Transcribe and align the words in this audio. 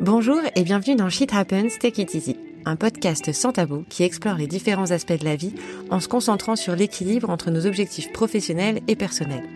Bonjour 0.00 0.40
et 0.54 0.62
bienvenue 0.62 0.94
dans 0.94 1.08
Shit 1.08 1.34
Happens, 1.34 1.76
Take 1.80 2.02
It 2.02 2.14
Easy, 2.14 2.36
un 2.64 2.76
podcast 2.76 3.32
sans 3.32 3.50
tabou 3.50 3.84
qui 3.88 4.04
explore 4.04 4.36
les 4.36 4.46
différents 4.46 4.92
aspects 4.92 5.18
de 5.18 5.24
la 5.24 5.34
vie 5.34 5.52
en 5.90 5.98
se 5.98 6.06
concentrant 6.06 6.54
sur 6.54 6.76
l'équilibre 6.76 7.30
entre 7.30 7.50
nos 7.50 7.66
objectifs 7.66 8.12
professionnels 8.12 8.80
et 8.86 8.94
personnels. 8.94 9.48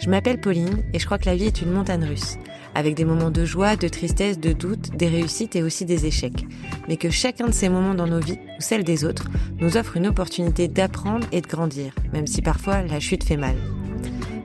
Je 0.00 0.10
m'appelle 0.10 0.40
Pauline 0.40 0.82
et 0.92 0.98
je 0.98 1.06
crois 1.06 1.18
que 1.18 1.26
la 1.26 1.36
vie 1.36 1.46
est 1.46 1.62
une 1.62 1.70
montagne 1.70 2.04
russe, 2.04 2.38
avec 2.74 2.96
des 2.96 3.04
moments 3.04 3.30
de 3.30 3.44
joie, 3.44 3.76
de 3.76 3.86
tristesse, 3.86 4.40
de 4.40 4.52
doute, 4.52 4.96
des 4.96 5.06
réussites 5.06 5.54
et 5.54 5.62
aussi 5.62 5.84
des 5.84 6.06
échecs. 6.06 6.44
Mais 6.88 6.96
que 6.96 7.10
chacun 7.10 7.46
de 7.46 7.52
ces 7.52 7.68
moments 7.68 7.94
dans 7.94 8.08
nos 8.08 8.20
vies, 8.20 8.40
ou 8.58 8.62
celles 8.62 8.84
des 8.84 9.04
autres, 9.04 9.28
nous 9.60 9.76
offre 9.76 9.96
une 9.96 10.08
opportunité 10.08 10.66
d'apprendre 10.66 11.28
et 11.30 11.40
de 11.40 11.46
grandir, 11.46 11.94
même 12.12 12.26
si 12.26 12.42
parfois 12.42 12.82
la 12.82 12.98
chute 12.98 13.22
fait 13.22 13.36
mal. 13.36 13.54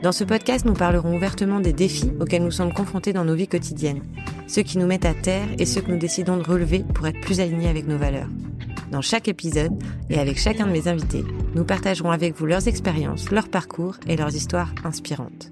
Dans 0.02 0.14
ce 0.14 0.24
podcast, 0.24 0.64
nous 0.64 0.74
parlerons 0.74 1.14
ouvertement 1.14 1.60
des 1.60 1.74
défis 1.74 2.14
auxquels 2.22 2.44
nous 2.44 2.52
sommes 2.52 2.72
confrontés 2.72 3.12
dans 3.12 3.26
nos 3.26 3.36
vies 3.36 3.50
quotidiennes, 3.50 4.02
ceux 4.48 4.62
qui 4.62 4.78
nous 4.78 4.88
mettent 4.88 5.06
à 5.06 5.14
terre 5.14 5.48
et 5.58 5.66
ceux 5.66 5.82
que 5.82 5.92
nous 5.92 5.98
décidons 5.98 6.38
de 6.38 6.44
relever 6.44 6.86
pour 6.94 7.06
être 7.06 7.20
plus 7.20 7.42
alignés 7.42 7.68
avec 7.68 7.86
nos 7.86 7.98
valeurs. 7.98 8.30
Dans 8.94 9.02
chaque 9.02 9.28
épisode, 9.28 9.74
et 10.10 10.18
avec 10.18 10.40
chacun 10.40 10.68
de 10.68 10.72
mes 10.72 10.88
invités, 10.88 11.26
nous 11.54 11.66
partagerons 11.66 12.12
avec 12.12 12.34
vous 12.38 12.46
leurs 12.46 12.70
expériences, 12.70 13.30
leurs 13.30 13.50
parcours 13.50 13.98
et 14.08 14.16
leurs 14.16 14.34
histoires 14.34 14.74
inspirantes. 14.86 15.50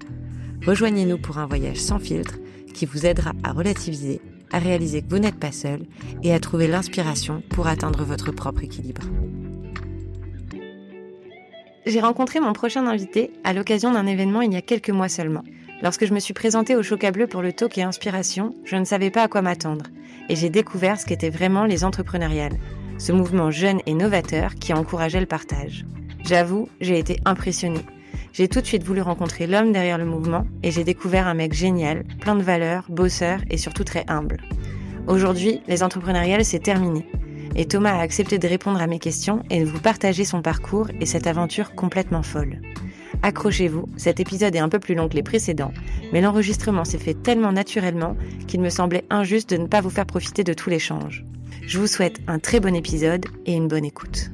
Rejoignez-nous 0.66 1.18
pour 1.18 1.36
un 1.36 1.46
voyage 1.46 1.76
sans 1.76 1.98
filtre 1.98 2.38
qui 2.72 2.86
vous 2.86 3.04
aidera 3.04 3.32
à 3.44 3.52
relativiser, 3.52 4.22
à 4.50 4.58
réaliser 4.58 5.02
que 5.02 5.10
vous 5.10 5.18
n'êtes 5.18 5.38
pas 5.38 5.52
seul 5.52 5.80
et 6.22 6.32
à 6.32 6.40
trouver 6.40 6.68
l'inspiration 6.68 7.42
pour 7.50 7.66
atteindre 7.66 8.02
votre 8.02 8.32
propre 8.32 8.64
équilibre. 8.64 9.02
J'ai 11.88 12.00
rencontré 12.00 12.38
mon 12.38 12.52
prochain 12.52 12.86
invité 12.86 13.30
à 13.44 13.54
l'occasion 13.54 13.90
d'un 13.90 14.04
événement 14.04 14.42
il 14.42 14.52
y 14.52 14.56
a 14.56 14.60
quelques 14.60 14.90
mois 14.90 15.08
seulement. 15.08 15.42
Lorsque 15.82 16.04
je 16.04 16.12
me 16.12 16.20
suis 16.20 16.34
présentée 16.34 16.76
au 16.76 16.82
Choca 16.82 17.10
Bleu 17.12 17.26
pour 17.26 17.40
le 17.40 17.54
talk 17.54 17.78
et 17.78 17.82
inspiration, 17.82 18.54
je 18.66 18.76
ne 18.76 18.84
savais 18.84 19.10
pas 19.10 19.22
à 19.22 19.28
quoi 19.28 19.40
m'attendre. 19.40 19.86
Et 20.28 20.36
j'ai 20.36 20.50
découvert 20.50 21.00
ce 21.00 21.06
qu'étaient 21.06 21.30
vraiment 21.30 21.64
les 21.64 21.84
entrepreneuriales. 21.84 22.58
Ce 22.98 23.10
mouvement 23.10 23.50
jeune 23.50 23.80
et 23.86 23.94
novateur 23.94 24.54
qui 24.56 24.74
encourageait 24.74 25.20
le 25.20 25.24
partage. 25.24 25.86
J'avoue, 26.26 26.68
j'ai 26.82 26.98
été 26.98 27.20
impressionnée. 27.24 27.86
J'ai 28.34 28.48
tout 28.48 28.60
de 28.60 28.66
suite 28.66 28.84
voulu 28.84 29.00
rencontrer 29.00 29.46
l'homme 29.46 29.72
derrière 29.72 29.96
le 29.96 30.04
mouvement 30.04 30.44
et 30.62 30.70
j'ai 30.70 30.84
découvert 30.84 31.26
un 31.26 31.32
mec 31.32 31.54
génial, 31.54 32.04
plein 32.20 32.36
de 32.36 32.42
valeurs, 32.42 32.84
bosseur 32.90 33.40
et 33.48 33.56
surtout 33.56 33.84
très 33.84 34.04
humble. 34.08 34.42
Aujourd'hui, 35.06 35.62
les 35.66 35.82
entrepreneuriales, 35.82 36.44
c'est 36.44 36.58
terminé 36.58 37.06
et 37.56 37.66
Thomas 37.66 37.96
a 37.96 38.00
accepté 38.00 38.38
de 38.38 38.48
répondre 38.48 38.80
à 38.80 38.86
mes 38.86 38.98
questions 38.98 39.42
et 39.50 39.60
de 39.60 39.64
vous 39.64 39.80
partager 39.80 40.24
son 40.24 40.42
parcours 40.42 40.88
et 41.00 41.06
cette 41.06 41.26
aventure 41.26 41.74
complètement 41.74 42.22
folle. 42.22 42.60
Accrochez-vous, 43.22 43.88
cet 43.96 44.20
épisode 44.20 44.54
est 44.54 44.60
un 44.60 44.68
peu 44.68 44.78
plus 44.78 44.94
long 44.94 45.08
que 45.08 45.14
les 45.14 45.22
précédents, 45.22 45.72
mais 46.12 46.20
l'enregistrement 46.20 46.84
s'est 46.84 46.98
fait 46.98 47.14
tellement 47.14 47.52
naturellement 47.52 48.16
qu'il 48.46 48.60
me 48.60 48.70
semblait 48.70 49.04
injuste 49.10 49.50
de 49.50 49.56
ne 49.56 49.66
pas 49.66 49.80
vous 49.80 49.90
faire 49.90 50.06
profiter 50.06 50.44
de 50.44 50.54
tout 50.54 50.70
l'échange. 50.70 51.24
Je 51.66 51.78
vous 51.78 51.86
souhaite 51.86 52.20
un 52.28 52.38
très 52.38 52.60
bon 52.60 52.74
épisode 52.74 53.26
et 53.44 53.54
une 53.54 53.68
bonne 53.68 53.84
écoute. 53.84 54.30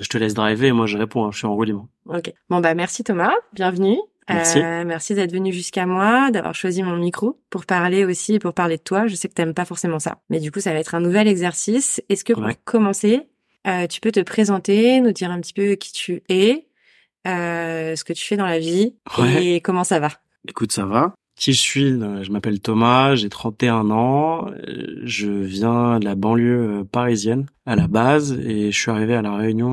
Je 0.00 0.08
te 0.08 0.18
laisse 0.18 0.34
driver 0.34 0.68
et 0.68 0.72
moi 0.72 0.86
je 0.86 0.96
réponds, 0.98 1.24
hein, 1.26 1.30
je 1.32 1.38
suis 1.38 1.46
en 1.46 1.54
roue 1.54 1.64
libre. 1.64 1.86
Ok. 2.06 2.32
Bon 2.50 2.60
bah 2.60 2.74
merci 2.74 3.04
Thomas, 3.04 3.32
bienvenue. 3.52 3.98
Merci. 4.28 4.60
Euh, 4.60 4.84
merci 4.86 5.14
d'être 5.14 5.32
venu 5.32 5.52
jusqu'à 5.52 5.84
moi, 5.84 6.30
d'avoir 6.30 6.54
choisi 6.54 6.82
mon 6.82 6.96
micro 6.96 7.40
pour 7.50 7.66
parler 7.66 8.04
aussi, 8.04 8.38
pour 8.38 8.54
parler 8.54 8.76
de 8.76 8.82
toi. 8.82 9.06
Je 9.08 9.14
sais 9.16 9.28
que 9.28 9.34
t'aimes 9.34 9.52
pas 9.52 9.64
forcément 9.64 9.98
ça, 9.98 10.18
mais 10.30 10.38
du 10.40 10.50
coup 10.52 10.60
ça 10.60 10.72
va 10.72 10.78
être 10.78 10.94
un 10.94 11.00
nouvel 11.00 11.26
exercice. 11.28 12.00
Est-ce 12.08 12.24
que 12.24 12.32
pour 12.32 12.44
Ouais. 12.44 12.56
commencer, 12.64 13.28
euh, 13.66 13.86
tu 13.88 14.00
peux 14.00 14.12
te 14.12 14.20
présenter, 14.20 15.00
nous 15.00 15.12
dire 15.12 15.30
un 15.30 15.40
petit 15.40 15.52
peu 15.52 15.74
qui 15.74 15.92
tu 15.92 16.22
es, 16.28 16.68
euh, 17.26 17.94
ce 17.96 18.04
que 18.04 18.12
tu 18.12 18.24
fais 18.24 18.36
dans 18.36 18.46
la 18.46 18.58
vie 18.60 18.94
Ouais. 19.18 19.44
et 19.56 19.60
comment 19.60 19.84
ça 19.84 19.98
va? 19.98 20.08
Écoute, 20.48 20.72
ça 20.72 20.86
va 20.86 21.14
Qui 21.42 21.54
je 21.54 21.58
suis 21.60 21.84
Euh, 22.00 22.22
Je 22.22 22.30
m'appelle 22.30 22.60
Thomas, 22.60 23.16
j'ai 23.16 23.28
31 23.28 23.90
ans, 23.90 24.46
euh, 24.68 25.00
je 25.02 25.28
viens 25.28 25.98
de 25.98 26.04
la 26.04 26.14
banlieue 26.14 26.60
euh, 26.80 26.84
parisienne 26.84 27.46
à 27.66 27.74
la 27.74 27.88
base 27.88 28.38
et 28.46 28.70
je 28.70 28.78
suis 28.78 28.92
arrivé 28.92 29.14
à 29.16 29.22
La 29.22 29.34
Réunion 29.34 29.72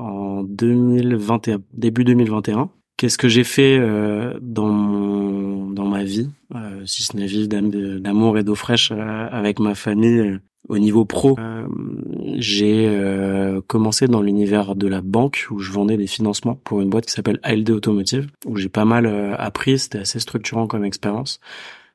en 0.00 0.42
2021, 0.42 1.58
début 1.74 2.04
2021. 2.04 2.70
Qu'est-ce 2.96 3.18
que 3.18 3.28
j'ai 3.28 3.44
fait 3.44 3.78
dans 4.40 4.68
mon, 4.68 5.70
dans 5.70 5.86
ma 5.86 6.02
vie, 6.04 6.30
si 6.86 7.02
ce 7.02 7.14
n'est 7.16 7.26
vivre 7.26 7.48
d'am- 7.48 7.70
d'amour 8.00 8.38
et 8.38 8.44
d'eau 8.44 8.54
fraîche 8.54 8.90
avec 8.92 9.58
ma 9.58 9.74
famille 9.74 10.38
au 10.68 10.78
niveau 10.78 11.04
pro 11.04 11.36
Euh, 11.38 11.66
J'ai 12.36 12.86
euh, 12.88 13.60
commencé 13.66 14.06
dans 14.06 14.22
l'univers 14.22 14.74
de 14.74 14.86
la 14.86 15.00
banque 15.00 15.46
où 15.50 15.58
je 15.58 15.72
vendais 15.72 15.96
des 15.96 16.06
financements 16.06 16.54
pour 16.64 16.80
une 16.80 16.90
boîte 16.90 17.06
qui 17.06 17.12
s'appelle 17.12 17.40
ALD 17.42 17.70
Automotive, 17.70 18.28
où 18.46 18.56
j'ai 18.56 18.68
pas 18.68 18.84
mal 18.84 19.06
euh, 19.06 19.34
appris, 19.36 19.78
c'était 19.78 19.98
assez 19.98 20.20
structurant 20.20 20.66
comme 20.66 20.84
expérience. 20.84 21.40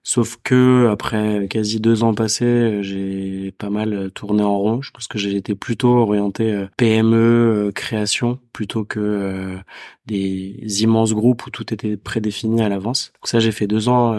Sauf 0.07 0.37
que 0.41 0.87
après 0.89 1.49
quasi 1.49 1.81
deux 1.81 2.01
ans 2.01 2.13
passés, 2.13 2.81
j'ai 2.81 3.51
pas 3.57 3.69
mal 3.69 4.09
tourné 4.13 4.41
en 4.41 4.57
rond. 4.57 4.81
Je 4.81 4.91
pense 4.91 5.05
que 5.05 5.17
j'ai 5.17 5.35
été 5.35 5.53
plutôt 5.53 5.97
orienté 5.97 6.49
euh, 6.49 6.67
PME, 6.77 7.17
euh, 7.17 7.71
création, 7.73 8.39
plutôt 8.53 8.85
que 8.85 9.01
euh, 9.01 9.57
des 10.05 10.81
immenses 10.81 11.13
groupes 11.13 11.45
où 11.45 11.49
tout 11.49 11.73
était 11.73 11.97
prédéfini 11.97 12.61
à 12.61 12.69
l'avance. 12.69 13.11
Donc 13.15 13.27
ça, 13.27 13.41
j'ai 13.41 13.51
fait 13.51 13.67
deux 13.67 13.89
ans 13.89 14.15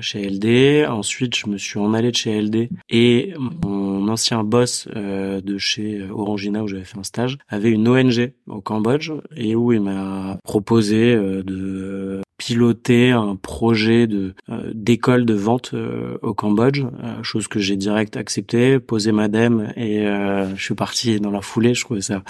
chez 0.00 0.26
LD. 0.26 0.88
Ensuite, 0.88 1.36
je 1.36 1.48
me 1.48 1.58
suis 1.58 1.78
en 1.78 1.92
allé 1.92 2.12
de 2.12 2.16
chez 2.16 2.40
LD 2.40 2.70
et 2.88 3.34
mon 3.36 4.08
ancien 4.08 4.42
boss 4.42 4.88
de 4.88 5.58
chez 5.58 6.02
Orangina 6.10 6.62
où 6.62 6.66
j'avais 6.66 6.84
fait 6.84 6.98
un 6.98 7.02
stage 7.02 7.36
avait 7.50 7.70
une 7.70 7.86
ONG 7.86 8.32
au 8.46 8.62
Cambodge 8.62 9.12
et 9.36 9.54
où 9.54 9.74
il 9.74 9.82
m'a 9.82 10.38
proposé 10.44 11.14
de 11.14 12.22
piloter 12.38 13.10
un 13.10 13.36
projet 13.36 14.06
de 14.06 14.34
euh, 14.50 14.70
d'école 14.74 15.24
de 15.24 15.34
vente 15.34 15.70
euh, 15.74 16.18
au 16.22 16.34
Cambodge, 16.34 16.82
euh, 16.82 17.22
chose 17.22 17.48
que 17.48 17.58
j'ai 17.58 17.76
direct 17.76 18.16
accepté, 18.16 18.78
posé 18.78 19.12
ma 19.12 19.28
dème 19.28 19.72
et 19.76 20.06
euh, 20.06 20.54
je 20.56 20.62
suis 20.62 20.74
parti 20.74 21.20
dans 21.20 21.30
la 21.30 21.40
foulée. 21.40 21.74
Je 21.74 21.84
trouvais 21.84 22.00
ça 22.00 22.22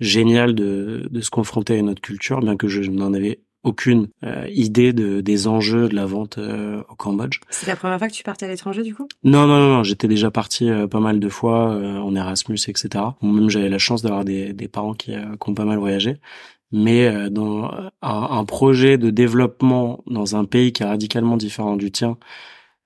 génial 0.00 0.54
de, 0.54 1.08
de 1.10 1.20
se 1.20 1.30
confronter 1.30 1.74
à 1.74 1.76
une 1.76 1.88
autre 1.88 2.02
culture, 2.02 2.40
bien 2.40 2.56
que 2.56 2.68
je 2.68 2.82
n'en 2.82 3.14
avais 3.14 3.40
aucune 3.64 4.08
euh, 4.22 4.46
idée 4.52 4.92
de, 4.92 5.22
des 5.22 5.48
enjeux 5.48 5.88
de 5.88 5.94
la 5.96 6.04
vente 6.04 6.38
euh, 6.38 6.82
au 6.90 6.94
Cambodge. 6.94 7.40
C'est 7.48 7.66
la 7.66 7.76
première 7.76 7.98
fois 7.98 8.08
que 8.08 8.12
tu 8.12 8.22
partais 8.22 8.44
à 8.44 8.48
l'étranger 8.48 8.82
du 8.82 8.94
coup? 8.94 9.08
Non, 9.24 9.46
non, 9.46 9.58
non, 9.58 9.68
non, 9.76 9.82
j'étais 9.82 10.06
déjà 10.06 10.30
parti 10.30 10.68
euh, 10.68 10.86
pas 10.86 11.00
mal 11.00 11.18
de 11.18 11.28
fois 11.30 11.72
euh, 11.72 11.96
en 11.96 12.14
Erasmus, 12.14 12.58
etc. 12.68 13.04
Même 13.22 13.48
j'avais 13.48 13.70
la 13.70 13.78
chance 13.78 14.02
d'avoir 14.02 14.24
des, 14.24 14.52
des 14.52 14.68
parents 14.68 14.92
qui, 14.92 15.14
euh, 15.14 15.36
qui 15.42 15.50
ont 15.50 15.54
pas 15.54 15.64
mal 15.64 15.78
voyagé. 15.78 16.18
Mais 16.72 17.06
euh, 17.06 17.30
dans 17.30 17.64
un, 17.64 17.90
un 18.02 18.44
projet 18.44 18.98
de 18.98 19.10
développement 19.10 20.02
dans 20.06 20.36
un 20.36 20.44
pays 20.44 20.72
qui 20.72 20.82
est 20.82 20.86
radicalement 20.86 21.36
différent 21.36 21.76
du 21.76 21.90
tien, 21.90 22.18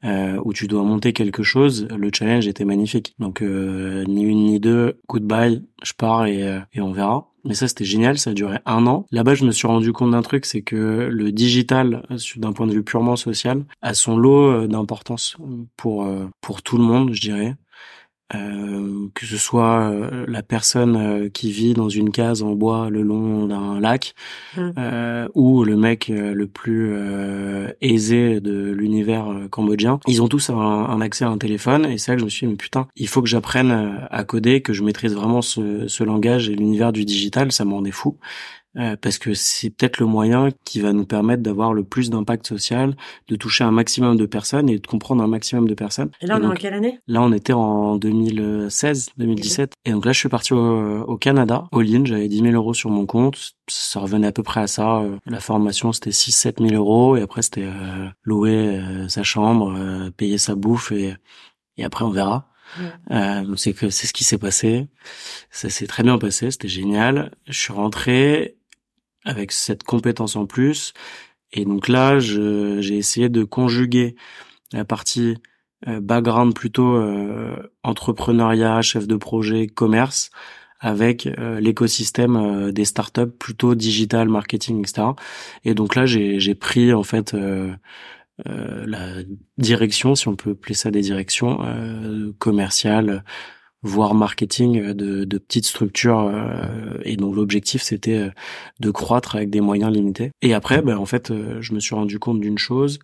euh, 0.04 0.38
où 0.44 0.52
tu 0.52 0.68
dois 0.68 0.82
monter 0.82 1.12
quelque 1.12 1.42
chose, 1.42 1.88
le 1.90 2.10
challenge 2.12 2.46
était 2.46 2.64
magnifique. 2.64 3.14
Donc 3.18 3.42
euh, 3.42 4.04
ni 4.04 4.22
une 4.22 4.44
ni 4.44 4.60
deux, 4.60 5.00
goodbye, 5.08 5.64
je 5.82 5.92
pars 5.92 6.26
et, 6.26 6.44
euh, 6.46 6.60
et 6.72 6.80
on 6.80 6.92
verra. 6.92 7.32
Mais 7.44 7.54
ça 7.54 7.66
c'était 7.66 7.84
génial, 7.84 8.18
ça 8.18 8.30
a 8.30 8.34
duré 8.34 8.58
un 8.66 8.86
an. 8.86 9.06
Là-bas 9.10 9.34
je 9.34 9.44
me 9.44 9.50
suis 9.50 9.66
rendu 9.66 9.92
compte 9.92 10.10
d'un 10.12 10.22
truc, 10.22 10.44
c'est 10.44 10.62
que 10.62 11.08
le 11.10 11.32
digital, 11.32 12.04
euh, 12.10 12.16
d'un 12.36 12.52
point 12.52 12.66
de 12.66 12.72
vue 12.72 12.84
purement 12.84 13.16
social, 13.16 13.64
a 13.82 13.94
son 13.94 14.16
lot 14.16 14.50
euh, 14.50 14.66
d'importance 14.68 15.36
pour 15.76 16.06
pour 16.40 16.62
tout 16.62 16.78
le 16.78 16.84
monde, 16.84 17.12
je 17.12 17.20
dirais. 17.20 17.56
Euh, 18.34 19.08
que 19.14 19.24
ce 19.24 19.38
soit 19.38 19.90
euh, 19.90 20.26
la 20.28 20.42
personne 20.42 20.96
euh, 20.96 21.28
qui 21.30 21.50
vit 21.50 21.72
dans 21.72 21.88
une 21.88 22.10
case 22.10 22.42
en 22.42 22.52
bois 22.54 22.90
le 22.90 23.00
long 23.02 23.46
d'un 23.46 23.80
lac, 23.80 24.14
Mm. 24.56 24.70
euh, 24.78 25.28
ou 25.34 25.64
le 25.64 25.76
mec 25.76 26.10
euh, 26.10 26.34
le 26.34 26.46
plus 26.46 26.90
euh, 26.92 27.70
aisé 27.80 28.40
de 28.40 28.70
l'univers 28.70 29.26
cambodgien, 29.50 29.98
ils 30.06 30.20
ont 30.22 30.28
tous 30.28 30.50
un, 30.50 30.54
un 30.56 31.00
accès 31.00 31.24
à 31.24 31.28
un 31.30 31.38
téléphone 31.38 31.86
et 31.86 31.96
c'est 31.96 32.10
là 32.12 32.16
que 32.16 32.20
je 32.20 32.24
me 32.26 32.30
suis 32.30 32.46
dit 32.46 32.50
mais 32.52 32.56
putain, 32.56 32.86
il 32.96 33.08
faut 33.08 33.22
que 33.22 33.28
j'apprenne 33.28 33.98
à 34.10 34.24
coder, 34.24 34.60
que 34.60 34.72
je 34.74 34.82
maîtrise 34.82 35.14
vraiment 35.14 35.40
ce, 35.42 35.88
ce 35.88 36.04
langage 36.04 36.50
et 36.50 36.54
l'univers 36.54 36.92
du 36.92 37.04
digital, 37.06 37.50
ça 37.50 37.64
m'en 37.64 37.82
est 37.84 37.90
fou. 37.92 38.18
Euh, 38.76 38.96
parce 39.00 39.18
que 39.18 39.32
c'est 39.34 39.70
peut-être 39.70 39.98
le 39.98 40.06
moyen 40.06 40.50
qui 40.64 40.80
va 40.80 40.92
nous 40.92 41.06
permettre 41.06 41.42
d'avoir 41.42 41.72
le 41.72 41.84
plus 41.84 42.10
d'impact 42.10 42.46
social, 42.46 42.94
de 43.28 43.34
toucher 43.34 43.64
un 43.64 43.70
maximum 43.70 44.16
de 44.16 44.26
personnes 44.26 44.68
et 44.68 44.78
de 44.78 44.86
comprendre 44.86 45.22
un 45.22 45.26
maximum 45.26 45.66
de 45.66 45.74
personnes. 45.74 46.10
Et 46.20 46.26
là 46.26 46.38
on 46.38 46.42
est 46.44 46.46
en 46.46 46.54
quelle 46.54 46.74
année? 46.74 47.00
Là, 47.08 47.22
on 47.22 47.32
était 47.32 47.54
en 47.54 47.96
2016, 47.96 49.10
2017. 49.16 49.72
Et 49.84 49.92
donc 49.92 50.04
là, 50.04 50.12
je 50.12 50.18
suis 50.18 50.28
parti 50.28 50.52
au, 50.52 51.00
au 51.02 51.16
Canada, 51.16 51.66
au 51.72 51.80
in 51.80 52.04
J'avais 52.04 52.28
10 52.28 52.40
000 52.40 52.52
euros 52.52 52.74
sur 52.74 52.90
mon 52.90 53.06
compte. 53.06 53.54
Ça 53.68 54.00
revenait 54.00 54.26
à 54.26 54.32
peu 54.32 54.42
près 54.42 54.60
à 54.60 54.66
ça. 54.66 54.98
Euh, 54.98 55.16
La 55.26 55.40
formation, 55.40 55.92
c'était 55.92 56.12
6 56.12 56.32
7 56.32 56.60
000 56.60 56.74
euros. 56.74 57.16
Et 57.16 57.22
après, 57.22 57.42
c'était 57.42 57.64
euh, 57.64 58.08
louer 58.22 58.78
euh, 58.78 59.08
sa 59.08 59.22
chambre, 59.22 59.74
euh, 59.76 60.10
payer 60.10 60.38
sa 60.38 60.54
bouffe. 60.54 60.92
Et, 60.92 61.14
et 61.78 61.84
après, 61.84 62.04
on 62.04 62.10
verra. 62.10 62.48
Euh, 63.10 63.44
donc 63.44 63.58
c'est 63.58 63.72
que 63.72 63.88
c'est 63.88 64.06
ce 64.06 64.12
qui 64.12 64.24
s'est 64.24 64.36
passé. 64.38 64.88
Ça 65.50 65.70
s'est 65.70 65.86
très 65.86 66.02
bien 66.02 66.18
passé. 66.18 66.50
C'était 66.50 66.68
génial. 66.68 67.30
Je 67.46 67.58
suis 67.58 67.72
rentré 67.72 68.57
avec 69.28 69.52
cette 69.52 69.84
compétence 69.84 70.36
en 70.36 70.46
plus. 70.46 70.94
Et 71.52 71.64
donc 71.64 71.88
là, 71.88 72.18
j'ai 72.18 72.96
essayé 72.96 73.28
de 73.28 73.44
conjuguer 73.44 74.16
la 74.72 74.84
partie 74.84 75.36
euh, 75.86 76.00
background 76.00 76.54
plutôt 76.54 76.96
euh, 76.96 77.56
entrepreneuriat, 77.82 78.82
chef 78.82 79.06
de 79.06 79.16
projet, 79.16 79.66
commerce, 79.66 80.30
avec 80.80 81.28
l'écosystème 81.58 82.70
des 82.70 82.84
startups 82.84 83.32
plutôt 83.36 83.74
digital 83.74 84.28
marketing 84.28 84.78
etc 84.78 85.08
et 85.64 85.74
donc 85.74 85.96
là 85.96 86.06
j'ai 86.06 86.54
pris 86.54 86.92
en 86.92 87.02
fait 87.02 87.36
la 88.44 89.14
direction 89.56 90.14
si 90.14 90.28
on 90.28 90.36
peut 90.36 90.52
appeler 90.52 90.76
ça 90.76 90.92
des 90.92 91.00
directions 91.00 91.58
commerciales 92.38 93.24
voire 93.82 94.14
marketing 94.14 94.92
de, 94.92 95.24
de 95.24 95.38
petites 95.38 95.66
structures 95.66 96.20
euh, 96.20 96.98
et 97.04 97.16
dont 97.16 97.32
l'objectif 97.32 97.82
c'était 97.82 98.18
euh, 98.18 98.30
de 98.80 98.90
croître 98.90 99.36
avec 99.36 99.50
des 99.50 99.60
moyens 99.60 99.92
limités. 99.92 100.32
Et 100.42 100.52
après, 100.52 100.82
ben, 100.82 100.96
en 100.96 101.06
fait, 101.06 101.30
euh, 101.30 101.58
je 101.60 101.72
me 101.74 101.80
suis 101.80 101.94
rendu 101.94 102.18
compte 102.18 102.40
d'une 102.40 102.58
chose, 102.58 102.98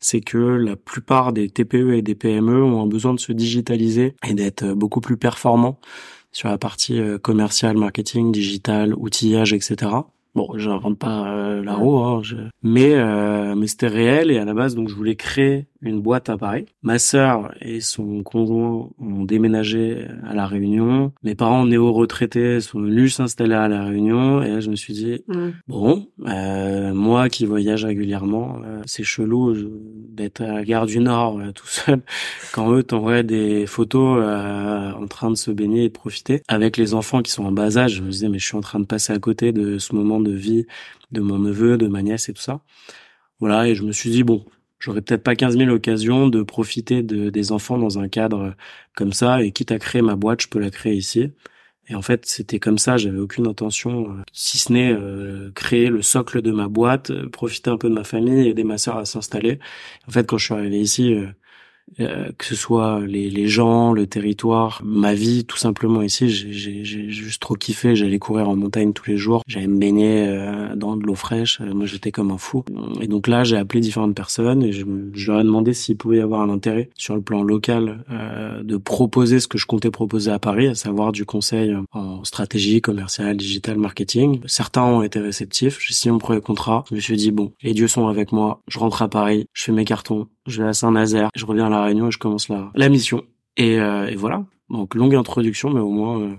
c'est 0.00 0.20
que 0.20 0.38
la 0.38 0.76
plupart 0.76 1.32
des 1.32 1.48
TPE 1.48 1.94
et 1.94 2.02
des 2.02 2.14
PME 2.14 2.62
ont 2.62 2.82
un 2.82 2.86
besoin 2.86 3.14
de 3.14 3.20
se 3.20 3.32
digitaliser 3.32 4.14
et 4.26 4.34
d'être 4.34 4.64
beaucoup 4.72 5.00
plus 5.00 5.16
performants 5.16 5.80
sur 6.32 6.48
la 6.48 6.58
partie 6.58 7.00
commerciale, 7.22 7.78
marketing, 7.78 8.30
digital, 8.30 8.94
outillage, 8.94 9.54
etc. 9.54 9.90
Bon, 10.36 10.50
j'invente 10.56 10.98
pas 10.98 11.32
euh, 11.32 11.64
la 11.64 11.72
roue, 11.72 11.96
hein, 11.98 12.20
mais 12.62 12.94
euh, 12.94 13.54
mais 13.56 13.66
c'était 13.66 13.88
réel 13.88 14.30
et 14.30 14.36
à 14.36 14.44
la 14.44 14.52
base 14.52 14.74
donc 14.74 14.90
je 14.90 14.94
voulais 14.94 15.16
créer 15.16 15.64
une 15.80 16.02
boîte 16.02 16.28
à 16.28 16.36
Paris. 16.36 16.66
Ma 16.82 16.98
sœur 16.98 17.54
et 17.62 17.80
son 17.80 18.22
conjoint 18.22 18.90
ont 18.98 19.24
déménagé 19.24 20.06
à 20.26 20.34
la 20.34 20.46
Réunion. 20.46 21.12
Mes 21.22 21.34
parents 21.34 21.64
néo-retraités 21.64 22.60
sont 22.60 22.80
venus 22.80 23.14
s'installer 23.14 23.54
à 23.54 23.68
la 23.68 23.84
Réunion 23.84 24.42
et 24.42 24.50
là 24.50 24.60
je 24.60 24.68
me 24.68 24.76
suis 24.76 24.92
dit 24.92 25.24
bon, 25.68 26.06
euh, 26.26 26.92
moi 26.92 27.30
qui 27.30 27.46
voyage 27.46 27.86
régulièrement, 27.86 28.58
euh, 28.62 28.82
c'est 28.84 29.04
chelou 29.04 29.54
d'être 30.16 30.40
à 30.40 30.52
la 30.52 30.64
gare 30.64 30.86
du 30.86 30.98
Nord 30.98 31.40
tout 31.54 31.66
seul 31.66 32.00
quand 32.52 32.72
eux 32.72 32.82
t'envoient 32.82 33.22
des 33.22 33.66
photos 33.66 34.24
en 34.24 35.06
train 35.06 35.30
de 35.30 35.36
se 35.36 35.50
baigner 35.50 35.84
et 35.84 35.88
de 35.88 35.92
profiter 35.92 36.42
avec 36.48 36.76
les 36.76 36.94
enfants 36.94 37.22
qui 37.22 37.30
sont 37.30 37.44
en 37.44 37.52
bas 37.52 37.78
âge. 37.78 37.96
Je 37.96 38.02
me 38.02 38.10
disais 38.10 38.28
mais 38.28 38.38
je 38.38 38.46
suis 38.46 38.56
en 38.56 38.60
train 38.60 38.80
de 38.80 38.86
passer 38.86 39.12
à 39.12 39.18
côté 39.18 39.52
de 39.52 39.78
ce 39.78 39.94
moment 39.94 40.20
de 40.20 40.32
vie 40.32 40.66
de 41.12 41.20
mon 41.20 41.38
neveu, 41.38 41.78
de 41.78 41.86
ma 41.88 42.02
nièce 42.02 42.28
et 42.28 42.32
tout 42.32 42.42
ça. 42.42 42.60
Voilà, 43.40 43.68
et 43.68 43.74
je 43.74 43.82
me 43.82 43.92
suis 43.92 44.10
dit, 44.10 44.22
bon, 44.22 44.44
j'aurais 44.78 45.02
peut-être 45.02 45.22
pas 45.22 45.36
15 45.36 45.56
000 45.58 45.70
occasions 45.70 46.28
de 46.28 46.42
profiter 46.42 47.02
de, 47.02 47.30
des 47.30 47.52
enfants 47.52 47.78
dans 47.78 47.98
un 47.98 48.08
cadre 48.08 48.54
comme 48.94 49.12
ça, 49.12 49.42
et 49.42 49.52
quitte 49.52 49.72
à 49.72 49.78
créer 49.78 50.02
ma 50.02 50.16
boîte, 50.16 50.42
je 50.42 50.48
peux 50.48 50.58
la 50.58 50.70
créer 50.70 50.94
ici. 50.94 51.32
Et 51.88 51.94
en 51.94 52.02
fait, 52.02 52.26
c'était 52.26 52.58
comme 52.58 52.78
ça, 52.78 52.96
j'avais 52.96 53.18
aucune 53.18 53.46
intention, 53.46 54.10
euh, 54.10 54.22
si 54.32 54.58
ce 54.58 54.72
n'est 54.72 54.92
euh, 54.92 55.52
créer 55.54 55.88
le 55.88 56.02
socle 56.02 56.42
de 56.42 56.50
ma 56.50 56.68
boîte, 56.68 57.10
euh, 57.10 57.28
profiter 57.28 57.70
un 57.70 57.76
peu 57.78 57.88
de 57.88 57.94
ma 57.94 58.02
famille, 58.04 58.48
aider 58.48 58.64
ma 58.64 58.76
sœur 58.78 58.96
à 58.96 59.04
s'installer. 59.04 59.60
En 60.08 60.10
fait, 60.10 60.26
quand 60.26 60.38
je 60.38 60.46
suis 60.46 60.54
arrivé 60.54 60.80
ici, 60.80 61.16
euh, 62.00 62.30
que 62.36 62.44
ce 62.44 62.54
soit 62.54 63.00
les, 63.06 63.30
les, 63.30 63.48
gens, 63.48 63.92
le 63.92 64.06
territoire, 64.06 64.82
ma 64.84 65.14
vie, 65.14 65.44
tout 65.44 65.56
simplement 65.56 66.02
ici, 66.02 66.28
j'ai 66.28 66.84
juste 66.84 67.40
trop 67.40 67.54
kiffé. 67.54 67.96
J'allais 67.96 68.18
courir 68.18 68.48
en 68.48 68.56
montagne 68.56 68.92
tous 68.92 69.08
les 69.08 69.16
jours, 69.16 69.42
j'allais 69.46 69.66
me 69.66 69.78
baigner 69.78 70.26
euh, 70.26 70.74
dans 70.76 70.96
de 70.96 71.06
l'eau 71.06 71.14
fraîche. 71.14 71.60
Euh, 71.60 71.72
moi, 71.72 71.86
j'étais 71.86 72.12
comme 72.12 72.30
un 72.30 72.38
fou. 72.38 72.64
Et 73.00 73.06
donc 73.06 73.28
là, 73.28 73.44
j'ai 73.44 73.56
appelé 73.56 73.80
différentes 73.80 74.14
personnes 74.14 74.62
et 74.62 74.72
je, 74.72 74.84
je 75.14 75.30
leur 75.30 75.40
ai 75.40 75.44
demandé 75.44 75.72
s'il 75.72 75.96
pouvait 75.96 76.18
y 76.18 76.20
avoir 76.20 76.42
un 76.42 76.50
intérêt 76.50 76.90
sur 76.96 77.14
le 77.14 77.22
plan 77.22 77.42
local 77.42 78.04
de 78.62 78.76
proposer 78.76 79.40
ce 79.40 79.48
que 79.48 79.58
je 79.58 79.66
comptais 79.66 79.90
proposer 79.90 80.30
à 80.30 80.38
Paris, 80.38 80.66
à 80.68 80.74
savoir 80.74 81.12
du 81.12 81.24
conseil 81.24 81.74
en 81.92 82.24
stratégie 82.24 82.80
commerciale, 82.80 83.36
digital, 83.36 83.78
marketing. 83.78 84.40
Certains 84.46 84.82
ont 84.82 85.02
été 85.02 85.20
réceptifs. 85.20 85.78
J'ai 85.80 85.94
signé 85.94 86.12
mon 86.12 86.18
premier 86.18 86.40
contrat. 86.40 86.84
Je 86.90 86.94
me 86.94 87.00
suis 87.00 87.16
dit 87.16 87.30
bon, 87.30 87.52
les 87.62 87.72
dieux 87.72 87.88
sont 87.88 88.08
avec 88.08 88.32
moi. 88.32 88.60
Je 88.68 88.78
rentre 88.78 89.02
à 89.02 89.08
Paris, 89.08 89.46
je 89.52 89.64
fais 89.64 89.72
mes 89.72 89.84
cartons, 89.84 90.28
je 90.46 90.62
vais 90.62 90.68
à 90.68 90.72
Saint-Nazaire, 90.72 91.30
je 91.34 91.44
reviens 91.44 91.66
à 91.66 91.70
la 91.70 91.75
Réunion 91.84 92.08
et 92.08 92.10
je 92.10 92.18
commence 92.18 92.48
la, 92.48 92.70
la 92.74 92.88
mission. 92.88 93.24
Et, 93.56 93.78
euh, 93.80 94.06
et 94.06 94.16
voilà. 94.16 94.44
Donc 94.68 94.94
longue 94.94 95.14
introduction, 95.14 95.70
mais 95.70 95.80
au 95.80 95.90
moins 95.90 96.20
euh, 96.20 96.34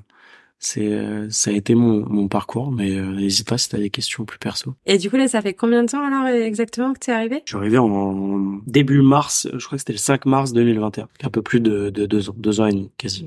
c'est 0.59 0.91
euh, 0.91 1.27
ça 1.29 1.51
a 1.51 1.53
été 1.53 1.75
mon, 1.75 2.07
mon 2.07 2.27
parcours. 2.27 2.71
Mais 2.71 2.91
n'hésite 2.91 3.47
pas 3.47 3.57
si 3.57 3.69
t'as 3.69 3.77
des 3.77 3.89
questions 3.89 4.25
plus 4.25 4.39
perso. 4.39 4.75
Et 4.85 4.97
du 4.97 5.09
coup 5.09 5.17
là, 5.17 5.27
ça 5.27 5.41
fait 5.41 5.53
combien 5.53 5.83
de 5.83 5.89
temps 5.89 6.05
alors 6.05 6.27
exactement 6.27 6.93
que 6.93 6.99
t'es 6.99 7.11
arrivé? 7.11 7.41
Je 7.45 7.51
suis 7.51 7.57
arrivé 7.57 7.77
en, 7.77 8.59
début 8.67 9.01
mars. 9.01 9.47
Je 9.53 9.65
crois 9.65 9.77
que 9.77 9.81
c'était 9.81 9.93
le 9.93 9.99
5 9.99 10.25
mars 10.25 10.53
2021. 10.53 11.07
Un 11.23 11.29
peu 11.29 11.41
plus 11.41 11.61
de, 11.61 11.89
de 11.89 12.05
deux 12.05 12.29
ans, 12.29 12.35
deux 12.37 12.61
ans 12.61 12.65
et 12.65 12.73
demi 12.73 12.91
quasi. 12.97 13.25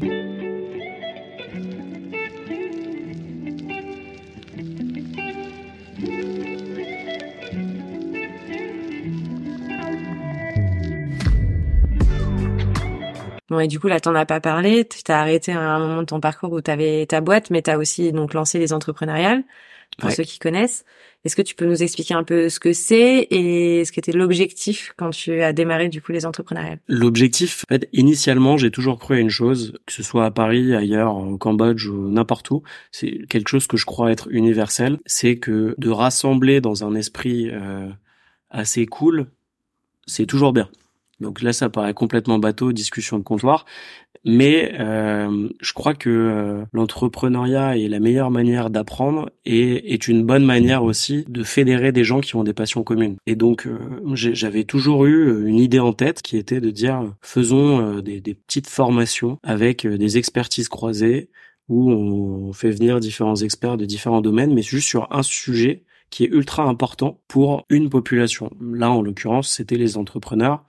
Bon, 13.50 13.58
et 13.58 13.67
du 13.67 13.81
coup, 13.81 13.88
là, 13.88 13.99
t'en 13.99 14.14
as 14.14 14.26
pas 14.26 14.41
parlé. 14.41 14.87
Tu 14.87 15.02
t'as 15.02 15.20
arrêté 15.20 15.52
à 15.52 15.61
un 15.61 15.79
moment 15.81 16.00
de 16.02 16.06
ton 16.06 16.20
parcours 16.20 16.52
où 16.52 16.61
tu 16.62 16.70
avais 16.70 17.05
ta 17.06 17.20
boîte, 17.20 17.50
mais 17.50 17.62
tu 17.62 17.70
as 17.70 17.79
aussi 17.79 18.12
donc 18.12 18.32
lancé 18.32 18.61
les 18.61 18.73
entrepreneuriales, 18.73 19.43
pour 19.99 20.12
ceux 20.12 20.23
qui 20.23 20.38
connaissent. 20.38 20.85
Est-ce 21.25 21.37
que 21.37 21.43
tu 21.43 21.55
peux 21.55 21.67
nous 21.67 21.82
expliquer 21.82 22.14
un 22.14 22.23
peu 22.23 22.49
ce 22.49 22.58
que 22.61 22.73
c'est 22.73 23.26
et 23.31 23.85
ce 23.85 23.93
qu'était 23.93 24.12
l'objectif 24.12 24.94
quand 24.97 25.11
tu 25.11 25.43
as 25.43 25.52
démarré 25.52 25.88
du 25.88 26.00
coup 26.00 26.12
les 26.12 26.25
entrepreneuriales? 26.25 26.79
L'objectif, 26.88 27.64
en 27.69 27.75
fait, 27.75 27.88
initialement, 27.93 28.56
j'ai 28.56 28.70
toujours 28.70 28.99
cru 28.99 29.17
à 29.17 29.19
une 29.19 29.29
chose, 29.29 29.75
que 29.85 29.93
ce 29.93 30.02
soit 30.02 30.25
à 30.25 30.31
Paris, 30.31 30.75
ailleurs, 30.75 31.17
au 31.17 31.37
Cambodge 31.37 31.88
ou 31.88 32.08
n'importe 32.08 32.50
où, 32.52 32.62
c'est 32.91 33.26
quelque 33.29 33.49
chose 33.49 33.67
que 33.67 33.76
je 33.76 33.85
crois 33.85 34.11
être 34.11 34.29
universel, 34.31 34.99
c'est 35.05 35.37
que 35.37 35.75
de 35.76 35.91
rassembler 35.91 36.62
dans 36.62 36.85
un 36.85 36.94
esprit 36.94 37.50
euh, 37.50 37.91
assez 38.49 38.87
cool, 38.87 39.26
c'est 40.06 40.26
toujours 40.26 40.55
bien. 40.55 40.70
Donc 41.21 41.43
là, 41.43 41.53
ça 41.53 41.69
paraît 41.69 41.95
complètement 41.95 42.39
bateau, 42.39 42.73
discussion 42.73 43.19
de 43.19 43.23
comptoir. 43.23 43.67
Mais 44.25 44.73
euh, 44.79 45.49
je 45.61 45.73
crois 45.73 45.95
que 45.95 46.11
euh, 46.11 46.65
l'entrepreneuriat 46.73 47.79
est 47.79 47.89
la 47.89 48.01
meilleure 48.01 48.31
manière 48.31 48.69
d'apprendre 48.69 49.31
et 49.47 49.95
est 49.95 50.09
une 50.09 50.25
bonne 50.27 50.45
manière 50.45 50.85
aussi 50.85 51.25
de 51.29 51.43
fédérer 51.43 51.91
des 51.93 52.05
gens 52.05 52.21
qui 52.21 52.37
ont 52.37 52.45
des 52.45 52.53
passions 52.53 52.83
communes. 52.83 53.17
Et 53.27 53.35
donc 53.35 53.67
euh, 53.67 53.79
j'avais 54.15 54.65
toujours 54.65 55.07
eu 55.07 55.47
une 55.49 55.59
idée 55.59 55.79
en 55.79 55.95
tête 55.95 56.21
qui 56.21 56.37
était 56.37 56.61
de 56.61 56.71
dire 56.71 57.15
faisons 57.23 58.01
des, 58.01 58.21
petites 58.21 58.69
formations 58.69 59.39
avec 59.43 59.87
des 59.87 60.19
expertises 60.19 60.69
croisées 60.69 61.31
où 61.69 61.91
on 61.91 62.53
fait 62.53 62.71
venir 62.71 63.01
différents 63.01 63.37
experts 63.37 63.79
de 63.79 63.87
différents 63.87 64.21
domaines, 64.21 64.53
mais 64.53 64.63
juste 64.63 64.89
sur 64.89 65.11
un 65.13 65.23
sujet 65.23 65.85
qui 66.11 66.25
est 66.25 66.29
ultra 66.29 66.65
important 66.65 67.21
pour 67.29 67.65
une 67.71 67.89
population. 67.89 68.51
Là, 68.61 68.91
en 68.91 69.01
l'occurrence, 69.01 69.49
c'était 69.49 69.77
les 69.77 69.97
entrepreneurs 69.97 70.65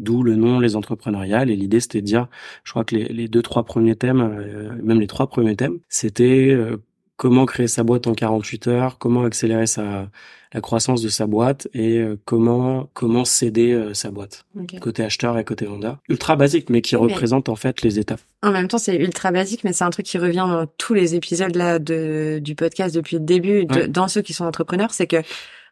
D'où 0.00 0.22
le 0.22 0.34
nom 0.34 0.60
Les 0.60 0.76
Entrepreneuriales. 0.76 1.50
Et 1.50 1.56
l'idée, 1.56 1.78
c'était 1.78 2.00
de 2.00 2.06
dire, 2.06 2.26
je 2.64 2.72
crois 2.72 2.84
que 2.84 2.96
les, 2.96 3.04
les, 3.04 3.28
deux, 3.28 3.42
trois 3.42 3.64
premiers 3.64 3.96
thèmes, 3.96 4.20
euh, 4.20 4.70
même 4.82 4.98
les 4.98 5.06
trois 5.06 5.26
premiers 5.26 5.56
thèmes, 5.56 5.78
c'était 5.90 6.48
euh, 6.50 6.78
comment 7.16 7.44
créer 7.44 7.68
sa 7.68 7.82
boîte 7.82 8.06
en 8.06 8.14
48 8.14 8.66
heures, 8.68 8.98
comment 8.98 9.24
accélérer 9.24 9.66
sa 9.66 10.08
la 10.52 10.60
croissance 10.60 11.00
de 11.00 11.08
sa 11.08 11.28
boîte 11.28 11.68
et 11.74 11.98
euh, 11.98 12.18
comment 12.24 12.90
comment 12.92 13.24
céder 13.24 13.90
sa 13.92 14.10
boîte 14.10 14.46
côté 14.80 15.04
acheteur 15.04 15.38
et 15.38 15.44
côté 15.44 15.66
vendeur. 15.66 15.98
Ultra 16.08 16.34
basique, 16.34 16.70
mais 16.70 16.80
qui 16.80 16.96
représente 16.96 17.48
en 17.48 17.54
fait 17.54 17.82
les 17.82 18.00
étapes. 18.00 18.20
En 18.42 18.50
même 18.50 18.66
temps, 18.66 18.78
c'est 18.78 18.96
ultra 18.96 19.30
basique, 19.30 19.62
mais 19.62 19.72
c'est 19.72 19.84
un 19.84 19.90
truc 19.90 20.06
qui 20.06 20.18
revient 20.18 20.46
dans 20.48 20.66
tous 20.76 20.94
les 20.94 21.14
épisodes 21.14 21.54
là 21.54 21.78
de 21.78 22.40
du 22.42 22.56
podcast 22.56 22.94
depuis 22.94 23.16
le 23.16 23.22
début, 23.22 23.66
dans 23.66 24.08
ceux 24.08 24.22
qui 24.22 24.32
sont 24.32 24.44
entrepreneurs, 24.44 24.92
c'est 24.92 25.06
que 25.06 25.22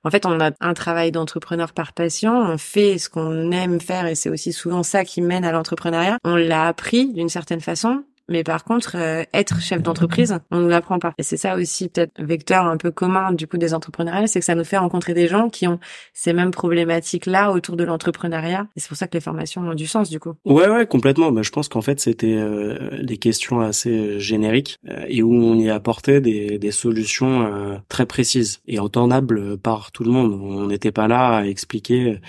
en 0.05 0.11
fait, 0.11 0.27
on 0.27 0.41
a 0.41 0.51
un 0.61 0.75
travail 0.75 1.13
d'entrepreneur 1.13 1.73
par 1.73 1.93
passion, 1.93 2.33
on 2.33 2.59
fait 2.59 2.99
ce 2.99 3.09
qu'on 3.09 3.51
aime 3.51 3.81
faire 3.81 4.07
et 4.07 4.15
c'est 4.15 4.31
aussi 4.31 4.53
souvent 4.53 4.83
ça 4.83 5.05
qui 5.05 5.21
mène 5.21 5.45
à 5.45 5.53
l'entrepreneuriat. 5.53 6.19
On 6.25 6.37
l'a 6.37 6.67
appris 6.67 7.13
d'une 7.13 7.29
certaine 7.29 7.61
façon, 7.61 8.05
mais 8.29 8.45
par 8.45 8.65
contre, 8.65 8.97
euh, 8.97 9.25
être 9.33 9.61
chef 9.61 9.83
d'entreprise, 9.83 10.39
on 10.51 10.61
nous 10.61 10.69
l'apprend 10.69 10.99
pas. 10.99 11.15
Et 11.19 11.23
c'est 11.23 11.37
ça 11.37 11.57
aussi 11.57 11.89
peut-être 11.89 12.13
vecteur 12.19 12.67
un 12.67 12.77
peu 12.77 12.91
commun 12.91 13.33
du 13.33 13.47
coup 13.47 13.59
des 13.59 13.75
entrepreneuriats, 13.75 14.27
c'est 14.27 14.41
que 14.41 14.45
ça 14.45 14.55
nous 14.55 14.65
fait 14.65 14.77
rencontrer 14.79 15.15
des 15.15 15.29
gens 15.29 15.49
qui 15.49 15.67
ont 15.67 15.79
ces 16.13 16.33
mêmes 16.33 16.51
problématiques 16.51 17.27
là 17.27 17.51
autour 17.53 17.77
de 17.77 17.85
l'entrepreneuriat. 17.85 18.67
Et 18.77 18.81
c'est 18.81 18.89
pour 18.89 18.97
ça 18.97 19.07
que 19.07 19.15
les 19.15 19.21
formations 19.21 19.63
ont 19.63 19.75
du 19.75 19.87
sens 19.87 20.11
du 20.11 20.21
coup. 20.21 20.35
Ouais, 20.45 20.69
ouais, 20.69 20.87
complètement. 20.87 21.33
Bah, 21.33 21.43
je 21.43 21.51
pense 21.51 21.69
qu'en 21.69 21.83
fait 21.83 22.01
c'était 22.01 22.37
euh, 22.37 23.03
des 23.03 23.17
questions 23.17 23.61
assez 23.61 23.91
euh, 23.91 24.19
génériques 24.19 24.79
et 25.09 25.23
où 25.23 25.33
on 25.33 25.59
y 25.59 25.71
apportait 25.71 26.21
des, 26.21 26.59
des 26.59 26.71
solutions 26.71 27.79
très 27.89 28.07
précises 28.07 28.61
et 28.67 28.79
entendables 28.79 29.59
par 29.59 29.93
tout 29.93 30.05
le 30.05 30.11
monde. 30.11 30.33
On 30.33 30.67
n'était 30.67 30.93
pas 30.93 31.09
là 31.09 31.39
à 31.39 31.45
expliquer 31.45 32.21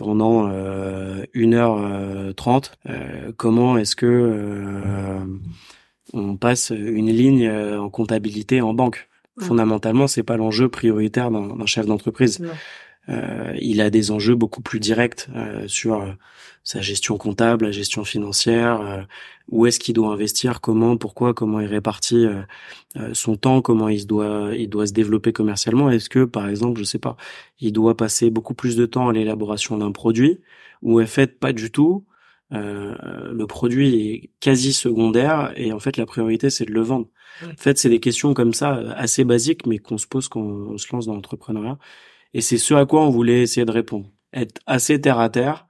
pendant 0.00 0.48
euh, 0.50 1.24
1h30 1.34 2.72
euh, 2.88 3.32
comment 3.36 3.76
est-ce 3.76 3.94
que 3.94 4.06
euh, 4.06 5.20
on 6.14 6.38
passe 6.38 6.70
une 6.70 7.10
ligne 7.10 7.46
euh, 7.46 7.78
en 7.78 7.90
comptabilité 7.90 8.62
en 8.62 8.72
banque? 8.72 9.08
Fondamentalement, 9.38 10.06
c'est 10.06 10.22
pas 10.22 10.36
l'enjeu 10.36 10.68
prioritaire 10.68 11.30
d'un 11.30 11.64
chef 11.64 11.86
d'entreprise. 11.86 12.42
Euh, 13.10 13.54
il 13.60 13.80
a 13.80 13.90
des 13.90 14.10
enjeux 14.10 14.34
beaucoup 14.34 14.62
plus 14.62 14.80
directs 14.80 15.28
sur 15.66 16.06
sa 16.62 16.80
gestion 16.80 17.16
comptable, 17.16 17.66
la 17.66 17.72
gestion 17.72 18.04
financière, 18.04 18.80
euh, 18.80 19.02
où 19.48 19.66
est-ce 19.66 19.80
qu'il 19.80 19.94
doit 19.94 20.12
investir, 20.12 20.60
comment, 20.60 20.96
pourquoi, 20.96 21.34
comment 21.34 21.60
il 21.60 21.66
répartit 21.66 22.26
euh, 22.26 22.42
euh, 22.96 23.14
son 23.14 23.36
temps, 23.36 23.62
comment 23.62 23.88
il 23.88 24.06
doit 24.06 24.50
il 24.56 24.68
doit 24.68 24.86
se 24.86 24.92
développer 24.92 25.32
commercialement. 25.32 25.90
Est-ce 25.90 26.08
que 26.08 26.24
par 26.24 26.48
exemple, 26.48 26.78
je 26.78 26.84
sais 26.84 26.98
pas, 26.98 27.16
il 27.60 27.72
doit 27.72 27.96
passer 27.96 28.30
beaucoup 28.30 28.54
plus 28.54 28.76
de 28.76 28.86
temps 28.86 29.08
à 29.08 29.12
l'élaboration 29.12 29.78
d'un 29.78 29.92
produit 29.92 30.38
ou 30.82 31.00
en 31.00 31.06
fait 31.06 31.38
pas 31.38 31.52
du 31.52 31.70
tout 31.70 32.04
le 32.52 33.44
produit 33.46 33.94
est 33.94 34.30
quasi 34.40 34.72
secondaire 34.72 35.52
et 35.54 35.72
en 35.72 35.78
fait 35.78 35.96
la 35.96 36.04
priorité 36.04 36.50
c'est 36.50 36.64
de 36.64 36.72
le 36.72 36.80
vendre. 36.80 37.06
En 37.44 37.56
fait, 37.56 37.78
c'est 37.78 37.88
des 37.88 38.00
questions 38.00 38.34
comme 38.34 38.54
ça 38.54 38.72
assez 38.96 39.22
basiques 39.22 39.66
mais 39.66 39.78
qu'on 39.78 39.98
se 39.98 40.08
pose 40.08 40.26
quand 40.26 40.40
on 40.40 40.76
se 40.76 40.92
lance 40.92 41.06
dans 41.06 41.14
l'entrepreneuriat 41.14 41.78
et 42.34 42.40
c'est 42.40 42.58
ce 42.58 42.74
à 42.74 42.86
quoi 42.86 43.02
on 43.02 43.10
voulait 43.10 43.42
essayer 43.42 43.64
de 43.64 43.72
répondre. 43.72 44.06
Être 44.32 44.60
assez 44.66 45.00
terre 45.00 45.18
à 45.18 45.28
terre 45.28 45.66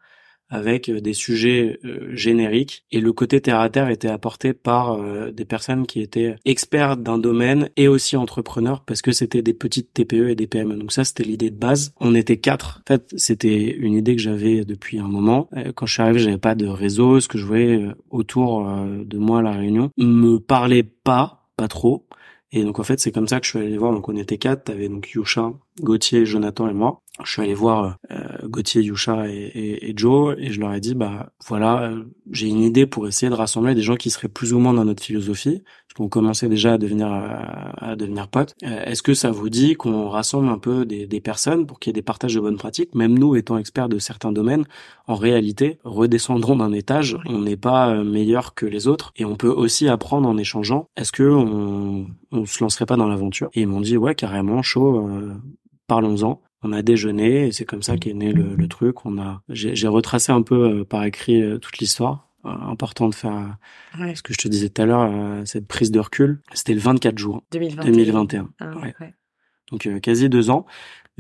avec 0.51 0.89
euh, 0.89 1.01
des 1.01 1.15
sujets 1.15 1.79
euh, 1.85 2.11
génériques 2.13 2.85
et 2.91 3.01
le 3.01 3.13
côté 3.13 3.41
terre 3.41 3.61
à 3.61 3.71
terre 3.71 3.89
était 3.89 4.09
apporté 4.09 4.53
par 4.53 4.93
euh, 4.93 5.31
des 5.31 5.45
personnes 5.45 5.87
qui 5.87 6.01
étaient 6.01 6.37
experts 6.45 6.97
d'un 6.97 7.19
domaine 7.19 7.71
et 7.77 7.89
aussi 7.89 8.17
entrepreneurs 8.17 8.83
parce 8.85 9.01
que 9.01 9.13
c'était 9.13 9.43
des 9.43 9.55
petites 9.55 9.95
TPE 9.95 10.31
et 10.31 10.35
des 10.35 10.47
PME. 10.47 10.77
Donc 10.77 10.93
ça 10.93 11.05
c'était 11.05 11.23
l'idée 11.23 11.51
de 11.51 11.57
base. 11.57 11.95
On 12.01 12.15
était 12.15 12.39
quatre. 12.39 12.83
En 12.85 12.95
fait, 12.95 13.15
c'était 13.17 13.71
une 13.71 13.95
idée 13.95 14.17
que 14.17 14.23
j'avais 14.23 14.65
depuis 14.65 14.99
un 14.99 15.07
moment. 15.07 15.49
Quand 15.77 15.87
je 15.87 15.93
suis 15.93 16.03
arrivé, 16.03 16.19
j'avais 16.19 16.39
pas 16.39 16.55
de 16.55 16.67
réseau. 16.67 17.21
Ce 17.21 17.29
que 17.29 17.39
je 17.39 17.47
voyais 17.47 17.87
autour 18.11 18.65
de 18.67 19.19
moi 19.19 19.39
à 19.39 19.43
la 19.43 19.53
Réunion 19.53 19.91
me 19.97 20.39
parlait 20.39 20.83
pas, 20.83 21.49
pas 21.57 21.69
trop. 21.69 22.07
Et 22.53 22.65
donc 22.65 22.79
en 22.79 22.83
fait, 22.83 22.99
c'est 22.99 23.13
comme 23.13 23.29
ça 23.29 23.39
que 23.39 23.47
je 23.47 23.51
suis 23.51 23.59
allé 23.59 23.79
voir. 23.79 23.93
Donc 23.93 24.09
on 24.09 24.17
était 24.17 24.39
quatre. 24.39 24.65
T'avais 24.65 24.89
donc 24.89 25.11
Yusha, 25.11 25.53
Gauthier, 25.81 26.27
Jonathan 26.27 26.69
et 26.69 26.75
moi. 26.75 27.03
Je 27.25 27.31
suis 27.31 27.43
allé 27.43 27.55
voir 27.55 27.99
euh, 28.11 28.49
Gauthier, 28.49 28.83
Yusha 28.83 29.29
et, 29.29 29.91
et, 29.91 29.93
Joe 29.97 30.35
et 30.39 30.53
je 30.53 30.61
leur 30.61 30.73
ai 30.73 30.81
dit 30.81 30.95
bah 30.95 31.33
voilà, 31.47 31.83
euh, 31.83 32.05
j'ai 32.31 32.49
une 32.49 32.63
idée 32.63 32.87
pour 32.87 33.07
essayer 33.07 33.31
de 33.31 33.35
rassembler 33.35 33.75
des 33.75 33.83
gens 33.83 33.97
qui 33.97 34.11
seraient 34.11 34.29
plus 34.29 34.53
ou 34.53 34.59
moins 34.59 34.73
dans 34.73 34.85
notre 34.85 35.03
philosophie, 35.03 35.63
qu'on 36.01 36.09
commençait 36.09 36.49
déjà 36.49 36.75
à 36.75 36.79
devenir 36.79 37.09
à, 37.11 37.95
devenir 37.95 38.29
potes. 38.29 38.55
Euh, 38.65 38.85
est-ce 38.85 39.03
que 39.03 39.13
ça 39.13 39.31
vous 39.31 39.51
dit 39.51 39.75
qu'on 39.75 40.09
rassemble 40.09 40.49
un 40.49 40.57
peu 40.57 40.87
des, 40.87 41.07
des 41.07 41.21
personnes 41.21 41.67
pour 41.67 41.79
qu'il 41.79 41.91
y 41.91 41.93
ait 41.93 42.01
des 42.01 42.03
partages 42.03 42.35
de 42.35 42.41
bonnes 42.41 42.57
pratiques, 42.57 42.95
même 42.95 43.19
nous 43.19 43.37
étant 43.37 43.59
experts 43.59 43.91
de 43.91 43.99
certains 43.99 44.33
domaines, 44.33 44.65
en 45.07 45.15
réalité 45.15 45.79
redescendrons 45.85 46.57
d'un 46.57 46.73
étage, 46.73 47.19
on 47.27 47.41
n'est 47.41 47.59
pas 47.59 47.91
euh, 47.91 48.03
meilleur 48.03 48.55
que 48.55 48.65
les 48.65 48.89
autres 48.89 49.13
et 49.17 49.27
on 49.27 49.37
peut 49.37 49.51
aussi 49.51 49.89
apprendre 49.89 50.27
en 50.27 50.39
échangeant. 50.39 50.89
Est-ce 50.97 51.13
que 51.13 51.23
on, 51.23 52.07
on 52.33 52.47
se 52.47 52.65
lancerait 52.65 52.87
pas 52.87 52.97
dans 52.97 53.09
l'aventure? 53.09 53.51
Et 53.53 53.61
ils 53.61 53.69
m'ont 53.69 53.83
dit 53.83 53.99
ouais 53.99 54.15
carrément 54.15 54.63
chaud. 54.63 55.07
Parlons-en 55.87 56.41
on 56.63 56.73
a 56.73 56.83
déjeuné 56.83 57.47
et 57.47 57.53
c'est 57.53 57.65
comme 57.65 57.83
ça 57.83 57.97
qu'est 57.97 58.13
né 58.13 58.33
le, 58.33 58.69
truc. 58.69 59.07
On 59.07 59.19
a, 59.19 59.43
j'ai 59.49 59.89
retracé 59.89 60.33
un 60.33 60.43
peu 60.43 60.81
euh, 60.81 60.85
par 60.85 61.05
écrit 61.05 61.43
euh, 61.43 61.59
toute 61.59 61.79
l'histoire. 61.79 62.30
Euh, 62.47 62.49
important 62.49 63.09
de 63.09 63.15
faire 63.15 63.57
ce 64.15 64.23
que 64.23 64.33
je 64.33 64.39
te 64.39 64.49
disais 64.49 64.71
tout 64.71 64.83
à 64.83 64.87
l'heure, 64.87 65.47
cette 65.47 65.67
prise 65.67 65.91
de 65.91 66.01
recul. 66.01 66.41
C'était 66.53 66.75
le 66.75 66.81
24 66.81 67.19
juin 67.19 67.43
2021. 67.53 68.49
Ah, 68.61 68.75
donc 69.71 69.89
quasi 70.01 70.29
deux 70.29 70.51
ans. 70.51 70.67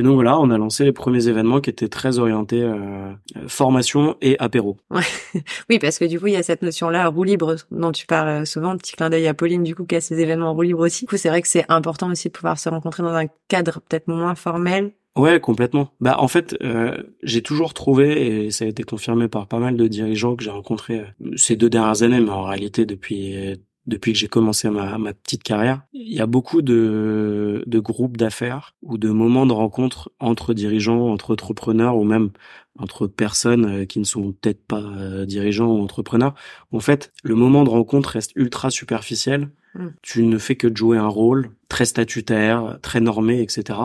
Et 0.00 0.02
donc 0.02 0.14
voilà, 0.14 0.38
on 0.38 0.48
a 0.48 0.56
lancé 0.56 0.84
les 0.84 0.92
premiers 0.92 1.28
événements 1.28 1.60
qui 1.60 1.68
étaient 1.68 1.88
très 1.88 2.18
orientés 2.18 2.62
euh, 2.62 3.12
formation 3.48 4.16
et 4.22 4.38
apéro. 4.38 4.78
Ouais. 4.90 5.02
oui, 5.68 5.78
parce 5.78 5.98
que 5.98 6.06
du 6.06 6.18
coup, 6.18 6.28
il 6.28 6.32
y 6.32 6.36
a 6.36 6.42
cette 6.42 6.62
notion-là, 6.62 7.08
roue 7.08 7.24
libre, 7.24 7.56
dont 7.70 7.92
tu 7.92 8.06
parles 8.06 8.46
souvent. 8.46 8.74
Petit 8.78 8.92
clin 8.92 9.10
d'œil 9.10 9.26
à 9.26 9.34
Pauline, 9.34 9.62
du 9.62 9.74
coup, 9.74 9.84
qui 9.84 9.96
a 9.96 10.00
ces 10.00 10.18
événements 10.18 10.54
roue 10.54 10.62
libre 10.62 10.86
aussi. 10.86 11.04
Du 11.04 11.10
coup, 11.10 11.18
c'est 11.18 11.28
vrai 11.28 11.42
que 11.42 11.48
c'est 11.48 11.66
important 11.68 12.10
aussi 12.10 12.28
de 12.28 12.32
pouvoir 12.32 12.58
se 12.58 12.70
rencontrer 12.70 13.02
dans 13.02 13.14
un 13.14 13.26
cadre 13.48 13.82
peut-être 13.86 14.08
moins 14.08 14.34
formel 14.34 14.92
Ouais, 15.16 15.40
complètement. 15.40 15.92
Bah 16.00 16.16
en 16.20 16.28
fait, 16.28 16.56
euh, 16.62 17.02
j'ai 17.22 17.42
toujours 17.42 17.74
trouvé 17.74 18.44
et 18.44 18.50
ça 18.52 18.64
a 18.64 18.68
été 18.68 18.84
confirmé 18.84 19.26
par 19.28 19.48
pas 19.48 19.58
mal 19.58 19.76
de 19.76 19.88
dirigeants 19.88 20.36
que 20.36 20.44
j'ai 20.44 20.50
rencontrés 20.50 21.00
euh, 21.00 21.32
ces 21.36 21.56
deux 21.56 21.68
dernières 21.68 22.02
années, 22.02 22.20
mais 22.20 22.30
en 22.30 22.44
réalité 22.44 22.86
depuis 22.86 23.60
depuis 23.86 24.12
que 24.12 24.18
j'ai 24.18 24.28
commencé 24.28 24.70
ma, 24.70 24.98
ma 24.98 25.12
petite 25.12 25.42
carrière, 25.42 25.82
il 25.92 26.12
y 26.12 26.20
a 26.20 26.26
beaucoup 26.26 26.62
de, 26.62 27.64
de 27.66 27.78
groupes 27.80 28.18
d'affaires 28.18 28.76
ou 28.82 28.98
de 28.98 29.08
moments 29.08 29.46
de 29.46 29.52
rencontre 29.52 30.12
entre 30.20 30.54
dirigeants, 30.54 31.08
entre 31.10 31.32
entrepreneurs 31.32 31.96
ou 31.96 32.04
même 32.04 32.30
entre 32.78 33.08
personnes 33.08 33.64
euh, 33.64 33.84
qui 33.86 33.98
ne 33.98 34.04
sont 34.04 34.32
peut-être 34.32 34.64
pas 34.64 35.24
dirigeants 35.26 35.72
ou 35.72 35.82
entrepreneurs. 35.82 36.34
En 36.70 36.80
fait, 36.80 37.12
le 37.24 37.34
moment 37.34 37.64
de 37.64 37.70
rencontre 37.70 38.10
reste 38.10 38.30
ultra 38.36 38.70
superficiel. 38.70 39.50
Mmh. 39.74 39.86
Tu 40.02 40.22
ne 40.24 40.38
fais 40.38 40.56
que 40.56 40.74
jouer 40.74 40.98
un 40.98 41.06
rôle 41.06 41.50
très 41.68 41.84
statutaire, 41.84 42.78
très 42.82 43.00
normé, 43.00 43.40
etc 43.40 43.78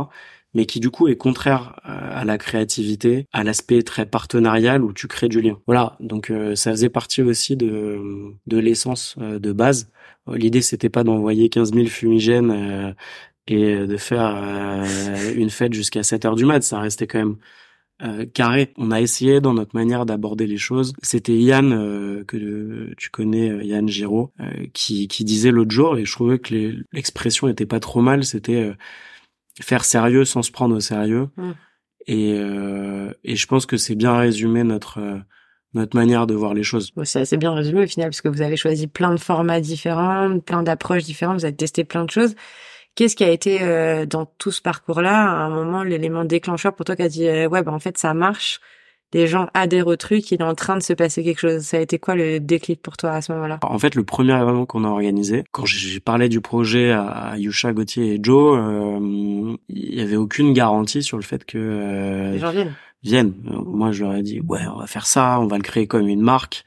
mais 0.56 0.66
qui 0.66 0.80
du 0.80 0.90
coup 0.90 1.08
est 1.08 1.18
contraire 1.18 1.80
euh, 1.86 2.22
à 2.22 2.26
la 2.26 2.40
créativité, 2.40 3.28
à 3.34 3.44
l'aspect 3.44 3.84
très 3.84 4.06
partenarial 4.06 4.84
où 4.84 4.94
tu 4.94 5.08
crées 5.08 5.28
du 5.28 5.42
lien. 5.42 5.60
Voilà, 5.68 5.98
donc 6.00 6.32
euh, 6.32 6.56
ça 6.56 6.72
faisait 6.72 6.90
partie 6.90 7.22
aussi 7.22 7.58
de, 7.58 8.02
de 8.48 8.58
l'essence 8.58 9.16
euh, 9.20 9.38
de 9.38 9.52
base. 9.52 9.92
L'idée 10.28 10.62
c'était 10.62 10.90
pas 10.90 11.04
d'envoyer 11.04 11.50
15 11.50 11.74
000 11.74 11.86
fumigènes 11.86 12.96
et 13.46 13.76
de 13.76 13.98
faire 13.98 14.26
une 15.36 15.52
fête 15.52 15.72
jusqu'à 15.74 16.02
7 16.02 16.26
heures 16.26 16.36
du 16.36 16.46
mat, 16.46 16.64
ça 16.64 16.80
restait 16.80 17.06
quand 17.06 17.20
même 17.20 18.26
carré. 18.34 18.74
On 18.76 18.90
a 18.90 19.02
essayé 19.02 19.40
dans 19.40 19.54
notre 19.54 19.76
manière 19.76 20.08
d'aborder 20.08 20.48
les 20.48 20.58
choses. 20.58 20.94
C'était 21.04 21.38
Yann 21.38 22.26
que 22.26 22.92
tu 22.98 23.12
connais, 23.12 23.68
Yann 23.68 23.88
Giraud, 23.88 24.32
qui, 24.74 25.08
qui 25.08 25.24
disait 25.24 25.52
l'autre 25.52 25.70
jour 25.70 25.96
et 25.96 26.06
je 26.06 26.12
trouvais 26.12 26.40
que 26.40 26.74
l'expression 26.92 27.48
était 27.48 27.68
pas 27.68 27.80
trop 27.80 28.02
mal. 28.02 28.24
C'était 28.24 28.74
faire 29.62 29.86
sérieux 29.86 30.26
sans 30.26 30.42
se 30.42 30.52
prendre 30.52 30.76
au 30.76 30.80
sérieux. 30.80 31.30
Mm. 31.38 31.52
Et, 32.08 32.34
euh, 32.38 33.12
et 33.24 33.36
je 33.36 33.48
pense 33.48 33.66
que 33.66 33.78
c'est 33.78 33.96
bien 33.96 34.18
résumé 34.18 34.64
notre 34.64 35.00
euh, 35.00 35.20
notre 35.74 35.98
manière 35.98 36.26
de 36.26 36.34
voir 36.34 36.54
les 36.54 36.64
choses. 36.64 36.94
c'est 37.04 37.20
assez 37.20 37.36
bien 37.36 37.54
résumé 37.54 37.84
au 37.84 37.88
final 37.88 38.08
parce 38.08 38.22
que 38.22 38.30
vous 38.30 38.42
avez 38.42 38.56
choisi 38.56 38.88
plein 38.88 39.12
de 39.12 39.20
formats 39.20 39.60
différents, 39.60 40.40
plein 40.40 40.64
d'approches 40.64 41.04
différentes, 41.04 41.40
vous 41.40 41.46
avez 41.46 41.56
testé 41.56 41.84
plein 41.84 42.06
de 42.06 42.12
choses. 42.12 42.34
Qu'est-ce 42.96 43.18
qui 43.18 43.26
a 43.26 43.30
été 43.30 43.62
euh, 43.62 44.06
dans 44.06 44.26
tout 44.26 44.52
ce 44.52 44.62
parcours-là, 44.62 45.14
à 45.14 45.36
un 45.44 45.50
moment, 45.50 45.84
l'élément 45.84 46.24
déclencheur 46.24 46.74
pour 46.74 46.86
toi 46.86 46.96
qui 46.96 47.02
a 47.02 47.10
dit 47.10 47.26
ouais, 47.26 47.62
ben 47.62 47.74
en 47.74 47.80
fait 47.80 47.98
ça 47.98 48.14
marche, 48.14 48.62
les 49.16 49.28
gens 49.28 49.48
adhèrent 49.54 49.88
au 49.88 49.96
truc, 49.96 50.30
il 50.32 50.42
est 50.42 50.44
en 50.44 50.56
train 50.56 50.76
de 50.76 50.84
se 50.84 50.92
passer 50.92 51.24
quelque 51.24 51.40
chose. 51.40 51.62
Ça 51.62 51.78
a 51.78 51.80
été 51.80 51.98
quoi 51.98 52.16
le 52.16 52.42
déclic 52.42 52.82
pour 52.82 52.98
toi 52.98 53.12
à 53.12 53.22
ce 53.22 53.32
moment-là? 53.32 53.60
En 53.64 53.80
fait, 53.80 53.96
le 53.96 54.04
premier 54.04 54.34
événement 54.34 54.66
qu'on 54.66 54.84
a 54.84 54.90
organisé, 54.90 55.46
quand 55.52 55.66
j'ai 55.66 56.02
parlé 56.02 56.28
du 56.28 56.42
projet 56.42 56.92
à 56.92 57.36
Yusha, 57.38 57.72
Gauthier 57.72 58.16
et 58.16 58.20
Joe, 58.22 58.60
euh, 58.60 59.56
il 59.70 59.96
y 59.96 60.02
avait 60.02 60.18
aucune 60.18 60.52
garantie 60.52 61.02
sur 61.02 61.16
le 61.16 61.24
fait 61.24 61.46
que 61.46 61.58
euh, 61.58 62.32
les 62.34 62.40
gens 62.40 62.52
viennent. 62.52 62.74
Viennent. 63.04 63.34
Moi, 63.66 63.94
je 63.94 64.04
leur 64.04 64.16
ai 64.16 64.22
dit 64.22 64.42
ouais, 64.42 64.62
on 64.74 64.80
va 64.80 64.88
faire 64.88 65.08
ça, 65.08 65.40
on 65.40 65.48
va 65.48 65.56
le 65.56 65.64
créer 65.64 65.88
comme 65.88 66.10
une 66.10 66.22
marque 66.22 66.66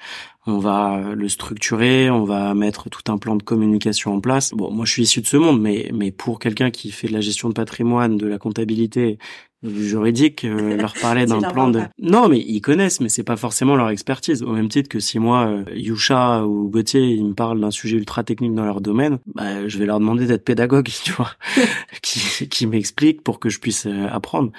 on 0.49 0.59
va 0.59 1.13
le 1.15 1.29
structurer, 1.29 2.11
on 2.11 2.25
va 2.25 2.55
mettre 2.55 2.89
tout 2.89 3.13
un 3.13 3.19
plan 3.19 3.37
de 3.37 3.43
communication 3.43 4.15
en 4.15 4.21
place. 4.21 4.53
Bon, 4.55 4.71
moi 4.71 4.87
je 4.87 4.93
suis 4.93 5.03
issu 5.03 5.21
de 5.21 5.27
ce 5.27 5.37
monde, 5.37 5.61
mais 5.61 5.91
mais 5.93 6.11
pour 6.11 6.39
quelqu'un 6.39 6.71
qui 6.71 6.91
fait 6.91 7.07
de 7.07 7.13
la 7.13 7.21
gestion 7.21 7.49
de 7.51 7.55
patrimoine, 7.55 8.17
de 8.17 8.27
la 8.27 8.39
comptabilité, 8.39 9.19
juridique, 9.63 10.45
euh, 10.45 10.77
leur 10.81 10.95
parler 10.95 11.27
d'un 11.27 11.41
plan 11.41 11.69
de... 11.69 11.81
Non, 12.01 12.29
mais 12.29 12.39
ils 12.39 12.61
connaissent, 12.61 13.01
mais 13.01 13.09
c'est 13.09 13.25
pas 13.25 13.37
forcément 13.37 13.77
leur 13.77 13.91
expertise. 13.91 14.43
Au 14.43 14.53
même 14.53 14.69
titre 14.69 14.89
que 14.89 15.01
si 15.01 15.19
moi, 15.19 15.47
euh, 15.47 15.65
Yusha 15.75 16.47
ou 16.47 16.69
Gauthier, 16.69 17.09
ils 17.09 17.25
me 17.25 17.35
parlent 17.35 17.61
d'un 17.61 17.71
sujet 17.71 17.97
ultra 17.97 18.23
technique 18.25 18.55
dans 18.55 18.65
leur 18.65 18.81
domaine, 18.81 19.19
bah, 19.35 19.67
je 19.67 19.79
vais 19.79 19.87
leur 19.87 19.99
demander 20.01 20.27
d'être 20.27 20.45
pédagogue, 20.45 20.89
tu 21.05 21.13
vois, 21.13 21.31
qui, 22.03 22.49
qui 22.49 22.67
m'explique 22.67 23.23
pour 23.23 23.41
que 23.41 23.49
je 23.49 23.59
puisse 23.59 23.87
euh, 23.87 24.07
apprendre 24.11 24.53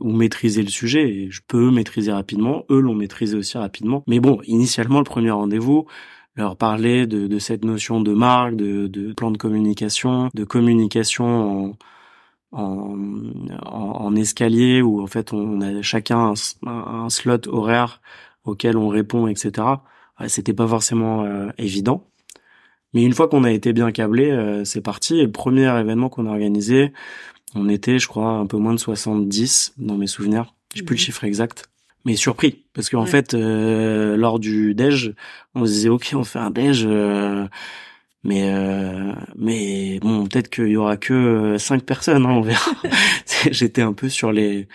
ou 0.00 0.12
maîtriser 0.12 0.62
le 0.62 0.70
sujet. 0.70 1.08
Et 1.08 1.30
je 1.30 1.40
peux 1.46 1.70
maîtriser 1.70 2.12
rapidement, 2.12 2.64
eux 2.70 2.80
l'ont 2.80 2.94
maîtrisé 2.94 3.36
aussi 3.36 3.58
rapidement. 3.58 4.02
Mais 4.06 4.20
bon, 4.20 4.40
initialement, 4.46 4.98
le 4.98 5.04
premier 5.04 5.30
rendez-vous, 5.30 5.86
leur 6.36 6.56
parler 6.56 7.06
de, 7.06 7.26
de 7.26 7.38
cette 7.38 7.64
notion 7.64 8.00
de 8.00 8.12
marque, 8.12 8.56
de, 8.56 8.86
de 8.86 9.12
plan 9.14 9.30
de 9.30 9.38
communication, 9.38 10.30
de 10.34 10.44
communication 10.44 11.68
en 11.70 11.76
en, 12.56 12.96
en, 13.64 14.16
escalier 14.16 14.82
où 14.82 15.02
en 15.02 15.06
fait 15.06 15.32
on 15.32 15.60
a 15.60 15.82
chacun 15.82 16.32
un, 16.64 17.08
slot 17.10 17.48
horaire 17.48 18.00
auquel 18.44 18.76
on 18.76 18.88
répond, 18.88 19.26
etc. 19.26 19.66
C'était 20.28 20.54
pas 20.54 20.66
forcément 20.66 21.24
euh, 21.24 21.48
évident. 21.58 22.06
Mais 22.94 23.02
une 23.02 23.12
fois 23.12 23.28
qu'on 23.28 23.44
a 23.44 23.50
été 23.50 23.72
bien 23.72 23.92
câblé, 23.92 24.30
euh, 24.30 24.64
c'est 24.64 24.80
parti. 24.80 25.18
Et 25.18 25.24
le 25.24 25.32
premier 25.32 25.68
événement 25.78 26.08
qu'on 26.08 26.26
a 26.26 26.30
organisé, 26.30 26.92
on 27.54 27.68
était, 27.68 27.98
je 27.98 28.08
crois, 28.08 28.30
un 28.30 28.46
peu 28.46 28.56
moins 28.56 28.72
de 28.72 28.78
70 28.78 29.74
dans 29.76 29.96
mes 29.96 30.06
souvenirs. 30.06 30.54
J'ai 30.74 30.82
plus 30.82 30.94
le 30.94 31.00
mhm. 31.00 31.04
chiffre 31.04 31.24
exact. 31.24 31.68
Mais 32.06 32.16
surpris, 32.16 32.64
parce 32.72 32.88
qu'en 32.88 33.04
fait, 33.04 33.34
euh, 33.34 34.16
lors 34.16 34.38
du 34.38 34.74
déj, 34.74 35.12
on 35.54 35.66
se 35.66 35.72
disait, 35.72 35.88
ok, 35.88 36.12
on 36.14 36.24
fait 36.24 36.38
un 36.38 36.50
déj, 36.50 36.86
mais 38.26 38.50
euh, 38.52 39.12
mais 39.36 40.00
bon, 40.00 40.26
peut-être 40.26 40.50
qu'il 40.50 40.66
y 40.66 40.76
aura 40.76 40.96
que 40.96 41.14
euh, 41.14 41.58
cinq 41.58 41.84
personnes, 41.84 42.26
hein, 42.26 42.30
on 42.30 42.40
verra. 42.40 42.72
J'étais 43.52 43.82
un 43.82 43.92
peu 43.92 44.08
sur 44.08 44.32
les 44.32 44.66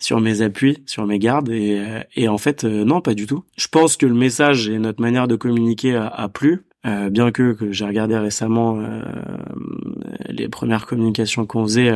sur 0.00 0.20
mes 0.20 0.42
appuis, 0.42 0.82
sur 0.84 1.06
mes 1.06 1.20
gardes 1.20 1.48
et, 1.48 1.78
euh, 1.78 2.00
et 2.16 2.28
en 2.28 2.38
fait 2.38 2.64
non, 2.64 3.00
pas 3.00 3.14
du 3.14 3.26
tout. 3.26 3.44
Je 3.56 3.68
pense 3.68 3.96
que 3.96 4.04
le 4.04 4.14
message 4.14 4.68
et 4.68 4.78
notre 4.80 5.00
manière 5.00 5.28
de 5.28 5.36
communiquer 5.36 5.94
a, 5.94 6.08
a 6.08 6.28
plu. 6.28 6.64
bien 6.84 7.30
que, 7.30 7.52
que 7.52 7.70
j'ai 7.70 7.84
regardé 7.84 8.16
récemment 8.16 8.82
les 10.28 10.48
premières 10.48 10.86
communications 10.86 11.46
qu'on 11.46 11.64
faisait, 11.64 11.92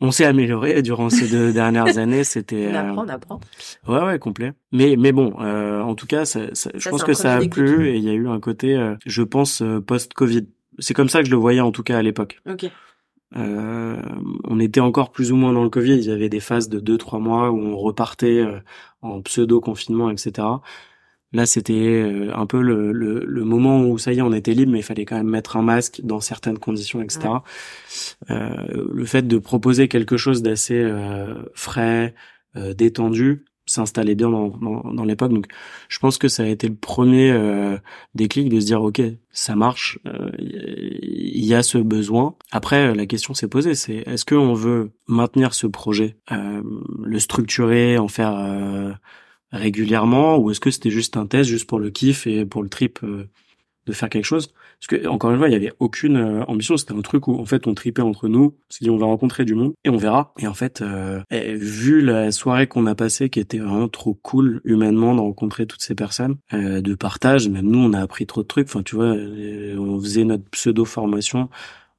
on 0.00 0.10
s'est 0.10 0.24
amélioré 0.24 0.82
durant 0.82 1.10
ces 1.10 1.28
deux 1.28 1.52
dernières 1.54 1.98
années. 1.98 2.24
C'était. 2.24 2.68
On 2.70 2.74
apprend, 2.74 3.04
on 3.04 3.08
apprend. 3.08 3.40
Ouais, 3.88 4.02
ouais, 4.02 4.18
complet. 4.18 4.52
Mais, 4.72 4.96
mais 4.98 5.12
bon, 5.12 5.34
euh, 5.40 5.80
en 5.80 5.94
tout 5.94 6.06
cas, 6.06 6.24
ça, 6.24 6.40
je 6.52 6.88
pense 6.88 7.04
que 7.04 7.14
ça 7.14 7.36
a 7.36 7.46
plu 7.46 7.88
et 7.88 7.96
il 7.96 8.04
y 8.04 8.10
a 8.10 8.14
eu 8.14 8.28
un 8.28 8.40
côté, 8.40 8.76
euh, 8.76 8.94
je 9.06 9.22
pense, 9.22 9.62
euh, 9.62 9.80
post-Covid. 9.80 10.46
C'est 10.78 10.94
comme 10.94 11.08
ça 11.08 11.20
que 11.20 11.26
je 11.26 11.30
le 11.30 11.38
voyais 11.38 11.60
en 11.60 11.72
tout 11.72 11.82
cas 11.82 11.98
à 11.98 12.02
l'époque. 12.02 12.40
Ok. 12.48 12.70
Euh, 13.36 14.00
on 14.44 14.60
était 14.60 14.80
encore 14.80 15.10
plus 15.10 15.32
ou 15.32 15.36
moins 15.36 15.52
dans 15.52 15.64
le 15.64 15.70
Covid. 15.70 15.96
Il 15.96 16.04
y 16.04 16.12
avait 16.12 16.28
des 16.28 16.40
phases 16.40 16.68
de 16.68 16.78
deux, 16.78 16.98
trois 16.98 17.18
mois 17.18 17.50
où 17.50 17.58
on 17.58 17.76
repartait 17.76 18.44
en 19.02 19.20
pseudo 19.22 19.60
confinement, 19.60 20.10
etc. 20.10 20.46
Là, 21.36 21.46
c'était 21.46 22.30
un 22.34 22.46
peu 22.46 22.62
le, 22.62 22.92
le, 22.92 23.24
le, 23.24 23.44
moment 23.44 23.84
où 23.84 23.98
ça 23.98 24.12
y 24.12 24.18
est, 24.18 24.22
on 24.22 24.32
était 24.32 24.54
libre, 24.54 24.72
mais 24.72 24.78
il 24.78 24.82
fallait 24.82 25.04
quand 25.04 25.16
même 25.16 25.28
mettre 25.28 25.56
un 25.56 25.62
masque 25.62 26.00
dans 26.02 26.20
certaines 26.20 26.58
conditions, 26.58 27.02
etc. 27.02 27.28
Euh, 28.30 28.50
le 28.92 29.04
fait 29.04 29.26
de 29.26 29.38
proposer 29.38 29.88
quelque 29.88 30.16
chose 30.16 30.42
d'assez 30.42 30.90
frais, 31.54 32.14
détendu, 32.54 33.44
s'installait 33.66 34.14
bien 34.14 34.30
dans, 34.30 34.48
dans, 34.48 34.92
dans 34.92 35.04
l'époque. 35.04 35.32
Donc, 35.32 35.46
je 35.88 35.98
pense 35.98 36.18
que 36.18 36.28
ça 36.28 36.44
a 36.44 36.46
été 36.46 36.68
le 36.68 36.76
premier 36.76 37.32
euh, 37.32 37.76
déclic 38.14 38.48
de 38.48 38.60
se 38.60 38.66
dire, 38.66 38.82
ok, 38.82 39.02
ça 39.32 39.56
marche, 39.56 39.98
il 40.38 41.44
y 41.44 41.54
a 41.54 41.62
ce 41.62 41.78
besoin. 41.78 42.36
Après, 42.52 42.94
la 42.94 43.06
question 43.06 43.34
s'est 43.34 43.48
posée, 43.48 43.74
c'est 43.74 44.04
est-ce 44.06 44.24
qu'on 44.24 44.54
veut 44.54 44.92
maintenir 45.08 45.52
ce 45.52 45.66
projet, 45.66 46.16
euh, 46.32 46.62
le 47.04 47.18
structurer, 47.18 47.98
en 47.98 48.08
faire 48.08 48.36
euh, 48.38 48.92
régulièrement, 49.52 50.38
ou 50.38 50.50
est-ce 50.50 50.60
que 50.60 50.70
c'était 50.70 50.90
juste 50.90 51.16
un 51.16 51.26
test, 51.26 51.50
juste 51.50 51.66
pour 51.68 51.78
le 51.78 51.90
kiff 51.90 52.26
et 52.26 52.44
pour 52.44 52.62
le 52.62 52.68
trip 52.68 53.00
euh, 53.02 53.28
de 53.86 53.92
faire 53.92 54.08
quelque 54.08 54.24
chose? 54.24 54.52
Parce 54.78 54.88
que 54.88 55.06
encore 55.06 55.30
une 55.30 55.38
fois 55.38 55.48
il 55.48 55.52
y 55.52 55.56
avait 55.56 55.72
aucune 55.78 56.16
euh, 56.16 56.44
ambition. 56.44 56.76
C'était 56.76 56.92
un 56.92 57.00
truc 57.00 57.28
où 57.28 57.38
en 57.38 57.44
fait 57.44 57.66
on 57.66 57.74
tripait 57.74 58.02
entre 58.02 58.28
nous 58.28 58.54
on 58.56 58.72
s'est 58.72 58.84
dit 58.84 58.90
on 58.90 58.98
va 58.98 59.06
rencontrer 59.06 59.44
du 59.44 59.54
monde 59.54 59.72
et 59.84 59.88
on 59.88 59.96
verra. 59.96 60.34
Et 60.38 60.46
en 60.46 60.54
fait 60.54 60.82
euh, 60.82 61.22
vu 61.30 62.02
la 62.02 62.30
soirée 62.32 62.66
qu'on 62.66 62.86
a 62.86 62.94
passée 62.94 63.30
qui 63.30 63.40
était 63.40 63.58
vraiment 63.58 63.88
trop 63.88 64.14
cool 64.14 64.60
humainement 64.64 65.14
de 65.14 65.20
rencontrer 65.20 65.66
toutes 65.66 65.82
ces 65.82 65.94
personnes 65.94 66.36
euh, 66.52 66.80
de 66.80 66.94
partage 66.94 67.48
même 67.48 67.66
nous 67.66 67.78
on 67.78 67.92
a 67.94 68.00
appris 68.00 68.26
trop 68.26 68.42
de 68.42 68.48
trucs. 68.48 68.68
Enfin 68.68 68.82
tu 68.82 68.96
vois 68.96 69.14
on 69.14 69.98
faisait 70.00 70.24
notre 70.24 70.48
pseudo 70.50 70.84
formation 70.84 71.48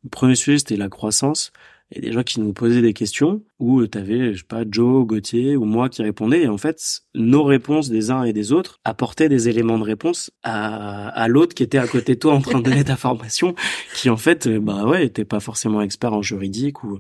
le 0.04 0.10
premier 0.10 0.36
sujet 0.36 0.60
c'était 0.60 0.78
la 0.78 0.90
croissance 0.90 1.52
et 1.92 2.02
des 2.02 2.12
gens 2.12 2.24
qui 2.24 2.40
nous 2.40 2.54
posaient 2.54 2.82
des 2.82 2.94
questions 2.94 3.44
où 3.60 3.86
tu 3.88 3.98
avais, 3.98 4.34
je 4.34 4.40
sais 4.40 4.44
pas, 4.48 4.64
Joe, 4.70 5.06
Gauthier 5.06 5.56
ou 5.56 5.64
moi 5.64 5.90
qui 5.90 6.04
répondais. 6.04 6.44
Et 6.44 6.48
en 6.48 6.58
fait, 6.58 7.02
nos 7.16 7.44
réponses 7.44 7.90
des 7.90 8.12
uns 8.12 8.24
et 8.24 8.34
des 8.34 8.52
autres 8.52 8.80
apportaient 8.84 9.30
des 9.30 9.48
éléments 9.48 9.80
de 9.80 9.84
réponse 9.84 10.32
à, 10.44 11.08
à 11.10 11.28
l'autre 11.28 11.56
qui 11.56 11.64
était 11.64 11.78
à 11.78 11.88
côté 11.88 12.16
de 12.16 12.20
toi 12.20 12.34
en 12.34 12.42
train 12.42 12.60
de 12.60 12.64
donner 12.64 12.84
ta 12.84 12.96
formation, 12.98 13.56
qui 13.96 14.10
en 14.10 14.18
fait, 14.18 14.48
euh, 14.48 14.60
bah 14.60 14.86
ouais, 14.86 15.06
était 15.06 15.26
pas 15.26 15.40
forcément 15.40 15.82
expert 15.82 16.14
en 16.14 16.22
juridique 16.22 16.84
ou, 16.84 17.00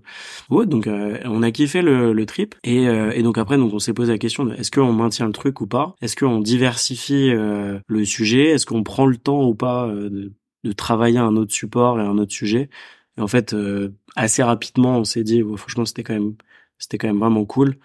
ou 0.49 0.65
Donc, 0.65 0.87
euh, 0.87 1.19
on 1.25 1.43
a 1.43 1.51
kiffé 1.51 1.81
le, 1.81 2.13
le 2.13 2.25
trip. 2.25 2.55
Et, 2.63 2.87
euh, 2.87 3.11
et 3.11 3.23
donc 3.23 3.37
après, 3.37 3.57
donc 3.57 3.73
on 3.73 3.79
s'est 3.79 3.93
posé 3.93 4.13
la 4.13 4.17
question 4.17 4.45
de 4.45 4.53
est-ce 4.55 4.71
qu'on 4.71 4.93
maintient 4.93 5.25
le 5.25 5.33
truc 5.33 5.59
ou 5.59 5.67
pas? 5.67 5.95
Est-ce 6.01 6.15
qu'on 6.15 6.39
diversifie 6.39 7.29
le 7.29 8.05
sujet? 8.05 8.49
Est-ce 8.51 8.65
qu'on 8.65 8.83
prend 8.83 9.05
le 9.05 9.17
temps 9.17 9.43
ou 9.45 9.53
pas 9.53 9.87
de, 9.87 10.33
de 10.63 10.71
travailler 10.71 11.17
un 11.17 11.35
autre 11.35 11.53
support 11.53 11.99
et 11.99 12.03
un 12.03 12.17
autre 12.17 12.33
sujet? 12.33 12.69
Et 13.17 13.21
en 13.21 13.27
fait, 13.27 13.53
euh, 13.53 13.93
assez 14.15 14.43
rapidement, 14.43 14.97
on 14.99 15.03
s'est 15.03 15.23
dit, 15.23 15.43
franchement, 15.57 15.85
c'était 15.85 16.03
quand 16.03 16.13
même, 16.13 16.35
c'était 16.77 16.97
quand 16.97 17.07
même 17.07 17.19
vraiment 17.19 17.45
cool. 17.45 17.77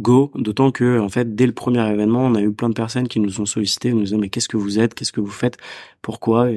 Go, 0.00 0.30
d'autant 0.36 0.70
que 0.72 1.00
en 1.00 1.08
fait 1.08 1.34
dès 1.34 1.46
le 1.46 1.52
premier 1.52 1.80
événement, 1.90 2.26
on 2.26 2.34
a 2.36 2.42
eu 2.42 2.52
plein 2.52 2.68
de 2.68 2.74
personnes 2.74 3.08
qui 3.08 3.20
nous 3.20 3.40
ont 3.40 3.46
sollicité, 3.46 3.92
nous 3.92 4.02
disant 4.02 4.18
mais 4.18 4.30
qu'est-ce 4.30 4.48
que 4.48 4.56
vous 4.56 4.78
êtes, 4.78 4.94
qu'est-ce 4.94 5.12
que 5.12 5.20
vous 5.20 5.30
faites, 5.30 5.58
pourquoi, 6.02 6.50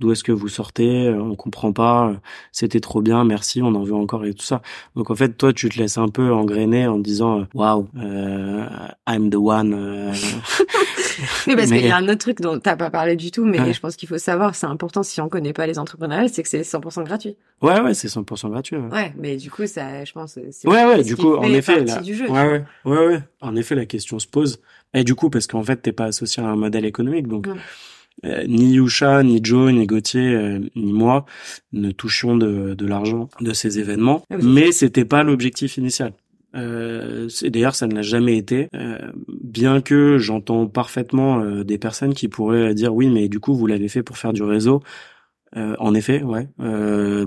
d'où 0.00 0.10
est-ce 0.12 0.24
que 0.24 0.32
vous 0.32 0.48
sortez, 0.48 1.08
euh, 1.08 1.22
on 1.22 1.36
comprend 1.36 1.72
pas, 1.72 2.08
euh, 2.08 2.14
c'était 2.52 2.80
trop 2.80 3.02
bien, 3.02 3.24
merci, 3.24 3.62
on 3.62 3.74
en 3.74 3.82
veut 3.82 3.94
encore 3.94 4.24
et 4.24 4.32
tout 4.32 4.44
ça. 4.44 4.62
Donc 4.96 5.10
en 5.10 5.14
fait, 5.14 5.36
toi, 5.36 5.52
tu 5.52 5.68
te 5.68 5.78
laisses 5.78 5.98
un 5.98 6.08
peu 6.08 6.32
engrainer 6.32 6.86
en 6.86 6.98
disant 6.98 7.46
waouh, 7.54 7.86
euh, 7.98 8.66
I'm 9.06 9.30
the 9.30 9.36
one. 9.36 9.74
Euh. 9.74 10.12
oui, 11.46 11.54
parce 11.54 11.68
qu'il 11.68 11.86
y 11.86 11.90
a 11.90 11.96
un 11.96 12.08
autre 12.08 12.18
truc 12.18 12.40
dont 12.40 12.58
t'as 12.58 12.76
pas 12.76 12.90
parlé 12.90 13.14
du 13.14 13.30
tout, 13.30 13.44
mais 13.44 13.72
je 13.72 13.80
pense 13.80 13.96
qu'il 13.96 14.08
faut 14.08 14.18
savoir, 14.18 14.54
c'est 14.54 14.66
important 14.66 15.02
si 15.02 15.20
on 15.20 15.28
connaît 15.28 15.52
pas 15.52 15.66
les 15.66 15.78
entrepreneurs, 15.78 16.26
c'est 16.32 16.42
que 16.42 16.48
c'est 16.48 16.62
100% 16.62 17.04
gratuit. 17.04 17.36
Ouais, 17.60 17.80
ouais, 17.80 17.92
c'est 17.92 18.08
100% 18.08 18.50
gratuit. 18.50 18.76
Ouais. 18.76 18.90
ouais. 18.90 19.12
mais 19.18 19.36
du 19.36 19.50
coup, 19.50 19.66
ça, 19.66 20.04
je 20.04 20.12
pense, 20.12 20.38
c'est 20.50 20.66
ouais, 20.68 20.84
ouais, 20.86 21.04
du 21.04 21.14
coup, 21.14 21.34
en 21.36 21.42
effet, 21.42 21.84
là, 21.84 22.00
du 22.00 22.14
jeu, 22.14 22.28
ouais, 22.30 22.48
ouais, 22.48 22.64
ouais, 22.86 23.06
ouais, 23.06 23.20
en 23.42 23.54
effet, 23.54 23.74
la 23.74 23.86
question 23.86 24.18
se 24.18 24.26
pose. 24.26 24.60
Et 24.94 25.04
du 25.04 25.14
coup, 25.14 25.28
parce 25.28 25.46
qu'en 25.46 25.62
fait, 25.62 25.76
t'es 25.76 25.92
pas 25.92 26.06
associé 26.06 26.42
à 26.42 26.46
un 26.46 26.56
modèle 26.56 26.86
économique, 26.86 27.28
donc. 27.28 27.46
Euh, 28.26 28.44
ni 28.46 28.74
Yusha, 28.74 29.22
ni 29.22 29.40
Joe, 29.42 29.72
ni 29.72 29.86
Gauthier, 29.86 30.34
euh, 30.34 30.58
ni 30.76 30.92
moi 30.92 31.24
ne 31.72 31.90
touchions 31.90 32.36
de, 32.36 32.74
de 32.74 32.86
l'argent 32.86 33.30
de 33.40 33.52
ces 33.54 33.78
événements, 33.78 34.24
ah 34.30 34.36
mais 34.42 34.72
c'était 34.72 35.06
pas 35.06 35.22
l'objectif 35.22 35.78
initial. 35.78 36.12
Euh, 36.56 37.28
D'ailleurs, 37.44 37.74
ça 37.74 37.86
ne 37.86 37.94
l'a 37.94 38.02
jamais 38.02 38.36
été, 38.36 38.68
euh, 38.74 38.98
bien 39.28 39.80
que 39.80 40.18
j'entends 40.18 40.66
parfaitement 40.66 41.40
euh, 41.40 41.64
des 41.64 41.78
personnes 41.78 42.14
qui 42.14 42.28
pourraient 42.28 42.74
dire 42.74 42.94
oui, 42.94 43.08
mais 43.08 43.28
du 43.28 43.40
coup, 43.40 43.54
vous 43.54 43.66
l'avez 43.66 43.88
fait 43.88 44.02
pour 44.02 44.18
faire 44.18 44.32
du 44.32 44.42
réseau. 44.42 44.82
en 45.56 45.94
effet, 45.94 46.22
ouais, 46.22 46.46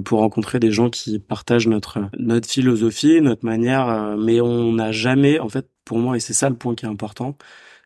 pour 0.05 0.19
rencontrer 0.19 0.57
des 0.59 0.71
gens 0.71 0.89
qui 0.89 1.19
partagent 1.19 1.67
notre 1.67 1.99
notre 2.17 2.49
philosophie, 2.49 3.19
notre 3.21 3.45
manière, 3.45 4.15
mais 4.17 4.39
on 4.39 4.71
n'a 4.71 4.93
jamais, 4.93 5.39
en 5.39 5.49
fait, 5.49 5.67
pour 5.83 5.97
moi, 5.97 6.15
et 6.15 6.21
c'est 6.21 6.33
ça 6.33 6.49
le 6.49 6.55
point 6.55 6.73
qui 6.73 6.85
est 6.85 6.89
important, 6.89 7.35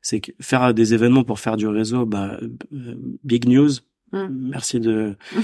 c'est 0.01 0.19
que 0.21 0.31
faire 0.41 0.73
des 0.73 0.93
événements 0.93 1.23
pour 1.23 1.39
faire 1.39 1.57
du 1.57 1.67
réseau, 1.67 2.05
bah, 2.05 2.37
euh, 2.73 2.95
big 3.23 3.47
news. 3.47 3.71
Mm. 4.13 4.27
Merci 4.51 4.79
de, 4.79 5.15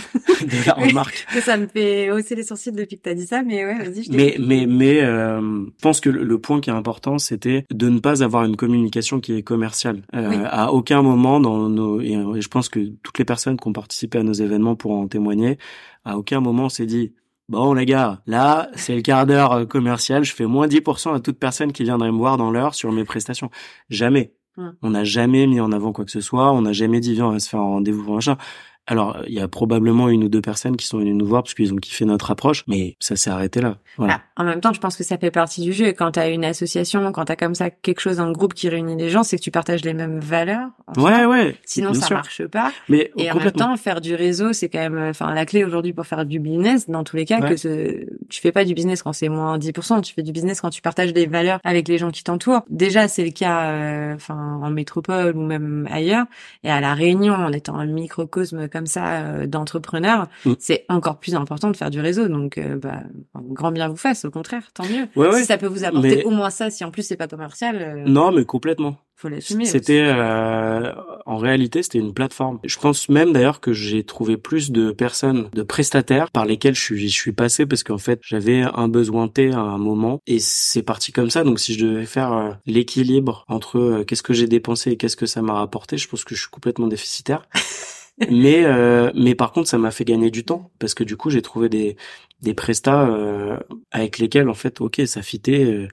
de 0.41 0.65
la 0.67 0.73
remarque. 0.73 1.27
ça 1.41 1.57
me 1.57 1.67
fait 1.67 2.11
hausser 2.11 2.35
les 2.35 2.43
sourcils 2.43 2.71
depuis 2.71 2.97
que 2.97 3.01
t'as 3.01 3.13
dit 3.13 3.25
ça, 3.25 3.43
mais 3.43 3.65
ouais, 3.65 3.77
vas-y. 3.77 4.09
Mais 4.09 4.37
mais 4.39 4.65
mais 4.65 5.01
euh, 5.01 5.41
je 5.41 5.81
pense 5.81 5.99
que 5.99 6.09
le, 6.09 6.39
point 6.39 6.61
qui 6.61 6.69
est 6.69 6.73
important, 6.73 7.17
c'était 7.17 7.65
de 7.71 7.89
ne 7.89 7.99
pas 7.99 8.23
avoir 8.23 8.45
une 8.45 8.55
communication 8.55 9.19
qui 9.19 9.33
est 9.33 9.43
commerciale. 9.43 10.03
Euh, 10.15 10.45
À 10.49 10.71
aucun 10.71 11.01
moment 11.01 11.39
dans 11.41 11.69
nos 11.69 11.99
et 11.99 12.41
je 12.41 12.47
pense 12.47 12.69
que 12.69 12.79
toutes 13.03 13.19
les 13.19 13.25
personnes 13.25 13.57
qui 13.57 13.67
ont 13.67 13.73
participé 13.73 14.19
à 14.19 14.23
nos 14.23 14.33
événements 14.33 14.75
pourront 14.75 15.03
en 15.03 15.07
témoigner. 15.07 15.57
À 16.05 16.17
aucun 16.17 16.39
moment 16.39 16.65
on 16.65 16.69
s'est 16.69 16.85
dit 16.85 17.13
Bon 17.49 17.73
les 17.73 17.85
gars, 17.85 18.21
là 18.25 18.69
c'est 18.75 18.95
le 18.95 19.01
quart 19.01 19.25
d'heure 19.25 19.51
euh, 19.51 19.65
commercial, 19.65 20.23
je 20.23 20.33
fais 20.33 20.45
moins 20.45 20.67
10% 20.67 21.13
à 21.13 21.19
toute 21.19 21.37
personne 21.37 21.73
qui 21.73 21.83
viendrait 21.83 22.11
me 22.11 22.17
voir 22.17 22.37
dans 22.37 22.49
l'heure 22.49 22.75
sur 22.75 22.93
mes 22.93 23.03
prestations. 23.03 23.49
Jamais. 23.89 24.33
On 24.81 24.91
n'a 24.91 25.03
jamais 25.03 25.47
mis 25.47 25.59
en 25.59 25.71
avant 25.71 25.91
quoi 25.93 26.05
que 26.05 26.11
ce 26.11 26.21
soit. 26.21 26.51
On 26.51 26.61
n'a 26.61 26.73
jamais 26.73 26.99
dit 26.99 27.13
viens 27.13 27.27
on 27.27 27.31
va 27.31 27.39
se 27.39 27.49
faire 27.49 27.59
un 27.59 27.63
rendez-vous 27.63 28.13
machin. 28.13 28.37
Alors, 28.85 29.21
il 29.27 29.33
y 29.33 29.39
a 29.39 29.47
probablement 29.47 30.09
une 30.09 30.25
ou 30.25 30.29
deux 30.29 30.41
personnes 30.41 30.75
qui 30.75 30.87
sont 30.87 30.97
venues 30.97 31.13
nous 31.13 31.25
voir 31.25 31.43
parce 31.43 31.53
qu'ils 31.53 31.73
ont 31.73 31.77
kiffé 31.77 32.03
notre 32.03 32.31
approche, 32.31 32.65
mais 32.67 32.97
ça 32.99 33.15
s'est 33.15 33.29
arrêté 33.29 33.61
là. 33.61 33.77
Voilà. 33.97 34.21
Ah, 34.35 34.41
en 34.41 34.45
même 34.45 34.59
temps, 34.59 34.73
je 34.73 34.79
pense 34.79 34.97
que 34.97 35.05
ça 35.05 35.17
fait 35.17 35.31
partie 35.31 35.61
du 35.61 35.71
jeu. 35.71 35.93
Quand 35.93 36.11
tu 36.11 36.19
as 36.19 36.27
une 36.27 36.43
association, 36.43 37.11
quand 37.13 37.25
tu 37.25 37.31
as 37.31 37.35
comme 37.37 37.55
ça 37.55 37.69
quelque 37.69 38.01
chose 38.01 38.17
dans 38.17 38.25
le 38.25 38.33
groupe 38.33 38.53
qui 38.53 38.67
réunit 38.67 38.97
des 38.97 39.09
gens, 39.09 39.23
c'est 39.23 39.37
que 39.37 39.41
tu 39.41 39.51
partages 39.51 39.85
les 39.85 39.93
mêmes 39.93 40.19
valeurs. 40.19 40.67
Ouais, 40.97 41.25
ouais. 41.25 41.55
Sinon, 41.63 41.93
ça 41.93 42.13
marche 42.13 42.45
pas. 42.47 42.73
Mais 42.89 43.11
et 43.17 43.31
en 43.31 43.35
même 43.35 43.51
temps, 43.51 43.77
faire 43.77 44.01
du 44.01 44.15
réseau, 44.15 44.51
c'est 44.51 44.67
quand 44.67 44.79
même, 44.79 45.09
enfin, 45.09 45.33
la 45.33 45.45
clé 45.45 45.63
aujourd'hui 45.63 45.93
pour 45.93 46.05
faire 46.05 46.25
du 46.25 46.39
business. 46.39 46.89
Dans 46.89 47.05
tous 47.05 47.15
les 47.15 47.25
cas, 47.25 47.39
que 47.39 47.55
ce... 47.55 48.05
tu 48.29 48.41
fais 48.41 48.51
pas 48.51 48.65
du 48.65 48.73
business 48.73 49.01
quand 49.01 49.13
c'est 49.13 49.29
moins 49.29 49.57
10%, 49.57 50.01
tu 50.01 50.13
fais 50.13 50.23
du 50.23 50.33
business 50.33 50.59
quand 50.59 50.71
tu 50.71 50.81
partages 50.81 51.13
des 51.13 51.25
valeurs 51.25 51.59
avec 51.63 51.87
les 51.87 51.97
gens 51.97 52.11
qui 52.11 52.23
t'entourent. 52.23 52.63
Déjà, 52.69 53.07
c'est 53.07 53.23
le 53.23 53.31
cas, 53.31 53.71
euh, 53.71 54.15
enfin, 54.15 54.59
en 54.61 54.69
métropole 54.71 55.37
ou 55.37 55.41
même 55.41 55.87
ailleurs. 55.89 56.25
Et 56.63 56.69
à 56.69 56.81
la 56.81 56.93
Réunion, 56.93 57.35
en 57.35 57.53
étant 57.53 57.77
un 57.77 57.85
microcosme 57.85 58.67
comme 58.73 58.87
ça 58.87 59.21
euh, 59.21 59.45
d'entrepreneur, 59.45 60.27
mm. 60.45 60.53
c'est 60.57 60.85
encore 60.89 61.19
plus 61.19 61.35
important 61.35 61.69
de 61.69 61.77
faire 61.77 61.91
du 61.91 62.01
réseau. 62.01 62.27
Donc, 62.27 62.57
euh, 62.57 62.75
bah, 62.75 63.03
grand 63.35 63.71
bien 63.71 63.87
vous 63.87 63.95
fasse. 63.95 64.25
Au 64.25 64.31
contraire, 64.31 64.71
tant 64.73 64.83
mieux. 64.85 65.07
Ouais, 65.15 65.39
si 65.39 65.45
ça 65.45 65.57
peut 65.57 65.67
vous 65.67 65.85
apporter 65.85 66.23
au 66.25 66.31
moins 66.31 66.49
ça, 66.49 66.71
si 66.71 66.83
en 66.83 66.89
plus 66.89 67.03
c'est 67.03 67.15
pas 67.15 67.27
commercial. 67.27 67.77
Euh, 67.79 68.03
non, 68.07 68.31
mais 68.31 68.43
complètement. 68.43 68.97
Faut 69.15 69.29
l'assumer. 69.29 69.65
C'était, 69.65 70.11
en 70.11 71.37
réalité, 71.37 71.83
c'était 71.83 71.99
une 71.99 72.15
plateforme. 72.15 72.59
Je 72.63 72.77
pense 72.79 73.09
même 73.09 73.31
d'ailleurs 73.31 73.61
que 73.61 73.71
j'ai 73.71 74.03
trouvé 74.03 74.37
plus 74.37 74.71
de 74.71 74.91
personnes, 74.91 75.49
de 75.53 75.61
prestataires 75.61 76.31
par 76.31 76.45
lesquels 76.45 76.73
je 76.73 76.81
suis, 76.81 77.07
je 77.07 77.13
suis 77.13 77.31
passé 77.31 77.67
parce 77.67 77.83
qu'en 77.83 77.99
fait, 77.99 78.19
j'avais 78.23 78.63
un 78.63 78.87
besoin 78.87 79.27
T 79.27 79.51
à 79.51 79.59
un 79.59 79.77
moment 79.77 80.19
et 80.25 80.39
c'est 80.39 80.81
parti 80.81 81.11
comme 81.11 81.29
ça. 81.29 81.43
Donc, 81.43 81.59
si 81.59 81.75
je 81.75 81.85
devais 81.85 82.07
faire 82.07 82.57
l'équilibre 82.65 83.45
entre 83.47 84.03
qu'est-ce 84.07 84.23
que 84.23 84.33
j'ai 84.33 84.47
dépensé 84.47 84.91
et 84.91 84.97
qu'est-ce 84.97 85.15
que 85.15 85.27
ça 85.27 85.43
m'a 85.43 85.53
rapporté, 85.53 85.97
je 85.97 86.09
pense 86.09 86.23
que 86.23 86.33
je 86.33 86.41
suis 86.41 86.49
complètement 86.49 86.87
déficitaire. 86.87 87.47
mais 88.29 88.63
euh, 88.65 89.11
mais 89.15 89.35
par 89.35 89.51
contre 89.51 89.67
ça 89.67 89.77
m'a 89.77 89.91
fait 89.91 90.05
gagner 90.05 90.29
du 90.29 90.43
temps 90.43 90.71
parce 90.79 90.93
que 90.93 91.03
du 91.03 91.17
coup 91.17 91.29
j'ai 91.29 91.41
trouvé 91.41 91.69
des 91.69 91.97
des 92.41 92.53
prestats 92.53 93.07
euh, 93.07 93.57
avec 93.91 94.19
lesquels 94.19 94.49
en 94.49 94.53
fait 94.53 94.81
ok 94.81 95.01
ça 95.05 95.21
fitait 95.21 95.65
euh, 95.65 95.87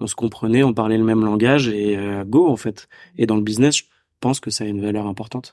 on 0.00 0.06
se 0.06 0.14
comprenait 0.14 0.62
on 0.62 0.74
parlait 0.74 0.98
le 0.98 1.04
même 1.04 1.24
langage 1.24 1.68
et 1.68 1.98
go 2.26 2.48
en 2.48 2.56
fait. 2.56 2.88
Et 3.18 3.26
dans 3.26 3.36
le 3.36 3.42
business 3.42 3.76
je 3.76 3.84
pense 4.20 4.40
que 4.40 4.50
ça 4.50 4.64
a 4.64 4.66
une 4.66 4.80
valeur 4.80 5.06
importante 5.06 5.52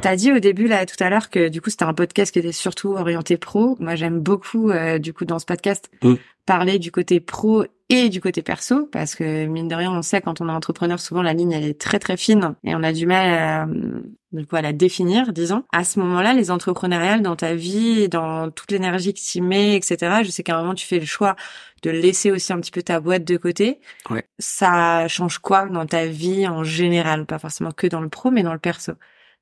T'as 0.00 0.14
dit 0.14 0.30
au 0.32 0.38
début 0.38 0.68
là 0.68 0.86
tout 0.86 1.02
à 1.02 1.10
l'heure 1.10 1.28
que 1.28 1.48
du 1.48 1.60
coup 1.60 1.70
c'était 1.70 1.84
un 1.84 1.94
podcast 1.94 2.32
qui 2.32 2.38
était 2.38 2.52
surtout 2.52 2.92
orienté 2.92 3.36
pro. 3.36 3.76
Moi 3.80 3.96
j'aime 3.96 4.20
beaucoup 4.20 4.70
euh, 4.70 4.98
du 4.98 5.12
coup 5.12 5.24
dans 5.24 5.40
ce 5.40 5.44
podcast 5.44 5.90
parler 6.46 6.78
du 6.78 6.92
côté 6.92 7.18
pro 7.18 7.64
et 7.88 8.08
du 8.08 8.20
côté 8.20 8.42
perso 8.42 8.86
parce 8.92 9.16
que 9.16 9.46
mine 9.46 9.66
de 9.66 9.74
rien 9.74 9.90
on 9.90 10.02
sait 10.02 10.20
quand 10.20 10.40
on 10.40 10.48
est 10.48 10.52
entrepreneur 10.52 11.00
souvent 11.00 11.20
la 11.20 11.34
ligne 11.34 11.52
elle 11.52 11.64
est 11.64 11.78
très 11.78 11.98
très 11.98 12.16
fine 12.16 12.54
et 12.62 12.76
on 12.76 12.82
a 12.84 12.92
du 12.92 13.06
mal 13.06 13.34
à, 13.34 13.66
du 14.32 14.46
coup, 14.46 14.56
à 14.56 14.62
la 14.62 14.72
définir 14.72 15.32
disons. 15.32 15.64
À 15.72 15.82
ce 15.82 15.98
moment-là 15.98 16.32
les 16.32 16.52
entrepreneuriales 16.52 17.22
dans 17.22 17.36
ta 17.36 17.54
vie, 17.54 18.08
dans 18.08 18.50
toute 18.50 18.70
l'énergie 18.70 19.14
que 19.14 19.20
tu 19.20 19.40
mets 19.40 19.74
etc. 19.74 20.22
Je 20.22 20.30
sais 20.30 20.44
qu'à 20.44 20.56
un 20.56 20.60
moment 20.60 20.74
tu 20.74 20.86
fais 20.86 21.00
le 21.00 21.06
choix 21.06 21.34
de 21.82 21.90
laisser 21.90 22.30
aussi 22.30 22.52
un 22.52 22.60
petit 22.60 22.70
peu 22.70 22.82
ta 22.82 23.00
boîte 23.00 23.24
de 23.24 23.36
côté. 23.36 23.80
Ouais. 24.10 24.24
Ça 24.38 25.08
change 25.08 25.38
quoi 25.38 25.66
dans 25.66 25.86
ta 25.86 26.06
vie 26.06 26.46
en 26.46 26.62
général, 26.62 27.26
pas 27.26 27.40
forcément 27.40 27.72
que 27.72 27.88
dans 27.88 28.00
le 28.00 28.08
pro 28.08 28.30
mais 28.30 28.44
dans 28.44 28.52
le 28.52 28.60
perso 28.60 28.92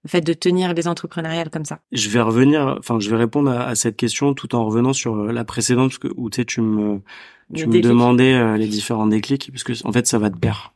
le 0.07 0.11
fait 0.11 0.21
de 0.21 0.33
tenir 0.33 0.75
des 0.75 0.89
entrepreneuriales 0.89 1.51
comme 1.51 1.65
ça 1.65 1.81
Je 1.93 2.09
vais 2.09 2.21
revenir, 2.21 2.77
enfin, 2.79 2.99
je 3.01 3.11
vais 3.11 3.17
répondre 3.17 3.51
à, 3.51 3.75
cette 3.75 3.97
question 3.97 4.35
tout 4.35 4.55
en 4.55 4.65
revenant 4.65 4.93
sur 4.93 5.17
la 5.17 5.45
précédente, 5.45 5.91
parce 5.91 5.99
que, 5.99 6.09
où 6.17 6.31
tu 6.31 6.37
sais, 6.37 6.45
tu 6.45 6.61
me, 6.61 7.01
tu 7.55 7.67
me 7.67 7.81
demandais 7.81 8.57
les 8.57 8.69
différents 8.69 9.07
déclics, 9.07 9.51
parce 9.51 9.65
que 9.65 9.73
en 9.87 9.93
fait, 9.93 10.07
ça 10.07 10.19
va 10.19 10.31
de 10.31 10.39
pair. 10.39 10.73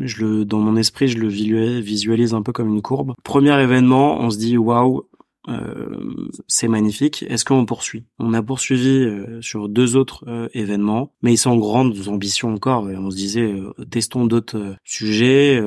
Je 0.00 0.24
le, 0.24 0.44
dans 0.44 0.58
mon 0.58 0.76
esprit, 0.76 1.08
je 1.08 1.18
le 1.18 1.28
visualise 1.28 2.34
un 2.34 2.42
peu 2.42 2.52
comme 2.52 2.68
une 2.68 2.82
courbe. 2.82 3.14
Premier 3.22 3.60
événement, 3.60 4.20
on 4.20 4.30
se 4.30 4.38
dit 4.38 4.58
waouh, 4.58 5.04
euh, 5.48 6.28
c'est 6.46 6.68
magnifique. 6.68 7.24
Est-ce 7.28 7.44
qu'on 7.44 7.64
poursuit? 7.66 8.04
On 8.18 8.34
a 8.34 8.42
poursuivi 8.42 9.04
euh, 9.04 9.40
sur 9.40 9.68
deux 9.68 9.96
autres 9.96 10.24
euh, 10.28 10.48
événements, 10.54 11.12
mais 11.22 11.36
sans 11.36 11.56
grandes 11.56 12.08
ambitions 12.08 12.54
encore. 12.54 12.90
Et 12.90 12.96
on 12.96 13.10
se 13.10 13.16
disait, 13.16 13.54
testons 13.90 14.26
d'autres 14.26 14.76
sujets, 14.84 15.62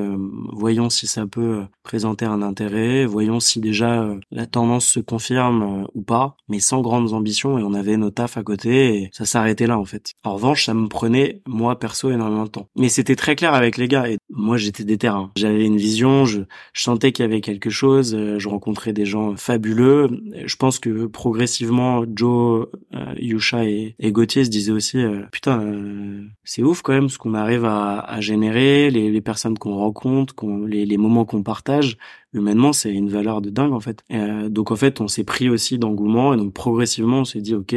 voyons 0.52 0.90
si 0.90 1.06
ça 1.06 1.26
peut 1.26 1.62
présenter 1.82 2.24
un 2.24 2.42
intérêt, 2.42 3.06
voyons 3.06 3.40
si 3.40 3.60
déjà 3.60 4.06
la 4.30 4.46
tendance 4.46 4.86
se 4.86 5.00
confirme 5.00 5.86
ou 5.94 6.02
pas, 6.02 6.36
mais 6.48 6.60
sans 6.60 6.80
grandes 6.80 7.12
ambitions. 7.12 7.58
Et 7.58 7.62
on 7.62 7.74
avait 7.74 7.96
nos 7.96 8.10
tafs 8.10 8.36
à 8.36 8.42
côté, 8.42 9.02
et 9.02 9.10
ça 9.12 9.24
s'arrêtait 9.24 9.66
là 9.66 9.78
en 9.78 9.84
fait. 9.84 10.12
En 10.24 10.34
revanche, 10.34 10.66
ça 10.66 10.74
me 10.74 10.88
prenait 10.88 11.42
moi 11.46 11.78
perso 11.78 12.10
énormément 12.10 12.44
de 12.44 12.50
temps. 12.50 12.68
Mais 12.76 12.88
c'était 12.88 13.16
très 13.16 13.36
clair 13.36 13.54
avec 13.54 13.76
les 13.76 13.88
gars. 13.88 14.08
Et 14.08 14.18
moi, 14.30 14.56
j'étais 14.56 14.84
terrains. 14.96 15.30
J'avais 15.36 15.64
une 15.64 15.76
vision, 15.76 16.24
je, 16.24 16.40
je 16.72 16.82
sentais 16.82 17.12
qu'il 17.12 17.24
y 17.24 17.28
avait 17.28 17.40
quelque 17.40 17.70
chose. 17.70 18.16
Je 18.16 18.48
rencontrais 18.48 18.92
des 18.92 19.06
gens 19.06 19.36
fabuleux 19.36 19.69
je 19.76 20.56
pense 20.56 20.78
que 20.78 21.06
progressivement, 21.06 22.04
Joe, 22.14 22.68
euh, 22.94 23.14
Yusha 23.18 23.64
et, 23.64 23.94
Gauthier 24.02 24.44
se 24.44 24.50
disaient 24.50 24.72
aussi, 24.72 24.98
euh, 24.98 25.22
putain, 25.32 25.60
euh, 25.60 26.22
c'est 26.44 26.62
ouf 26.62 26.82
quand 26.82 26.92
même 26.92 27.08
ce 27.08 27.18
qu'on 27.18 27.34
arrive 27.34 27.64
à, 27.64 28.20
générer, 28.20 28.90
les, 28.90 29.20
personnes 29.20 29.58
qu'on 29.58 29.74
rencontre, 29.74 30.34
les 30.66 30.96
moments 30.96 31.24
qu'on 31.24 31.42
partage. 31.42 31.96
Humainement, 32.32 32.72
c'est 32.72 32.92
une 32.92 33.08
valeur 33.08 33.40
de 33.40 33.50
dingue 33.50 33.72
en 33.72 33.80
fait. 33.80 34.04
donc 34.48 34.70
en 34.70 34.76
fait, 34.76 35.00
on 35.00 35.08
s'est 35.08 35.24
pris 35.24 35.48
aussi 35.48 35.78
d'engouement 35.78 36.32
et 36.32 36.36
donc 36.36 36.52
progressivement, 36.52 37.20
on 37.20 37.24
s'est 37.24 37.40
dit, 37.40 37.54
ok, 37.54 37.74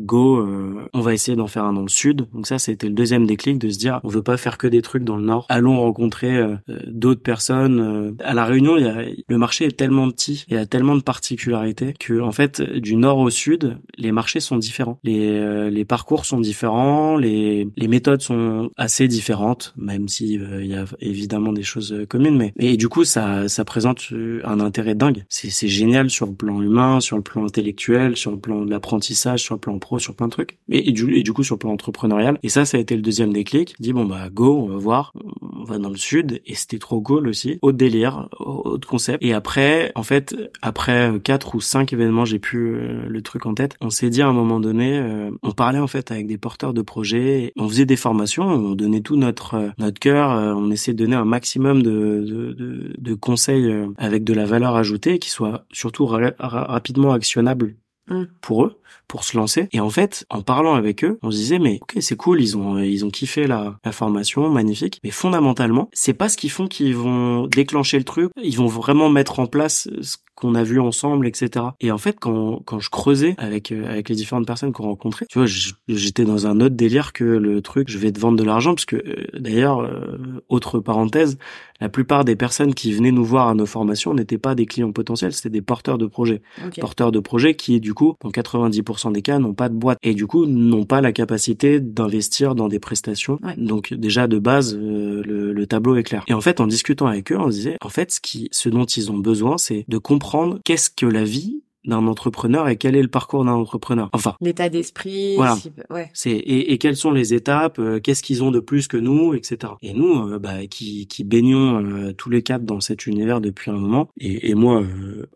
go, 0.00 0.38
euh, 0.38 0.88
on 0.94 1.00
va 1.00 1.14
essayer 1.14 1.36
d'en 1.36 1.46
faire 1.46 1.64
un 1.64 1.72
dans 1.72 1.82
le 1.82 1.88
sud. 1.88 2.26
Donc 2.32 2.46
ça, 2.46 2.58
c'était 2.58 2.88
le 2.88 2.94
deuxième 2.94 3.26
déclic 3.26 3.58
de 3.58 3.68
se 3.70 3.78
dire, 3.78 4.00
on 4.04 4.08
veut 4.08 4.22
pas 4.22 4.36
faire 4.36 4.58
que 4.58 4.66
des 4.66 4.82
trucs 4.82 5.04
dans 5.04 5.16
le 5.16 5.24
nord. 5.24 5.46
Allons 5.48 5.80
rencontrer 5.80 6.36
euh, 6.36 6.56
euh, 6.68 6.78
d'autres 6.86 7.22
personnes. 7.22 8.16
À 8.22 8.34
la 8.34 8.44
Réunion, 8.44 8.76
y 8.76 8.84
a, 8.84 9.02
le 9.28 9.38
marché 9.38 9.66
est 9.66 9.76
tellement 9.76 10.10
petit, 10.10 10.44
il 10.48 10.54
y 10.54 10.56
a 10.56 10.66
tellement 10.66 10.96
de 10.96 11.02
particularités 11.02 11.94
que 11.98 12.20
en 12.20 12.32
fait, 12.32 12.62
du 12.62 12.96
nord 12.96 13.18
au 13.18 13.30
sud, 13.30 13.78
les 13.96 14.12
marchés 14.12 14.40
sont 14.40 14.56
différents, 14.56 14.98
les, 15.04 15.70
les 15.70 15.84
parcours 15.84 16.24
sont 16.24 16.40
différents, 16.40 17.16
les, 17.16 17.68
les 17.76 17.88
méthodes 17.88 18.22
sont 18.22 18.70
assez 18.76 19.08
différentes, 19.08 19.74
même 19.76 20.08
si 20.08 20.34
il 20.34 20.66
y 20.66 20.74
a 20.74 20.84
évidemment 21.00 21.52
des 21.52 21.62
choses 21.62 21.94
communes. 22.08 22.36
Mais 22.36 22.52
et 22.58 22.76
du 22.76 22.88
coup, 22.88 23.04
ça 23.04 23.48
ça 23.48 23.64
présente 23.64 24.12
un 24.44 24.60
intérêt 24.60 24.94
dingue. 24.94 25.24
C'est 25.28 25.68
génial 25.68 26.10
sur 26.10 26.26
le 26.26 26.34
plan 26.34 26.60
humain, 26.62 27.00
sur 27.00 27.16
le 27.16 27.22
plan 27.22 27.44
intellectuel, 27.44 28.16
sur 28.16 28.30
le 28.30 28.38
plan 28.38 28.64
de 28.64 28.70
l'apprentissage, 28.70 29.42
sur 29.42 29.54
le 29.54 29.60
plan 29.60 29.78
sur 29.96 30.14
plein 30.14 30.26
de 30.26 30.32
trucs. 30.32 30.58
Et, 30.68 30.92
du, 30.92 31.32
coup, 31.32 31.42
sur 31.42 31.54
le 31.54 31.60
plan 31.60 31.72
entrepreneurial. 31.72 32.38
Et 32.42 32.50
ça, 32.50 32.66
ça 32.66 32.76
a 32.76 32.80
été 32.80 32.94
le 32.96 33.02
deuxième 33.02 33.32
déclic. 33.32 33.74
Dit, 33.80 33.94
bon, 33.94 34.04
bah, 34.04 34.28
go, 34.30 34.64
on 34.64 34.68
va 34.68 34.76
voir. 34.76 35.12
On 35.58 35.64
va 35.64 35.78
dans 35.78 35.88
le 35.88 35.96
sud. 35.96 36.42
Et 36.44 36.54
c'était 36.54 36.78
trop 36.78 37.00
cool 37.00 37.28
aussi. 37.28 37.58
Autre 37.62 37.78
délire, 37.78 38.28
autre 38.38 38.86
concept. 38.86 39.24
Et 39.24 39.32
après, 39.32 39.92
en 39.94 40.02
fait, 40.02 40.36
après 40.60 41.12
quatre 41.24 41.54
ou 41.54 41.60
cinq 41.60 41.92
événements, 41.92 42.24
j'ai 42.24 42.38
plus 42.38 42.74
euh, 42.74 43.06
le 43.08 43.22
truc 43.22 43.46
en 43.46 43.54
tête. 43.54 43.76
On 43.80 43.90
s'est 43.90 44.10
dit 44.10 44.22
à 44.22 44.28
un 44.28 44.32
moment 44.32 44.60
donné, 44.60 44.98
euh, 44.98 45.30
on 45.42 45.52
parlait 45.52 45.78
en 45.78 45.86
fait 45.86 46.10
avec 46.10 46.26
des 46.26 46.38
porteurs 46.38 46.74
de 46.74 46.82
projets. 46.82 47.52
On 47.56 47.68
faisait 47.68 47.86
des 47.86 47.96
formations. 47.96 48.44
On 48.44 48.74
donnait 48.74 49.00
tout 49.00 49.16
notre, 49.16 49.54
euh, 49.54 49.68
notre 49.78 49.98
cœur. 49.98 50.30
on 50.30 50.70
essayait 50.70 50.94
de 50.94 51.04
donner 51.04 51.16
un 51.16 51.24
maximum 51.24 51.82
de, 51.82 52.24
de, 52.26 52.94
de 52.96 53.14
conseils 53.14 53.72
avec 53.96 54.24
de 54.24 54.34
la 54.34 54.44
valeur 54.44 54.76
ajoutée 54.76 55.18
qui 55.18 55.30
soit 55.30 55.64
surtout 55.72 56.06
rapidement 56.06 57.12
actionnable 57.12 57.76
mm. 58.08 58.26
pour 58.40 58.64
eux 58.64 58.78
pour 59.06 59.24
se 59.24 59.36
lancer. 59.36 59.68
Et 59.72 59.80
en 59.80 59.88
fait, 59.88 60.26
en 60.28 60.42
parlant 60.42 60.74
avec 60.74 61.02
eux, 61.02 61.18
on 61.22 61.30
se 61.30 61.36
disait 61.36 61.58
mais 61.58 61.78
ok 61.82 61.96
c'est 62.00 62.16
cool, 62.16 62.40
ils 62.40 62.56
ont 62.56 62.78
ils 62.78 63.04
ont 63.04 63.10
kiffé 63.10 63.46
la, 63.46 63.78
la 63.84 63.92
formation, 63.92 64.48
magnifique. 64.50 65.00
Mais 65.02 65.10
fondamentalement, 65.10 65.88
c'est 65.92 66.12
pas 66.12 66.28
ce 66.28 66.36
qu'ils 66.36 66.50
font 66.50 66.68
qui 66.68 66.92
vont 66.92 67.46
déclencher 67.46 67.98
le 67.98 68.04
truc. 68.04 68.30
Ils 68.42 68.56
vont 68.56 68.66
vraiment 68.66 69.08
mettre 69.08 69.40
en 69.40 69.46
place 69.46 69.88
ce 70.02 70.16
qu'on 70.38 70.54
a 70.54 70.62
vu 70.62 70.78
ensemble, 70.78 71.26
etc. 71.26 71.66
Et 71.80 71.90
en 71.90 71.98
fait, 71.98 72.16
quand, 72.20 72.62
quand 72.64 72.78
je 72.78 72.90
creusais 72.90 73.34
avec 73.38 73.72
euh, 73.72 73.90
avec 73.90 74.08
les 74.08 74.14
différentes 74.14 74.46
personnes 74.46 74.72
qu'on 74.72 74.84
rencontrait, 74.84 75.26
tu 75.28 75.38
vois, 75.38 75.48
j'étais 75.88 76.24
dans 76.24 76.46
un 76.46 76.60
autre 76.60 76.76
délire 76.76 77.12
que 77.12 77.24
le 77.24 77.60
truc, 77.60 77.90
je 77.90 77.98
vais 77.98 78.12
te 78.12 78.20
vendre 78.20 78.38
de 78.38 78.44
l'argent, 78.44 78.74
parce 78.74 78.84
que 78.84 78.96
euh, 78.96 79.26
d'ailleurs, 79.36 79.80
euh, 79.80 80.40
autre 80.48 80.78
parenthèse, 80.78 81.38
la 81.80 81.88
plupart 81.88 82.24
des 82.24 82.36
personnes 82.36 82.72
qui 82.72 82.92
venaient 82.92 83.10
nous 83.10 83.24
voir 83.24 83.48
à 83.48 83.54
nos 83.54 83.66
formations 83.66 84.14
n'étaient 84.14 84.38
pas 84.38 84.54
des 84.54 84.66
clients 84.66 84.92
potentiels, 84.92 85.32
c'était 85.32 85.50
des 85.50 85.62
porteurs 85.62 85.98
de 85.98 86.06
projets. 86.06 86.40
Porteurs 86.80 87.12
de 87.12 87.20
projets 87.20 87.54
qui, 87.54 87.80
du 87.80 87.94
coup, 87.94 88.14
dans 88.22 88.30
90% 88.30 89.12
des 89.12 89.22
cas, 89.22 89.38
n'ont 89.38 89.54
pas 89.54 89.68
de 89.68 89.74
boîte 89.74 89.98
et 90.02 90.14
du 90.14 90.26
coup 90.26 90.46
n'ont 90.46 90.84
pas 90.84 91.00
la 91.00 91.12
capacité 91.12 91.80
d'investir 91.80 92.54
dans 92.54 92.68
des 92.68 92.80
prestations. 92.80 93.38
Donc 93.56 93.92
déjà 93.94 94.26
de 94.26 94.38
base, 94.38 94.76
le, 94.76 95.52
le 95.52 95.66
tableau 95.66 95.96
est 95.96 96.02
clair. 96.02 96.24
Et 96.26 96.34
en 96.34 96.40
fait, 96.40 96.60
en 96.60 96.66
discutant 96.66 97.06
avec 97.06 97.30
eux, 97.32 97.38
on 97.38 97.50
se 97.50 97.56
disait, 97.56 97.76
en 97.80 97.88
fait, 97.88 98.12
ce 98.12 98.20
qui, 98.20 98.48
ce 98.50 98.68
dont 98.68 98.84
ils 98.84 99.12
ont 99.12 99.18
besoin, 99.18 99.56
c'est 99.56 99.84
de 99.86 99.98
comprendre 99.98 100.27
qu'est-ce 100.64 100.90
que 100.90 101.06
la 101.06 101.24
vie 101.24 101.62
d'un 101.88 102.06
entrepreneur 102.06 102.68
et 102.68 102.76
quel 102.76 102.94
est 102.94 103.02
le 103.02 103.08
parcours 103.08 103.44
d'un 103.44 103.52
entrepreneur. 103.52 104.08
Enfin, 104.12 104.36
l'état 104.40 104.68
d'esprit. 104.68 105.36
Voilà. 105.36 105.56
Ouais. 105.90 106.10
C'est 106.14 106.30
et, 106.30 106.72
et, 106.72 106.78
quelles 106.78 106.96
sont 106.96 107.10
les 107.10 107.34
étapes, 107.34 107.78
euh, 107.78 108.00
qu'est-ce 108.00 108.22
qu'ils 108.22 108.44
ont 108.44 108.50
de 108.50 108.60
plus 108.60 108.86
que 108.88 108.96
nous, 108.96 109.34
etc. 109.34 109.72
Et 109.82 109.94
nous, 109.94 110.28
euh, 110.28 110.38
bah, 110.38 110.66
qui, 110.66 111.06
qui 111.06 111.24
baignons 111.24 111.84
euh, 111.84 112.12
tous 112.12 112.30
les 112.30 112.42
quatre 112.42 112.64
dans 112.64 112.80
cet 112.80 113.06
univers 113.06 113.40
depuis 113.40 113.70
un 113.70 113.78
moment, 113.78 114.08
et, 114.18 114.50
et 114.50 114.54
moi 114.54 114.82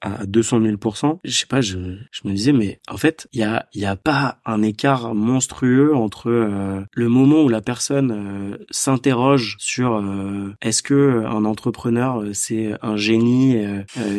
à 0.00 0.26
200 0.26 0.60
000 0.62 0.76
je 1.24 1.30
sais 1.30 1.46
pas, 1.46 1.60
je, 1.60 1.78
je 2.10 2.20
me 2.24 2.32
disais 2.32 2.52
mais 2.52 2.80
en 2.88 2.96
fait 2.96 3.28
il 3.32 3.40
y 3.40 3.42
a 3.42 3.66
il 3.72 3.80
y 3.80 3.86
a 3.86 3.96
pas 3.96 4.38
un 4.44 4.62
écart 4.62 5.14
monstrueux 5.14 5.94
entre 5.94 6.28
le 6.28 7.08
moment 7.08 7.42
où 7.42 7.48
la 7.48 7.60
personne 7.60 8.58
s'interroge 8.70 9.56
sur 9.58 10.02
est-ce 10.60 10.82
que 10.82 11.24
un 11.24 11.44
entrepreneur 11.44 12.22
c'est 12.32 12.72
un 12.82 12.96
génie 12.96 13.56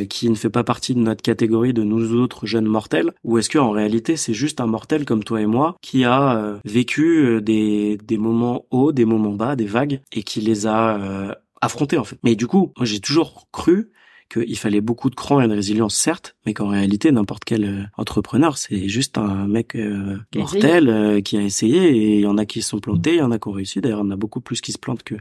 qui 0.10 0.30
ne 0.30 0.36
fait 0.36 0.50
pas 0.50 0.64
partie 0.64 0.96
de 0.96 1.00
notre 1.00 1.22
catégorie 1.22 1.74
de 1.74 1.84
nous 1.84 2.14
autres 2.24 2.48
jeunes 2.48 2.66
mortels 2.66 3.12
ou 3.24 3.38
est-ce 3.38 3.50
que 3.50 3.60
en 3.60 3.72
réalité 3.72 4.18
c'est 4.18 4.34
juste 4.34 4.62
un 4.62 4.68
mortel 4.68 5.06
comme 5.06 5.24
toi 5.24 5.42
et 5.42 5.46
moi 5.46 5.76
qui 5.82 6.04
a 6.04 6.38
euh, 6.38 6.58
vécu 6.66 7.26
euh, 7.26 7.42
des, 7.42 7.98
des 8.04 8.18
moments 8.18 8.66
hauts, 8.72 8.92
des 8.92 9.06
moments 9.06 9.34
bas, 9.34 9.56
des 9.56 9.66
vagues 9.66 10.02
et 10.12 10.24
qui 10.24 10.42
les 10.42 10.66
a 10.66 10.98
euh, 10.98 11.34
affrontés 11.62 11.98
en 11.98 12.04
fait. 12.04 12.18
Mais 12.24 12.36
du 12.36 12.48
coup, 12.48 12.72
moi 12.78 12.86
j'ai 12.86 13.00
toujours 13.00 13.48
cru 13.52 13.92
qu'il 14.34 14.58
fallait 14.58 14.82
beaucoup 14.82 15.10
de 15.10 15.16
cran 15.16 15.42
et 15.42 15.48
de 15.48 15.54
résilience, 15.54 15.96
certes, 15.96 16.36
mais 16.46 16.54
qu'en 16.54 16.70
réalité, 16.70 17.12
n'importe 17.12 17.44
quel 17.46 17.66
euh, 17.66 17.84
entrepreneur, 17.98 18.58
c'est 18.58 18.88
juste 18.88 19.18
un 19.18 19.48
mec 19.48 19.76
euh, 19.76 20.18
mortel 20.36 20.90
euh, 20.90 21.22
qui 21.22 21.38
a 21.38 21.42
essayé 21.42 21.96
et 21.96 22.16
il 22.16 22.22
y 22.22 22.26
en 22.26 22.38
a 22.38 22.46
qui 22.46 22.62
se 22.62 22.70
sont 22.70 22.80
plantés, 22.80 23.14
il 23.14 23.20
y 23.20 23.22
en 23.22 23.32
a 23.32 23.40
qui 23.40 23.48
ont 23.48 23.52
réussi. 23.52 23.82
D'ailleurs, 23.82 24.02
en 24.02 24.12
a 24.12 24.16
beaucoup 24.16 24.42
plus 24.42 24.62
qui 24.62 24.72
se 24.72 24.78
plantent 24.78 25.04
que 25.04 25.16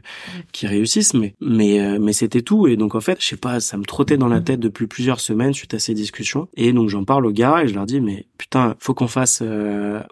qui 0.51 0.67
réussissent, 0.67 1.13
mais 1.13 1.35
mais 1.39 1.99
mais 1.99 2.13
c'était 2.13 2.41
tout. 2.41 2.67
Et 2.67 2.75
donc 2.75 2.95
en 2.95 3.01
fait, 3.01 3.21
je 3.21 3.27
sais 3.27 3.37
pas, 3.37 3.59
ça 3.59 3.77
me 3.77 3.83
trottait 3.83 4.17
dans 4.17 4.27
la 4.27 4.41
tête 4.41 4.59
depuis 4.59 4.87
plusieurs 4.87 5.19
semaines 5.19 5.53
suite 5.53 5.73
à 5.73 5.79
ces 5.79 5.93
discussions. 5.93 6.47
Et 6.55 6.73
donc 6.73 6.89
j'en 6.89 7.03
parle 7.03 7.25
aux 7.25 7.31
gars 7.31 7.63
et 7.63 7.67
je 7.67 7.75
leur 7.75 7.85
dis, 7.85 8.01
mais 8.01 8.25
putain, 8.37 8.75
faut 8.79 8.93
qu'on 8.93 9.07
fasse, 9.07 9.43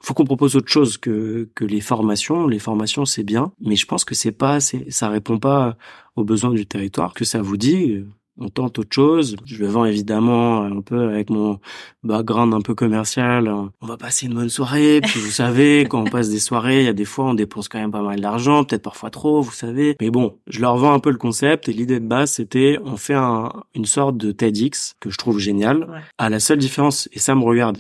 faut 0.01 0.13
qu'on 0.13 0.25
propose 0.25 0.55
autre 0.55 0.69
chose 0.69 0.97
que 0.97 1.49
que 1.55 1.65
les 1.65 1.81
formations. 1.81 2.47
Les 2.47 2.59
formations, 2.59 3.05
c'est 3.05 3.23
bien, 3.23 3.51
mais 3.61 3.75
je 3.75 3.85
pense 3.85 4.05
que 4.05 4.15
c'est 4.15 4.31
pas 4.31 4.53
assez, 4.53 4.85
ça 4.89 5.09
répond 5.09 5.39
pas 5.39 5.77
aux 6.15 6.23
besoins 6.23 6.51
du 6.51 6.65
territoire. 6.65 7.13
Que 7.13 7.25
ça 7.25 7.41
vous 7.41 7.57
dit 7.57 8.03
on 8.37 8.49
tente 8.49 8.79
autre 8.79 8.93
chose. 8.93 9.35
Je 9.45 9.57
le 9.57 9.67
vends 9.67 9.85
évidemment 9.85 10.63
un 10.63 10.81
peu 10.81 11.09
avec 11.09 11.29
mon 11.29 11.59
background 12.03 12.53
un 12.53 12.61
peu 12.61 12.73
commercial. 12.75 13.47
On 13.47 13.85
va 13.85 13.97
passer 13.97 14.25
une 14.25 14.33
bonne 14.33 14.49
soirée. 14.49 15.01
Puis 15.01 15.19
vous 15.19 15.31
savez, 15.31 15.85
quand 15.89 16.01
on 16.01 16.09
passe 16.09 16.29
des 16.29 16.39
soirées, 16.39 16.79
il 16.79 16.85
y 16.85 16.89
a 16.89 16.93
des 16.93 17.05
fois 17.05 17.25
on 17.25 17.33
dépense 17.33 17.67
quand 17.67 17.79
même 17.79 17.91
pas 17.91 18.01
mal 18.01 18.19
d'argent, 18.19 18.63
peut-être 18.63 18.81
parfois 18.83 19.09
trop, 19.09 19.41
vous 19.41 19.51
savez. 19.51 19.95
Mais 20.01 20.09
bon, 20.09 20.37
je 20.47 20.61
leur 20.61 20.77
vends 20.77 20.93
un 20.93 20.99
peu 20.99 21.11
le 21.11 21.17
concept 21.17 21.69
et 21.69 21.73
l'idée 21.73 21.99
de 21.99 22.07
base 22.07 22.31
c'était 22.31 22.79
on 22.83 22.97
fait 22.97 23.13
un, 23.13 23.51
une 23.75 23.85
sorte 23.85 24.17
de 24.17 24.31
TEDx 24.31 24.95
que 24.99 25.09
je 25.09 25.17
trouve 25.17 25.39
génial. 25.39 25.87
À 26.17 26.29
la 26.29 26.39
seule 26.39 26.57
différence, 26.57 27.09
et 27.13 27.19
ça 27.19 27.35
me 27.35 27.43
regarde, 27.43 27.77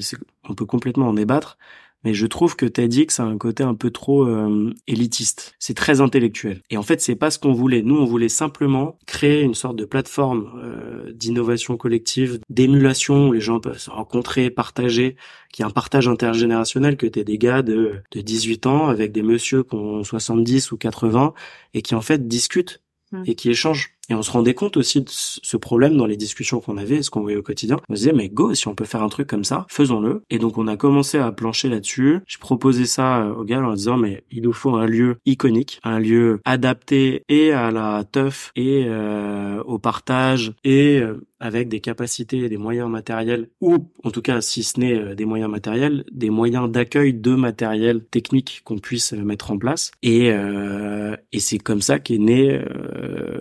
on 0.47 0.53
peut 0.53 0.65
complètement 0.65 1.09
en 1.09 1.13
débattre, 1.13 1.57
mais 2.03 2.13
je 2.13 2.25
trouve 2.25 2.55
que 2.55 2.65
TEDx 2.65 3.19
a 3.19 3.23
un 3.23 3.37
côté 3.37 3.63
un 3.63 3.75
peu 3.75 3.91
trop 3.91 4.25
euh, 4.25 4.73
élitiste. 4.87 5.53
C'est 5.59 5.75
très 5.75 6.01
intellectuel. 6.01 6.61
Et 6.69 6.77
en 6.77 6.83
fait, 6.83 7.01
c'est 7.01 7.15
pas 7.15 7.31
ce 7.31 7.39
qu'on 7.39 7.53
voulait. 7.53 7.81
Nous, 7.81 7.95
on 7.95 8.05
voulait 8.05 8.29
simplement 8.29 8.97
créer 9.05 9.41
une 9.41 9.53
sorte 9.53 9.75
de 9.75 9.85
plateforme 9.85 10.51
euh, 10.63 11.11
d'innovation 11.13 11.77
collective, 11.77 12.39
d'émulation 12.49 13.29
où 13.29 13.31
les 13.33 13.41
gens 13.41 13.59
peuvent 13.59 13.77
se 13.77 13.89
rencontrer, 13.89 14.49
partager, 14.49 15.15
qui 15.51 15.61
est 15.61 15.65
un 15.65 15.69
partage 15.69 16.07
intergénérationnel 16.07 16.97
que 16.97 17.07
t'es 17.07 17.23
des 17.23 17.37
gars 17.37 17.61
de, 17.61 18.01
de 18.11 18.21
18 18.21 18.65
ans 18.65 18.87
avec 18.87 19.11
des 19.11 19.23
messieurs 19.23 19.63
qui 19.63 19.75
ont 19.75 20.03
70 20.03 20.71
ou 20.71 20.77
80 20.77 21.33
et 21.73 21.81
qui 21.81 21.95
en 21.95 22.01
fait 22.01 22.27
discutent 22.27 22.81
mmh. 23.11 23.23
et 23.27 23.35
qui 23.35 23.49
échangent 23.49 23.95
Et 24.11 24.13
on 24.13 24.23
se 24.23 24.31
rendait 24.31 24.53
compte 24.53 24.75
aussi 24.75 24.99
de 24.99 25.07
ce 25.07 25.55
problème 25.55 25.95
dans 25.95 26.05
les 26.05 26.17
discussions 26.17 26.59
qu'on 26.59 26.75
avait, 26.75 27.01
ce 27.01 27.09
qu'on 27.09 27.21
voyait 27.21 27.37
au 27.37 27.41
quotidien. 27.41 27.77
On 27.87 27.95
se 27.95 27.99
disait, 27.99 28.11
mais 28.11 28.27
go, 28.27 28.53
si 28.53 28.67
on 28.67 28.75
peut 28.75 28.83
faire 28.83 29.03
un 29.03 29.07
truc 29.07 29.25
comme 29.25 29.45
ça, 29.45 29.65
faisons-le. 29.69 30.23
Et 30.29 30.37
donc, 30.37 30.57
on 30.57 30.67
a 30.67 30.75
commencé 30.75 31.17
à 31.17 31.31
plancher 31.31 31.69
là-dessus. 31.69 32.19
J'ai 32.27 32.37
proposé 32.37 32.85
ça 32.85 33.21
euh, 33.21 33.33
aux 33.33 33.45
gars 33.45 33.61
en 33.61 33.73
disant, 33.73 33.95
mais 33.95 34.25
il 34.29 34.41
nous 34.41 34.51
faut 34.51 34.75
un 34.75 34.85
lieu 34.85 35.15
iconique, 35.25 35.79
un 35.85 35.97
lieu 35.97 36.41
adapté 36.43 37.23
et 37.29 37.53
à 37.53 37.71
la 37.71 38.03
teuf 38.03 38.51
et 38.57 38.83
euh, 38.87 39.63
au 39.63 39.79
partage 39.79 40.51
et 40.65 40.99
euh, 40.99 41.25
avec 41.39 41.69
des 41.69 41.79
capacités 41.79 42.39
et 42.39 42.49
des 42.49 42.57
moyens 42.57 42.89
matériels, 42.89 43.47
ou 43.61 43.87
en 44.03 44.11
tout 44.11 44.21
cas, 44.21 44.41
si 44.41 44.61
ce 44.61 44.79
n'est 44.79 45.15
des 45.15 45.25
moyens 45.25 45.49
matériels, 45.49 46.03
des 46.11 46.29
moyens 46.29 46.69
d'accueil 46.69 47.13
de 47.13 47.33
matériel 47.33 48.03
technique 48.03 48.61
qu'on 48.63 48.77
puisse 48.77 49.13
mettre 49.13 49.51
en 49.51 49.57
place. 49.57 49.91
Et, 50.03 50.31
euh, 50.31 51.15
et 51.31 51.39
c'est 51.39 51.57
comme 51.57 51.81
ça 51.81 51.97
qu'est 51.97 52.19
née 52.19 52.61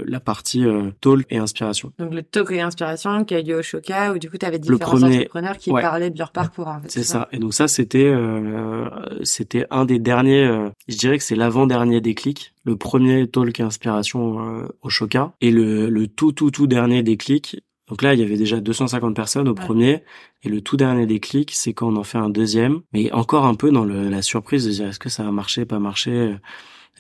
la 0.07 0.21
partie 0.21 0.60
euh, 0.65 0.91
talk 1.01 1.27
et 1.31 1.39
inspiration. 1.39 1.93
Donc 1.99 2.15
le 2.15 2.23
talk 2.23 2.51
et 2.53 2.61
inspiration 2.61 3.25
qui 3.25 3.35
a 3.35 3.41
eu 3.41 3.45
lieu 3.45 3.59
au 3.59 3.63
Shoka, 3.63 4.13
où 4.13 4.19
du 4.19 4.31
coup, 4.31 4.39
tu 4.39 4.47
avais 4.47 4.59
différents 4.59 4.93
premier... 4.93 5.19
entrepreneurs 5.19 5.59
qui 5.59 5.71
ouais. 5.71 5.83
parlaient 5.83 6.11
de 6.11 6.19
leur 6.19 6.33
parcours. 6.33 6.69
En 6.69 6.81
fait, 6.81 6.91
c'est 6.91 7.03
ça. 7.03 7.29
Et 7.33 7.39
donc 7.39 7.55
ça, 7.55 7.69
c'était 7.69 8.07
euh, 8.07 8.89
c'était 9.23 9.67
un 9.71 9.85
des 9.85 9.99
derniers, 9.99 10.71
je 10.89 10.97
dirais 10.97 11.19
que 11.19 11.25
c'est 11.25 11.37
l'avant-dernier 11.37 12.01
déclic 12.01 12.55
le 12.65 12.77
premier 12.77 13.27
talk 13.27 13.59
et 13.59 13.63
inspiration 13.63 14.41
euh, 14.41 14.69
au 14.83 14.91
Shoka 14.91 15.33
et 15.41 15.51
le, 15.51 15.89
le 15.89 16.07
tout 16.07 16.33
tout 16.33 16.51
tout 16.51 16.67
dernier 16.67 17.03
déclic 17.03 17.63
donc 17.89 18.03
là, 18.03 18.15
il 18.15 18.21
y 18.21 18.23
avait 18.23 18.37
déjà 18.37 18.61
250 18.61 19.17
personnes 19.17 19.49
au 19.49 19.55
premier. 19.55 20.05
Et 20.45 20.49
le 20.49 20.61
tout 20.61 20.77
dernier 20.77 21.07
déclic, 21.07 21.51
c'est 21.53 21.75
quand 21.75 21.93
on 21.93 21.97
en 21.97 22.05
fait 22.05 22.19
un 22.19 22.31
deuxième. 22.31 22.83
Mais 22.93 23.11
encore 23.11 23.47
un 23.47 23.57
peu 23.57 23.73
dans 23.73 23.85
le, 23.85 24.09
la 24.09 24.23
surprise 24.23 24.65
de 24.65 24.71
dire 24.71 24.87
est-ce 24.87 25.01
que 25.01 25.09
ça 25.09 25.27
a 25.27 25.31
marché, 25.33 25.65
pas 25.65 25.81
marché 25.81 26.37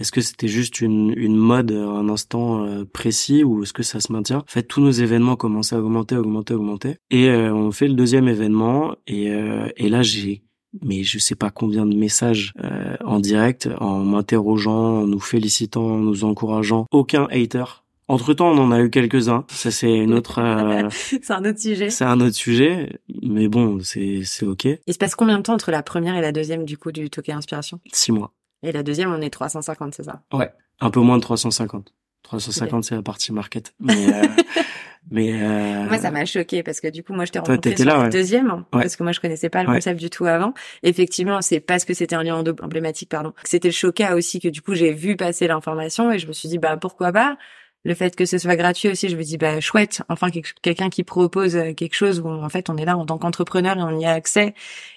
Est-ce 0.01 0.13
que 0.13 0.21
c'était 0.21 0.49
juste 0.49 0.81
une, 0.81 1.13
une 1.17 1.37
mode, 1.37 1.73
un 1.73 2.09
instant 2.09 2.65
euh, 2.65 2.85
précis 2.85 3.45
ou 3.45 3.63
est-ce 3.63 3.73
que 3.73 3.83
ça 3.83 4.01
se 4.01 4.13
maintient? 4.13 4.39
En 4.39 4.45
fait, 4.47 4.63
tous 4.63 4.81
nos 4.81 4.91
événements 4.91 5.37
commençaient 5.37 5.77
à 5.77 5.81
augmenter, 5.81 6.17
augmenter, 6.17 6.55
augmenter. 6.55 6.97
Et 7.11 7.29
euh, 7.29 7.55
on 7.55 7.71
fait 7.71 7.87
le 7.87 7.95
deuxième 7.95 8.27
événement. 8.27 8.97
Et, 9.07 9.31
euh, 9.31 9.69
et 9.77 9.89
là, 9.89 10.03
j'ai 10.03 10.43
mais 10.83 11.03
je 11.03 11.19
sais 11.19 11.35
pas 11.35 11.51
combien 11.51 11.85
de 11.85 11.97
messages 11.97 12.53
euh, 12.63 12.97
en 13.05 13.19
direct, 13.19 13.69
en 13.81 14.05
m'interrogeant, 14.05 15.01
en 15.01 15.07
nous 15.07 15.21
félicitant, 15.21 15.85
en 15.85 15.99
nous 15.99 16.25
encourageant. 16.25 16.87
Aucun 16.93 17.27
hater 17.31 17.65
entre 18.11 18.35
temps, 18.35 18.49
on 18.49 18.59
en 18.59 18.73
a 18.73 18.81
eu 18.81 18.91
quelques-uns. 18.91 19.45
Ça, 19.47 19.71
c'est 19.71 19.97
une 19.97 20.15
autre. 20.15 20.41
Euh... 20.41 20.89
c'est 20.91 21.31
un 21.31 21.45
autre 21.45 21.61
sujet. 21.61 21.91
C'est 21.91 22.05
un 22.05 22.19
autre 22.21 22.35
sujet, 22.35 22.99
mais 23.23 23.47
bon, 23.47 23.79
c'est 23.85 24.23
c'est 24.25 24.45
ok. 24.45 24.67
Il 24.85 24.93
se 24.93 24.99
passe 24.99 25.15
combien 25.15 25.39
de 25.39 25.45
temps 25.45 25.55
entre 25.55 25.71
la 25.71 25.85
première 25.85 26.17
et 26.17 26.21
la 26.21 26.33
deuxième 26.33 26.65
du 26.65 26.77
coup 26.77 26.91
du 26.91 27.09
Toké 27.09 27.31
Inspiration? 27.31 27.79
Six 27.93 28.11
mois. 28.11 28.33
Et 28.63 28.73
la 28.73 28.83
deuxième, 28.83 29.13
on 29.13 29.21
est 29.21 29.31
350, 29.31 29.95
c'est 29.95 30.05
ça? 30.05 30.23
Ouais, 30.33 30.51
un 30.81 30.91
peu 30.91 31.01
moins 31.01 31.17
de 31.17 31.23
350. 31.23 31.93
350, 32.23 32.73
okay. 32.73 32.87
c'est 32.89 32.95
la 32.95 33.03
partie 33.03 33.33
market. 33.33 33.73
Mais 33.81 34.13
euh, 34.13 34.27
mais 35.11 35.33
euh... 35.33 35.85
moi, 35.89 35.99
ça 35.99 36.11
m'a 36.11 36.25
choqué 36.25 36.63
parce 36.63 36.81
que 36.81 36.89
du 36.89 37.03
coup, 37.03 37.13
moi, 37.13 37.25
je 37.25 37.33
t'ai 37.33 37.39
rencontré 37.39 37.77
sur 37.77 37.87
là, 37.87 37.97
la 37.97 38.03
ouais. 38.05 38.09
deuxième 38.11 38.51
ouais. 38.51 38.65
parce 38.73 38.97
que 38.97 39.03
moi, 39.03 39.13
je 39.13 39.21
connaissais 39.21 39.49
pas 39.49 39.63
le 39.63 39.73
concept 39.73 39.99
du 39.99 40.11
tout 40.11 40.27
avant. 40.27 40.53
Effectivement, 40.83 41.41
c'est 41.41 41.61
parce 41.61 41.85
que 41.85 41.95
c'était 41.95 42.17
un 42.17 42.23
lieu 42.23 42.33
emblématique, 42.33 43.09
pardon. 43.09 43.33
C'était 43.45 43.69
le 43.69 43.73
Choca 43.73 44.15
aussi 44.15 44.41
que 44.41 44.49
du 44.49 44.61
coup, 44.61 44.75
j'ai 44.75 44.93
vu 44.93 45.17
passer 45.17 45.47
l'information 45.47 46.13
et 46.13 46.19
je 46.19 46.27
me 46.27 46.33
suis 46.33 46.49
dit, 46.49 46.59
bah 46.59 46.77
pourquoi 46.77 47.13
pas? 47.13 47.37
Le 47.83 47.95
fait 47.95 48.15
que 48.15 48.27
ce 48.27 48.37
soit 48.37 48.57
gratuit 48.57 48.91
aussi, 48.91 49.09
je 49.09 49.17
me 49.17 49.23
dis 49.23 49.39
bah 49.39 49.59
chouette, 49.61 50.03
enfin 50.11 50.29
quelqu'un 50.61 50.91
qui 50.91 51.03
propose 51.03 51.55
quelque 51.79 51.95
chose 51.95 52.21
où 52.21 52.29
en 52.29 52.49
fait 52.51 52.69
on 52.69 52.77
est 52.77 52.85
là 52.85 52.99
en 52.99 53.07
tant 53.07 53.17
qu'entrepreneur 53.17 53.79
et 53.79 53.83
on 53.83 53.99
y 53.99 54.05
a 54.05 54.13
accès 54.13 54.55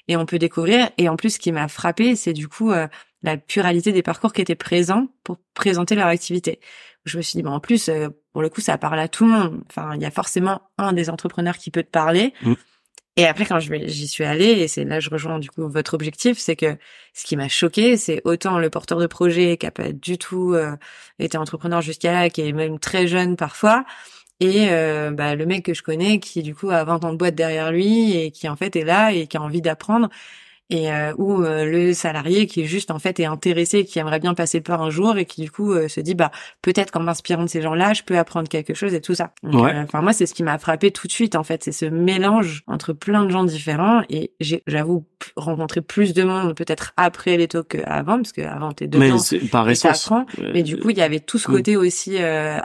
et 0.10 0.18
on 0.18 0.26
peut 0.26 0.38
découvrir. 0.38 0.90
Et 0.98 1.08
en 1.08 1.16
plus, 1.16 1.36
ce 1.36 1.40
qui 1.40 1.54
m'a 1.54 1.70
frappé, 1.70 2.18
c'est 2.18 2.34
du 2.34 2.50
coup 2.50 2.72
euh, 2.72 2.88
la 3.24 3.38
pluralité 3.38 3.92
des 3.92 4.04
parcours 4.04 4.34
qui 4.34 4.42
étaient 4.42 4.56
présents 4.56 5.08
pour 5.24 5.38
présenter 5.54 5.96
leur 5.96 6.08
activité. 6.08 6.60
Je 7.06 7.18
me 7.18 7.22
suis 7.22 7.38
dit 7.38 7.44
bah 7.44 7.52
en 7.52 7.60
plus 7.60 7.90
euh, 7.90 8.10
pour 8.34 8.42
le 8.42 8.50
coup 8.50 8.62
ça 8.62 8.78
parle 8.78 9.00
à 9.00 9.08
tout 9.08 9.26
le 9.26 9.32
monde. 9.32 9.64
Enfin 9.70 9.94
il 9.96 10.02
y 10.02 10.06
a 10.06 10.12
forcément 10.12 10.62
un 10.78 10.94
des 10.94 11.10
entrepreneurs 11.10 11.58
qui 11.58 11.72
peut 11.72 11.84
te 11.84 11.90
parler. 11.90 12.34
Mmh. 12.42 12.54
Et 13.16 13.28
après, 13.28 13.46
quand 13.46 13.60
j'y 13.60 14.08
suis 14.08 14.24
allée, 14.24 14.46
et 14.46 14.68
c'est 14.68 14.86
là 14.86 15.00
je 15.00 15.12
rejoins 15.12 15.38
du 15.38 15.48
coup 15.50 15.68
votre 15.68 15.94
objectif, 15.94 16.40
c'est 16.40 16.56
que 16.56 16.78
ce 17.14 17.26
qui 17.26 17.36
m'a 17.36 17.48
choqué, 17.48 17.96
c'est 17.96 18.22
autant 18.26 18.58
le 18.58 18.72
porteur 18.72 18.98
de 19.00 19.06
projet 19.06 19.58
qui 19.58 19.68
a 19.68 19.72
pas 19.72 19.92
du 19.92 20.18
tout 20.18 20.54
euh, 20.54 20.76
été 21.20 21.38
entrepreneur 21.38 21.82
jusqu'à 21.82 22.12
là, 22.12 22.30
qui 22.32 22.42
est 22.42 22.52
même 22.54 22.80
très 22.80 23.08
jeune 23.08 23.36
parfois, 23.36 23.86
et 24.40 24.70
euh, 24.72 25.12
bah, 25.12 25.36
le 25.36 25.46
mec 25.46 25.64
que 25.64 25.76
je 25.76 25.84
connais 25.84 26.20
qui 26.20 26.42
du 26.42 26.56
coup 26.56 26.72
a 26.72 26.84
20 26.84 27.06
ans 27.06 27.12
de 27.14 27.18
boîte 27.18 27.36
derrière 27.36 27.72
lui 27.72 28.18
et 28.18 28.32
qui 28.32 28.50
en 28.50 28.56
fait 28.56 28.76
est 28.76 28.84
là 28.84 29.14
et 29.14 29.28
qui 29.28 29.38
a 29.38 29.42
envie 29.42 29.62
d'apprendre 29.62 30.10
et 30.74 30.92
euh, 30.92 31.14
ou 31.20 31.44
euh, 31.44 31.66
le 31.66 31.94
salarié 31.94 32.48
qui 32.48 32.62
est 32.62 32.66
juste 32.66 32.90
en 32.90 32.98
fait 32.98 33.20
est 33.20 33.26
intéressé 33.26 33.86
qui 33.86 34.00
aimerait 34.00 34.20
bien 34.20 34.34
passer 34.34 34.60
par 34.60 34.82
un 34.82 34.90
jour 34.90 35.18
et 35.18 35.26
qui 35.26 35.42
du 35.42 35.52
coup 35.52 35.72
euh, 35.72 35.88
se 35.88 36.00
dit 36.00 36.16
bah 36.16 36.32
peut-être 36.64 36.90
qu'en 36.90 37.02
m'inspirant 37.02 37.44
de 37.44 37.48
ces 37.48 37.62
gens-là 37.62 37.94
je 37.94 38.02
peux 38.02 38.18
apprendre 38.18 38.50
quelque 38.50 38.74
chose 38.74 38.96
et 38.96 39.02
tout 39.02 39.14
ça 39.14 39.34
ouais. 39.44 39.72
enfin 39.78 40.02
moi 40.02 40.14
c'est 40.14 40.26
ce 40.26 40.34
qui 40.34 40.42
m'a 40.42 40.58
frappé 40.58 40.90
tout 40.90 41.06
de 41.06 41.12
suite 41.12 41.36
en 41.36 41.44
fait 41.44 41.64
c'est 41.64 41.72
ce 41.72 41.86
mélange 41.86 42.64
entre 42.66 42.92
plein 42.92 43.24
de 43.24 43.30
gens 43.30 43.44
différents 43.44 44.02
et 44.10 44.34
j'avoue 44.66 45.06
rencontré 45.36 45.82
plus 45.82 46.14
de 46.14 46.24
monde 46.24 46.56
peut-être 46.56 46.94
après 46.98 47.38
les 47.38 47.48
talks 47.48 47.70
qu'avant 47.70 48.18
parce 48.18 48.32
que 48.32 48.42
avant 48.42 48.72
t'es 48.72 48.88
dedans 48.88 49.18
mais 49.32 49.40
par 49.50 49.70
essence 49.70 50.12
mais 50.54 50.64
du 50.64 50.78
coup 50.78 50.90
il 50.90 50.98
y 50.98 51.02
avait 51.02 51.20
tout 51.20 51.38
ce 51.38 51.48
côté 51.48 51.78
aussi 51.78 52.18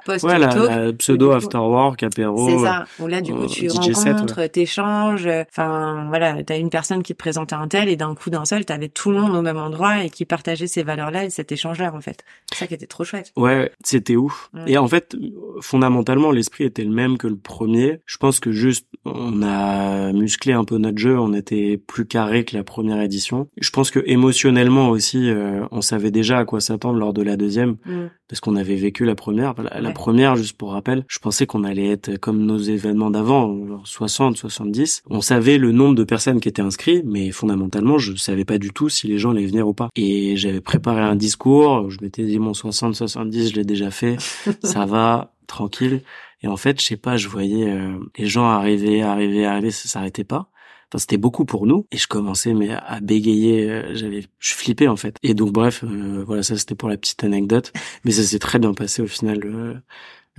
post 0.04 0.24
ouais, 0.24 0.38
la, 0.38 0.54
la 0.54 0.92
pseudo 0.92 1.32
after 1.32 1.58
work 1.58 2.02
apéro 2.02 2.48
c'est 2.48 2.64
ça 2.64 2.84
où 2.98 3.06
là 3.06 3.20
du 3.20 3.32
coup 3.32 3.46
tu 3.46 3.68
rencontres 3.68 4.38
ouais. 4.38 4.48
t'échanges 4.48 5.28
enfin 5.50 6.06
voilà 6.08 6.42
t'as 6.44 6.58
une 6.58 6.70
personne 6.70 7.02
qui 7.02 7.12
te 7.12 7.18
présente 7.18 7.52
un 7.52 7.68
tel 7.68 7.88
et 7.88 7.96
d'un 7.96 8.14
coup 8.14 8.30
d'un 8.30 8.44
seul, 8.44 8.64
t'avais 8.64 8.88
tout 8.88 9.10
le 9.10 9.20
monde 9.20 9.34
au 9.34 9.42
même 9.42 9.56
endroit 9.56 10.04
et 10.04 10.10
qui 10.10 10.24
partageait 10.24 10.66
ces 10.66 10.82
valeurs-là 10.82 11.24
et 11.24 11.30
cet 11.30 11.52
échange-là, 11.52 11.92
en 11.94 12.00
fait. 12.00 12.24
C'est 12.50 12.58
ça 12.58 12.66
qui 12.66 12.74
était 12.74 12.86
trop 12.86 13.04
chouette. 13.04 13.32
Ouais, 13.36 13.70
c'était 13.84 14.16
ouf. 14.16 14.50
Ouais. 14.54 14.72
Et 14.72 14.78
en 14.78 14.88
fait, 14.88 15.16
fondamentalement, 15.60 16.30
l'esprit 16.30 16.64
était 16.64 16.84
le 16.84 16.90
même 16.90 17.18
que 17.18 17.26
le 17.26 17.36
premier. 17.36 18.00
Je 18.06 18.16
pense 18.16 18.40
que 18.40 18.52
juste, 18.52 18.86
on 19.04 19.42
a 19.42 20.12
musclé 20.12 20.52
un 20.52 20.64
peu 20.64 20.78
notre 20.78 20.98
jeu, 20.98 21.18
on 21.18 21.34
était 21.34 21.76
plus 21.76 22.06
carré 22.06 22.44
la 22.52 22.64
première 22.64 23.00
édition. 23.00 23.48
Je 23.60 23.70
pense 23.70 23.90
que 23.90 24.00
émotionnellement 24.06 24.90
aussi, 24.90 25.30
euh, 25.30 25.64
on 25.70 25.80
savait 25.80 26.10
déjà 26.10 26.38
à 26.38 26.44
quoi 26.44 26.60
s'attendre 26.60 26.98
lors 26.98 27.12
de 27.12 27.22
la 27.22 27.36
deuxième, 27.36 27.76
mm. 27.84 28.06
parce 28.28 28.40
qu'on 28.40 28.56
avait 28.56 28.76
vécu 28.76 29.04
la 29.04 29.14
première. 29.14 29.54
La, 29.60 29.80
la 29.80 29.88
ouais. 29.88 29.94
première, 29.94 30.36
juste 30.36 30.56
pour 30.56 30.72
rappel, 30.72 31.04
je 31.08 31.18
pensais 31.18 31.46
qu'on 31.46 31.64
allait 31.64 31.88
être 31.88 32.16
comme 32.16 32.44
nos 32.44 32.58
événements 32.58 33.10
d'avant, 33.10 33.80
60, 33.84 34.36
70. 34.36 35.02
On 35.10 35.20
savait 35.20 35.58
le 35.58 35.72
nombre 35.72 35.94
de 35.94 36.04
personnes 36.04 36.40
qui 36.40 36.48
étaient 36.48 36.62
inscrites, 36.62 37.04
mais 37.06 37.30
fondamentalement, 37.30 37.98
je 37.98 38.14
savais 38.14 38.44
pas 38.44 38.58
du 38.58 38.72
tout 38.72 38.88
si 38.88 39.06
les 39.06 39.18
gens 39.18 39.30
allaient 39.30 39.46
venir 39.46 39.66
ou 39.68 39.74
pas. 39.74 39.88
Et 39.96 40.36
j'avais 40.36 40.60
préparé 40.60 41.00
un 41.00 41.16
discours, 41.16 41.90
je 41.90 41.98
m'étais 42.02 42.24
dit 42.24 42.38
mon 42.38 42.54
60 42.54 42.94
70, 42.94 43.50
je 43.50 43.54
l'ai 43.56 43.64
déjà 43.64 43.90
fait, 43.90 44.16
ça 44.62 44.86
va, 44.86 45.34
tranquille. 45.46 46.02
Et 46.42 46.48
en 46.48 46.56
fait, 46.56 46.80
je 46.80 46.86
sais 46.86 46.96
pas, 46.96 47.16
je 47.16 47.28
voyais 47.28 47.68
euh, 47.68 47.98
les 48.16 48.26
gens 48.26 48.48
arriver, 48.48 49.02
arriver, 49.02 49.44
arriver, 49.44 49.70
ça 49.70 49.88
s'arrêtait 49.88 50.24
pas. 50.24 50.50
Enfin, 50.90 50.98
c'était 50.98 51.18
beaucoup 51.18 51.44
pour 51.44 51.66
nous 51.66 51.86
et 51.92 51.98
je 51.98 52.06
commençais 52.06 52.54
mais 52.54 52.70
à 52.70 53.00
bégayer, 53.00 53.70
euh, 53.70 53.94
j'avais 53.94 54.24
je 54.38 54.54
flippais 54.54 54.88
en 54.88 54.96
fait. 54.96 55.16
Et 55.22 55.34
donc 55.34 55.52
bref, 55.52 55.84
euh, 55.84 56.24
voilà, 56.26 56.42
ça 56.42 56.56
c'était 56.56 56.74
pour 56.74 56.88
la 56.88 56.96
petite 56.96 57.24
anecdote, 57.24 57.72
mais 58.04 58.10
ça 58.10 58.22
s'est 58.22 58.38
très 58.38 58.58
bien 58.58 58.72
passé 58.74 59.02
au 59.02 59.06
final 59.06 59.40
euh, 59.44 59.74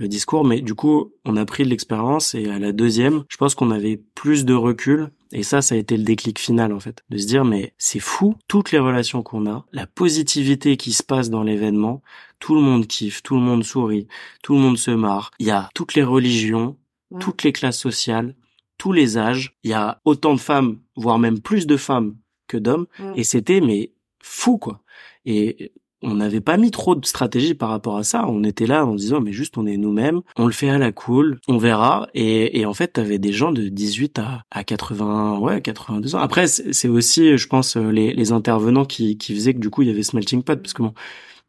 le 0.00 0.08
discours. 0.08 0.44
Mais 0.44 0.60
du 0.60 0.74
coup, 0.74 1.12
on 1.24 1.36
a 1.36 1.44
pris 1.44 1.62
de 1.62 1.68
l'expérience 1.68 2.34
et 2.34 2.50
à 2.50 2.58
la 2.58 2.72
deuxième, 2.72 3.24
je 3.28 3.36
pense 3.36 3.54
qu'on 3.54 3.70
avait 3.70 4.02
plus 4.14 4.44
de 4.44 4.54
recul. 4.54 5.10
Et 5.32 5.44
ça, 5.44 5.62
ça 5.62 5.76
a 5.76 5.78
été 5.78 5.96
le 5.96 6.02
déclic 6.02 6.40
final, 6.40 6.72
en 6.72 6.80
fait. 6.80 7.04
De 7.10 7.18
se 7.18 7.26
dire, 7.26 7.44
mais 7.44 7.72
c'est 7.78 8.00
fou, 8.00 8.34
toutes 8.48 8.72
les 8.72 8.80
relations 8.80 9.22
qu'on 9.22 9.48
a, 9.48 9.64
la 9.70 9.86
positivité 9.86 10.76
qui 10.76 10.92
se 10.92 11.04
passe 11.04 11.30
dans 11.30 11.44
l'événement, 11.44 12.02
tout 12.40 12.56
le 12.56 12.62
monde 12.62 12.88
kiffe, 12.88 13.22
tout 13.22 13.36
le 13.36 13.42
monde 13.42 13.62
sourit, 13.62 14.08
tout 14.42 14.54
le 14.54 14.60
monde 14.60 14.78
se 14.78 14.90
marre. 14.90 15.30
Il 15.38 15.46
y 15.46 15.52
a 15.52 15.68
toutes 15.72 15.94
les 15.94 16.02
religions, 16.02 16.76
ouais. 17.12 17.20
toutes 17.20 17.44
les 17.44 17.52
classes 17.52 17.78
sociales, 17.78 18.34
tous 18.80 18.92
les 18.92 19.18
âges. 19.18 19.54
Il 19.62 19.70
y 19.70 19.74
a 19.74 20.00
autant 20.06 20.32
de 20.32 20.40
femmes, 20.40 20.78
voire 20.96 21.18
même 21.18 21.38
plus 21.38 21.66
de 21.66 21.76
femmes 21.76 22.16
que 22.48 22.56
d'hommes. 22.56 22.86
Ouais. 22.98 23.12
Et 23.16 23.24
c'était, 23.24 23.60
mais 23.60 23.92
fou, 24.22 24.56
quoi. 24.56 24.80
Et 25.26 25.72
on 26.00 26.14
n'avait 26.14 26.40
pas 26.40 26.56
mis 26.56 26.70
trop 26.70 26.94
de 26.94 27.04
stratégie 27.04 27.52
par 27.52 27.68
rapport 27.68 27.98
à 27.98 28.04
ça. 28.04 28.24
On 28.26 28.42
était 28.42 28.66
là 28.66 28.86
en 28.86 28.94
disant 28.94 29.20
mais 29.20 29.32
juste 29.32 29.58
on 29.58 29.66
est 29.66 29.76
nous-mêmes, 29.76 30.22
on 30.38 30.46
le 30.46 30.52
fait 30.52 30.70
à 30.70 30.78
la 30.78 30.92
cool, 30.92 31.40
on 31.46 31.58
verra. 31.58 32.08
Et, 32.14 32.58
et 32.58 32.64
en 32.64 32.72
fait, 32.72 32.94
t'avais 32.94 33.18
des 33.18 33.32
gens 33.34 33.52
de 33.52 33.68
18 33.68 34.18
à, 34.18 34.44
à 34.50 34.64
80, 34.64 35.40
ouais, 35.40 35.60
82 35.60 36.14
ans. 36.14 36.20
Après, 36.20 36.46
c'est 36.46 36.88
aussi, 36.88 37.36
je 37.36 37.46
pense, 37.48 37.76
les, 37.76 38.14
les 38.14 38.32
intervenants 38.32 38.86
qui, 38.86 39.18
qui 39.18 39.34
faisaient 39.34 39.52
que 39.52 39.58
du 39.58 39.68
coup 39.68 39.82
il 39.82 39.88
y 39.88 39.90
avait 39.90 40.02
ce 40.02 40.16
melting 40.16 40.42
pot 40.42 40.58
parce 40.58 40.72
que 40.72 40.82
bon, 40.82 40.94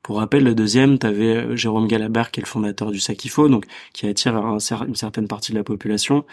pour 0.03 0.17
rappel, 0.17 0.43
le 0.43 0.55
deuxième, 0.55 0.97
tu 0.97 1.05
avais 1.05 1.55
Jérôme 1.55 1.87
Galabert, 1.87 2.31
qui 2.31 2.39
est 2.39 2.43
le 2.43 2.47
fondateur 2.47 2.91
du 2.91 2.99
Sakifo, 2.99 3.47
donc 3.49 3.65
qui 3.93 4.07
attire 4.07 4.35
un, 4.35 4.57
une 4.59 4.95
certaine 4.95 5.27
partie 5.27 5.51
de 5.51 5.57
la 5.57 5.63
population. 5.63 6.25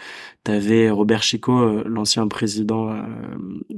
Tu 0.43 0.51
avais 0.51 0.89
Robert 0.89 1.21
Chico, 1.21 1.83
l'ancien 1.83 2.27
président 2.27 2.89
euh, 2.89 3.03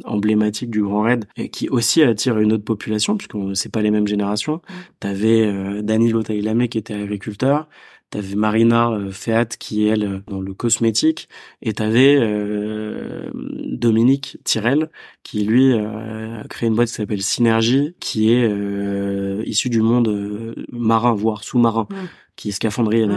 emblématique 0.05 0.69
du 0.69 0.81
Grand 0.81 1.01
Raid, 1.01 1.25
et 1.35 1.49
qui 1.49 1.67
aussi 1.69 2.03
attire 2.03 2.39
une 2.39 2.53
autre 2.53 2.63
population, 2.63 3.17
puisque 3.17 3.35
c'est 3.55 3.71
pas 3.71 3.81
les 3.81 3.91
mêmes 3.91 4.07
générations. 4.07 4.55
Mmh. 4.55 4.73
Tu 5.01 5.07
avais 5.07 5.41
euh, 5.47 5.81
Danilo 5.81 6.23
Taïlamé, 6.23 6.69
qui 6.69 6.77
était 6.77 6.93
agriculteur. 6.93 7.67
T'avais 8.11 8.35
Marina 8.35 8.91
euh, 8.91 9.09
Feat 9.09 9.55
qui 9.57 9.87
est 9.87 9.91
elle 9.91 10.21
dans 10.27 10.41
le 10.41 10.53
cosmétique 10.53 11.29
et 11.61 11.71
t'avais 11.71 12.17
euh, 12.19 13.31
Dominique 13.33 14.37
Tirel 14.43 14.89
qui 15.23 15.45
lui 15.45 15.71
euh, 15.71 16.41
a 16.41 16.47
créé 16.49 16.67
une 16.67 16.75
boîte 16.75 16.89
qui 16.89 16.95
s'appelle 16.95 17.23
Synergie 17.23 17.95
qui 18.01 18.33
est 18.33 18.43
euh, 18.43 19.41
issus 19.45 19.69
du 19.69 19.81
monde 19.81 20.55
marin, 20.73 21.13
voire 21.13 21.45
sous-marin, 21.45 21.87
qui 22.35 22.49
est 22.49 22.51
scaphandrier. 22.51 23.07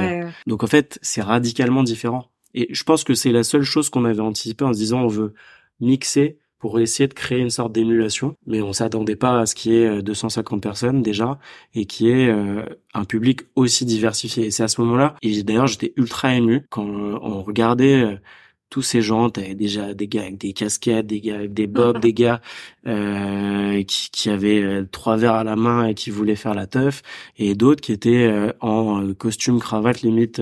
Donc 0.46 0.62
en 0.62 0.68
fait, 0.68 1.00
c'est 1.02 1.22
radicalement 1.22 1.82
différent. 1.82 2.30
Et 2.54 2.68
je 2.72 2.84
pense 2.84 3.02
que 3.02 3.14
c'est 3.14 3.32
la 3.32 3.42
seule 3.42 3.64
chose 3.64 3.90
qu'on 3.90 4.04
avait 4.04 4.20
anticipé 4.20 4.64
en 4.64 4.72
se 4.72 4.78
disant 4.78 5.00
on 5.00 5.08
veut 5.08 5.34
mixer 5.80 6.38
pour 6.64 6.80
essayer 6.80 7.06
de 7.06 7.12
créer 7.12 7.40
une 7.40 7.50
sorte 7.50 7.72
d'émulation, 7.72 8.36
mais 8.46 8.62
on 8.62 8.72
s'attendait 8.72 9.16
pas 9.16 9.40
à 9.40 9.44
ce 9.44 9.54
qu'il 9.54 9.72
y 9.72 9.76
ait 9.82 10.00
250 10.00 10.62
personnes 10.62 11.02
déjà 11.02 11.38
et 11.74 11.84
qui 11.84 12.08
est 12.08 12.30
un 12.94 13.04
public 13.04 13.40
aussi 13.54 13.84
diversifié. 13.84 14.46
Et 14.46 14.50
c'est 14.50 14.62
à 14.62 14.68
ce 14.68 14.80
moment-là, 14.80 15.14
et 15.20 15.42
d'ailleurs 15.42 15.66
j'étais 15.66 15.92
ultra 15.98 16.34
ému 16.34 16.64
quand 16.70 16.86
on 16.86 17.42
regardait 17.42 18.18
tous 18.70 18.80
ces 18.80 19.02
gens, 19.02 19.28
t'avais 19.28 19.54
déjà 19.54 19.92
des 19.92 20.08
gars 20.08 20.22
avec 20.22 20.38
des 20.38 20.54
casquettes, 20.54 21.06
des 21.06 21.20
gars 21.20 21.34
avec 21.34 21.52
des 21.52 21.66
bobs, 21.68 22.00
des 22.00 22.14
gars 22.14 22.40
euh, 22.86 23.82
qui, 23.84 24.08
qui, 24.10 24.30
avaient 24.30 24.62
euh, 24.62 24.88
trois 24.90 25.18
verres 25.18 25.34
à 25.34 25.44
la 25.44 25.56
main 25.56 25.86
et 25.88 25.94
qui 25.94 26.08
voulaient 26.08 26.34
faire 26.34 26.54
la 26.54 26.66
teuf, 26.66 27.02
et 27.36 27.54
d'autres 27.54 27.82
qui 27.82 27.92
étaient 27.92 28.26
euh, 28.26 28.52
en 28.60 29.12
costume 29.12 29.60
cravate 29.60 30.00
limite 30.00 30.40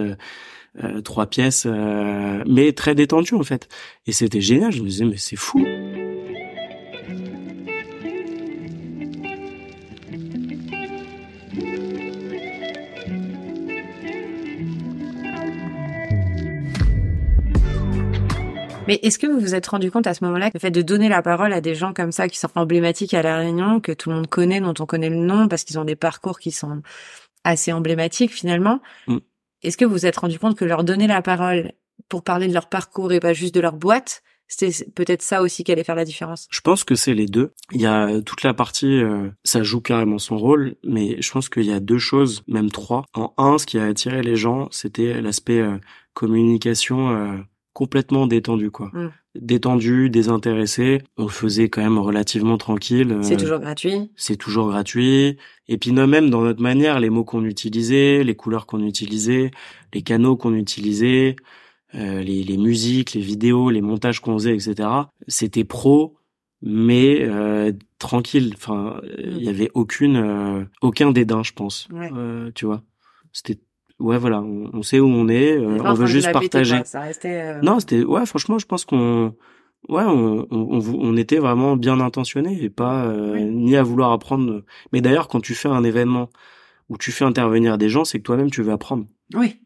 trois 1.05 1.27
pièces, 1.27 1.67
mais 2.47 2.73
très 2.73 2.95
détendus 2.95 3.35
en 3.35 3.43
fait. 3.43 3.69
Et 4.07 4.13
c'était 4.13 4.41
génial. 4.41 4.73
Je 4.73 4.81
me 4.83 4.89
disais 4.89 5.05
mais 5.05 5.19
c'est 5.19 5.37
fou. 5.37 5.67
Mais 18.89 18.99
est-ce 19.03 19.19
que 19.19 19.27
vous 19.27 19.39
vous 19.39 19.55
êtes 19.55 19.67
rendu 19.67 19.91
compte 19.91 20.07
à 20.07 20.15
ce 20.15 20.25
moment-là, 20.25 20.51
le 20.53 20.59
fait 20.59 20.71
de 20.71 20.83
donner 20.83 21.09
la 21.09 21.23
parole 21.23 21.53
à 21.53 21.61
des 21.61 21.75
gens 21.75 21.93
comme 21.93 22.11
ça 22.13 22.29
qui 22.29 22.39
sont 22.39 22.51
emblématiques 22.57 23.15
à 23.15 23.23
la 23.23 23.37
Réunion, 23.39 23.81
que 23.81 23.93
tout 23.93 24.11
le 24.11 24.17
monde 24.17 24.27
connaît, 24.27 24.61
dont 24.61 24.75
on 24.81 24.87
connaît 24.87 25.11
le 25.11 25.17
nom, 25.17 25.49
parce 25.49 25.65
qu'ils 25.65 25.79
ont 25.79 25.85
des 25.85 25.97
parcours 25.97 26.41
qui 26.41 26.51
sont 26.51 26.83
assez 27.45 27.73
emblématiques 27.73 28.33
finalement, 28.33 28.81
mm. 29.07 29.19
est-ce 29.63 29.77
que 29.77 29.85
vous 29.85 29.93
vous 29.93 30.07
êtes 30.07 30.17
rendu 30.17 30.39
compte 30.39 30.57
que 30.57 30.65
leur 30.65 30.85
donner 30.85 31.07
la 31.07 31.23
parole 31.23 31.73
pour 32.09 32.25
parler 32.25 32.49
de 32.49 32.55
leur 32.55 32.69
parcours 32.69 33.13
et 33.13 33.21
pas 33.21 33.33
juste 33.33 33.55
de 33.55 33.61
leur 33.61 33.75
boîte, 33.75 34.23
c'était 34.49 34.85
peut-être 34.91 35.23
ça 35.23 35.43
aussi 35.43 35.65
qui 35.65 35.73
allait 35.73 35.85
faire 35.85 35.95
la 35.95 36.05
différence? 36.05 36.47
Je 36.51 36.61
pense 36.61 36.85
que 36.85 36.95
c'est 36.95 37.15
les 37.15 37.27
deux. 37.27 37.53
Il 37.71 37.81
y 37.81 37.87
a 37.87 38.21
toute 38.21 38.43
la 38.43 38.53
partie, 38.53 39.03
euh, 39.03 39.31
ça 39.45 39.63
joue 39.63 39.81
carrément 39.81 40.19
son 40.19 40.37
rôle, 40.37 40.75
mais 40.85 41.21
je 41.23 41.31
pense 41.31 41.49
qu'il 41.49 41.65
y 41.65 41.73
a 41.73 41.81
deux 41.81 41.99
choses, 41.99 42.43
même 42.49 42.71
trois. 42.71 43.05
En 43.15 43.33
un, 43.39 43.59
ce 43.59 43.67
qui 43.67 43.79
a 43.79 43.85
attiré 43.85 44.23
les 44.23 44.37
gens, 44.37 44.69
c'était 44.71 45.21
l'aspect 45.23 45.61
euh, 45.61 45.79
communication 46.13 47.11
euh, 47.11 47.39
complètement 47.73 48.27
détendu 48.27 48.71
quoi. 48.71 48.91
Mm. 48.93 49.11
Détendu, 49.35 50.11
désintéressé, 50.11 51.03
on 51.17 51.25
le 51.25 51.31
faisait 51.31 51.71
quand 51.71 51.83
même 51.83 51.99
relativement 51.99 52.59
tranquille. 52.59 53.17
C'est 53.23 53.39
toujours 53.39 53.61
gratuit. 53.61 54.11
C'est 54.15 54.37
toujours 54.37 54.69
gratuit. 54.69 55.39
Et 55.69 55.79
puis 55.79 55.93
nous 55.93 56.07
même 56.07 56.29
dans 56.29 56.43
notre 56.43 56.61
manière, 56.61 57.01
les 57.01 57.09
mots 57.09 57.25
qu'on 57.25 57.45
utilisait, 57.45 58.25
les 58.25 58.35
couleurs 58.35 58.67
qu'on 58.67 58.85
utilisait, 58.85 59.51
les 59.95 60.03
canaux 60.03 60.37
qu'on 60.37 60.55
utilisait, 60.55 61.37
euh, 61.95 62.23
les, 62.23 62.43
les, 62.43 62.57
musiques, 62.59 63.15
les 63.15 63.21
vidéos, 63.21 63.71
les 63.71 63.81
montages 63.81 64.21
qu'on 64.21 64.35
faisait, 64.35 64.55
etc. 64.55 64.89
C'était 65.29 65.65
pro, 65.65 66.17
mais 66.63 67.19
euh, 67.23 67.73
tranquille. 67.99 68.53
Enfin, 68.55 69.01
il 69.19 69.43
y 69.43 69.47
mm. 69.47 69.49
avait 69.49 69.71
aucune, 69.75 70.17
euh, 70.17 70.65
aucun 70.81 71.11
dédain, 71.11 71.43
je 71.43 71.53
pense. 71.53 71.89
Euh, 71.93 72.51
tu 72.55 72.67
vois, 72.67 72.83
c'était 73.33 73.59
ouais 74.03 74.19
voilà 74.19 74.43
on, 74.43 74.83
sait 74.83 75.01
où 75.01 75.07
on 75.07 75.29
est 75.29 75.57
euh, 75.57 75.79
on 75.83 75.95
veut 75.95 76.07
juste 76.07 76.33
partager. 76.33 76.81
ça 76.85 77.01
restait, 77.01 77.41
euh, 77.41 77.61
non 77.63 77.81
c'était 77.81 78.03
ouais 78.03 78.27
franchement 78.27 78.59
je 78.59 78.67
pense 78.67 78.85
qu'on 78.85 79.35
ouais 79.89 80.03
on, 80.05 80.47
on, 80.51 80.81
on, 80.81 81.17
était 81.17 81.39
vraiment 81.39 81.77
bien 81.77 82.01
intentionné 82.01 82.63
et 82.63 82.69
pas 82.69 83.05
euh, 83.07 83.39
ni 83.39 83.77
à 83.77 83.83
vouloir 83.83 84.13
apprendre. 84.13 84.63
Mais 84.93 85.01
d'ailleurs 85.01 85.29
quand 85.29 85.41
tu 85.41 85.55
fais 85.55 85.69
un 85.69 85.85
événement 85.85 86.31
où 86.89 86.99
tu 86.99 87.13
fais 87.13 87.25
intervenir 87.25 87.79
des 87.79 87.89
gens 87.89 88.05
c'est 88.05 88.19
que 88.19 88.25
toi-même 88.25 88.51
tu 88.51 88.63
veux 88.63 88.73
apprendre. 88.73 89.07
Oui. 89.35 89.57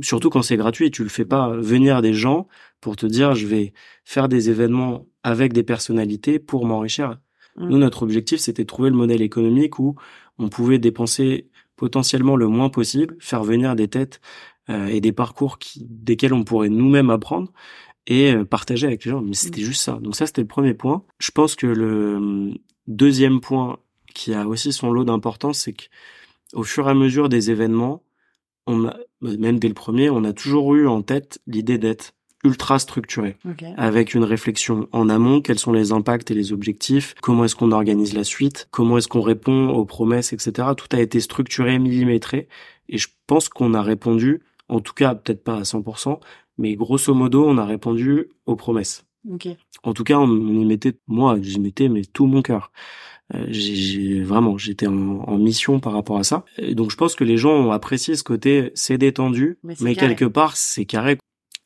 Surtout 0.00 0.30
quand 0.30 0.42
c'est 0.42 0.56
gratuit 0.56 0.90
tu 0.90 1.02
le 1.02 1.08
fais 1.08 1.24
pas 1.24 1.56
venir 1.56 2.02
des 2.02 2.14
gens 2.14 2.46
pour 2.80 2.96
te 2.96 3.06
dire 3.06 3.34
je 3.34 3.46
vais 3.46 3.72
faire 4.04 4.28
des 4.28 4.50
événements 4.50 5.06
avec 5.22 5.52
des 5.52 5.62
personnalités 5.62 6.38
pour 6.38 6.66
m'enrichir. 6.66 7.18
Mm. 7.56 7.68
nous 7.68 7.78
notre 7.78 8.02
objectif 8.02 8.38
c'était 8.38 8.64
trouver 8.64 8.90
le 8.90 8.96
modèle 8.96 9.22
économique 9.22 9.78
où 9.78 9.96
on 10.38 10.48
pouvait 10.48 10.78
dépenser 10.78 11.48
potentiellement 11.76 12.36
le 12.36 12.48
moins 12.48 12.70
possible, 12.70 13.16
faire 13.20 13.44
venir 13.44 13.76
des 13.76 13.88
têtes 13.88 14.20
euh, 14.70 14.86
et 14.86 15.00
des 15.00 15.12
parcours 15.12 15.58
qui, 15.58 15.86
desquels 15.88 16.32
on 16.32 16.44
pourrait 16.44 16.68
nous-mêmes 16.68 17.10
apprendre 17.10 17.52
et 18.06 18.32
euh, 18.32 18.44
partager 18.44 18.86
avec 18.86 19.04
les 19.04 19.10
gens. 19.10 19.20
Mais 19.20 19.34
c'était 19.34 19.60
mm. 19.60 19.64
juste 19.64 19.82
ça. 19.82 19.98
Donc 20.00 20.16
ça, 20.16 20.26
c'était 20.26 20.40
le 20.40 20.46
premier 20.46 20.74
point. 20.74 21.04
Je 21.18 21.30
pense 21.30 21.54
que 21.54 21.66
le 21.66 22.16
hum, 22.16 22.58
deuxième 22.86 23.40
point 23.40 23.78
qui 24.14 24.34
a 24.34 24.46
aussi 24.46 24.72
son 24.72 24.90
lot 24.90 25.04
d'importance, 25.04 25.60
c'est 25.60 25.74
que 25.74 25.84
au 26.54 26.62
fur 26.62 26.88
et 26.88 26.90
à 26.90 26.94
mesure 26.94 27.28
des 27.28 27.50
événements, 27.50 28.02
on 28.66 28.86
a, 28.86 28.96
même 29.20 29.58
dès 29.58 29.68
le 29.68 29.74
premier, 29.74 30.10
on 30.10 30.24
a 30.24 30.32
toujours 30.32 30.74
eu 30.74 30.88
en 30.88 31.02
tête 31.02 31.40
l'idée 31.46 31.78
d'être 31.78 32.12
ultra 32.44 32.78
structuré, 32.78 33.36
avec 33.76 34.14
une 34.14 34.24
réflexion 34.24 34.88
en 34.92 35.08
amont, 35.08 35.40
quels 35.40 35.58
sont 35.58 35.72
les 35.72 35.92
impacts 35.92 36.30
et 36.30 36.34
les 36.34 36.52
objectifs, 36.52 37.14
comment 37.20 37.44
est-ce 37.44 37.56
qu'on 37.56 37.72
organise 37.72 38.14
la 38.14 38.24
suite, 38.24 38.68
comment 38.70 38.98
est-ce 38.98 39.08
qu'on 39.08 39.20
répond 39.20 39.70
aux 39.70 39.84
promesses, 39.84 40.32
etc. 40.32 40.68
Tout 40.76 40.88
a 40.92 41.00
été 41.00 41.20
structuré, 41.20 41.78
millimétré, 41.78 42.48
et 42.88 42.98
je 42.98 43.08
pense 43.26 43.48
qu'on 43.48 43.74
a 43.74 43.82
répondu, 43.82 44.42
en 44.68 44.80
tout 44.80 44.94
cas 44.94 45.14
peut-être 45.14 45.42
pas 45.42 45.56
à 45.56 45.62
100%, 45.62 46.20
mais 46.58 46.74
grosso 46.74 47.12
modo, 47.14 47.44
on 47.46 47.58
a 47.58 47.64
répondu 47.64 48.28
aux 48.46 48.56
promesses. 48.56 49.04
En 49.82 49.92
tout 49.92 50.04
cas, 50.04 50.18
on 50.18 50.28
y 50.28 50.64
mettait, 50.64 50.94
moi, 51.08 51.36
j'y 51.40 51.58
mettais 51.58 51.88
mais 51.88 52.02
tout 52.04 52.26
mon 52.26 52.42
cœur. 52.42 52.70
Euh, 53.34 53.44
j'ai 53.48 54.22
vraiment, 54.22 54.56
j'étais 54.56 54.86
en, 54.86 55.36
mission 55.38 55.80
par 55.80 55.92
rapport 55.92 56.18
à 56.18 56.22
ça. 56.22 56.44
donc, 56.72 56.92
je 56.92 56.96
pense 56.96 57.16
que 57.16 57.24
les 57.24 57.36
gens 57.36 57.50
ont 57.50 57.72
apprécié 57.72 58.14
ce 58.14 58.22
côté, 58.22 58.70
c'est 58.74 58.98
détendu, 58.98 59.58
mais, 59.64 59.74
mais 59.80 59.94
quelque 59.96 60.24
part, 60.24 60.56
c'est 60.56 60.84
carré 60.84 61.18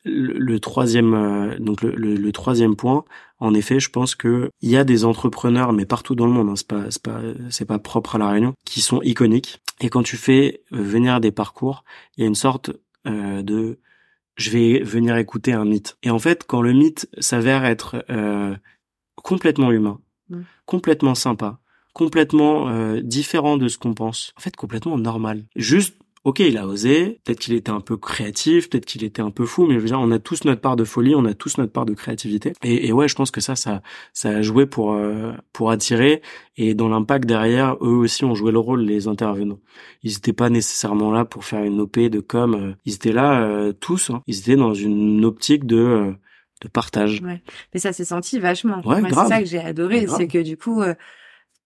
le, 0.03 0.59
troisième 0.59 1.13
euh, 1.13 1.59
donc 1.59 1.81
le, 1.81 2.31
troisième 2.31 2.75
point 2.75 3.03
en 3.39 3.53
effet 3.53 3.79
je 3.79 3.89
pense 3.89 4.15
que 4.15 4.49
il 4.61 4.69
y 4.69 4.77
a 4.77 4.83
des 4.83 5.05
entrepreneurs 5.05 5.73
mais 5.73 5.85
partout 5.85 6.15
dans 6.15 6.25
le 6.25 6.31
monde 6.31 6.49
hein, 6.49 6.55
c'est 6.55 6.67
pas 6.67 6.89
c'est 6.89 7.03
pas 7.03 7.21
c'est 7.49 7.65
pas 7.65 7.79
propre 7.79 8.15
à 8.15 8.17
la 8.17 8.29
Réunion 8.29 8.53
qui 8.65 8.81
sont 8.81 9.01
iconiques. 9.01 9.61
Et 9.79 9.89
quand 9.89 10.03
tu 10.03 10.17
fais 10.17 10.63
venir 10.71 11.19
des 11.19 11.31
parcours 11.31 11.83
il 12.17 12.21
y 12.21 12.23
a 12.23 12.27
une 12.27 12.35
sorte 12.35 12.71
euh, 13.07 13.41
de 13.41 13.79
je 14.37 14.49
vais 14.49 14.79
venir 14.79 15.17
écouter 15.17 15.53
un 15.53 15.65
mythe. 15.65 15.97
Et 16.03 16.09
en 16.09 16.19
fait 16.19 16.45
quand 16.45 16.61
le 16.61 16.73
mythe 16.73 17.07
s'avère 17.19 17.65
être 17.65 18.03
euh, 18.09 18.55
complètement 19.15 19.71
humain 19.71 19.99
mmh. 20.29 20.41
complètement 20.65 21.15
sympa 21.15 21.59
complètement 21.93 22.95
différent 23.01 23.57
de 23.57 23.67
ce 23.67 23.77
qu'on 23.77 23.93
pense 23.93 24.31
en 24.37 24.41
fait 24.41 24.55
complètement 24.55 24.97
normal. 24.97 25.43
Juste 25.57 26.00
ok, 26.23 26.39
il 26.39 26.57
a 26.57 26.67
osé, 26.67 27.19
peut-être 27.23 27.39
qu'il 27.39 27.53
était 27.53 27.71
un 27.71 27.79
peu 27.81 27.97
créatif, 27.97 28.69
peut-être 28.69 28.85
qu'il 28.85 29.03
était 29.03 29.21
un 29.21 29.31
peu 29.31 29.45
fou, 29.45 29.65
mais 29.65 29.75
je 29.75 29.79
veux 29.79 29.87
dire, 29.87 29.99
on 29.99 30.11
a 30.11 30.19
tous 30.19 30.45
notre 30.45 30.61
part 30.61 30.75
de 30.75 30.83
folie, 30.83 31.15
on 31.15 31.25
a 31.25 31.33
tous 31.33 31.57
notre 31.57 31.71
part 31.71 31.85
de 31.85 31.93
créativité. 31.93 32.53
Et, 32.63 32.87
et 32.87 32.93
ouais, 32.93 33.07
je 33.07 33.15
pense 33.15 33.31
que 33.31 33.41
ça, 33.41 33.55
ça, 33.55 33.81
ça 34.13 34.29
a 34.29 34.41
joué 34.41 34.65
pour 34.65 34.93
euh, 34.93 35.31
pour 35.53 35.71
attirer. 35.71 36.21
Et 36.57 36.75
dans 36.75 36.89
l'impact 36.89 37.25
derrière, 37.25 37.75
eux 37.81 37.95
aussi 37.95 38.23
ont 38.23 38.35
joué 38.35 38.51
le 38.51 38.59
rôle, 38.59 38.81
les 38.81 39.07
intervenants. 39.07 39.59
Ils 40.03 40.13
n'étaient 40.13 40.33
pas 40.33 40.49
nécessairement 40.49 41.11
là 41.11 41.25
pour 41.25 41.43
faire 41.43 41.63
une 41.63 41.79
op 41.79 41.97
de 41.97 42.19
com. 42.19 42.53
Euh, 42.53 42.73
ils 42.85 42.93
étaient 42.95 43.13
là 43.13 43.41
euh, 43.41 43.73
tous. 43.73 44.11
Hein. 44.11 44.21
Ils 44.27 44.39
étaient 44.39 44.55
dans 44.55 44.73
une 44.73 45.25
optique 45.25 45.65
de 45.65 46.13
de 46.61 46.67
partage. 46.67 47.21
Ouais. 47.21 47.41
Mais 47.73 47.79
ça 47.79 47.91
s'est 47.91 48.05
senti 48.05 48.37
vachement. 48.37 48.81
Ouais, 48.85 49.01
c'est 49.09 49.15
ça 49.15 49.39
que 49.39 49.47
j'ai 49.47 49.57
adoré, 49.59 50.05
c'est 50.05 50.27
que 50.27 50.37
du 50.37 50.57
coup, 50.57 50.83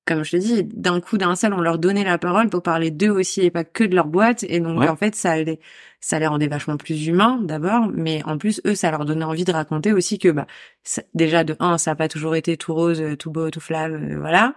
comme 0.05 0.23
je 0.23 0.31
te 0.31 0.37
dis, 0.37 0.63
d'un 0.63 1.01
coup 1.01 1.17
d'un 1.17 1.35
seul, 1.35 1.53
on 1.53 1.61
leur 1.61 1.79
donnait 1.79 2.03
la 2.03 2.17
parole 2.17 2.49
pour 2.49 2.61
parler 2.61 2.91
d'eux 2.91 3.09
aussi 3.09 3.41
et 3.41 3.49
pas 3.49 3.63
que 3.63 3.83
de 3.83 3.95
leur 3.95 4.05
boîte. 4.05 4.43
Et 4.43 4.59
donc, 4.59 4.81
en 4.83 4.95
fait, 4.95 5.15
ça 5.15 5.35
les, 5.37 5.59
ça 5.99 6.19
les 6.19 6.27
rendait 6.27 6.47
vachement 6.47 6.77
plus 6.77 7.07
humains 7.07 7.39
d'abord, 7.41 7.89
mais 7.91 8.21
en 8.25 8.37
plus, 8.37 8.61
eux, 8.67 8.75
ça 8.75 8.91
leur 8.91 9.05
donnait 9.05 9.25
envie 9.25 9.45
de 9.45 9.51
raconter 9.51 9.93
aussi 9.93 10.19
que, 10.19 10.29
bah, 10.29 10.45
déjà 11.15 11.43
de 11.43 11.55
un, 11.59 11.79
ça 11.79 11.91
n'a 11.91 11.95
pas 11.95 12.07
toujours 12.07 12.35
été 12.35 12.55
tout 12.55 12.73
rose, 12.73 13.03
tout 13.17 13.31
beau, 13.31 13.49
tout 13.49 13.59
flave, 13.59 13.93
euh, 13.93 14.19
voilà. 14.19 14.53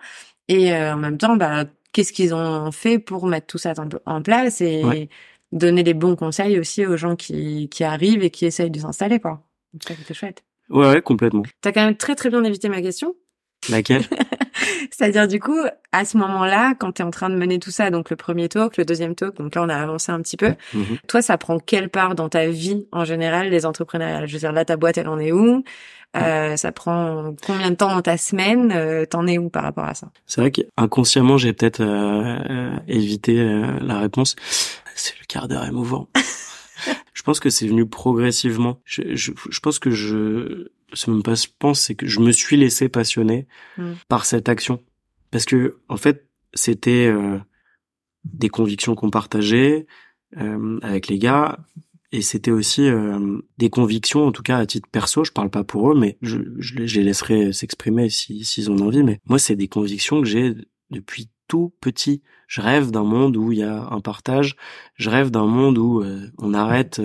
Et 0.48 0.72
euh, 0.74 0.94
en 0.94 0.98
même 0.98 1.16
temps, 1.16 1.36
bah, 1.36 1.64
qu'est-ce 1.92 2.12
qu'ils 2.12 2.34
ont 2.34 2.70
fait 2.70 2.98
pour 2.98 3.26
mettre 3.26 3.46
tout 3.46 3.58
ça 3.58 3.72
en, 4.04 4.22
place 4.22 4.60
et 4.60 5.08
donner 5.52 5.82
les 5.82 5.94
bons 5.94 6.16
conseils 6.16 6.58
aussi 6.58 6.84
aux 6.84 6.98
gens 6.98 7.16
qui, 7.16 7.70
qui 7.70 7.84
arrivent 7.84 8.22
et 8.22 8.30
qui 8.30 8.44
essayent 8.44 8.70
de 8.70 8.80
s'installer, 8.80 9.18
quoi. 9.18 9.42
ça, 9.82 9.94
c'était 9.94 10.14
chouette. 10.14 10.44
Ouais, 10.68 10.88
ouais, 10.88 11.02
complètement. 11.02 11.42
T'as 11.62 11.72
quand 11.72 11.84
même 11.84 11.96
très 11.96 12.14
très 12.14 12.28
bien 12.28 12.44
évité 12.44 12.68
ma 12.68 12.82
question. 12.82 13.14
Laquelle? 13.68 14.04
C'est-à-dire 14.90 15.28
du 15.28 15.40
coup, 15.40 15.58
à 15.92 16.04
ce 16.04 16.16
moment-là, 16.16 16.74
quand 16.78 16.92
tu 16.92 17.02
es 17.02 17.04
en 17.04 17.10
train 17.10 17.30
de 17.30 17.36
mener 17.36 17.58
tout 17.58 17.70
ça, 17.70 17.90
donc 17.90 18.10
le 18.10 18.16
premier 18.16 18.48
talk, 18.48 18.76
le 18.76 18.84
deuxième 18.84 19.14
talk, 19.14 19.36
donc 19.36 19.54
là 19.54 19.62
on 19.62 19.68
a 19.68 19.76
avancé 19.76 20.10
un 20.10 20.20
petit 20.20 20.36
peu. 20.36 20.54
Mhm. 20.74 20.98
Toi, 21.06 21.22
ça 21.22 21.38
prend 21.38 21.58
quelle 21.58 21.88
part 21.88 22.14
dans 22.14 22.28
ta 22.28 22.46
vie 22.46 22.86
en 22.92 23.04
général, 23.04 23.50
les 23.50 23.66
entrepreneurs 23.66 24.26
Je 24.26 24.32
veux 24.32 24.38
dire, 24.38 24.52
là 24.52 24.64
ta 24.64 24.76
boîte, 24.76 24.98
elle 24.98 25.08
en 25.08 25.18
est 25.18 25.32
où? 25.32 25.62
Euh, 26.16 26.56
ça 26.56 26.72
prend 26.72 27.34
combien 27.44 27.70
de 27.70 27.76
temps 27.76 27.94
dans 27.94 28.00
ta 28.00 28.16
semaine? 28.16 28.72
Euh, 28.74 29.04
T'en 29.04 29.26
es 29.26 29.36
où 29.36 29.50
par 29.50 29.62
rapport 29.62 29.84
à 29.84 29.94
ça? 29.94 30.08
C'est 30.26 30.40
vrai 30.40 30.50
qu'inconsciemment, 30.50 31.36
j'ai 31.36 31.52
peut-être 31.52 31.80
euh, 31.80 32.38
euh 32.48 32.76
évité 32.88 33.36
la 33.82 33.98
réponse. 33.98 34.34
C'est 34.94 35.14
le 35.20 35.26
quart 35.26 35.48
d'heure 35.48 35.66
émouvant. 35.66 36.08
je 37.14 37.22
pense 37.22 37.40
que 37.40 37.50
c'est 37.50 37.66
venu 37.66 37.86
progressivement. 37.86 38.80
Je, 38.84 39.14
je, 39.14 39.32
je 39.50 39.60
pense 39.60 39.78
que 39.78 39.90
je 39.90 40.70
c'est 40.94 41.08
même 41.08 41.22
pas 41.22 41.34
je 41.34 41.48
pense 41.58 41.80
c'est 41.80 41.94
que 41.94 42.06
je 42.06 42.20
me 42.20 42.32
suis 42.32 42.56
laissé 42.56 42.88
passionner 42.88 43.46
hmm. 43.76 43.92
par 44.08 44.24
cette 44.24 44.48
action 44.48 44.82
parce 45.30 45.44
que 45.44 45.78
en 45.88 45.96
fait 45.96 46.26
c'était 46.54 47.12
des 48.24 48.48
convictions 48.48 48.94
qu'on 48.94 49.10
partageait 49.10 49.86
avec 50.80 51.08
les 51.08 51.18
gars 51.18 51.58
et 52.10 52.22
c'était 52.22 52.50
aussi 52.50 52.88
des 53.58 53.68
convictions 53.68 54.26
en 54.26 54.32
tout 54.32 54.42
cas 54.42 54.56
à 54.56 54.64
titre 54.64 54.88
perso 54.90 55.24
je 55.24 55.32
parle 55.32 55.50
pas 55.50 55.62
pour 55.62 55.92
eux 55.92 55.98
mais 55.98 56.16
je, 56.22 56.38
je, 56.58 56.74
les 56.76 57.04
laisserai 57.04 57.52
s'exprimer 57.52 58.08
si 58.08 58.44
s'ils 58.44 58.70
ont 58.70 58.78
envie 58.78 59.02
mais 59.02 59.20
moi 59.26 59.38
c'est 59.38 59.56
des 59.56 59.68
convictions 59.68 60.22
que 60.22 60.26
j'ai 60.26 60.54
depuis 60.90 61.28
tout 61.48 61.72
petit 61.80 62.22
je 62.46 62.60
rêve 62.60 62.90
d'un 62.90 63.04
monde 63.04 63.36
où 63.36 63.52
il 63.52 63.58
y 63.58 63.62
a 63.62 63.88
un 63.90 64.00
partage 64.00 64.56
je 64.94 65.10
rêve 65.10 65.30
d'un 65.30 65.46
monde 65.46 65.78
où 65.78 66.04
on 66.38 66.54
arrête 66.54 67.00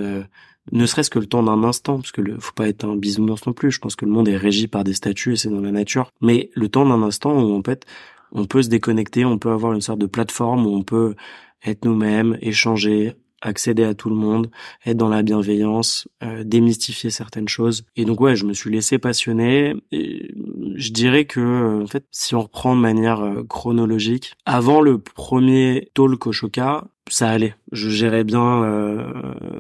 ne 0.71 0.85
serait-ce 0.85 1.09
que 1.09 1.19
le 1.19 1.25
temps 1.25 1.43
d'un 1.43 1.63
instant, 1.63 1.97
parce 1.97 2.11
que 2.11 2.21
le, 2.21 2.39
faut 2.39 2.53
pas 2.53 2.67
être 2.67 2.85
un 2.85 2.95
bisounours 2.95 3.45
non 3.45 3.53
plus. 3.53 3.71
Je 3.71 3.79
pense 3.79 3.95
que 3.95 4.05
le 4.05 4.11
monde 4.11 4.29
est 4.29 4.37
régi 4.37 4.67
par 4.67 4.83
des 4.83 4.93
statuts 4.93 5.33
et 5.33 5.35
c'est 5.35 5.49
dans 5.49 5.61
la 5.61 5.71
nature. 5.71 6.11
Mais 6.21 6.51
le 6.53 6.69
temps 6.69 6.85
d'un 6.85 7.03
instant 7.03 7.33
où 7.33 7.53
en 7.57 7.61
fait, 7.61 7.85
on 8.31 8.45
peut 8.45 8.63
se 8.63 8.69
déconnecter, 8.69 9.25
on 9.25 9.37
peut 9.37 9.51
avoir 9.51 9.73
une 9.73 9.81
sorte 9.81 9.99
de 9.99 10.05
plateforme 10.05 10.65
où 10.65 10.73
on 10.73 10.83
peut 10.83 11.15
être 11.65 11.85
nous-mêmes, 11.85 12.37
échanger, 12.41 13.15
accéder 13.43 13.83
à 13.83 13.93
tout 13.93 14.09
le 14.09 14.15
monde, 14.15 14.49
être 14.85 14.97
dans 14.97 15.09
la 15.09 15.21
bienveillance, 15.21 16.07
euh, 16.23 16.43
démystifier 16.43 17.09
certaines 17.09 17.47
choses. 17.47 17.83
Et 17.95 18.05
donc 18.05 18.19
ouais, 18.21 18.35
je 18.35 18.45
me 18.45 18.53
suis 18.53 18.71
laissé 18.71 18.97
passionner. 18.97 19.75
Et 19.91 20.33
je 20.75 20.91
dirais 20.91 21.25
que 21.25 21.83
en 21.83 21.87
fait, 21.87 22.05
si 22.11 22.33
on 22.35 22.41
reprend 22.41 22.75
de 22.75 22.81
manière 22.81 23.21
euh, 23.21 23.43
chronologique, 23.43 24.33
avant 24.45 24.81
le 24.81 24.97
premier 24.97 25.89
talk 25.93 26.25
au 26.27 26.31
ça 27.09 27.29
allait. 27.29 27.53
Je 27.73 27.89
gérais 27.89 28.23
bien 28.23 28.63
euh, 28.63 29.03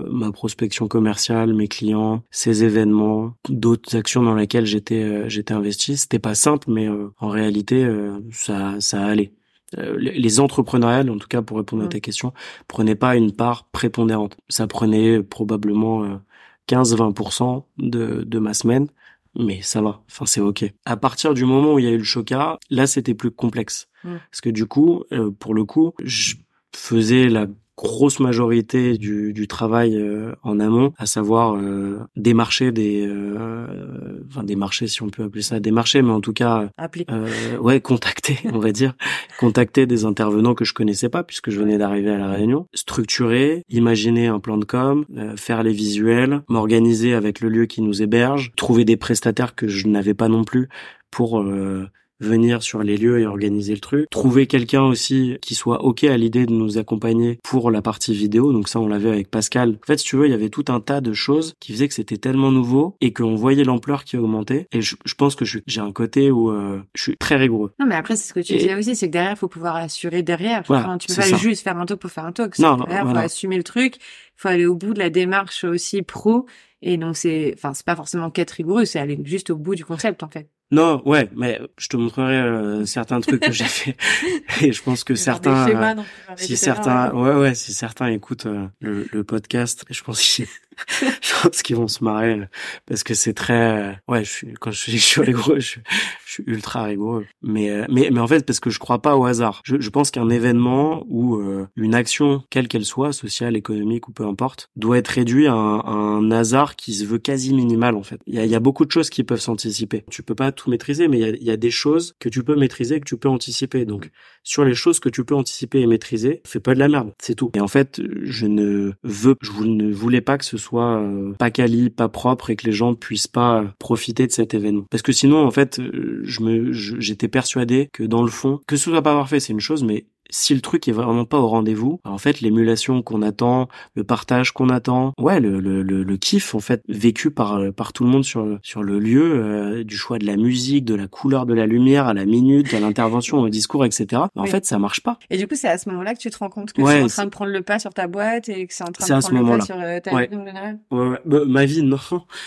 ma 0.09 0.31
prospection 0.31 0.87
commerciale, 0.87 1.53
mes 1.53 1.67
clients, 1.67 2.23
ces 2.31 2.63
événements, 2.63 3.33
d'autres 3.49 3.97
actions 3.97 4.23
dans 4.23 4.33
lesquelles 4.33 4.65
j'étais 4.65 5.29
j'étais 5.29 5.53
investi. 5.53 5.97
C'était 5.97 6.19
pas 6.19 6.35
simple, 6.35 6.71
mais 6.71 6.87
en 7.19 7.27
réalité, 7.27 7.85
ça 8.31 8.75
ça 8.79 9.05
allait. 9.05 9.33
Euh, 9.77 9.97
les 9.97 10.39
entrepreneuriales, 10.39 11.09
en 11.09 11.17
tout 11.17 11.27
cas 11.27 11.41
pour 11.41 11.57
répondre 11.57 11.83
à 11.83 11.87
ta 11.87 11.99
question, 11.99 12.33
prenaient 12.67 12.95
pas 12.95 13.15
une 13.15 13.31
part 13.31 13.65
prépondérante. 13.71 14.37
Ça 14.49 14.67
prenait 14.67 15.21
probablement 15.21 16.19
15-20% 16.67 17.57
euh, 17.57 17.61
de, 17.77 18.23
de 18.23 18.39
ma 18.39 18.53
semaine, 18.53 18.87
mais 19.35 19.61
ça 19.61 19.81
va. 19.81 20.01
Enfin, 20.09 20.25
c'est 20.25 20.41
ok. 20.41 20.65
À 20.85 20.97
partir 20.97 21.33
du 21.33 21.45
moment 21.45 21.73
où 21.73 21.79
il 21.79 21.85
y 21.85 21.87
a 21.87 21.91
eu 21.91 21.97
le 21.97 22.03
choca, 22.03 22.59
là, 22.69 22.87
c'était 22.87 23.13
plus 23.15 23.31
complexe. 23.31 23.87
Parce 24.03 24.41
que 24.41 24.49
du 24.49 24.65
coup, 24.65 25.03
euh, 25.13 25.31
pour 25.31 25.53
le 25.53 25.63
coup, 25.63 25.93
je 26.03 26.35
faisais 26.75 27.29
la 27.29 27.47
grosse 27.83 28.19
majorité 28.19 28.97
du, 28.97 29.33
du 29.33 29.47
travail 29.47 29.97
euh, 29.97 30.33
en 30.41 30.59
amont, 30.59 30.93
à 30.97 31.05
savoir 31.05 31.55
euh, 31.55 31.99
démarcher 32.15 32.71
des, 32.71 33.05
euh, 33.05 34.23
enfin 34.29 34.43
démarcher 34.43 34.87
si 34.87 35.03
on 35.03 35.09
peut 35.09 35.23
appeler 35.23 35.41
ça 35.41 35.59
démarcher, 35.59 36.01
mais 36.01 36.11
en 36.11 36.21
tout 36.21 36.33
cas, 36.33 36.69
euh, 37.09 37.57
ouais, 37.59 37.81
contacter, 37.81 38.39
on 38.53 38.59
va 38.59 38.71
dire, 38.71 38.93
contacter 39.39 39.85
des 39.85 40.05
intervenants 40.05 40.55
que 40.55 40.65
je 40.65 40.73
connaissais 40.73 41.09
pas 41.09 41.23
puisque 41.23 41.49
je 41.49 41.59
venais 41.59 41.77
d'arriver 41.77 42.11
à 42.11 42.17
la 42.17 42.29
Réunion, 42.29 42.67
structurer, 42.73 43.63
imaginer 43.69 44.27
un 44.27 44.39
plan 44.39 44.57
de 44.57 44.65
com, 44.65 45.05
euh, 45.17 45.35
faire 45.35 45.61
les 45.61 45.73
visuels, 45.73 46.41
m'organiser 46.47 47.13
avec 47.13 47.41
le 47.41 47.49
lieu 47.49 47.65
qui 47.65 47.81
nous 47.81 48.01
héberge, 48.01 48.53
trouver 48.55 48.85
des 48.85 48.97
prestataires 48.97 49.55
que 49.55 49.67
je 49.67 49.87
n'avais 49.87 50.13
pas 50.13 50.29
non 50.29 50.45
plus 50.45 50.69
pour 51.11 51.41
euh, 51.41 51.87
venir 52.23 52.63
sur 52.63 52.83
les 52.83 52.97
lieux 52.97 53.19
et 53.19 53.25
organiser 53.25 53.73
le 53.73 53.79
truc. 53.79 54.09
Trouver 54.09 54.47
quelqu'un 54.47 54.83
aussi 54.83 55.37
qui 55.41 55.55
soit 55.55 55.83
OK 55.83 56.03
à 56.03 56.17
l'idée 56.17 56.45
de 56.45 56.51
nous 56.51 56.77
accompagner 56.77 57.39
pour 57.43 57.71
la 57.71 57.81
partie 57.81 58.13
vidéo. 58.13 58.53
Donc 58.53 58.67
ça, 58.67 58.79
on 58.79 58.87
l'avait 58.87 59.09
avec 59.09 59.29
Pascal. 59.29 59.77
En 59.83 59.85
fait, 59.85 59.97
si 59.97 60.05
tu 60.05 60.15
veux, 60.15 60.27
il 60.27 60.31
y 60.31 60.35
avait 60.35 60.49
tout 60.49 60.65
un 60.69 60.79
tas 60.79 61.01
de 61.01 61.13
choses 61.13 61.53
qui 61.59 61.73
faisaient 61.73 61.87
que 61.87 61.93
c'était 61.93 62.17
tellement 62.17 62.51
nouveau 62.51 62.95
et 63.01 63.13
qu'on 63.13 63.35
voyait 63.35 63.63
l'ampleur 63.63 64.03
qui 64.03 64.17
augmentait. 64.17 64.67
Et 64.71 64.81
je, 64.81 64.95
pense 65.17 65.35
que 65.35 65.45
j'ai 65.45 65.81
un 65.81 65.91
côté 65.91 66.31
où 66.31 66.49
euh, 66.49 66.81
je 66.95 67.01
suis 67.03 67.17
très 67.17 67.35
rigoureux. 67.35 67.73
Non, 67.79 67.85
mais 67.85 67.95
après, 67.95 68.15
c'est 68.15 68.27
ce 68.27 68.33
que 68.33 68.39
tu 68.39 68.55
disais 68.55 68.75
aussi, 68.75 68.95
c'est 68.95 69.07
que 69.07 69.13
derrière, 69.13 69.33
il 69.33 69.37
faut 69.37 69.47
pouvoir 69.47 69.75
assurer 69.75 70.23
derrière. 70.23 70.63
Voilà, 70.67 70.97
tu 70.99 71.07
peux 71.07 71.15
pas 71.15 71.37
juste 71.37 71.63
faire 71.63 71.77
un 71.77 71.85
talk 71.85 71.99
pour 71.99 72.11
faire 72.11 72.25
un 72.25 72.31
talk. 72.31 72.57
Non, 72.59 72.77
derrière, 72.77 73.09
faut 73.09 73.17
assumer 73.17 73.57
le 73.57 73.63
truc. 73.63 73.95
Il 73.97 74.41
faut 74.41 74.47
aller 74.47 74.65
au 74.65 74.75
bout 74.75 74.93
de 74.93 74.99
la 74.99 75.09
démarche 75.09 75.63
aussi 75.63 76.01
pro. 76.01 76.45
Et 76.85 76.97
donc 76.97 77.15
c'est, 77.15 77.53
enfin, 77.55 77.73
c'est 77.73 77.85
pas 77.85 77.95
forcément 77.95 78.29
qu'être 78.29 78.51
rigoureux, 78.51 78.83
c'est 78.83 78.99
aller 78.99 79.17
juste 79.23 79.49
au 79.49 79.55
bout 79.55 79.73
du 79.73 79.85
concept 79.85 80.21
en 80.21 80.27
fait. 80.27 80.49
Non, 80.71 81.03
ouais, 81.05 81.29
mais 81.35 81.61
je 81.77 81.87
te 81.87 81.97
montrerai 81.97 82.35
euh, 82.35 82.85
certains 82.85 83.21
trucs 83.21 83.41
que 83.41 83.51
j'ai 83.51 83.63
fait. 83.65 83.95
Et 84.61 84.71
je 84.71 84.81
pense 84.81 85.03
que 85.03 85.13
certains, 85.13 85.69
euh, 85.69 85.95
si 86.35 86.57
certains, 86.57 87.11
ouais, 87.13 87.35
ouais, 87.35 87.53
si 87.53 87.73
certains 87.73 88.07
écoutent 88.07 88.47
euh, 88.47 88.67
le, 88.79 89.07
le, 89.11 89.23
podcast, 89.23 89.85
je 89.89 90.01
pense 90.01 90.19
qu'ils, 90.19 90.47
je 91.21 91.41
pense 91.41 91.61
qu'ils 91.61 91.75
vont 91.75 91.87
se 91.87 92.03
marrer 92.03 92.41
parce 92.85 93.03
que 93.03 93.13
c'est 93.13 93.33
très, 93.33 93.99
ouais, 94.07 94.23
je 94.23 94.29
suis 94.29 94.53
quand 94.53 94.71
je 94.71 94.79
suis, 94.79 94.91
je 94.93 94.97
suis 94.97 95.21
rigoureux, 95.21 95.59
je, 95.59 95.79
je, 96.25 96.31
suis 96.31 96.43
ultra 96.47 96.83
rigoureux, 96.83 97.25
mais 97.41 97.85
mais 97.89 98.09
mais 98.11 98.19
en 98.19 98.27
fait 98.27 98.45
parce 98.45 98.59
que 98.59 98.69
je 98.69 98.79
crois 98.79 99.01
pas 99.01 99.15
au 99.15 99.25
hasard. 99.25 99.61
Je, 99.63 99.79
je 99.79 99.89
pense 99.89 100.11
qu'un 100.11 100.29
événement 100.29 101.05
ou 101.07 101.41
une 101.75 101.95
action, 101.95 102.43
quelle 102.49 102.67
qu'elle 102.67 102.85
soit, 102.85 103.13
sociale, 103.13 103.55
économique 103.55 104.07
ou 104.07 104.11
peu 104.11 104.25
importe, 104.25 104.69
doit 104.75 104.97
être 104.97 105.09
réduit 105.09 105.47
à 105.47 105.53
un, 105.53 105.79
à 105.79 105.91
un 105.91 106.31
hasard 106.31 106.75
qui 106.75 106.93
se 106.93 107.05
veut 107.05 107.19
quasi 107.19 107.53
minimal 107.53 107.95
en 107.95 108.03
fait. 108.03 108.19
Il 108.27 108.35
y 108.35 108.39
a, 108.39 108.45
y 108.45 108.55
a 108.55 108.59
beaucoup 108.59 108.85
de 108.85 108.91
choses 108.91 109.09
qui 109.09 109.23
peuvent 109.23 109.39
s'anticiper. 109.39 110.03
Tu 110.09 110.23
peux 110.23 110.35
pas 110.35 110.51
tout 110.51 110.69
maîtriser, 110.69 111.07
mais 111.07 111.19
il 111.19 111.43
y 111.43 111.51
a, 111.51 111.57
des 111.57 111.71
choses 111.71 112.15
que 112.19 112.29
tu 112.29 112.43
peux 112.43 112.55
maîtriser, 112.55 112.99
que 112.99 113.05
tu 113.05 113.17
peux 113.17 113.29
anticiper. 113.29 113.85
Donc, 113.85 114.09
sur 114.43 114.65
les 114.65 114.73
choses 114.73 114.99
que 114.99 115.09
tu 115.09 115.23
peux 115.23 115.35
anticiper 115.35 115.81
et 115.81 115.87
maîtriser, 115.87 116.41
fais 116.45 116.59
pas 116.59 116.73
de 116.73 116.79
la 116.79 116.87
merde, 116.87 117.13
c'est 117.19 117.35
tout. 117.35 117.51
Et 117.53 117.59
en 117.59 117.67
fait, 117.67 118.01
je 118.23 118.45
ne 118.45 118.93
veux, 119.03 119.35
je 119.41 119.51
ne 119.63 119.91
voulais 119.93 120.21
pas 120.21 120.37
que 120.37 120.45
ce 120.45 120.57
soit 120.63 120.97
euh, 120.97 121.33
pas 121.33 121.51
quali, 121.51 121.89
pas 121.89 122.09
propre 122.09 122.49
et 122.49 122.55
que 122.55 122.65
les 122.65 122.71
gens 122.71 122.93
puissent 122.93 123.27
pas 123.27 123.63
profiter 123.79 124.27
de 124.27 124.31
cet 124.31 124.53
événement. 124.53 124.85
Parce 124.89 125.03
que 125.03 125.11
sinon, 125.11 125.45
en 125.45 125.51
fait, 125.51 125.79
me, 125.79 126.71
j'étais 126.71 127.27
persuadé 127.27 127.89
que 127.93 128.03
dans 128.03 128.23
le 128.23 128.29
fond, 128.29 128.59
que 128.67 128.75
ce 128.75 128.89
soit 128.89 129.01
pas 129.01 129.13
parfait, 129.13 129.39
c'est 129.39 129.53
une 129.53 129.59
chose, 129.59 129.83
mais 129.83 130.05
si 130.29 130.55
le 130.55 130.61
truc 130.61 130.87
est 130.87 130.91
vraiment 130.91 131.25
pas 131.25 131.39
au 131.39 131.47
rendez-vous, 131.47 131.99
en 132.05 132.17
fait, 132.17 132.41
l'émulation 132.41 133.01
qu'on 133.01 133.21
attend, 133.21 133.67
le 133.95 134.03
partage 134.03 134.51
qu'on 134.51 134.69
attend, 134.69 135.13
ouais, 135.19 135.39
le, 135.39 135.59
le, 135.59 135.83
le, 135.83 136.17
kiff 136.17 136.55
en 136.55 136.59
fait 136.59 136.81
vécu 136.87 137.31
par 137.31 137.59
par 137.75 137.93
tout 137.93 138.03
le 138.03 138.09
monde 138.09 138.23
sur 138.23 138.59
sur 138.61 138.83
le 138.83 138.99
lieu, 138.99 139.33
euh, 139.35 139.83
du 139.83 139.97
choix 139.97 140.19
de 140.19 140.25
la 140.25 140.37
musique, 140.37 140.85
de 140.85 140.95
la 140.95 141.07
couleur 141.07 141.45
de 141.45 141.53
la 141.53 141.65
lumière 141.65 142.07
à 142.07 142.13
la 142.13 142.25
minute, 142.25 142.73
à 142.73 142.79
l'intervention, 142.79 143.39
au 143.39 143.49
discours, 143.49 143.85
etc. 143.85 144.23
En 144.35 144.45
fait, 144.45 144.65
ça 144.65 144.79
marche 144.79 145.01
pas. 145.01 145.17
Et 145.29 145.37
du 145.37 145.47
coup, 145.47 145.55
c'est 145.55 145.67
à 145.67 145.77
ce 145.77 145.89
moment-là 145.89 146.13
que 146.13 146.19
tu 146.19 146.29
te 146.29 146.37
rends 146.37 146.49
compte 146.49 146.73
que 146.73 146.85
c'est 146.85 147.01
en 147.03 147.07
train 147.07 147.25
de 147.25 147.29
prendre 147.29 147.51
le 147.51 147.61
pas 147.61 147.79
sur 147.79 147.93
ta 147.93 148.07
boîte 148.07 148.49
et 148.49 148.67
que 148.67 148.73
c'est 148.73 148.83
en 148.83 148.91
train 148.91 149.17
de 149.17 149.21
prendre 149.21 149.51
le 149.51 149.57
pas 149.57 149.65
sur 149.65 149.79
euh, 149.79 149.99
ta 149.99 150.11
vie 150.11 150.35
en 150.35 150.45
général? 150.45 150.79
Ouais, 150.91 151.19
bah, 151.25 151.39
ma 151.45 151.65
vie, 151.65 151.83
non. 151.83 151.97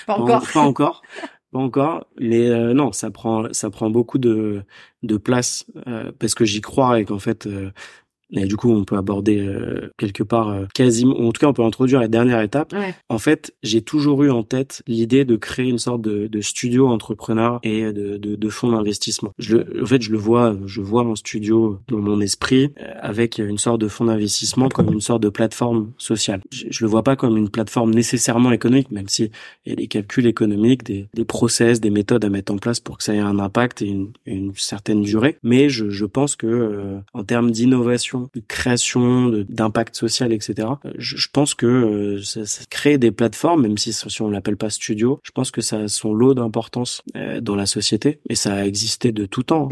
Pas 0.06 0.14
encore. 0.14 0.46
pas 0.52 0.60
encore. 0.60 1.02
Encore, 1.56 2.06
euh, 2.20 2.74
non, 2.74 2.92
ça 2.92 3.10
prend 3.10 3.52
ça 3.52 3.70
prend 3.70 3.90
beaucoup 3.90 4.18
de 4.18 4.62
de 5.02 5.16
place 5.16 5.66
euh, 5.86 6.12
parce 6.18 6.34
que 6.34 6.44
j'y 6.44 6.60
crois 6.60 7.00
et 7.00 7.04
qu'en 7.04 7.18
fait 7.18 7.46
euh, 7.46 7.70
et 8.32 8.44
du 8.46 8.56
coup, 8.56 8.70
on 8.72 8.84
peut 8.84 8.96
aborder 8.96 9.38
euh, 9.38 9.92
quelque 9.98 10.22
part 10.22 10.48
euh, 10.48 10.64
quasiment, 10.74 11.16
en 11.18 11.30
tout 11.30 11.40
cas, 11.40 11.46
on 11.46 11.52
peut 11.52 11.62
introduire 11.62 12.00
la 12.00 12.08
dernière 12.08 12.40
étape. 12.40 12.74
En 13.08 13.18
fait, 13.18 13.54
j'ai 13.62 13.82
toujours 13.82 14.24
eu 14.24 14.30
en 14.30 14.42
tête 14.42 14.82
l'idée 14.86 15.24
de 15.24 15.36
créer 15.36 15.68
une 15.68 15.78
sorte 15.78 16.02
de, 16.02 16.26
de 16.26 16.40
studio 16.40 16.88
entrepreneur 16.88 17.60
et 17.62 17.92
de, 17.92 18.16
de, 18.16 18.34
de 18.34 18.48
fonds 18.48 18.72
d'investissement. 18.72 19.32
Je, 19.38 19.58
en 19.82 19.86
fait, 19.86 20.02
je 20.02 20.10
le 20.10 20.18
vois, 20.18 20.56
je 20.66 20.80
vois 20.80 21.04
mon 21.04 21.14
studio 21.14 21.78
dans 21.88 21.98
mon 21.98 22.20
esprit 22.20 22.72
euh, 22.80 22.92
avec 23.00 23.38
une 23.38 23.58
sorte 23.58 23.80
de 23.80 23.88
fonds 23.88 24.06
d'investissement 24.06 24.68
comme 24.68 24.92
une 24.92 25.00
sorte 25.00 25.22
de 25.22 25.28
plateforme 25.28 25.92
sociale. 25.96 26.40
Je, 26.50 26.66
je, 26.70 26.84
le 26.84 26.90
vois 26.90 27.04
pas 27.04 27.16
comme 27.16 27.36
une 27.36 27.48
plateforme 27.48 27.94
nécessairement 27.94 28.50
économique, 28.50 28.90
même 28.90 29.08
si 29.08 29.30
il 29.64 29.70
y 29.70 29.72
a 29.72 29.76
des 29.76 29.86
calculs 29.86 30.26
économiques, 30.26 30.84
des, 30.84 31.08
des 31.14 31.24
process, 31.24 31.80
des 31.80 31.90
méthodes 31.90 32.24
à 32.24 32.28
mettre 32.28 32.52
en 32.52 32.58
place 32.58 32.80
pour 32.80 32.98
que 32.98 33.04
ça 33.04 33.14
ait 33.14 33.18
un 33.18 33.38
impact 33.38 33.82
et 33.82 33.86
une, 33.86 34.10
une 34.26 34.52
certaine 34.56 35.02
durée. 35.02 35.36
Mais 35.44 35.68
je, 35.68 35.90
je 35.90 36.04
pense 36.04 36.34
que 36.34 36.96
en 37.12 37.24
termes 37.24 37.50
d'innovation 37.50 38.15
de 38.34 38.42
création, 38.46 39.28
d'impact 39.48 39.96
social, 39.96 40.32
etc. 40.32 40.68
Euh, 40.84 40.92
je, 40.98 41.26
pense 41.32 41.54
que 41.54 41.66
euh, 41.66 42.22
ça, 42.22 42.64
crée 42.70 42.98
des 42.98 43.10
plateformes, 43.10 43.62
même 43.62 43.78
si, 43.78 43.92
si 43.92 44.22
on 44.22 44.30
l'appelle 44.30 44.56
pas 44.56 44.70
studio, 44.70 45.20
je 45.22 45.30
pense 45.30 45.50
que 45.50 45.60
ça 45.60 45.78
a 45.78 45.88
son 45.88 46.14
lot 46.14 46.34
d'importance 46.34 47.02
euh, 47.16 47.40
dans 47.40 47.56
la 47.56 47.66
société 47.66 48.20
et 48.28 48.34
ça 48.34 48.54
a 48.54 48.64
existé 48.64 49.12
de 49.12 49.26
tout 49.26 49.42
temps. 49.42 49.68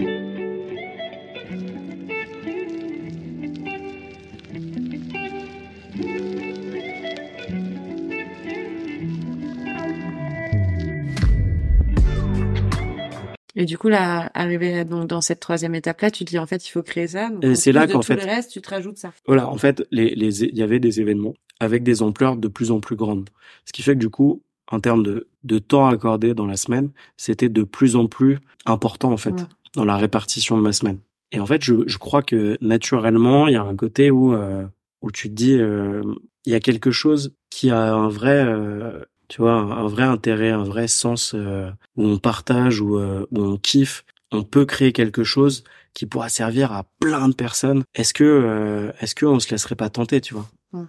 Et 13.56 13.64
du 13.64 13.78
coup, 13.78 13.88
là, 13.88 14.30
arrivé 14.34 14.84
donc 14.84 15.06
dans 15.06 15.20
cette 15.20 15.40
troisième 15.40 15.74
étape-là, 15.74 16.10
tu 16.10 16.24
dis 16.24 16.38
en 16.38 16.46
fait, 16.46 16.66
il 16.66 16.70
faut 16.70 16.82
créer 16.82 17.06
ça. 17.06 17.30
Et 17.42 17.54
c'est 17.54 17.72
là 17.72 17.86
qu'en 17.86 18.02
fait, 18.02 18.16
le 18.16 18.24
reste, 18.24 18.50
tu 18.50 18.60
te 18.60 18.70
rajoutes 18.70 18.98
ça. 18.98 19.12
Voilà, 19.26 19.48
en 19.48 19.56
fait, 19.56 19.86
les, 19.90 20.14
les, 20.14 20.44
il 20.44 20.56
y 20.56 20.62
avait 20.62 20.80
des 20.80 21.00
événements 21.00 21.34
avec 21.60 21.82
des 21.82 22.02
ampleurs 22.02 22.36
de 22.36 22.48
plus 22.48 22.70
en 22.70 22.80
plus 22.80 22.96
grandes, 22.96 23.30
ce 23.64 23.72
qui 23.72 23.82
fait 23.82 23.94
que 23.94 24.00
du 24.00 24.10
coup, 24.10 24.42
en 24.70 24.80
termes 24.80 25.02
de, 25.02 25.28
de 25.44 25.58
temps 25.58 25.86
accordé 25.86 26.34
dans 26.34 26.46
la 26.46 26.56
semaine, 26.56 26.90
c'était 27.16 27.48
de 27.48 27.62
plus 27.62 27.96
en 27.96 28.06
plus 28.06 28.38
important 28.66 29.12
en 29.12 29.16
fait 29.16 29.34
dans 29.74 29.84
la 29.84 29.96
répartition 29.96 30.56
de 30.56 30.62
ma 30.62 30.72
semaine. 30.72 30.98
Et 31.32 31.40
en 31.40 31.46
fait, 31.46 31.62
je, 31.62 31.74
je 31.86 31.98
crois 31.98 32.22
que 32.22 32.56
naturellement, 32.60 33.46
il 33.48 33.54
y 33.54 33.56
a 33.56 33.62
un 33.62 33.76
côté 33.76 34.10
où 34.10 34.34
euh, 34.34 34.64
où 35.02 35.10
tu 35.10 35.28
te 35.28 35.34
dis, 35.34 35.58
euh, 35.58 36.02
il 36.46 36.52
y 36.52 36.56
a 36.56 36.60
quelque 36.60 36.90
chose 36.90 37.34
qui 37.50 37.70
a 37.70 37.94
un 37.94 38.08
vrai 38.08 38.42
euh, 38.44 39.04
tu 39.28 39.42
vois, 39.42 39.52
un, 39.52 39.86
vrai 39.86 40.04
intérêt, 40.04 40.50
un 40.50 40.64
vrai 40.64 40.88
sens 40.88 41.34
euh, 41.34 41.70
où 41.96 42.06
on 42.06 42.18
partage, 42.18 42.80
où, 42.80 42.98
euh, 42.98 43.26
où 43.30 43.40
on 43.40 43.56
kiffe, 43.56 44.04
on 44.30 44.42
peut 44.42 44.64
créer 44.64 44.92
quelque 44.92 45.24
chose 45.24 45.64
qui 45.92 46.06
pourra 46.06 46.28
servir 46.28 46.72
à 46.72 46.84
plein 46.98 47.28
de 47.28 47.34
personnes. 47.34 47.84
Est-ce 47.94 48.12
que 48.14 48.24
euh, 48.24 48.92
est-ce 49.00 49.14
que 49.14 49.26
on 49.26 49.38
se 49.38 49.50
laisserait 49.50 49.76
pas 49.76 49.90
tenter, 49.90 50.20
tu 50.20 50.34
vois? 50.34 50.48
Mm. 50.72 50.84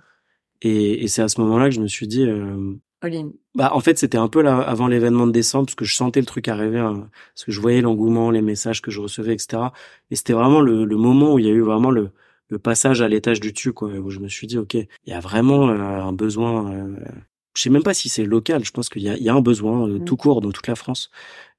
Et, 0.64 1.04
et 1.04 1.08
c'est 1.08 1.22
à 1.22 1.28
ce 1.28 1.40
moment-là 1.42 1.66
que 1.66 1.76
je 1.76 1.82
me 1.82 1.88
suis 1.88 2.08
dit, 2.08 2.24
euh, 2.24 2.74
bah 3.54 3.70
en 3.74 3.82
fait 3.82 4.00
c'était 4.00 4.18
un 4.18 4.28
peu 4.28 4.42
là 4.42 4.58
avant 4.58 4.88
l'événement 4.88 5.28
de 5.28 5.32
décembre 5.32 5.68
parce 5.68 5.76
que 5.76 5.86
je 5.86 5.96
sentais 5.96 6.22
le 6.22 6.26
truc 6.26 6.48
arriver, 6.48 6.80
hein, 6.80 7.08
parce 7.36 7.46
que 7.46 7.52
je 7.52 7.62
voyais 7.62 7.82
l'engouement, 7.82 8.32
les 8.32 8.42
messages 8.42 8.82
que 8.82 8.90
je 8.90 9.00
recevais, 9.00 9.34
etc. 9.34 9.62
Et 10.10 10.16
c'était 10.16 10.34
vraiment 10.34 10.60
le, 10.60 10.86
le 10.86 10.96
moment 10.96 11.36
où 11.36 11.40
il 11.40 11.46
y 11.46 11.50
a 11.50 11.52
eu 11.52 11.62
vraiment 11.62 11.92
le 11.92 12.10
le 12.50 12.60
passage 12.60 13.02
à 13.02 13.08
l'étage 13.08 13.40
du 13.40 13.52
dessus, 13.52 13.74
quoi, 13.74 13.90
où 13.90 14.10
je 14.10 14.20
me 14.20 14.28
suis 14.28 14.48
dit, 14.48 14.58
ok, 14.58 14.76
il 14.76 14.88
y 15.08 15.14
a 15.14 15.20
vraiment 15.20 15.70
euh, 15.70 16.02
un 16.02 16.14
besoin. 16.14 16.72
Euh, 16.72 16.96
je 17.56 17.62
sais 17.64 17.70
même 17.70 17.84
pas 17.84 17.94
si 17.94 18.10
c'est 18.10 18.26
local. 18.26 18.64
Je 18.66 18.72
pense 18.72 18.90
qu'il 18.90 19.02
y 19.02 19.10
a, 19.10 19.16
il 19.18 19.24
y 19.24 19.30
a 19.30 19.34
un 19.34 19.42
besoin 19.42 19.88
euh, 19.88 20.00
Mm. 20.00 20.06
tout 20.06 20.18
court 20.18 20.42
dans 20.42 20.52
toute 20.52 20.68
la 20.68 20.76
France 20.76 21.10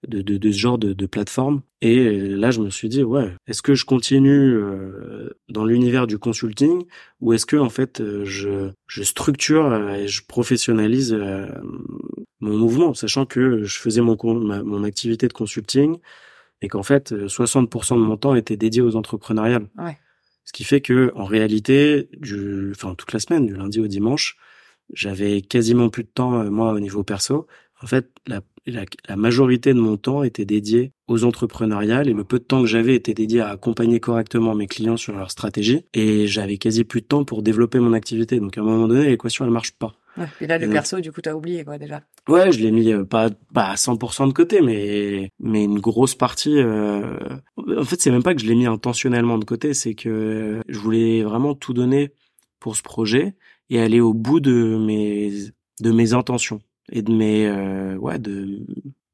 de, 0.06 0.20
de, 0.22 0.36
de 0.36 0.50
ce 0.52 0.58
genre 0.58 0.78
de, 0.78 0.92
de 0.92 1.06
plateforme. 1.06 1.62
Et 1.80 1.98
euh, 1.98 2.36
là, 2.36 2.50
je 2.50 2.60
me 2.60 2.70
suis 2.70 2.88
dit, 2.88 3.02
ouais, 3.02 3.32
est-ce 3.46 3.62
que 3.62 3.74
je 3.74 3.84
continue 3.84 4.54
euh, 4.54 5.30
dans 5.48 5.64
l'univers 5.64 6.06
du 6.06 6.18
consulting 6.18 6.84
ou 7.20 7.32
est-ce 7.32 7.46
que 7.46 7.56
en 7.56 7.70
fait 7.70 8.02
je, 8.24 8.70
je 8.86 9.02
structure 9.02 9.74
et 9.90 10.06
je 10.06 10.22
professionnalise 10.26 11.12
euh, 11.18 11.46
mon 12.40 12.56
mouvement, 12.56 12.94
sachant 12.94 13.24
que 13.26 13.64
je 13.64 13.78
faisais 13.78 14.00
mon 14.02 14.16
ma- 14.40 14.62
mon 14.62 14.84
activité 14.84 15.26
de 15.28 15.32
consulting 15.32 15.96
et 16.62 16.68
qu'en 16.68 16.82
fait 16.82 17.12
euh, 17.12 17.26
60% 17.28 17.94
de 17.94 18.00
mon 18.00 18.16
temps 18.16 18.34
était 18.34 18.56
dédié 18.56 18.82
aux 18.82 18.96
entrepreneuriales. 18.96 19.68
Ouais. 19.78 19.96
Ce 20.44 20.52
qui 20.52 20.62
fait 20.64 20.80
que 20.80 21.12
en 21.16 21.24
réalité, 21.24 22.08
du, 22.20 22.70
enfin 22.70 22.94
toute 22.94 23.12
la 23.12 23.18
semaine, 23.18 23.46
du 23.46 23.54
lundi 23.54 23.80
au 23.80 23.86
dimanche, 23.88 24.36
j'avais 24.92 25.40
quasiment 25.42 25.88
plus 25.88 26.04
de 26.04 26.08
temps 26.12 26.40
euh, 26.40 26.50
moi 26.50 26.72
au 26.72 26.80
niveau 26.80 27.02
perso. 27.02 27.46
En 27.82 27.86
fait, 27.86 28.08
la, 28.26 28.40
la, 28.66 28.84
la 29.08 29.16
majorité 29.16 29.74
de 29.74 29.78
mon 29.80 29.96
temps 29.98 30.22
était 30.22 30.46
dédié 30.46 30.92
aux 31.08 31.24
entrepreneuriales 31.24 32.08
et 32.08 32.14
le 32.14 32.24
peu 32.24 32.38
de 32.38 32.44
temps 32.44 32.62
que 32.62 32.66
j'avais 32.66 32.94
était 32.94 33.12
dédié 33.14 33.40
à 33.42 33.48
accompagner 33.50 34.00
correctement 34.00 34.54
mes 34.54 34.66
clients 34.66 34.96
sur 34.96 35.14
leur 35.14 35.30
stratégie 35.30 35.84
et 35.92 36.26
j'avais 36.26 36.56
quasi 36.56 36.84
plus 36.84 37.02
de 37.02 37.06
temps 37.06 37.24
pour 37.24 37.42
développer 37.42 37.78
mon 37.78 37.92
activité. 37.92 38.40
Donc 38.40 38.56
à 38.56 38.62
un 38.62 38.64
moment 38.64 38.88
donné, 38.88 39.08
l'équation 39.08 39.44
elle 39.44 39.50
marche 39.50 39.72
pas. 39.72 39.94
Ouais. 40.16 40.24
Et 40.40 40.46
là, 40.46 40.56
le 40.56 40.64
Et 40.64 40.66
donc- 40.68 40.72
perso, 40.74 40.98
du 41.00 41.12
coup, 41.12 41.20
t'as 41.20 41.34
oublié, 41.34 41.62
quoi, 41.62 41.76
déjà. 41.76 42.00
Ouais, 42.26 42.50
je 42.50 42.60
l'ai 42.60 42.70
mis 42.70 42.90
euh, 42.90 43.04
pas 43.04 43.28
pas 43.52 43.66
à 43.66 43.74
100% 43.74 44.26
de 44.28 44.32
côté, 44.32 44.62
mais 44.62 45.30
mais 45.38 45.62
une 45.64 45.78
grosse 45.78 46.14
partie. 46.14 46.56
euh, 46.58 47.18
En 47.76 47.84
fait, 47.84 48.00
c'est 48.00 48.10
même 48.10 48.22
pas 48.22 48.34
que 48.34 48.40
je 48.40 48.46
l'ai 48.46 48.54
mis 48.54 48.64
intentionnellement 48.64 49.36
de 49.36 49.44
côté, 49.44 49.74
c'est 49.74 49.92
que 49.94 50.62
je 50.66 50.78
voulais 50.78 51.22
vraiment 51.22 51.54
tout 51.54 51.74
donner 51.74 52.12
pour 52.58 52.74
ce 52.76 52.82
projet 52.82 53.34
et 53.70 53.80
aller 53.80 54.00
au 54.00 54.14
bout 54.14 54.40
de 54.40 54.76
mes 54.76 55.32
de 55.80 55.90
mes 55.90 56.12
intentions 56.14 56.60
et 56.90 57.02
de 57.02 57.12
mes 57.12 57.46
euh, 57.46 57.96
ouais 57.96 58.18
de 58.18 58.66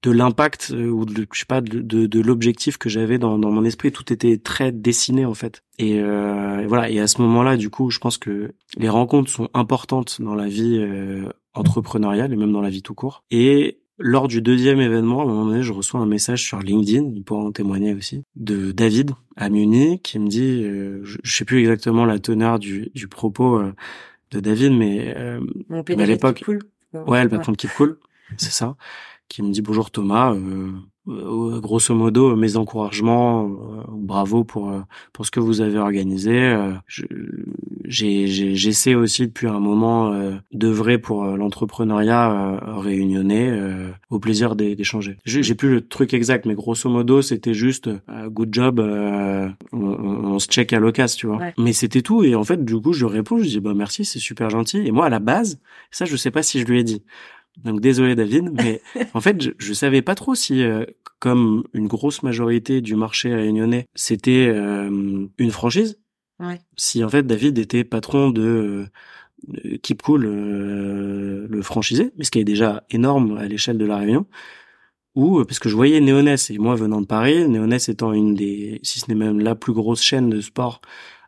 de 0.03 0.11
l'impact 0.11 0.73
euh, 0.75 0.89
ou 0.89 1.05
de 1.05 1.27
je 1.33 1.39
sais 1.39 1.47
pas 1.47 1.61
de 1.61 1.81
de, 1.81 2.07
de 2.07 2.21
l'objectif 2.21 2.77
que 2.77 2.89
j'avais 2.89 3.19
dans 3.19 3.39
dans 3.39 3.51
mon 3.51 3.65
esprit. 3.65 3.93
Tout 3.93 4.13
était 4.13 4.37
très 4.37 4.73
dessiné 4.73 5.25
en 5.25 5.35
fait. 5.35 5.63
Et, 5.79 6.01
euh, 6.01 6.65
voilà. 6.69 6.91
Et 6.91 7.01
à 7.01 7.07
ce 7.07 7.21
moment-là, 7.23 7.57
du 7.57 7.71
coup, 7.71 7.91
je 7.91 7.99
pense 7.99 8.19
que 8.19 8.53
les 8.77 8.89
rencontres 8.89 9.31
sont 9.31 9.49
importantes 9.55 10.21
dans 10.21 10.35
la 10.35 10.47
vie 10.47 10.79
euh, 10.79 11.29
entrepreneuriale 11.55 12.33
et 12.33 12.37
même 12.37 12.53
dans 12.53 12.61
la 12.61 12.71
vie 12.71 12.83
tout 12.83 12.95
court. 12.95 13.25
Et 13.31 13.79
lors 13.99 14.29
du 14.29 14.43
deuxième 14.43 14.81
événement, 14.81 15.21
à 15.21 15.25
un 15.25 15.27
moment 15.27 15.47
donné, 15.47 15.63
je 15.63 15.73
reçois 15.73 16.01
un 16.01 16.07
message 16.07 16.43
sur 16.45 16.61
LinkedIn, 16.61 17.11
il 17.15 17.23
pourra 17.23 17.43
en 17.43 17.53
témoigner 17.53 17.95
aussi, 17.95 18.25
de 18.37 18.73
David 18.73 19.13
à 19.37 19.49
Munich, 19.49 20.03
qui 20.03 20.19
me 20.19 20.29
dit, 20.29 20.63
euh, 20.65 21.01
je, 21.05 21.19
je 21.23 21.37
sais 21.37 21.45
plus 21.45 21.61
exactement 21.61 22.05
la 22.05 22.19
teneur 22.19 22.59
du, 22.59 22.91
du 22.95 23.09
propos 23.09 23.59
euh, 23.59 23.73
de 24.33 24.41
David, 24.41 24.73
mais 24.73 25.15
euh, 25.17 25.41
Mon 25.69 25.83
à 25.83 26.07
l'époque- 26.07 26.43
cool. 26.45 26.59
ouais, 26.95 27.23
le 27.23 27.29
patron 27.29 27.53
de 27.53 27.57
Keep 27.57 27.71
Cool, 27.77 27.99
c'est 28.39 28.51
ça, 28.51 28.77
qui 29.29 29.43
me 29.43 29.53
dit 29.53 29.63
bonjour 29.63 29.91
Thomas, 29.91 30.33
euh, 30.35 30.73
grosso 31.07 31.95
modo 31.95 32.37
mes 32.37 32.57
encouragements, 32.57 33.45
euh, 33.47 33.83
bravo 33.89 34.45
pour 34.45 34.71
euh, 34.71 34.81
pour 35.13 35.27
ce 35.27 35.31
que 35.31 35.41
vous 35.41 35.61
avez 35.61 35.79
organisé. 35.79 36.31
euh, 36.39 36.73
j'ai 37.85 38.27
j'essaie 38.55 38.95
aussi 38.95 39.27
depuis 39.27 39.47
un 39.49 39.59
moment 39.61 40.13
euh, 40.13 40.33
d'œuvrer 40.53 40.99
pour 40.99 41.25
euh, 41.25 41.37
l'entrepreneuriat 41.37 42.31
euh, 42.33 42.77
réunionnais, 42.79 43.49
euh, 43.51 43.91
au 44.11 44.19
plaisir 44.19 44.55
d'é- 44.57 44.77
d'échanger. 44.77 45.19
J'ai 45.25 45.43
j'ai 45.43 45.55
plus 45.55 45.71
le 45.71 45.81
truc 45.87 46.15
exact, 46.15 46.47
mais 46.47 46.55
grosso 46.55 46.89
modo 46.89 47.23
c'était 47.23 47.55
juste 47.55 47.89
euh, 47.89 48.29
good 48.29 48.49
job, 48.53 48.79
euh, 48.81 49.49
on, 49.73 49.79
on- 49.87 50.25
on 50.35 50.39
se 50.39 50.47
check 50.49 50.73
à 50.73 50.79
l'occasion, 50.79 51.17
tu 51.19 51.27
vois. 51.27 51.37
Ouais. 51.39 51.55
Mais 51.59 51.73
c'était 51.73 52.03
tout 52.03 52.23
et 52.23 52.35
en 52.35 52.45
fait 52.45 52.65
du 52.65 52.81
coup 52.81 52.93
je 52.93 53.05
réponds, 53.07 53.39
je 53.39 53.45
dis 53.45 53.61
bah 53.61 53.75
merci, 53.75 54.05
c'est 54.05 54.19
super 54.21 54.51
gentil. 54.51 54.79
Et 54.87 54.93
moi 54.93 55.07
à 55.07 55.11
la 55.11 55.19
base, 55.19 55.59
ça 55.91 56.05
je 56.05 56.17
sais 56.17 56.31
pas 56.31 56.43
si 56.43 56.61
je 56.61 56.65
lui 56.67 56.79
ai 56.79 56.85
dit. 56.85 57.03
Donc 57.59 57.81
désolé 57.81 58.15
David, 58.15 58.51
mais 58.53 58.81
en 59.15 59.21
fait 59.21 59.41
je, 59.41 59.51
je 59.59 59.73
savais 59.73 60.03
pas 60.03 60.15
trop 60.15 60.35
si 60.35 60.63
euh, 60.63 60.85
comme 61.19 61.65
une 61.73 61.87
grosse 61.87 62.23
majorité 62.23 62.81
du 62.81 62.97
marché 62.97 63.35
réunionnais, 63.35 63.87
c'était 63.95 64.49
euh, 64.49 65.27
une 65.39 65.51
franchise. 65.51 66.01
Ouais. 66.41 66.61
Si 66.77 67.05
en 67.05 67.09
fait 67.09 67.25
David 67.25 67.59
était 67.59 67.85
patron 67.85 68.31
de 68.31 68.87
euh, 69.65 69.79
Keep 69.83 70.03
Cool, 70.03 70.25
euh, 70.27 71.47
le 71.49 71.63
franchisé, 71.63 72.13
mais 72.17 72.25
ce 72.25 72.31
qui 72.31 72.39
est 72.39 72.45
déjà 72.45 72.85
énorme 72.91 73.37
à 73.37 73.47
l'échelle 73.47 73.79
de 73.79 73.85
la 73.85 73.97
Réunion, 73.99 74.27
ou 75.15 75.41
euh, 75.41 75.45
parce 75.45 75.59
que 75.59 75.69
je 75.69 75.77
voyais 75.77 76.01
Néonès 76.01 76.51
et 76.51 76.59
moi 76.59 76.75
venant 76.75 77.01
de 77.01 77.07
Paris, 77.07 77.49
Néonès 77.49 77.89
étant 77.89 78.13
une 78.13 78.35
des, 78.35 78.81
si 78.83 79.01
ce 79.01 79.09
n'est 79.09 79.15
même 79.15 79.41
la 79.41 79.55
plus 79.55 79.73
grosse 79.73 80.03
chaîne 80.03 80.31
de 80.31 80.41
sport 80.41 80.81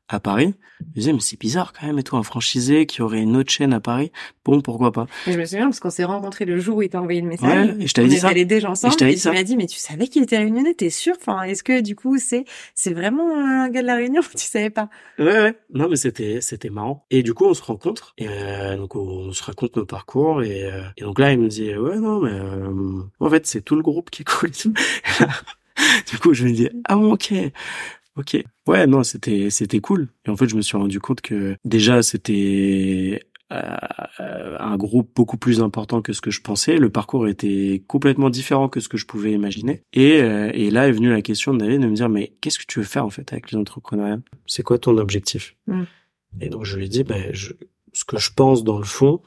à 0.09 0.21
Paris, 0.21 0.55
je 0.81 0.85
me 0.87 0.95
disais 0.95 1.13
mais 1.15 1.21
c'est 1.21 1.41
bizarre 1.41 1.73
quand 1.73 1.87
même 1.87 1.99
et 1.99 2.03
tout 2.03 2.17
un 2.17 2.23
franchisé 2.23 2.85
qui 2.87 3.01
aurait 3.01 3.21
une 3.23 3.37
autre 3.37 3.51
chaîne 3.51 3.73
à 3.73 3.81
Paris, 3.81 4.13
bon 4.45 4.61
pourquoi 4.61 4.93
pas. 4.93 5.07
Mais 5.27 5.33
je 5.33 5.39
me 5.39 5.45
souviens 5.47 5.65
parce 5.65 5.81
qu'on 5.81 5.89
s'est 5.91 6.05
rencontrés 6.05 6.45
le 6.45 6.59
jour 6.59 6.77
où 6.79 6.83
il 6.83 6.91
t'a 6.91 7.01
envoyé 7.01 7.21
le 7.23 7.27
message. 7.29 7.71
Ouais, 7.71 7.83
et 7.83 7.87
je 7.87 7.95
t'avais 7.95 8.09
on 8.09 8.11
dit 8.11 8.19
ça. 8.19 8.29
allés 8.29 8.45
déjà 8.45 8.71
ensemble. 8.71 8.93
je 8.93 8.99
t'avais 8.99 9.13
Et 9.13 9.15
dit 9.17 9.23
tu 9.23 9.29
m'as 9.31 9.43
dit, 9.43 9.57
mais 9.57 9.67
tu 9.67 9.79
savais 9.79 10.07
qu'il 10.09 10.23
était 10.23 10.37
réunionnais, 10.37 10.75
t'es 10.75 10.91
sûr? 10.91 11.15
Enfin, 11.19 11.43
est-ce 11.43 11.63
que 11.63 11.81
du 11.81 11.97
coup, 11.97 12.19
c'est, 12.19 12.45
c'est 12.75 12.93
vraiment 12.93 13.35
un 13.35 13.69
gars 13.71 13.81
de 13.83 13.87
la 13.87 13.97
Réunion? 13.97 14.21
Tu 14.37 14.45
savais 14.47 14.71
pas? 14.71 14.91
Ouais, 15.19 15.25
ouais. 15.25 15.55
Non, 15.73 15.89
mais 15.89 15.97
c'était, 15.97 16.41
c'était 16.43 16.71
marrant. 16.71 17.07
Et 17.11 17.23
du 17.23 17.33
coup, 17.33 17.47
on 17.47 17.55
se 17.55 17.63
rencontre. 17.63 18.13
Et 18.19 18.27
euh, 18.29 18.77
donc, 18.77 18.95
on 18.97 19.33
se 19.33 19.43
raconte 19.43 19.77
nos 19.77 19.87
parcours. 19.87 20.43
Et, 20.43 20.65
euh, 20.65 20.83
et 20.99 21.03
donc 21.03 21.19
là, 21.19 21.33
il 21.33 21.39
me 21.39 21.49
dit, 21.49 21.75
ouais, 21.75 21.99
non, 21.99 22.21
mais 22.21 22.33
euh, 22.33 23.01
en 23.21 23.31
fait, 23.31 23.47
c'est 23.47 23.63
tout 23.63 23.77
le 23.77 23.83
groupe 23.83 24.11
qui 24.11 24.23
est 24.23 24.25
cool. 24.27 24.51
et 25.79 26.11
du 26.11 26.19
coup, 26.19 26.35
je 26.35 26.45
me 26.45 26.53
dis, 26.53 26.69
ah 26.85 26.97
bon, 26.97 27.13
ok, 27.15 27.33
ok. 28.17 28.43
Ouais, 28.67 28.87
non, 28.87 29.03
c'était, 29.03 29.51
c'était 29.51 29.81
cool. 29.81 30.09
Et 30.27 30.31
en 30.31 30.37
fait, 30.37 30.49
je 30.49 30.57
me 30.57 30.63
suis 30.63 30.77
rendu 30.77 31.01
compte 31.01 31.21
que 31.21 31.57
déjà, 31.65 32.03
c'était 32.03 33.21
euh, 33.53 34.57
un 34.59 34.77
groupe 34.77 35.11
beaucoup 35.15 35.37
plus 35.37 35.61
important 35.61 36.03
que 36.03 36.13
ce 36.13 36.21
que 36.21 36.31
je 36.31 36.41
pensais. 36.41 36.77
Le 36.77 36.91
parcours 36.91 37.29
était 37.29 37.85
complètement 37.87 38.31
différent 38.31 38.69
que 38.69 38.81
ce 38.81 38.89
que 38.89 38.97
je 38.97 39.07
pouvais 39.07 39.33
imaginer. 39.33 39.83
Et, 39.93 40.23
euh, 40.23 40.51
et 40.55 40.71
là 40.71 40.89
est 40.89 40.93
venue 40.93 41.11
la 41.11 41.23
question 41.23 41.53
de 41.53 41.59
David 41.59 41.81
de 41.81 41.87
me 41.87 41.95
dire, 41.95 42.09
mais 42.09 42.35
qu'est-ce 42.41 42.59
que 42.59 42.65
tu 42.67 42.79
veux 42.79 42.85
faire 42.85 43.05
en 43.05 43.11
fait 43.11 43.33
avec 43.33 43.51
les 43.51 43.59
entrepreneuriats 43.59 44.21
C'est 44.47 44.63
quoi 44.63 44.79
ton 44.79 44.97
objectif? 44.97 45.57
Mm. 45.67 45.83
Et 46.41 46.49
donc 46.49 46.65
je 46.65 46.77
lui 46.77 46.87
ai 46.87 46.89
dit, 46.89 47.05
ben, 47.05 47.31
je, 47.33 47.53
ce 47.93 48.05
que 48.05 48.19
je 48.19 48.31
pense 48.33 48.65
dans 48.65 48.79
le 48.79 48.85
fond, 48.85 49.21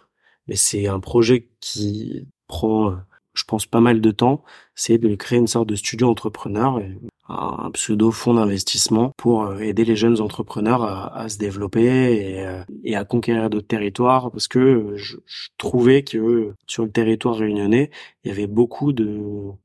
mais 0.47 0.55
c'est 0.55 0.87
un 0.87 0.99
projet 0.99 1.49
qui 1.59 2.27
prend, 2.47 2.91
euh, 2.91 2.95
je 3.33 3.43
pense, 3.43 3.65
pas 3.65 3.81
mal 3.81 4.01
de 4.01 4.11
temps, 4.11 4.43
c'est 4.75 4.97
de 4.97 5.15
créer 5.15 5.39
une 5.39 5.47
sorte 5.47 5.69
de 5.69 5.75
studio 5.75 6.09
entrepreneur, 6.09 6.79
et 6.79 6.97
un 7.29 7.71
pseudo 7.71 8.11
fonds 8.11 8.35
d'investissement 8.35 9.11
pour 9.17 9.43
euh, 9.43 9.59
aider 9.59 9.85
les 9.85 9.95
jeunes 9.95 10.21
entrepreneurs 10.21 10.83
à, 10.83 11.27
se 11.29 11.37
développer 11.37 11.83
et, 11.83 12.45
euh, 12.45 12.63
et 12.83 12.95
à 12.95 13.03
conquérir 13.03 13.49
d'autres 13.49 13.67
territoires 13.67 14.31
parce 14.31 14.47
que 14.47 14.59
euh, 14.59 14.97
je, 14.97 15.17
je 15.25 15.47
trouvais 15.57 16.03
que 16.03 16.53
sur 16.67 16.83
le 16.83 16.91
territoire 16.91 17.35
réunionnais 17.35 17.91
il 18.27 18.29
y 18.29 18.33
avait 18.33 18.47
beaucoup 18.47 18.91
de, 18.91 19.19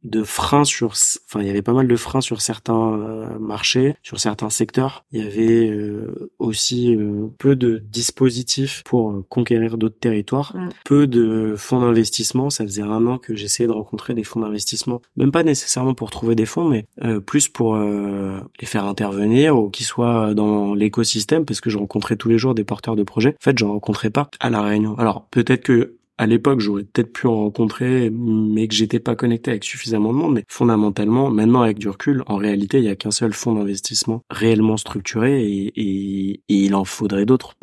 de 0.05 0.23
freins 0.23 0.65
sur 0.65 0.93
enfin 1.27 1.41
il 1.41 1.47
y 1.47 1.51
avait 1.51 1.63
pas 1.63 1.73
mal 1.73 1.89
de 1.89 1.97
freins 1.97 2.21
sur 2.21 2.41
certains 2.41 2.93
euh, 2.95 3.39
marchés 3.39 3.95
sur 4.03 4.21
certains 4.21 4.51
secteurs 4.51 5.05
il 5.13 5.25
y 5.25 5.27
avait 5.27 5.69
euh, 5.69 6.31
aussi 6.39 6.95
euh, 6.95 7.27
peu 7.39 7.57
de 7.57 7.79
dispositifs 7.79 8.83
pour 8.85 9.11
euh, 9.11 9.27
conquérir 9.29 9.79
d'autres 9.79 9.99
territoires 9.99 10.53
Mm. 10.55 10.69
peu 10.85 11.07
de 11.07 11.55
fonds 11.57 11.81
d'investissement 11.81 12.51
ça 12.51 12.65
faisait 12.65 12.83
un 12.83 13.07
an 13.07 13.19
que 13.19 13.35
j'essayais 13.35 13.67
de 13.67 13.73
rencontrer 13.73 14.15
des 14.15 14.25
fonds 14.25 14.41
d'investissement 14.41 15.01
même 15.17 15.33
pas 15.33 15.43
nécessairement 15.43 15.95
pour 15.95 16.11
trouver 16.11 16.35
des 16.35 16.47
fonds 16.47 16.69
mais 16.69 16.87
euh, 17.03 17.21
plus 17.21 17.49
pour 17.49 17.77
euh, 17.77 18.39
les 18.61 18.67
faire 18.67 18.85
intervenir 18.85 19.57
ou 19.57 19.71
qu'ils 19.71 19.87
soient 19.87 20.35
dans 20.35 20.75
l'écosystème 20.75 21.45
parce 21.45 21.61
que 21.61 21.71
je 21.71 21.79
rencontrais 21.79 22.17
tous 22.17 22.29
les 22.29 22.39
jours 22.39 22.55
des 22.55 22.65
porteurs 22.65 22.97
de 22.97 23.03
projets. 23.03 23.31
En 23.31 23.43
fait, 23.45 23.59
j'en 23.59 23.73
rencontrais 23.73 24.11
pas 24.11 24.31
à 24.41 24.51
la 24.51 24.63
Réunion. 24.63 24.97
Alors 24.99 25.27
peut-être 25.31 25.63
que 25.63 25.97
à 26.23 26.27
l'époque, 26.27 26.61
j'aurais 26.61 26.85
peut-être 26.85 27.13
pu 27.13 27.27
en 27.27 27.35
rencontrer, 27.35 28.09
mais 28.11 28.69
que 28.69 28.75
j'étais 28.77 29.01
pas 29.01 29.17
connecté 29.17 29.51
avec 29.51 29.65
suffisamment 29.65 30.13
de 30.13 30.19
monde. 30.19 30.35
Mais 30.35 30.45
fondamentalement, 30.47 31.31
maintenant 31.31 31.63
avec 31.63 31.79
du 31.79 31.89
recul, 31.89 32.23
en 32.27 32.37
réalité, 32.37 32.79
il 32.79 32.85
y 32.85 32.89
a 32.89 32.95
qu'un 32.95 33.11
seul 33.11 33.33
fonds 33.33 33.55
d'investissement 33.55 34.23
réellement 34.31 34.77
structuré 34.77 35.43
et 35.45 36.41
il 36.49 36.75
en 36.77 36.85
faudrait 36.85 37.27
d'autres. 37.27 37.55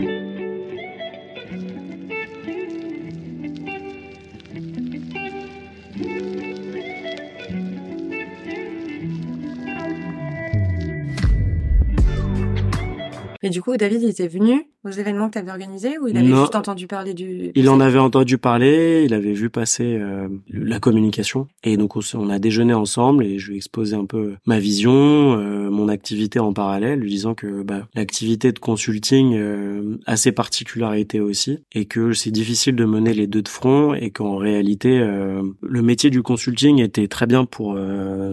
Mais 13.42 13.50
du 13.50 13.62
coup, 13.62 13.78
David, 13.78 14.02
il 14.02 14.10
était 14.10 14.28
venu 14.28 14.70
aux 14.90 15.00
événements 15.00 15.28
que 15.28 15.34
tu 15.34 15.40
avais 15.40 15.52
organisés 15.52 15.98
ou 16.00 16.08
il 16.08 16.18
avait 16.18 16.28
juste 16.28 16.56
entendu 16.56 16.88
parler 16.88 17.14
du... 17.14 17.52
Il 17.56 17.70
en 17.70 17.80
avait 17.80 18.00
entendu 18.00 18.38
parler, 18.38 19.04
il 19.06 19.14
avait 19.14 19.34
vu 19.34 19.50
passer 19.50 19.98
euh, 20.00 20.28
la 20.50 20.80
communication. 20.80 21.48
Et 21.64 21.78
donc, 21.78 21.96
on, 21.96 22.30
a 22.30 22.40
déjeuné 22.40 22.74
ensemble 22.74 23.24
et 23.24 23.40
je 23.40 23.48
lui 23.48 23.56
ai 23.56 23.58
exposé 23.58 23.96
un 23.96 24.06
peu 24.06 24.36
ma 24.46 24.60
vision, 24.60 24.92
euh, 24.94 25.70
mon 25.70 25.88
activité 25.88 26.40
en 26.40 26.54
parallèle, 26.54 27.00
lui 27.00 27.10
disant 27.10 27.36
que 27.36 27.64
bah, 27.64 27.88
l'activité 27.96 28.52
de 28.52 28.60
consulting 28.60 29.36
euh, 29.36 29.98
a 30.06 30.18
ses 30.18 30.32
particularités 30.32 31.20
aussi 31.20 31.60
et 31.74 31.86
que 31.86 32.14
c'est 32.14 32.32
difficile 32.32 32.76
de 32.76 32.86
mener 32.86 33.14
les 33.14 33.28
deux 33.28 33.42
de 33.42 33.48
front 33.48 33.94
et 33.94 34.10
qu'en 34.10 34.38
réalité, 34.38 35.00
le 35.00 35.82
métier 35.82 36.10
du 36.10 36.24
consulting 36.24 36.80
était 36.80 37.08
très 37.08 37.28
bien 37.28 37.46
pour 37.46 37.76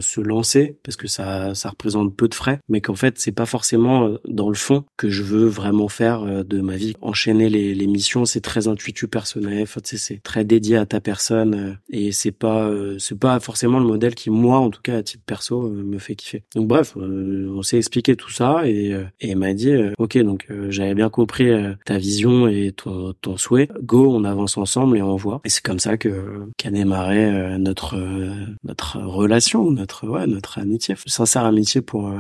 se 0.01 0.21
lancer 0.21 0.77
parce 0.83 0.97
que 0.97 1.07
ça, 1.07 1.55
ça 1.55 1.71
représente 1.71 2.15
peu 2.15 2.29
de 2.29 2.35
frais, 2.35 2.61
mais 2.69 2.81
qu'en 2.81 2.95
fait, 2.95 3.19
c'est 3.19 3.33
pas 3.33 3.47
forcément 3.47 4.17
dans 4.27 4.49
le 4.49 4.55
fond 4.55 4.85
que 4.97 5.09
je 5.09 5.23
veux 5.23 5.47
vraiment 5.47 5.89
faire 5.89 6.45
de 6.47 6.61
ma 6.61 6.77
vie. 6.77 6.95
Enchaîner 7.01 7.49
les, 7.49 7.75
les 7.75 7.87
missions, 7.87 8.25
c'est 8.25 8.41
très 8.41 8.69
intuitu 8.69 9.09
personnel, 9.09 9.67
c'est 9.85 10.23
très 10.23 10.45
dédié 10.45 10.77
à 10.77 10.87
ta 10.87 11.01
personne 11.01 11.55
euh, 11.55 11.73
et 11.91 12.13
c'est 12.13 12.33
pas 12.33 12.69
euh, 12.69 12.99
c'est 12.99 13.19
pas 13.19 13.39
forcément 13.41 13.79
le 13.79 13.87
modèle 13.87 14.15
qui 14.15 14.31
moi 14.31 14.59
en 14.59 14.71
tout 14.71 14.83
cas 14.83 14.99
à 14.99 15.03
titre 15.03 15.23
perso 15.25 15.67
euh, 15.67 15.83
me 15.83 15.99
fait 15.99 16.15
kiffer. 16.15 16.43
Donc 16.55 16.69
bref, 16.69 16.97
on 16.97 17.63
s'est 17.63 17.79
expliqué 17.79 18.17
tout 18.17 18.31
ça 18.31 18.67
et 18.67 18.95
et 19.21 19.35
m'a 19.35 19.55
dit 19.55 19.73
OK, 19.99 20.19
donc 20.19 20.49
j'avais 20.69 20.95
bien 20.95 21.09
compris 21.09 21.51
ta 21.85 21.99
vision 21.99 22.49
et 22.49 22.73
ton 22.73 23.15
ton 23.21 23.37
souhait. 23.37 23.69
Go, 23.83 24.15
on 24.15 24.25
avance 24.25 24.57
ensemble 24.57 24.97
et 24.97 25.03
on 25.03 25.17
voit. 25.17 25.41
Et 25.45 25.49
c'est 25.49 25.63
comme 25.63 25.79
ça 25.79 25.97
que 25.97 26.49
qu'a 26.57 26.71
démarré 26.71 27.59
notre 27.59 27.97
notre 28.65 28.99
relation, 28.99 29.71
notre 29.71 30.07
ouais, 30.07 30.27
notre 30.27 30.59
amitié, 30.59 30.95
sincère 31.07 31.45
amitié 31.45 31.81
pour 31.81 32.13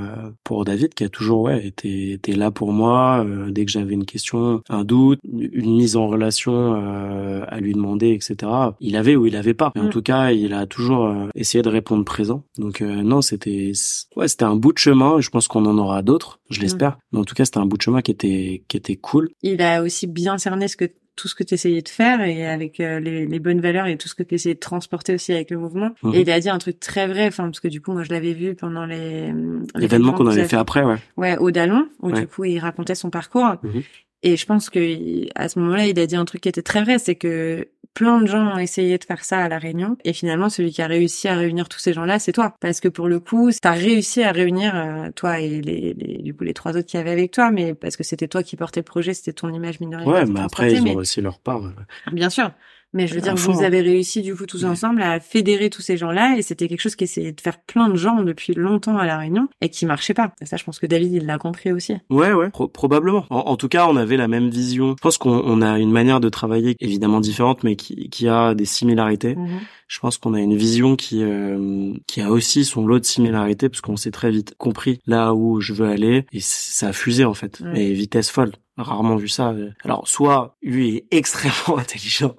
pour 0.45 0.65
David 0.65 0.95
qui 0.95 1.05
a 1.05 1.09
toujours 1.09 1.43
ouais 1.43 1.67
été 1.67 2.13
été 2.13 2.35
là 2.35 2.51
pour 2.51 2.73
moi 2.73 3.25
dès 3.49 3.65
que 3.65 3.71
j'avais 3.71 3.95
une 3.95 4.06
question, 4.07 4.63
un 4.69 4.85
doute, 4.85 5.21
une 5.25 5.77
mise 5.77 5.97
en 5.97 6.09
relation 6.09 6.75
euh, 6.77 7.45
à 7.49 7.61
lui 7.61 7.75
demander, 7.75 8.11
etc. 8.11 8.51
Il 8.81 8.97
avait 8.97 9.17
ou 9.17 9.27
il 9.27 9.37
avait 9.37 9.55
pas. 9.55 9.73
Mais 9.75 9.83
en 9.83 9.87
mm. 9.87 9.91
tout 9.91 10.03
cas, 10.03 10.33
il 10.33 10.55
a 10.55 10.67
toujours 10.67 11.07
euh, 11.07 11.29
essayé 11.35 11.63
de 11.63 11.69
répondre 11.69 12.05
présent. 12.05 12.45
Donc 12.59 12.81
euh, 12.81 13.03
non, 13.03 13.21
c'était 13.21 13.73
ouais, 14.17 14.29
c'était 14.29 14.45
un 14.45 14.57
bout 14.57 14.73
de 14.73 14.79
chemin. 14.79 15.21
Je 15.21 15.31
pense 15.31 15.49
qu'on 15.49 15.67
en 15.67 15.79
aura 15.79 16.03
d'autres, 16.03 16.41
je 16.51 16.61
mm. 16.61 16.63
l'espère. 16.63 16.99
Mais 17.13 17.19
en 17.19 17.25
tout 17.25 17.35
cas, 17.35 17.45
c'était 17.45 17.59
un 17.59 17.67
bout 17.67 17.77
de 17.77 17.83
chemin 17.83 18.03
qui 18.03 18.11
était 18.11 18.65
qui 18.69 18.77
était 18.77 18.97
cool. 18.97 19.29
Il 19.43 19.61
a 19.63 19.83
aussi 19.83 20.07
bien 20.07 20.39
cerné 20.39 20.69
ce 20.69 20.77
que 20.77 20.91
tout 21.17 21.29
ce 21.29 21.35
que 21.35 21.43
tu 21.43 21.55
essayais 21.55 21.83
de 21.83 21.89
faire 21.89 22.21
et 22.21 22.47
avec 22.47 22.79
les, 22.79 23.27
les, 23.27 23.39
bonnes 23.41 23.61
valeurs 23.61 23.87
et 23.87 23.97
tout 23.97 24.09
ce 24.09 24.15
que 24.15 24.23
tu 24.23 24.35
essayais 24.35 24.55
de 24.55 24.61
transporter 24.61 25.15
aussi 25.15 25.33
avec 25.33 25.51
le 25.51 25.59
mouvement. 25.59 25.91
Mm. 26.03 26.15
Et 26.15 26.21
il 26.21 26.31
a 26.31 26.39
dit 26.39 26.51
un 26.51 26.59
truc 26.59 26.79
très 26.79 27.07
vrai, 27.07 27.27
enfin 27.27 27.45
parce 27.45 27.61
que 27.61 27.69
du 27.69 27.81
coup 27.81 27.93
moi 27.93 28.03
je 28.03 28.11
l'avais 28.11 28.35
vu 28.35 28.55
pendant 28.55 28.85
les 28.85 29.33
l'événement 29.75 30.13
qu'on 30.13 30.27
avait 30.27 30.45
fait 30.45 30.57
après, 30.57 30.85
ouais. 30.85 30.97
Ouais, 31.17 31.39
au 31.39 31.51
Dallon 31.51 31.89
où 32.01 32.13
du 32.13 32.27
coup 32.27 32.45
il 32.45 32.59
racontait 32.59 32.95
son 32.95 33.11
parcours. 33.11 33.57
Mm-hmm. 33.65 33.83
Et 34.23 34.37
je 34.37 34.47
pense 34.47 34.71
que 34.71 35.27
à 35.35 35.49
ce 35.49 35.59
moment-là, 35.61 35.87
il 35.87 35.99
a 36.01 36.07
dit 36.07 36.17
un 36.17 36.25
truc 36.25 36.41
qui 36.41 36.49
était 36.49 36.63
très 36.63 36.83
vrai, 36.83 36.99
c'est 36.99 37.15
que 37.15 37.69
plein 37.97 38.21
de 38.21 38.27
gens 38.27 38.55
ont 38.55 38.59
essayé 38.59 38.99
de 38.99 39.05
faire 39.05 39.25
ça 39.25 39.39
à 39.39 39.49
la 39.49 39.59
Réunion, 39.59 39.97
et 40.05 40.13
finalement, 40.13 40.51
celui 40.51 40.71
qui 40.71 40.83
a 40.83 40.87
réussi 40.87 41.29
à 41.29 41.35
réunir 41.35 41.67
tous 41.69 41.79
ces 41.79 41.95
gens-là, 41.95 42.19
c'est 42.19 42.33
toi, 42.33 42.55
parce 42.61 42.81
que 42.81 42.89
pour 42.89 43.09
le 43.09 43.21
coup, 43.21 43.51
t'as 43.51 43.73
réussi 43.73 44.23
à 44.23 44.33
réunir 44.33 44.77
euh, 44.77 45.11
toi 45.17 45.41
et 45.41 45.49
les, 45.63 45.95
les, 45.95 46.19
du 46.23 46.35
coup 46.35 46.45
les 46.45 46.53
trois 46.53 46.77
autres 46.77 46.87
qui 46.87 46.99
avaient 46.99 47.11
avec 47.11 47.33
toi, 47.33 47.51
mais 47.51 47.75
parce 47.75 47.97
que 47.97 48.05
c'était 48.05 48.29
toi 48.29 48.43
qui 48.43 48.55
portais 48.57 48.81
le 48.81 48.85
projet, 48.85 49.15
c'était 49.15 49.33
ton 49.33 49.53
image 49.53 49.81
minoritaire. 49.81 50.13
Ouais, 50.13 50.27
mais 50.27 50.41
après 50.41 50.75
ils 50.75 50.83
ont 50.83 50.97
aussi 50.97 51.23
leur 51.23 51.39
part. 51.39 51.63
Bien 52.13 52.29
sûr. 52.29 52.51
Mais 52.97 53.07
je 53.07 53.15
veux 53.15 53.21
dire, 53.21 53.35
vous 53.37 53.63
avez 53.63 53.83
réussi 53.83 54.23
du 54.23 54.35
coup 54.35 54.47
tous 54.47 54.65
ensemble 54.65 55.03
à 55.03 55.21
fédérer 55.21 55.69
tous 55.69 55.83
ces 55.83 55.99
gens-là 55.99 56.37
et 56.39 56.43
c'était 56.43 56.67
quelque 56.67 56.81
chose 56.81 56.97
qui 56.97 57.05
essayait 57.05 57.33
de 57.33 57.41
faire 57.41 57.61
plein 57.61 57.91
de 57.91 57.97
gens 57.97 58.23
depuis 58.23 58.55
longtemps 58.55 58.97
à 58.97 59.05
la 59.05 59.19
Réunion 59.19 59.49
et 59.61 59.69
qui 59.69 59.85
marchait 59.85 60.15
pas. 60.15 60.33
Et 60.41 60.47
ça, 60.47 60.57
je 60.57 60.65
pense 60.65 60.79
que 60.79 60.87
David 60.87 61.13
il 61.13 61.27
l'a 61.27 61.37
compris 61.37 61.73
aussi. 61.73 61.95
Ouais, 62.09 62.33
ouais, 62.33 62.49
probablement. 62.73 63.27
En, 63.29 63.57
tout 63.57 63.69
cas, 63.69 63.87
on 63.87 63.97
avait 63.97 64.17
la 64.17 64.29
même 64.29 64.49
vision. 64.49 64.95
Je 64.97 65.03
pense 65.03 65.19
qu'on 65.19 65.61
a 65.61 65.79
une 65.79 65.93
manière 65.93 66.21
de 66.21 66.31
travailler 66.31 66.75
évidemment 66.81 67.21
différente, 67.21 67.65
mais 67.65 67.77
qui, 67.77 68.09
qui 68.09 68.29
a 68.29 68.55
des 68.55 68.65
similarités. 68.65 69.37
Mhm. 69.37 69.61
Je 69.87 69.99
pense 70.01 70.19
qu'on 70.19 70.35
a 70.35 70.41
une 70.41 70.57
vision 70.57 70.97
qui 70.97 71.23
euh, 71.23 71.93
qui 72.07 72.21
a 72.21 72.31
aussi 72.31 72.65
son 72.65 72.87
lot 72.87 72.99
de 72.99 73.05
similarités 73.05 73.69
parce 73.69 73.81
qu'on 73.81 73.97
s'est 73.97 74.11
très 74.11 74.31
vite 74.31 74.55
compris 74.59 75.01
là 75.07 75.35
où 75.35 75.61
je 75.61 75.73
veux 75.73 75.87
aller 75.87 76.27
et 76.33 76.41
ça 76.41 76.89
a 76.89 76.93
fusé 76.93 77.25
en 77.25 77.35
fait 77.35 77.63
et 77.75 77.93
vitesse 77.93 78.31
folle 78.31 78.53
rarement 78.83 79.17
vu 79.17 79.29
ça. 79.29 79.55
Alors 79.85 80.07
soit 80.09 80.57
lui 80.63 80.97
est 80.97 81.07
extrêmement 81.11 81.79
intelligent 81.79 82.35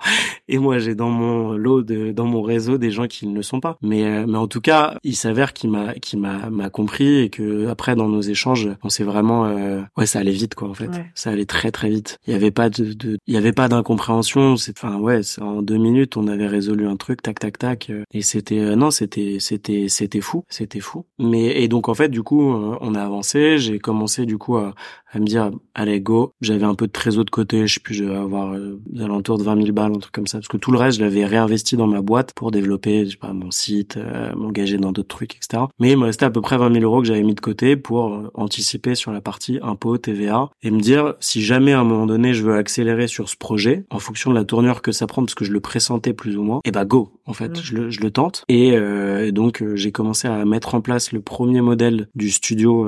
et 0.47 0.57
moi 0.57 0.79
j'ai 0.79 0.95
dans 0.95 1.09
mon 1.09 1.53
lot 1.53 1.81
de 1.81 2.11
dans 2.11 2.25
mon 2.25 2.41
réseau 2.41 2.77
des 2.77 2.91
gens 2.91 3.07
qui 3.07 3.27
ne 3.27 3.35
le 3.35 3.43
sont 3.43 3.59
pas. 3.59 3.77
Mais 3.81 4.05
euh, 4.05 4.25
mais 4.27 4.37
en 4.37 4.47
tout 4.47 4.61
cas, 4.61 4.97
il 5.03 5.15
s'avère 5.15 5.53
qu'il 5.53 5.71
m'a 5.71 5.93
qu'il 5.95 6.19
m'a 6.19 6.49
m'a 6.49 6.69
compris 6.69 7.19
et 7.19 7.29
que 7.29 7.67
après 7.67 7.95
dans 7.95 8.07
nos 8.07 8.21
échanges, 8.21 8.69
on 8.83 8.89
s'est 8.89 9.03
vraiment 9.03 9.45
euh, 9.45 9.81
ouais, 9.97 10.05
ça 10.05 10.19
allait 10.19 10.31
vite 10.31 10.55
quoi 10.55 10.69
en 10.69 10.73
fait. 10.73 10.89
Ça 11.15 11.31
allait 11.31 11.45
très 11.45 11.71
très 11.71 11.89
vite. 11.89 12.19
Il 12.27 12.33
y 12.33 12.35
avait 12.35 12.51
pas 12.51 12.69
de, 12.69 12.93
de 12.93 13.17
il 13.27 13.33
y 13.33 13.37
avait 13.37 13.53
pas 13.53 13.67
d'incompréhension, 13.67 14.57
c'est 14.57 14.77
enfin 14.77 14.97
ouais, 14.97 15.21
en 15.41 15.61
deux 15.61 15.77
minutes, 15.77 16.17
on 16.17 16.27
avait 16.27 16.47
résolu 16.47 16.87
un 16.87 16.97
truc 16.97 17.21
tac 17.21 17.36
tac 17.39 17.57
tac 17.57 17.89
euh, 17.89 18.03
et 18.13 18.21
c'était 18.21 18.75
non, 18.75 18.91
c'était 18.91 19.37
c'était 19.39 19.87
c'était 19.89 20.21
fou, 20.21 20.43
c'était 20.49 20.79
fou. 20.79 21.05
Mais 21.19 21.61
et 21.61 21.67
donc 21.67 21.89
en 21.89 21.93
fait, 21.93 22.09
du 22.09 22.23
coup, 22.23 22.41
on 22.41 22.95
a 22.95 23.01
avancé, 23.01 23.57
j'ai 23.57 23.79
commencé 23.79 24.25
du 24.25 24.37
coup 24.37 24.57
à 24.57 24.73
à 25.11 25.19
me 25.19 25.25
dire 25.25 25.51
allez 25.73 26.01
go. 26.01 26.33
J'avais 26.41 26.65
un 26.65 26.75
peu 26.75 26.87
de 26.87 26.91
trésor 26.91 27.25
de 27.25 27.29
côté 27.29 27.67
je 27.67 27.79
plus 27.79 27.95
je 27.95 28.03
vais 28.03 28.15
avoir 28.15 28.53
euh, 28.53 28.79
alentours 28.99 29.37
de 29.37 29.43
20 29.43 29.61
000 29.61 29.71
balles 29.71 29.93
un 29.93 29.99
truc 29.99 30.13
comme 30.13 30.27
ça 30.27 30.39
parce 30.39 30.47
que 30.47 30.57
tout 30.57 30.71
le 30.71 30.77
reste 30.77 30.97
je 30.97 31.03
l'avais 31.03 31.25
réinvesti 31.25 31.77
dans 31.77 31.87
ma 31.87 32.01
boîte 32.01 32.33
pour 32.33 32.51
développer 32.51 33.05
je 33.05 33.11
sais 33.11 33.17
pas 33.17 33.33
mon 33.33 33.51
site 33.51 33.97
euh, 33.97 34.33
m'engager 34.35 34.77
dans 34.77 34.91
d'autres 34.91 35.15
trucs 35.15 35.35
etc 35.35 35.63
mais 35.79 35.91
il 35.91 35.97
me 35.97 36.05
restait 36.05 36.25
à 36.25 36.29
peu 36.29 36.41
près 36.41 36.57
20 36.57 36.73
000 36.73 36.83
euros 36.83 37.01
que 37.01 37.07
j'avais 37.07 37.23
mis 37.23 37.35
de 37.35 37.39
côté 37.39 37.75
pour 37.75 38.13
euh, 38.13 38.31
anticiper 38.33 38.95
sur 38.95 39.11
la 39.11 39.21
partie 39.21 39.59
impôt 39.61 39.97
TVA 39.97 40.49
et 40.63 40.71
me 40.71 40.79
dire 40.79 41.15
si 41.19 41.41
jamais 41.41 41.73
à 41.73 41.79
un 41.79 41.83
moment 41.83 42.05
donné 42.05 42.33
je 42.33 42.43
veux 42.43 42.55
accélérer 42.55 43.07
sur 43.07 43.29
ce 43.29 43.37
projet 43.37 43.85
en 43.89 43.99
fonction 43.99 44.31
de 44.31 44.35
la 44.35 44.43
tournure 44.43 44.81
que 44.81 44.91
ça 44.91 45.07
prend 45.07 45.23
parce 45.23 45.35
que 45.35 45.45
je 45.45 45.51
le 45.51 45.59
pressentais 45.59 46.13
plus 46.13 46.37
ou 46.37 46.43
moins 46.43 46.57
et 46.57 46.69
eh 46.69 46.71
bah 46.71 46.85
go 46.85 47.11
en 47.27 47.33
fait 47.33 47.59
je, 47.61 47.75
le, 47.75 47.89
je 47.89 48.01
le 48.01 48.11
tente 48.11 48.43
et, 48.49 48.75
euh, 48.75 49.31
donc 49.31 49.63
j'ai 49.75 49.91
commencé 49.91 50.27
à 50.27 50.45
mettre 50.45 50.75
en 50.75 50.81
place 50.81 51.11
le 51.11 51.21
premier 51.21 51.61
modèle 51.61 52.07
du 52.15 52.31
studio 52.31 52.87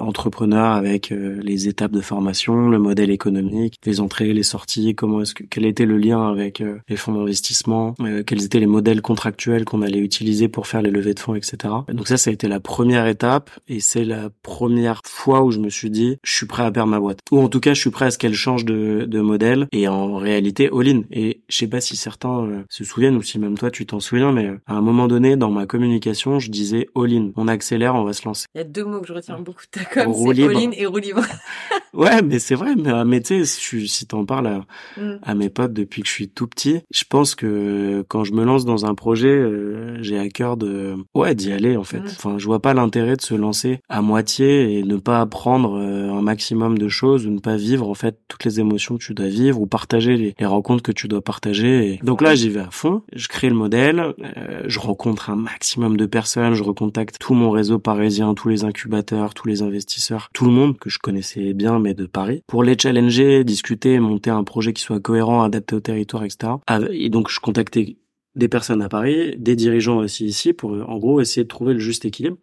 entrepreneur 0.00 0.72
avec 0.72 1.10
les 1.10 1.68
étapes 1.68 1.92
de 1.92 2.00
formation, 2.00 2.68
le 2.68 2.78
modèle 2.78 3.10
économique, 3.10 3.76
les 3.84 4.00
entrées, 4.00 4.32
les 4.32 4.42
sorties, 4.42 4.94
comment 4.94 5.20
est-ce 5.20 5.34
que 5.34 5.44
quel 5.48 5.64
était 5.64 5.86
le 5.86 5.98
lien 5.98 6.28
avec 6.28 6.60
euh, 6.60 6.78
les 6.88 6.96
fonds 6.96 7.12
d'investissement, 7.12 7.94
euh, 8.00 8.22
quels 8.24 8.44
étaient 8.44 8.60
les 8.60 8.66
modèles 8.66 9.02
contractuels 9.02 9.64
qu'on 9.64 9.82
allait 9.82 9.98
utiliser 9.98 10.48
pour 10.48 10.66
faire 10.66 10.82
les 10.82 10.90
levées 10.90 11.14
de 11.14 11.20
fonds, 11.20 11.34
etc. 11.34 11.56
Donc 11.88 12.08
ça, 12.08 12.16
ça 12.16 12.30
a 12.30 12.32
été 12.32 12.48
la 12.48 12.60
première 12.60 13.06
étape 13.06 13.50
et 13.68 13.80
c'est 13.80 14.04
la 14.04 14.30
première 14.42 15.00
fois 15.06 15.42
où 15.42 15.50
je 15.50 15.58
me 15.58 15.70
suis 15.70 15.90
dit, 15.90 16.16
je 16.22 16.34
suis 16.34 16.46
prêt 16.46 16.64
à 16.64 16.70
perdre 16.70 16.90
ma 16.90 17.00
boîte. 17.00 17.20
Ou 17.30 17.40
en 17.40 17.48
tout 17.48 17.60
cas, 17.60 17.74
je 17.74 17.80
suis 17.80 17.90
prêt 17.90 18.06
à 18.06 18.10
ce 18.10 18.18
qu'elle 18.18 18.34
change 18.34 18.64
de, 18.64 19.06
de 19.08 19.20
modèle 19.20 19.68
et 19.72 19.88
en 19.88 20.16
réalité 20.16 20.68
all-in. 20.72 21.02
Et 21.10 21.42
je 21.48 21.56
sais 21.56 21.68
pas 21.68 21.80
si 21.80 21.96
certains 21.96 22.44
euh, 22.44 22.62
se 22.68 22.84
souviennent 22.84 23.16
ou 23.16 23.22
si 23.22 23.38
même 23.44 23.58
toi 23.58 23.70
tu 23.70 23.86
t'en 23.86 24.00
souviens, 24.00 24.32
mais 24.32 24.50
à 24.66 24.74
un 24.74 24.80
moment 24.80 25.06
donné 25.06 25.36
dans 25.36 25.50
ma 25.50 25.66
communication, 25.66 26.38
je 26.38 26.50
disais 26.50 26.88
all-in. 26.96 27.30
On 27.36 27.48
accélère, 27.48 27.94
on 27.94 28.04
va 28.04 28.12
se 28.12 28.24
lancer. 28.24 28.46
Il 28.54 28.58
y 28.58 28.60
a 28.60 28.64
deux 28.64 28.84
mots 28.84 29.00
que 29.00 29.06
je 29.06 29.12
retiens 29.12 29.38
beaucoup 29.38 29.62
de 29.62 29.80
ta 29.80 29.84
com, 29.84 30.12
c'est 30.12 30.42
all-in 30.42 30.70
et 30.72 30.86
roue 30.86 30.98
libre. 30.98 31.22
ouais, 31.92 32.22
mais 32.22 32.38
c'est 32.38 32.54
vrai. 32.54 32.74
Mais, 32.76 33.04
mais 33.04 33.20
tu 33.20 33.44
sais, 33.44 33.86
si 33.86 34.06
t'en 34.06 34.24
parles 34.24 34.46
à, 34.46 35.00
mm. 35.00 35.18
à, 35.22 35.34
mes 35.34 35.50
potes 35.50 35.72
depuis 35.72 36.02
que 36.02 36.08
je 36.08 36.12
suis 36.12 36.28
tout 36.28 36.46
petit, 36.46 36.80
je 36.92 37.04
pense 37.08 37.34
que 37.34 38.04
quand 38.08 38.24
je 38.24 38.32
me 38.32 38.44
lance 38.44 38.64
dans 38.64 38.86
un 38.86 38.94
projet, 38.94 39.28
euh, 39.28 40.02
j'ai 40.02 40.18
à 40.18 40.28
cœur 40.28 40.56
de, 40.56 40.94
ouais, 41.14 41.34
d'y 41.34 41.52
aller 41.52 41.76
en 41.76 41.84
fait. 41.84 42.00
Mm. 42.00 42.06
Enfin, 42.06 42.38
je 42.38 42.46
vois 42.46 42.60
pas 42.60 42.74
l'intérêt 42.74 43.16
de 43.16 43.22
se 43.22 43.34
lancer 43.34 43.80
à 43.88 44.02
moitié 44.02 44.78
et 44.78 44.82
ne 44.82 44.96
pas 44.96 45.20
apprendre 45.20 45.78
euh, 45.78 46.10
un 46.10 46.22
maximum 46.22 46.78
de 46.78 46.88
choses 46.88 47.26
ou 47.26 47.30
ne 47.30 47.40
pas 47.40 47.56
vivre 47.56 47.88
en 47.88 47.94
fait 47.94 48.18
toutes 48.28 48.44
les 48.44 48.60
émotions 48.60 48.96
que 48.96 49.04
tu 49.04 49.14
dois 49.14 49.28
vivre 49.28 49.60
ou 49.60 49.66
partager 49.66 50.16
les, 50.16 50.34
les 50.38 50.46
rencontres 50.46 50.82
que 50.82 50.92
tu 50.92 51.08
dois 51.08 51.22
partager. 51.22 51.94
Et... 51.94 52.00
Donc 52.02 52.22
là, 52.22 52.34
j'y 52.34 52.50
vais 52.50 52.60
à 52.60 52.70
fond. 52.70 53.02
Je 53.12 53.28
crée 53.34 53.48
le 53.48 53.56
modèle, 53.56 54.14
euh, 54.36 54.62
je 54.66 54.78
rencontre 54.78 55.28
un 55.28 55.34
maximum 55.34 55.96
de 55.96 56.06
personnes, 56.06 56.54
je 56.54 56.62
recontacte 56.62 57.16
tout 57.18 57.34
mon 57.34 57.50
réseau 57.50 57.80
parisien, 57.80 58.32
tous 58.32 58.48
les 58.48 58.62
incubateurs, 58.62 59.34
tous 59.34 59.48
les 59.48 59.60
investisseurs, 59.60 60.28
tout 60.32 60.44
le 60.44 60.52
monde 60.52 60.78
que 60.78 60.88
je 60.88 61.00
connaissais 61.00 61.52
bien 61.52 61.80
mais 61.80 61.94
de 61.94 62.06
Paris, 62.06 62.44
pour 62.46 62.62
les 62.62 62.78
challenger, 62.78 63.42
discuter, 63.42 63.98
monter 63.98 64.30
un 64.30 64.44
projet 64.44 64.72
qui 64.72 64.82
soit 64.82 65.00
cohérent, 65.00 65.42
adapté 65.42 65.74
au 65.74 65.80
territoire, 65.80 66.22
etc. 66.22 66.52
Et 66.92 67.10
donc 67.10 67.28
je 67.28 67.40
contactais 67.40 67.96
des 68.36 68.48
personnes 68.48 68.82
à 68.82 68.88
Paris, 68.88 69.34
des 69.36 69.56
dirigeants 69.56 69.98
aussi 69.98 70.26
ici, 70.26 70.52
pour 70.52 70.70
en 70.70 70.98
gros 70.98 71.20
essayer 71.20 71.42
de 71.42 71.48
trouver 71.48 71.74
le 71.74 71.80
juste 71.80 72.04
équilibre. 72.04 72.36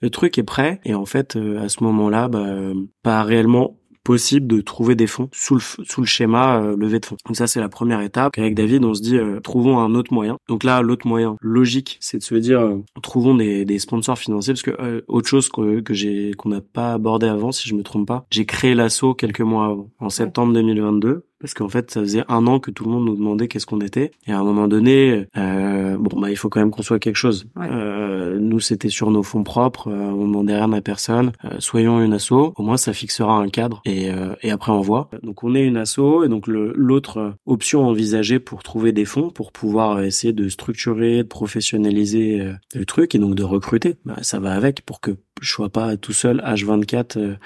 Le 0.00 0.10
truc 0.10 0.38
est 0.38 0.44
prêt 0.44 0.80
et 0.84 0.94
en 0.94 1.06
fait 1.06 1.34
euh, 1.34 1.60
à 1.60 1.68
ce 1.68 1.82
moment-là, 1.82 2.28
bah, 2.28 2.56
pas 3.02 3.24
réellement 3.24 3.80
possible 4.06 4.46
de 4.46 4.60
trouver 4.60 4.94
des 4.94 5.08
fonds 5.08 5.28
sous 5.32 5.56
le, 5.56 5.60
sous 5.60 6.00
le 6.00 6.06
schéma 6.06 6.62
euh, 6.62 6.76
levée 6.76 7.00
de 7.00 7.06
fonds. 7.06 7.16
Donc 7.26 7.34
ça 7.34 7.48
c'est 7.48 7.58
la 7.58 7.68
première 7.68 8.00
étape. 8.02 8.38
Avec 8.38 8.54
David, 8.54 8.84
on 8.84 8.94
se 8.94 9.02
dit 9.02 9.16
euh, 9.16 9.40
trouvons 9.40 9.80
un 9.80 9.96
autre 9.96 10.14
moyen. 10.14 10.38
Donc 10.48 10.62
là 10.62 10.80
l'autre 10.80 11.08
moyen 11.08 11.36
logique, 11.40 11.98
c'est 12.00 12.18
de 12.18 12.22
se 12.22 12.36
dire 12.36 12.60
euh, 12.60 12.76
trouvons 13.02 13.34
des, 13.34 13.64
des 13.64 13.80
sponsors 13.80 14.16
financiers 14.16 14.54
parce 14.54 14.62
que 14.62 15.04
autre 15.08 15.28
chose 15.28 15.48
que, 15.48 15.80
que 15.80 15.92
j'ai 15.92 16.34
qu'on 16.38 16.50
n'a 16.50 16.60
pas 16.60 16.92
abordé 16.92 17.26
avant 17.26 17.50
si 17.50 17.68
je 17.68 17.74
me 17.74 17.82
trompe 17.82 18.06
pas, 18.06 18.26
j'ai 18.30 18.46
créé 18.46 18.74
l'assaut 18.74 19.12
quelques 19.12 19.40
mois 19.40 19.66
avant, 19.66 19.90
en 19.98 20.08
septembre 20.08 20.52
2022 20.52 21.24
parce 21.40 21.54
qu'en 21.54 21.68
fait 21.68 21.90
ça 21.90 22.00
faisait 22.00 22.24
un 22.28 22.46
an 22.46 22.60
que 22.60 22.70
tout 22.70 22.84
le 22.84 22.90
monde 22.90 23.04
nous 23.06 23.16
demandait 23.16 23.48
qu'est-ce 23.48 23.66
qu'on 23.66 23.80
était. 23.80 24.10
Et 24.26 24.32
à 24.32 24.38
un 24.38 24.44
moment 24.44 24.68
donné 24.68 25.26
euh, 25.36 25.96
bon 25.98 26.20
bah 26.20 26.30
il 26.30 26.36
faut 26.36 26.48
quand 26.48 26.60
même 26.60 26.70
qu'on 26.70 26.82
soit 26.82 26.98
quelque 26.98 27.16
chose. 27.16 27.46
Euh, 27.58 28.38
nous 28.38 28.60
c'était 28.60 28.88
sur 28.88 29.10
nos 29.10 29.22
fonds 29.22 29.44
propres 29.44 29.88
euh, 29.88 30.10
on 30.10 30.26
demandait 30.26 30.56
rien 30.56 30.72
à 30.72 30.80
personne. 30.80 31.32
Euh, 31.44 31.56
soyons 31.58 32.00
une 32.00 32.12
asso. 32.12 32.32
Au 32.32 32.62
moins 32.62 32.76
ça 32.76 32.92
fixera 32.92 33.36
un 33.36 33.48
cadre 33.48 33.82
et, 33.84 34.10
euh, 34.10 34.34
et 34.42 34.50
après 34.50 34.72
on 34.72 34.80
voit. 34.80 35.10
Donc 35.22 35.44
on 35.44 35.54
est 35.54 35.64
une 35.64 35.76
asso 35.76 36.24
et 36.24 36.28
donc 36.28 36.46
l'autre 36.46 37.34
option 37.46 37.86
envisagée 37.86 38.38
pour 38.38 38.62
trouver 38.62 38.92
des 38.92 39.04
fonds 39.04 39.30
pour 39.30 39.52
pouvoir 39.52 40.00
essayer 40.02 40.32
de 40.32 40.48
structurer 40.48 41.18
de 41.18 41.28
professionnaliser 41.28 42.52
le 42.74 42.86
truc 42.86 43.14
et 43.14 43.18
donc 43.18 43.34
de 43.34 43.42
recruter 43.42 43.96
bah, 44.04 44.16
ça 44.22 44.38
va 44.38 44.52
avec 44.52 44.82
pour 44.82 45.00
que 45.00 45.16
je 45.40 45.50
sois 45.50 45.68
pas 45.68 45.96
tout 45.96 46.12
seul 46.12 46.40
H24 46.40 47.18
euh, 47.18 47.36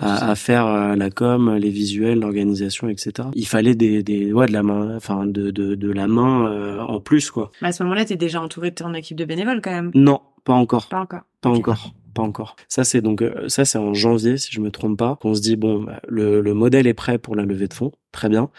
à, 0.00 0.30
à, 0.30 0.34
faire 0.34 0.66
euh, 0.66 0.96
la 0.96 1.10
com, 1.10 1.54
les 1.54 1.70
visuels, 1.70 2.20
l'organisation, 2.20 2.88
etc. 2.88 3.28
Il 3.34 3.46
fallait 3.46 3.74
des, 3.74 4.02
des 4.02 4.32
ouais 4.32 4.46
de 4.46 4.52
la 4.52 4.62
main, 4.62 4.96
enfin 4.96 5.26
de 5.26 5.50
de, 5.50 5.74
de 5.74 5.92
la 5.92 6.06
main 6.06 6.50
euh, 6.50 6.80
en 6.80 7.00
plus 7.00 7.30
quoi. 7.30 7.50
Mais 7.60 7.68
à 7.68 7.72
ce 7.72 7.82
moment-là, 7.82 8.04
t'es 8.04 8.16
déjà 8.16 8.40
entouré 8.40 8.70
de 8.70 8.76
ton 8.76 8.94
équipe 8.94 9.16
de 9.16 9.24
bénévoles 9.24 9.60
quand 9.60 9.72
même. 9.72 9.90
Non, 9.94 10.20
pas 10.44 10.54
encore. 10.54 10.88
Pas 10.88 11.00
encore. 11.00 11.22
Pas 11.40 11.50
encore. 11.50 11.92
Pas 12.14 12.22
encore. 12.22 12.56
Ça 12.68 12.84
c'est 12.84 13.00
donc 13.00 13.24
ça 13.48 13.64
c'est 13.64 13.78
en 13.78 13.92
janvier 13.92 14.38
si 14.38 14.52
je 14.52 14.60
me 14.60 14.70
trompe 14.70 14.98
pas. 14.98 15.18
On 15.24 15.34
se 15.34 15.40
dit 15.40 15.56
bon 15.56 15.82
bah, 15.82 16.00
le, 16.08 16.40
le 16.40 16.54
modèle 16.54 16.86
est 16.86 16.94
prêt 16.94 17.18
pour 17.18 17.36
la 17.36 17.44
levée 17.44 17.68
de 17.68 17.74
fonds, 17.74 17.92
très 18.12 18.28
bien 18.28 18.50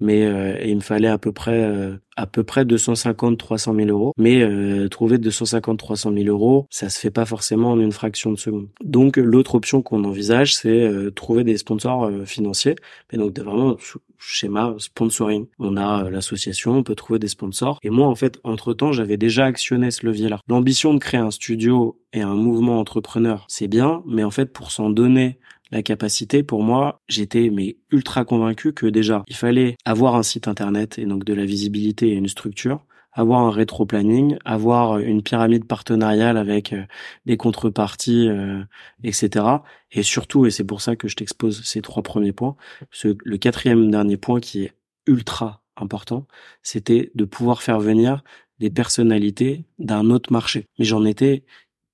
mais 0.00 0.24
euh, 0.24 0.58
il 0.64 0.76
me 0.76 0.80
fallait 0.80 1.08
à 1.08 1.18
peu 1.18 1.32
près 1.32 1.62
euh, 1.62 1.96
à 2.16 2.26
peu 2.26 2.42
près 2.42 2.64
250 2.64 3.38
300 3.38 3.74
000 3.74 3.88
euros. 3.88 4.12
Mais 4.16 4.42
euh, 4.42 4.88
trouver 4.88 5.18
250 5.18 5.78
300 5.78 6.12
000 6.12 6.26
euros 6.26 6.66
ça 6.70 6.88
se 6.88 6.98
fait 6.98 7.10
pas 7.10 7.24
forcément 7.24 7.72
en 7.72 7.80
une 7.80 7.92
fraction 7.92 8.32
de 8.32 8.38
seconde. 8.38 8.68
Donc 8.82 9.16
l'autre 9.16 9.54
option 9.54 9.82
qu'on 9.82 10.04
envisage 10.04 10.54
c'est 10.54 10.90
trouver 11.14 11.44
des 11.44 11.56
sponsors 11.56 12.10
financiers. 12.24 12.76
Mais 13.12 13.18
donc 13.18 13.38
vraiment 13.38 13.76
schéma 14.18 14.74
sponsoring. 14.78 15.46
On 15.58 15.76
a 15.76 16.10
l'association 16.10 16.72
on 16.72 16.82
peut 16.82 16.94
trouver 16.94 17.18
des 17.18 17.28
sponsors. 17.28 17.78
Et 17.82 17.90
moi 17.90 18.06
en 18.06 18.14
fait 18.14 18.38
entre 18.44 18.74
temps 18.74 18.92
j'avais 18.92 19.16
déjà 19.16 19.44
actionné 19.44 19.90
ce 19.90 20.06
levier 20.06 20.28
là 20.28 20.40
l'ambition 20.48 20.94
de 20.94 20.98
créer 20.98 21.20
un 21.20 21.30
studio 21.30 21.98
et 22.12 22.22
un 22.22 22.34
mouvement 22.34 22.80
entrepreneur 22.80 23.46
c'est 23.48 23.68
bien. 23.68 24.02
Mais 24.06 24.24
en 24.24 24.30
fait 24.30 24.52
pour 24.52 24.72
s'en 24.72 24.90
donner 24.90 25.38
la 25.70 25.82
capacité, 25.82 26.42
pour 26.42 26.62
moi, 26.62 27.00
j'étais 27.08 27.50
mais 27.50 27.76
ultra 27.90 28.24
convaincu 28.24 28.72
que 28.72 28.86
déjà, 28.86 29.24
il 29.28 29.36
fallait 29.36 29.76
avoir 29.84 30.16
un 30.16 30.22
site 30.22 30.48
internet 30.48 30.98
et 30.98 31.06
donc 31.06 31.24
de 31.24 31.34
la 31.34 31.44
visibilité 31.44 32.08
et 32.08 32.14
une 32.14 32.28
structure, 32.28 32.84
avoir 33.12 33.40
un 33.40 33.50
rétro-planning, 33.50 34.36
avoir 34.44 34.98
une 34.98 35.22
pyramide 35.22 35.66
partenariale 35.66 36.36
avec 36.36 36.72
euh, 36.72 36.84
des 37.26 37.36
contreparties, 37.36 38.28
euh, 38.28 38.62
etc. 39.02 39.46
Et 39.90 40.02
surtout, 40.02 40.46
et 40.46 40.50
c'est 40.50 40.64
pour 40.64 40.80
ça 40.80 40.96
que 40.96 41.08
je 41.08 41.16
t'expose 41.16 41.62
ces 41.64 41.82
trois 41.82 42.02
premiers 42.02 42.32
points, 42.32 42.56
ce, 42.90 43.16
le 43.22 43.36
quatrième 43.38 43.90
dernier 43.90 44.16
point 44.16 44.40
qui 44.40 44.64
est 44.64 44.72
ultra 45.06 45.62
important, 45.76 46.26
c'était 46.62 47.10
de 47.14 47.24
pouvoir 47.24 47.62
faire 47.62 47.80
venir 47.80 48.22
des 48.58 48.70
personnalités 48.70 49.64
d'un 49.78 50.10
autre 50.10 50.32
marché. 50.32 50.66
Mais 50.78 50.84
j'en 50.84 51.04
étais 51.04 51.44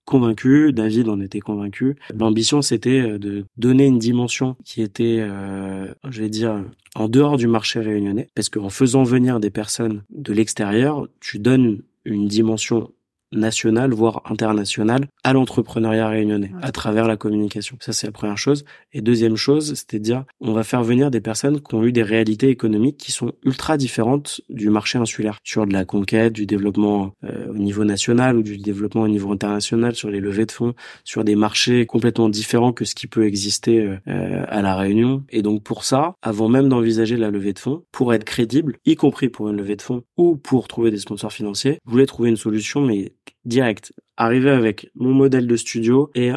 convaincu, 0.07 0.73
David 0.73 1.11
en 1.11 1.21
était 1.21 1.41
convaincu. 1.41 1.97
L'ambition, 2.19 2.63
c'était 2.63 3.01
euh, 3.01 3.19
de 3.19 3.45
donner 3.59 3.85
une 3.87 3.99
dimension 3.99 4.57
qui 4.65 4.81
était, 4.81 5.19
euh, 5.21 5.93
je 6.09 6.23
vais 6.23 6.31
dire, 6.31 6.65
en 6.95 7.09
dehors 7.09 7.37
du 7.37 7.47
marché 7.47 7.81
réunionnais, 7.81 8.29
parce 8.35 8.49
qu'en 8.49 8.71
faisant 8.71 9.03
venir 9.03 9.39
des 9.41 9.51
personnes 9.51 10.03
de 10.11 10.33
l'extérieur, 10.33 11.07
tu 11.21 11.39
donnes 11.39 11.83
une 12.07 12.29
dimension 12.29 12.91
national, 13.33 13.93
voire 13.93 14.23
international, 14.27 15.07
à 15.25 15.33
l'entrepreneuriat 15.33 16.09
réunionnais, 16.09 16.53
à 16.63 16.73
travers 16.73 17.07
la 17.07 17.17
communication. 17.17 17.77
Ça, 17.81 17.93
c'est 17.93 18.07
la 18.07 18.13
première 18.13 18.39
chose. 18.39 18.65
Et 18.93 19.01
deuxième 19.01 19.37
chose, 19.37 19.75
c'était 19.75 19.99
de 19.99 20.05
dire, 20.05 20.25
on 20.41 20.53
va 20.53 20.63
faire 20.63 20.83
venir 20.83 21.11
des 21.11 21.21
personnes 21.21 21.61
qui 21.61 21.75
ont 21.75 21.85
eu 21.85 21.93
des 21.93 22.03
réalités 22.03 22.49
économiques 22.49 22.97
qui 22.97 23.13
sont 23.13 23.33
ultra 23.45 23.77
différentes 23.77 24.41
du 24.49 24.71
marché 24.71 24.99
insulaire, 24.99 25.39
sur 25.43 25.67
de 25.67 25.73
la 25.73 25.85
conquête, 25.85 26.33
du 26.33 26.47
développement 26.47 27.13
euh, 27.25 27.51
au 27.51 27.59
niveau 27.59 27.85
national 27.85 28.37
ou 28.37 28.43
du 28.43 28.59
développement 28.59 29.03
au 29.03 29.09
niveau 29.09 29.33
international, 29.33 29.95
sur 29.95 30.11
les 30.11 30.21
levées 30.21 30.47
de 30.47 30.53
fonds, 30.53 30.75
sur 31.05 31.25
des 31.25 31.37
marchés 31.37 31.87
complètement 31.87 32.29
différents 32.29 32.73
que 32.73 32.85
ce 32.85 32.95
qui 32.95 33.07
peut 33.07 33.27
exister 33.27 33.81
euh, 33.81 33.97
euh, 34.09 34.45
à 34.49 34.63
la 34.63 34.77
Réunion. 34.77 35.25
Et 35.31 35.43
donc 35.43 35.63
pour 35.63 35.85
ça, 35.85 36.15
avant 36.23 36.49
même 36.49 36.69
d'envisager 36.69 37.17
la 37.17 37.31
levée 37.31 37.53
de 37.53 37.59
fonds, 37.59 37.85
pour 37.93 38.15
être 38.15 38.25
crédible, 38.25 38.77
y 38.85 38.97
compris 38.97 39.29
pour 39.29 39.49
une 39.49 39.57
levée 39.57 39.77
de 39.77 39.83
fonds 39.83 40.03
ou 40.17 40.37
pour 40.37 40.69
trouver 40.69 40.91
des 40.91 40.99
sponsors 40.99 41.33
financiers, 41.33 41.79
je 41.85 41.91
voulais 41.91 42.07
trouver 42.07 42.31
une 42.31 42.37
solution, 42.37 42.81
mais 42.81 43.13
direct. 43.45 43.93
Arriver 44.17 44.51
avec 44.51 44.91
mon 44.95 45.13
modèle 45.13 45.47
de 45.47 45.57
studio 45.57 46.11
et 46.15 46.33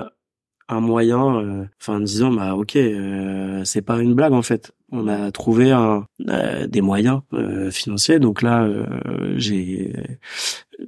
un 0.69 0.81
moyen, 0.81 1.37
euh, 1.37 1.65
enfin 1.81 1.99
disant 1.99 2.31
bah 2.31 2.55
ok, 2.55 2.75
euh, 2.75 3.63
c'est 3.65 3.81
pas 3.81 3.99
une 3.99 4.13
blague 4.13 4.33
en 4.33 4.41
fait. 4.41 4.71
On 4.91 5.07
a 5.07 5.31
trouvé 5.31 5.71
un, 5.71 6.05
euh, 6.27 6.67
des 6.67 6.81
moyens 6.81 7.21
financiers. 7.71 8.19
Donc 8.19 8.41
là, 8.41 8.67
j'ai 9.35 9.93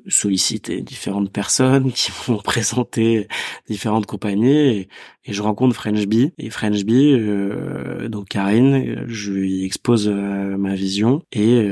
sollicité 0.08 0.82
différentes 0.82 1.32
personnes 1.32 1.92
qui 1.92 2.12
m'ont 2.28 2.38
présenté 2.38 3.28
différentes 3.68 4.06
compagnies 4.06 4.88
et, 5.26 5.34
je 5.34 5.42
rencontre 5.42 5.76
French 5.76 6.06
Bee. 6.08 6.34
Et 6.40 6.50
French 6.50 6.84
Bee 6.84 7.16
donc 8.10 8.30
Karine 8.30 9.06
je 9.08 9.32
lui 9.32 9.66
expose 9.66 10.08
ma 10.10 10.74
vision. 10.76 11.22
Et, 11.32 11.70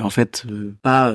en 0.00 0.10
fait 0.10 0.46
pas 0.82 1.12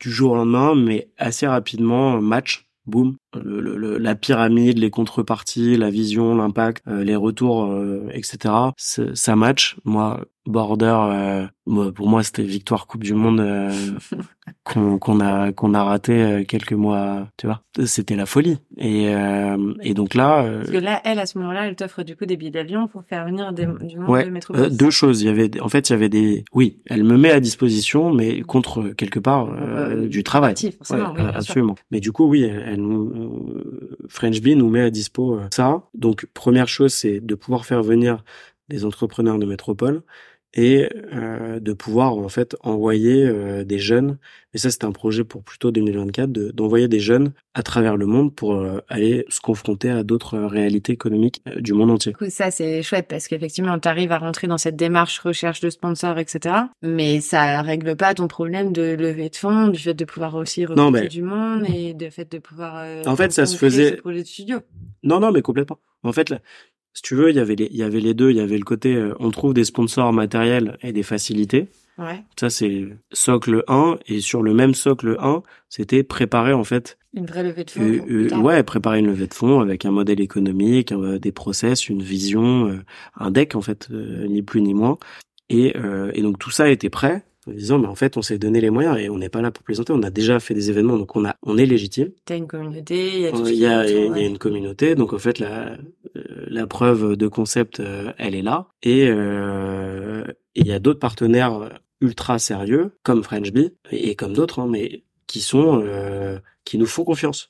du 0.00 0.10
jour 0.10 0.32
au 0.32 0.36
lendemain 0.36 0.74
mais 0.74 1.08
assez 1.18 1.46
rapidement 1.46 2.20
match 2.20 2.68
boum, 2.88 3.16
le, 3.34 3.98
la 3.98 4.14
pyramide, 4.14 4.78
les 4.78 4.90
contreparties, 4.90 5.76
la 5.76 5.90
vision, 5.90 6.36
l'impact, 6.36 6.82
euh, 6.88 7.04
les 7.04 7.16
retours, 7.16 7.64
euh, 7.64 8.08
etc. 8.12 8.54
Ça 8.76 9.36
match. 9.36 9.76
Moi, 9.84 10.24
Border, 10.46 10.98
euh, 11.10 11.92
pour 11.92 12.08
moi, 12.08 12.22
c'était 12.22 12.42
victoire 12.42 12.86
Coupe 12.86 13.04
du 13.04 13.12
Monde 13.12 13.70
qu'on 14.64 15.20
a 15.20 15.52
qu'on 15.52 15.74
a 15.74 15.84
raté 15.84 16.46
quelques 16.48 16.72
mois. 16.72 17.28
Tu 17.36 17.46
vois, 17.46 17.60
c'était 17.84 18.16
la 18.16 18.24
folie. 18.24 18.56
Et, 18.78 19.12
et 19.82 19.92
donc 19.92 20.14
là. 20.14 20.42
Parce 20.60 20.70
que 20.70 20.78
là, 20.78 21.02
elle 21.04 21.18
à 21.18 21.26
ce 21.26 21.36
moment-là, 21.36 21.66
elle 21.66 21.76
t'offre 21.76 22.02
du 22.02 22.16
coup 22.16 22.24
des 22.24 22.38
billets 22.38 22.50
d'avion 22.50 22.88
pour 22.88 23.04
faire 23.04 23.26
venir 23.26 23.52
des, 23.52 23.66
du 23.66 23.98
monde 23.98 24.24
de 24.24 24.30
métropole. 24.30 24.74
deux 24.74 24.88
choses. 24.88 25.20
Il 25.20 25.26
y 25.26 25.28
avait, 25.28 25.60
en 25.60 25.68
fait, 25.68 25.90
il 25.90 25.92
y 25.92 25.96
avait 25.96 26.08
des. 26.08 26.44
Oui, 26.54 26.78
elle 26.86 27.04
me 27.04 27.18
met 27.18 27.30
à 27.30 27.40
disposition, 27.40 28.10
mais 28.14 28.40
contre 28.40 28.88
quelque 28.96 29.18
part 29.18 29.50
du 30.08 30.24
travail. 30.24 30.54
absolument. 31.34 31.74
Mais 31.90 32.00
du 32.00 32.10
coup, 32.10 32.26
oui, 32.26 32.44
elle, 32.44 32.64
elle 32.66 32.80
French 34.08 34.40
Bee 34.40 34.56
nous 34.56 34.68
met 34.68 34.82
à 34.82 34.90
dispo 34.90 35.36
euh, 35.36 35.48
ça. 35.52 35.82
Donc 35.94 36.26
première 36.34 36.68
chose, 36.68 36.92
c'est 36.92 37.20
de 37.20 37.34
pouvoir 37.34 37.66
faire 37.66 37.82
venir 37.82 38.24
des 38.68 38.84
entrepreneurs 38.84 39.38
de 39.38 39.46
métropole 39.46 40.02
et 40.54 40.88
euh, 41.12 41.60
de 41.60 41.72
pouvoir 41.72 42.16
en 42.16 42.28
fait 42.28 42.56
envoyer 42.62 43.24
euh, 43.26 43.64
des 43.64 43.78
jeunes. 43.78 44.18
Et 44.54 44.58
ça, 44.58 44.70
c'est 44.70 44.84
un 44.84 44.92
projet 44.92 45.24
pour 45.24 45.42
plutôt 45.42 45.70
2024, 45.70 46.32
d'envoyer 46.32 46.88
des 46.88 47.00
jeunes 47.00 47.32
à 47.52 47.62
travers 47.62 47.96
le 47.96 48.06
monde 48.06 48.34
pour 48.34 48.54
euh, 48.54 48.80
aller 48.88 49.26
se 49.28 49.40
confronter 49.40 49.90
à 49.90 50.04
d'autres 50.04 50.38
réalités 50.38 50.92
économiques 50.92 51.42
du 51.56 51.74
monde 51.74 51.90
entier. 51.90 52.14
ça, 52.30 52.50
c'est 52.50 52.82
chouette 52.82 53.06
parce 53.08 53.28
qu'effectivement, 53.28 53.78
tu 53.78 53.88
arrives 53.88 54.12
à 54.12 54.18
rentrer 54.18 54.46
dans 54.46 54.56
cette 54.56 54.76
démarche 54.76 55.18
recherche 55.18 55.60
de 55.60 55.68
sponsors, 55.68 56.18
etc. 56.18 56.54
Mais 56.82 57.20
ça 57.20 57.60
règle 57.60 57.94
pas 57.94 58.14
ton 58.14 58.26
problème 58.26 58.72
de 58.72 58.96
levée 58.98 59.28
de 59.28 59.36
fonds, 59.36 59.68
du 59.68 59.78
fait 59.78 59.94
de 59.94 60.04
pouvoir 60.06 60.34
aussi 60.34 60.64
recruter 60.64 61.08
du 61.08 61.22
monde 61.22 61.64
et 61.68 61.92
du 61.92 62.10
fait 62.10 62.30
de 62.32 62.38
pouvoir. 62.38 62.86
en 63.06 63.16
fait, 63.16 63.32
ça 63.32 63.44
se 63.44 63.56
faisait. 63.56 63.96
projet 63.96 64.22
de 64.22 64.26
studio. 64.26 64.58
Non, 65.02 65.20
non, 65.20 65.30
mais 65.30 65.42
complètement. 65.42 65.78
En 66.02 66.12
fait, 66.12 66.32
si 66.98 67.02
tu 67.02 67.14
veux, 67.14 67.30
il 67.30 67.36
y 67.36 67.38
avait 67.38 67.54
les, 67.54 67.68
il 67.70 67.76
y 67.76 67.84
avait 67.84 68.00
les 68.00 68.12
deux. 68.12 68.32
Il 68.32 68.38
y 68.38 68.40
avait 68.40 68.58
le 68.58 68.64
côté, 68.64 68.96
euh, 68.96 69.14
on 69.20 69.30
trouve 69.30 69.54
des 69.54 69.62
sponsors 69.62 70.12
matériels 70.12 70.76
et 70.82 70.90
des 70.90 71.04
facilités. 71.04 71.68
Ouais. 71.96 72.24
Ça, 72.36 72.50
c'est 72.50 72.88
socle 73.12 73.62
1. 73.68 73.98
Et 74.08 74.18
sur 74.18 74.42
le 74.42 74.52
même 74.52 74.74
socle 74.74 75.16
1, 75.20 75.44
c'était 75.68 76.02
préparer, 76.02 76.52
en 76.54 76.64
fait. 76.64 76.98
Une 77.14 77.26
vraie 77.26 77.44
levée 77.44 77.62
de 77.62 77.70
fonds. 77.70 77.82
Euh, 77.82 78.28
euh, 78.32 78.36
ouais, 78.38 78.64
préparer 78.64 78.98
une 78.98 79.06
levée 79.06 79.28
de 79.28 79.34
fonds 79.34 79.60
avec 79.60 79.84
un 79.84 79.92
modèle 79.92 80.20
économique, 80.20 80.92
des 80.92 81.30
process, 81.30 81.88
une 81.88 82.02
vision, 82.02 82.80
un 83.14 83.30
deck, 83.30 83.54
en 83.54 83.62
fait, 83.62 83.88
ni 83.90 84.42
plus 84.42 84.60
ni 84.60 84.74
moins. 84.74 84.98
Et, 85.50 85.76
et 86.14 86.22
donc, 86.22 86.40
tout 86.40 86.50
ça 86.50 86.68
était 86.68 86.90
prêt 86.90 87.22
en 87.48 87.52
disant 87.52 87.78
mais 87.78 87.86
en 87.86 87.94
fait 87.94 88.16
on 88.16 88.22
s'est 88.22 88.38
donné 88.38 88.60
les 88.60 88.70
moyens 88.70 88.98
et 88.98 89.08
on 89.08 89.18
n'est 89.18 89.28
pas 89.28 89.42
là 89.42 89.50
pour 89.50 89.62
plaisanter. 89.62 89.92
On 89.92 90.02
a 90.02 90.10
déjà 90.10 90.40
fait 90.40 90.54
des 90.54 90.70
événements 90.70 90.98
donc 90.98 91.16
on 91.16 91.24
a 91.24 91.36
on 91.42 91.58
est 91.58 91.66
légitime. 91.66 92.10
T'as 92.24 92.36
une 92.36 92.46
communauté 92.46 93.14
il 93.14 93.20
y 93.20 93.26
a 93.26 93.30
il 93.30 93.54
y 93.54 93.66
a, 93.66 93.88
il 93.88 94.16
y 94.16 94.24
a 94.24 94.26
une 94.26 94.38
communauté 94.38 94.94
donc 94.94 95.12
en 95.12 95.18
fait 95.18 95.38
la 95.38 95.72
euh, 96.16 96.44
la 96.48 96.66
preuve 96.66 97.16
de 97.16 97.28
concept 97.28 97.80
euh, 97.80 98.12
elle 98.18 98.34
est 98.34 98.42
là. 98.42 98.68
Et 98.82 99.08
euh, 99.08 100.24
il 100.54 100.66
y 100.66 100.72
a 100.72 100.78
d'autres 100.78 101.00
partenaires 101.00 101.80
ultra 102.00 102.38
sérieux 102.38 102.92
comme 103.02 103.22
French 103.22 103.52
Bee 103.52 103.74
et, 103.90 104.14
comme 104.14 104.32
d'autres 104.32 104.60
hein, 104.60 104.68
mais 104.70 105.04
qui 105.26 105.40
sont 105.40 105.84
qui 106.64 106.78
nous 106.78 106.86
font 106.86 107.04
confiance 107.04 107.48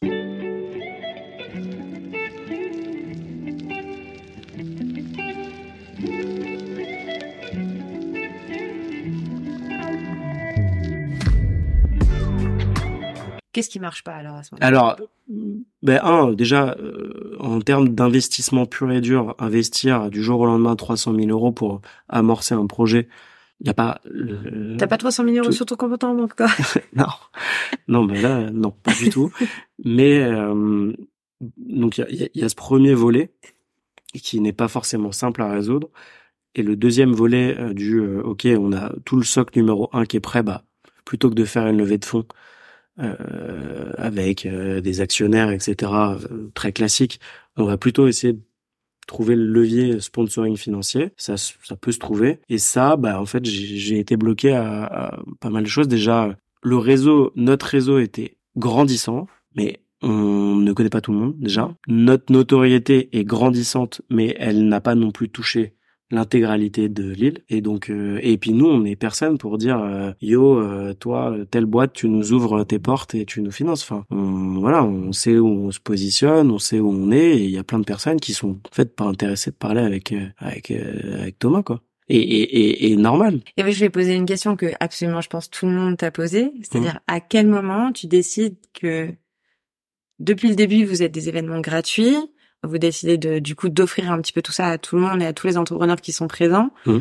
Qu'est-ce 13.52 13.70
qui 13.70 13.80
marche 13.80 14.04
pas 14.04 14.14
alors 14.14 14.36
à 14.36 14.42
ce 14.42 14.54
moment 14.54 14.66
Alors, 14.66 14.96
ben 15.82 16.00
un, 16.02 16.32
déjà, 16.32 16.76
euh, 16.78 17.36
en 17.40 17.60
termes 17.60 17.88
d'investissement 17.88 18.66
pur 18.66 18.90
et 18.92 19.00
dur, 19.00 19.34
investir 19.38 20.10
du 20.10 20.22
jour 20.22 20.40
au 20.40 20.46
lendemain 20.46 20.76
300 20.76 21.14
000 21.14 21.28
euros 21.28 21.52
pour 21.52 21.80
amorcer 22.08 22.54
un 22.54 22.66
projet, 22.66 23.08
il 23.60 23.64
n'y 23.64 23.70
a 23.70 23.74
pas. 23.74 24.00
T'as 24.78 24.86
pas 24.86 24.98
300 24.98 25.24
000 25.24 25.36
euros 25.38 25.52
sur 25.52 25.66
ton 25.66 25.76
compte 25.76 26.04
en 26.04 26.14
banque, 26.14 26.36
toi? 26.36 26.46
Non, 26.94 27.06
non, 27.88 28.04
mais 28.04 28.20
là, 28.20 28.50
non, 28.50 28.70
pas 28.70 28.92
du 28.94 29.10
tout. 29.10 29.32
mais 29.84 30.18
euh, 30.20 30.92
donc 31.40 31.98
il 31.98 32.14
y 32.14 32.24
a, 32.24 32.28
y 32.34 32.44
a, 32.44 32.48
ce 32.48 32.54
premier 32.54 32.94
volet 32.94 33.32
qui 34.14 34.40
n'est 34.40 34.52
pas 34.52 34.68
forcément 34.68 35.12
simple 35.12 35.42
à 35.42 35.50
résoudre, 35.50 35.88
et 36.54 36.62
le 36.62 36.76
deuxième 36.76 37.12
volet 37.12 37.56
euh, 37.58 37.72
du 37.72 38.00
euh, 38.00 38.22
OK, 38.22 38.46
on 38.46 38.72
a 38.72 38.92
tout 39.04 39.16
le 39.16 39.24
socle 39.24 39.58
numéro 39.58 39.88
un 39.92 40.04
qui 40.04 40.16
est 40.16 40.20
prêt, 40.20 40.42
bah 40.42 40.64
plutôt 41.04 41.30
que 41.30 41.34
de 41.34 41.44
faire 41.44 41.66
une 41.66 41.78
levée 41.78 41.98
de 41.98 42.04
fonds 42.04 42.26
euh, 43.00 43.92
avec 43.96 44.46
des 44.46 45.00
actionnaires, 45.00 45.50
etc., 45.50 45.92
très 46.54 46.72
classique, 46.72 47.20
on 47.56 47.64
va 47.64 47.76
plutôt 47.76 48.06
essayer 48.06 48.32
de 48.34 48.40
trouver 49.06 49.34
le 49.34 49.44
levier 49.44 50.00
sponsoring 50.00 50.56
financier, 50.56 51.10
ça, 51.16 51.36
ça 51.36 51.76
peut 51.76 51.92
se 51.92 51.98
trouver. 51.98 52.40
Et 52.48 52.58
ça, 52.58 52.96
bah 52.96 53.20
en 53.20 53.26
fait, 53.26 53.44
j'ai 53.44 53.98
été 53.98 54.16
bloqué 54.16 54.52
à, 54.52 54.84
à, 54.84 55.18
pas 55.40 55.50
mal 55.50 55.64
de 55.64 55.68
choses. 55.68 55.88
Déjà, 55.88 56.36
le 56.62 56.76
réseau, 56.76 57.32
notre 57.34 57.66
réseau 57.66 57.98
était 57.98 58.36
grandissant, 58.56 59.26
mais 59.56 59.80
on 60.02 60.54
ne 60.56 60.72
connaît 60.72 60.90
pas 60.90 61.00
tout 61.00 61.12
le 61.12 61.18
monde 61.18 61.34
déjà. 61.38 61.74
Notre 61.88 62.32
notoriété 62.32 63.08
est 63.12 63.24
grandissante, 63.24 64.02
mais 64.10 64.36
elle 64.38 64.68
n'a 64.68 64.80
pas 64.80 64.94
non 64.94 65.10
plus 65.10 65.28
touché 65.28 65.74
l'intégralité 66.10 66.88
de 66.88 67.10
l'île 67.10 67.42
et 67.48 67.60
donc 67.60 67.90
euh, 67.90 68.18
et 68.22 68.38
puis 68.38 68.52
nous 68.52 68.66
on 68.66 68.84
est 68.84 68.96
personne 68.96 69.36
pour 69.36 69.58
dire 69.58 69.78
euh, 69.78 70.12
yo 70.22 70.58
euh, 70.58 70.94
toi 70.94 71.36
telle 71.50 71.66
boîte 71.66 71.92
tu 71.92 72.08
nous 72.08 72.32
ouvres 72.32 72.64
tes 72.64 72.78
portes 72.78 73.14
et 73.14 73.26
tu 73.26 73.42
nous 73.42 73.50
finances 73.50 73.82
enfin 73.82 74.06
voilà 74.10 74.84
on 74.84 75.12
sait 75.12 75.38
où 75.38 75.46
on 75.46 75.70
se 75.70 75.80
positionne 75.80 76.50
on 76.50 76.58
sait 76.58 76.80
où 76.80 76.90
on 76.90 77.10
est 77.10 77.36
et 77.36 77.44
il 77.44 77.50
y 77.50 77.58
a 77.58 77.64
plein 77.64 77.78
de 77.78 77.84
personnes 77.84 78.20
qui 78.20 78.32
sont 78.32 78.52
en 78.52 78.74
fait 78.74 78.94
pas 78.94 79.04
intéressées 79.04 79.50
de 79.50 79.56
parler 79.56 79.82
avec 79.82 80.14
avec 80.38 80.70
avec 80.70 81.38
Thomas 81.38 81.62
quoi 81.62 81.82
et, 82.10 82.16
et, 82.16 82.90
et, 82.90 82.96
normal. 82.96 83.40
Et 83.58 83.70
je 83.70 83.80
vais 83.80 83.90
poser 83.90 84.14
une 84.14 84.24
question 84.24 84.56
que 84.56 84.72
absolument 84.80 85.20
je 85.20 85.28
pense 85.28 85.50
tout 85.50 85.66
le 85.66 85.72
monde 85.72 85.98
t'a 85.98 86.10
posée, 86.10 86.52
c'est-à-dire 86.62 86.94
mmh. 86.94 87.12
à 87.12 87.20
quel 87.20 87.46
moment 87.46 87.92
tu 87.92 88.06
décides 88.06 88.56
que 88.72 89.10
depuis 90.18 90.48
le 90.48 90.54
début 90.54 90.86
vous 90.86 91.02
êtes 91.02 91.12
des 91.12 91.28
événements 91.28 91.60
gratuits, 91.60 92.16
vous 92.64 92.78
décidez 92.78 93.18
de, 93.18 93.38
du 93.38 93.54
coup 93.54 93.68
d'offrir 93.68 94.10
un 94.10 94.20
petit 94.20 94.32
peu 94.32 94.42
tout 94.42 94.52
ça 94.52 94.66
à 94.66 94.78
tout 94.78 94.96
le 94.96 95.02
monde 95.02 95.22
et 95.22 95.26
à 95.26 95.32
tous 95.32 95.46
les 95.46 95.56
entrepreneurs 95.56 96.00
qui 96.00 96.12
sont 96.12 96.28
présents. 96.28 96.70
Mmh. 96.86 96.98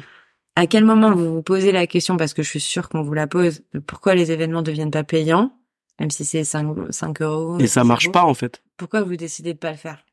À 0.56 0.68
quel 0.68 0.86
moment 0.86 1.12
vous 1.12 1.36
vous 1.36 1.44
posez 1.44 1.72
la 1.72 1.86
question, 1.86 2.18
parce 2.18 2.34
que 2.34 2.42
je 2.42 2.50
suis 2.50 2.60
sûre 2.60 2.90
qu'on 2.90 3.02
vous 3.02 3.14
la 3.14 3.28
pose, 3.28 3.62
pourquoi 3.86 4.16
les 4.16 4.32
événements 4.32 4.64
deviennent 4.64 4.92
pas 4.92 5.04
payants, 5.04 5.54
même 6.00 6.10
si 6.10 6.26
c'est 6.26 6.44
5, 6.44 6.92
5 6.92 7.22
euros. 7.22 7.60
Et 7.60 7.68
ça 7.68 7.84
marche 7.84 8.12
pas 8.12 8.24
en 8.24 8.34
fait. 8.34 8.64
Pourquoi 8.76 9.04
vous 9.04 9.16
décidez 9.16 9.54
de 9.54 9.60
pas 9.60 9.72
le 9.72 9.78
faire? 9.78 10.04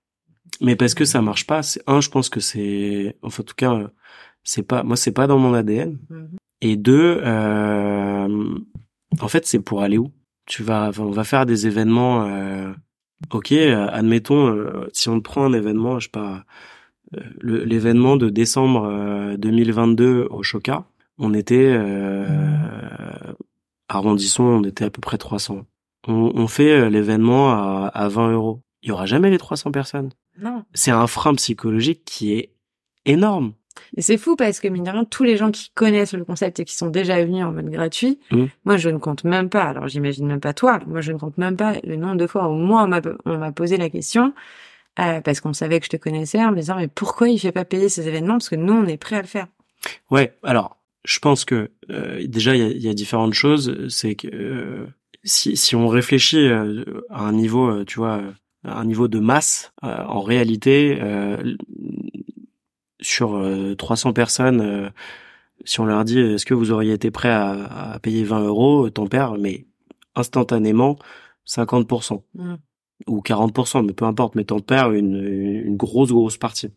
Mais 0.61 0.76
parce 0.76 0.95
que 0.95 1.05
ça 1.05 1.22
marche 1.22 1.47
pas. 1.47 1.62
C'est 1.62 1.82
un, 1.86 2.01
je 2.01 2.11
pense 2.11 2.28
que 2.28 2.40
c'est, 2.40 3.16
enfin 3.22 3.42
en 3.42 3.45
tout 3.47 3.55
cas, 3.57 3.90
c'est 4.42 4.62
pas, 4.62 4.82
moi 4.82 4.97
c'est 4.97 5.12
pas 5.12 5.26
dans 5.26 5.38
mon 5.38 5.55
ADN. 5.55 5.99
Mmh. 6.11 6.24
Et 6.61 6.76
deux, 6.76 7.20
euh, 7.22 8.59
en 9.20 9.28
fait 9.28 9.47
c'est 9.47 9.61
pour 9.61 9.82
aller 9.82 9.99
où? 9.99 10.12
Tu 10.47 10.62
vas, 10.62 10.90
on 10.99 11.11
va 11.11 11.24
faire 11.24 11.47
des 11.47 11.66
événements. 11.66 12.26
Euh, 12.26 12.72
Ok, 13.33 13.53
euh, 13.53 13.89
admettons, 13.91 14.49
euh, 14.49 14.89
si 14.93 15.09
on 15.09 15.20
prend 15.20 15.45
un 15.45 15.53
événement, 15.53 15.99
je 15.99 16.07
sais 16.07 16.11
pas, 16.11 16.45
euh, 17.16 17.20
l'événement 17.43 18.16
de 18.16 18.29
décembre 18.29 19.37
2022 19.37 20.29
au 20.31 20.43
Choca, 20.43 20.85
on 21.18 21.33
était, 21.33 21.79
arrondissons, 23.89 24.45
on 24.45 24.64
était 24.64 24.85
à 24.85 24.91
peu 24.91 25.01
près 25.01 25.18
300. 25.18 25.64
On, 26.09 26.33
on 26.35 26.47
fait 26.49 26.91
l'événement 26.91 27.53
à, 27.53 27.91
à 27.95 28.09
20 28.09 28.33
euros. 28.33 28.62
Il 28.83 28.89
y 28.89 28.93
aura 28.93 29.07
jamais 29.07 29.31
les 29.31 29.39
300 29.39 29.70
personnes. 29.70 30.11
Non. 30.39 30.64
C'est 30.75 30.91
un 30.91 31.07
frein 31.07 31.35
psychologique 31.35 32.05
qui 32.05 32.33
est 32.33 32.51
énorme. 33.07 33.53
Et 33.97 34.03
c'est 34.03 34.16
fou 34.16 34.37
parce 34.37 34.61
que, 34.61 34.68
mine 34.68 34.85
de 34.85 34.91
rien, 34.91 35.05
tous 35.05 35.25
les 35.25 35.37
gens 35.37 35.51
qui 35.51 35.70
connaissent 35.75 36.14
le 36.14 36.25
concept 36.25 36.61
et 36.61 36.64
qui 36.64 36.75
sont 36.75 36.89
déjà 36.89 37.25
venus 37.25 37.45
en 37.45 37.53
mode 37.53 37.70
gratuit, 37.70 38.18
mmh. 38.31 38.45
moi, 38.64 38.77
je 38.77 38.89
ne 38.89 38.99
compte 38.99 39.25
même 39.25 39.49
pas. 39.49 39.64
Alors, 39.64 39.89
j'imagine 39.89 40.27
même 40.27 40.41
pas 40.41 40.53
toi. 40.53 40.81
Moi, 40.87 41.01
je 41.01 41.12
ne 41.12 41.18
compte 41.18 41.39
même 41.39 41.57
pas 41.57 41.75
le 41.85 41.97
nombre 41.97 42.16
de 42.16 42.27
fois 42.27 42.49
où 42.49 42.55
moi, 42.55 42.89
on 43.25 43.39
m'a 43.39 43.53
posé 43.53 43.77
la 43.77 43.91
question, 43.91 44.33
euh, 45.01 45.20
parce 45.20 45.41
qu'on 45.41 45.53
savait 45.53 45.81
que 45.81 45.87
je 45.87 45.91
te 45.91 45.97
connaissais, 45.97 46.43
en 46.45 46.51
me 46.51 46.57
disant, 46.57 46.77
mais 46.77 46.89
pourquoi 46.89 47.29
il 47.29 47.39
fait 47.39 47.53
pas 47.53 47.64
payer 47.64 47.89
ces 47.89 48.09
événements? 48.09 48.35
Parce 48.35 48.49
que 48.49 48.57
nous, 48.57 48.75
on 48.75 48.87
est 48.87 48.97
prêt 48.97 49.16
à 49.16 49.22
le 49.22 49.29
faire. 49.29 49.47
Ouais. 50.11 50.35
Alors, 50.43 50.77
je 51.05 51.18
pense 51.18 51.45
que, 51.45 51.70
euh, 51.91 52.27
déjà, 52.27 52.57
il 52.57 52.62
y 52.62 52.64
a, 52.64 52.89
y 52.89 52.89
a, 52.89 52.95
différentes 52.95 53.35
choses. 53.35 53.89
C'est 53.89 54.14
que, 54.14 54.29
euh, 54.33 54.87
si, 55.25 55.57
si 55.57 55.77
on 55.77 55.89
réfléchit 55.89 56.49
à 56.49 57.20
un 57.20 57.33
niveau, 57.33 57.85
tu 57.85 57.99
vois, 57.99 58.20
à 58.64 58.79
un 58.79 58.85
niveau 58.85 59.09
de 59.09 59.18
masse, 59.18 59.72
en 59.83 60.20
réalité, 60.20 60.99
sur 63.05 63.40
300 63.78 64.09
euh, 64.09 64.12
personnes, 64.12 64.61
euh, 64.61 64.90
si 65.64 65.80
on 65.80 65.84
leur 65.84 66.05
dit 66.05 66.18
est-ce 66.18 66.46
que 66.46 66.55
vous 66.55 66.72
auriez 66.72 66.92
été 66.92 67.11
prêt 67.11 67.30
à, 67.30 67.98
payer 68.02 68.24
20 68.24 68.44
euros, 68.44 68.90
ton 68.90 69.07
père, 69.07 69.34
mais 69.38 69.66
instantanément 70.14 70.98
50% 71.46 72.22
mmh. 72.34 72.55
ou 73.07 73.20
40%, 73.20 73.86
mais 73.86 73.92
peu 73.92 74.05
importe, 74.05 74.34
mais 74.34 74.44
ton 74.44 74.61
père 74.61 74.92
une, 74.92 75.22
une 75.22 75.76
grosse 75.76 76.11
grosse 76.11 76.38
partie. 76.38 76.70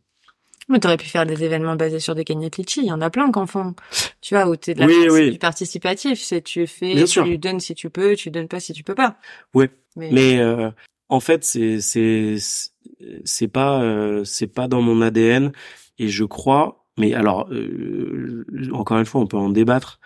Mais 0.69 0.79
t'aurais 0.79 0.97
pu 0.97 1.05
faire 1.05 1.25
des 1.25 1.43
événements 1.45 1.77
basés 1.77 2.01
sur 2.01 2.13
des 2.13 2.25
cagnettes 2.25 2.57
litchi. 2.57 2.81
Il 2.81 2.87
y 2.87 2.91
en 2.91 2.99
a 2.99 3.09
plein 3.09 3.31
qui 3.31 3.39
font. 3.47 3.73
Tu 4.19 4.35
vois, 4.35 4.49
où 4.49 4.55
t'es 4.57 4.73
de 4.73 4.81
la 4.81 5.31
du 5.31 5.37
participatif. 5.37 6.21
C'est 6.21 6.41
tu 6.41 6.67
fais, 6.67 7.05
tu 7.05 7.37
donnes 7.37 7.61
si 7.61 7.73
tu 7.73 7.89
peux, 7.89 8.15
tu 8.15 8.31
donnes 8.31 8.49
pas 8.49 8.59
si 8.59 8.73
tu 8.73 8.83
peux 8.83 8.95
pas. 8.95 9.17
Oui. 9.53 9.67
Mais, 9.95 10.39
euh, 10.39 10.69
en 11.07 11.21
fait, 11.21 11.45
c'est 11.45 11.79
c'est 11.79 12.35
c'est 13.23 13.47
pas 13.47 13.81
c'est 14.25 14.47
pas 14.47 14.67
dans 14.67 14.81
mon 14.81 15.01
ADN. 15.01 15.53
Et 15.99 16.09
je 16.09 16.23
crois, 16.25 16.85
mais 16.97 17.13
alors 17.13 17.47
euh, 17.51 18.45
encore 18.73 18.97
une 18.97 19.05
fois, 19.05 19.21
on 19.21 19.27
peut 19.27 19.37
en 19.37 19.49
débattre, 19.49 19.99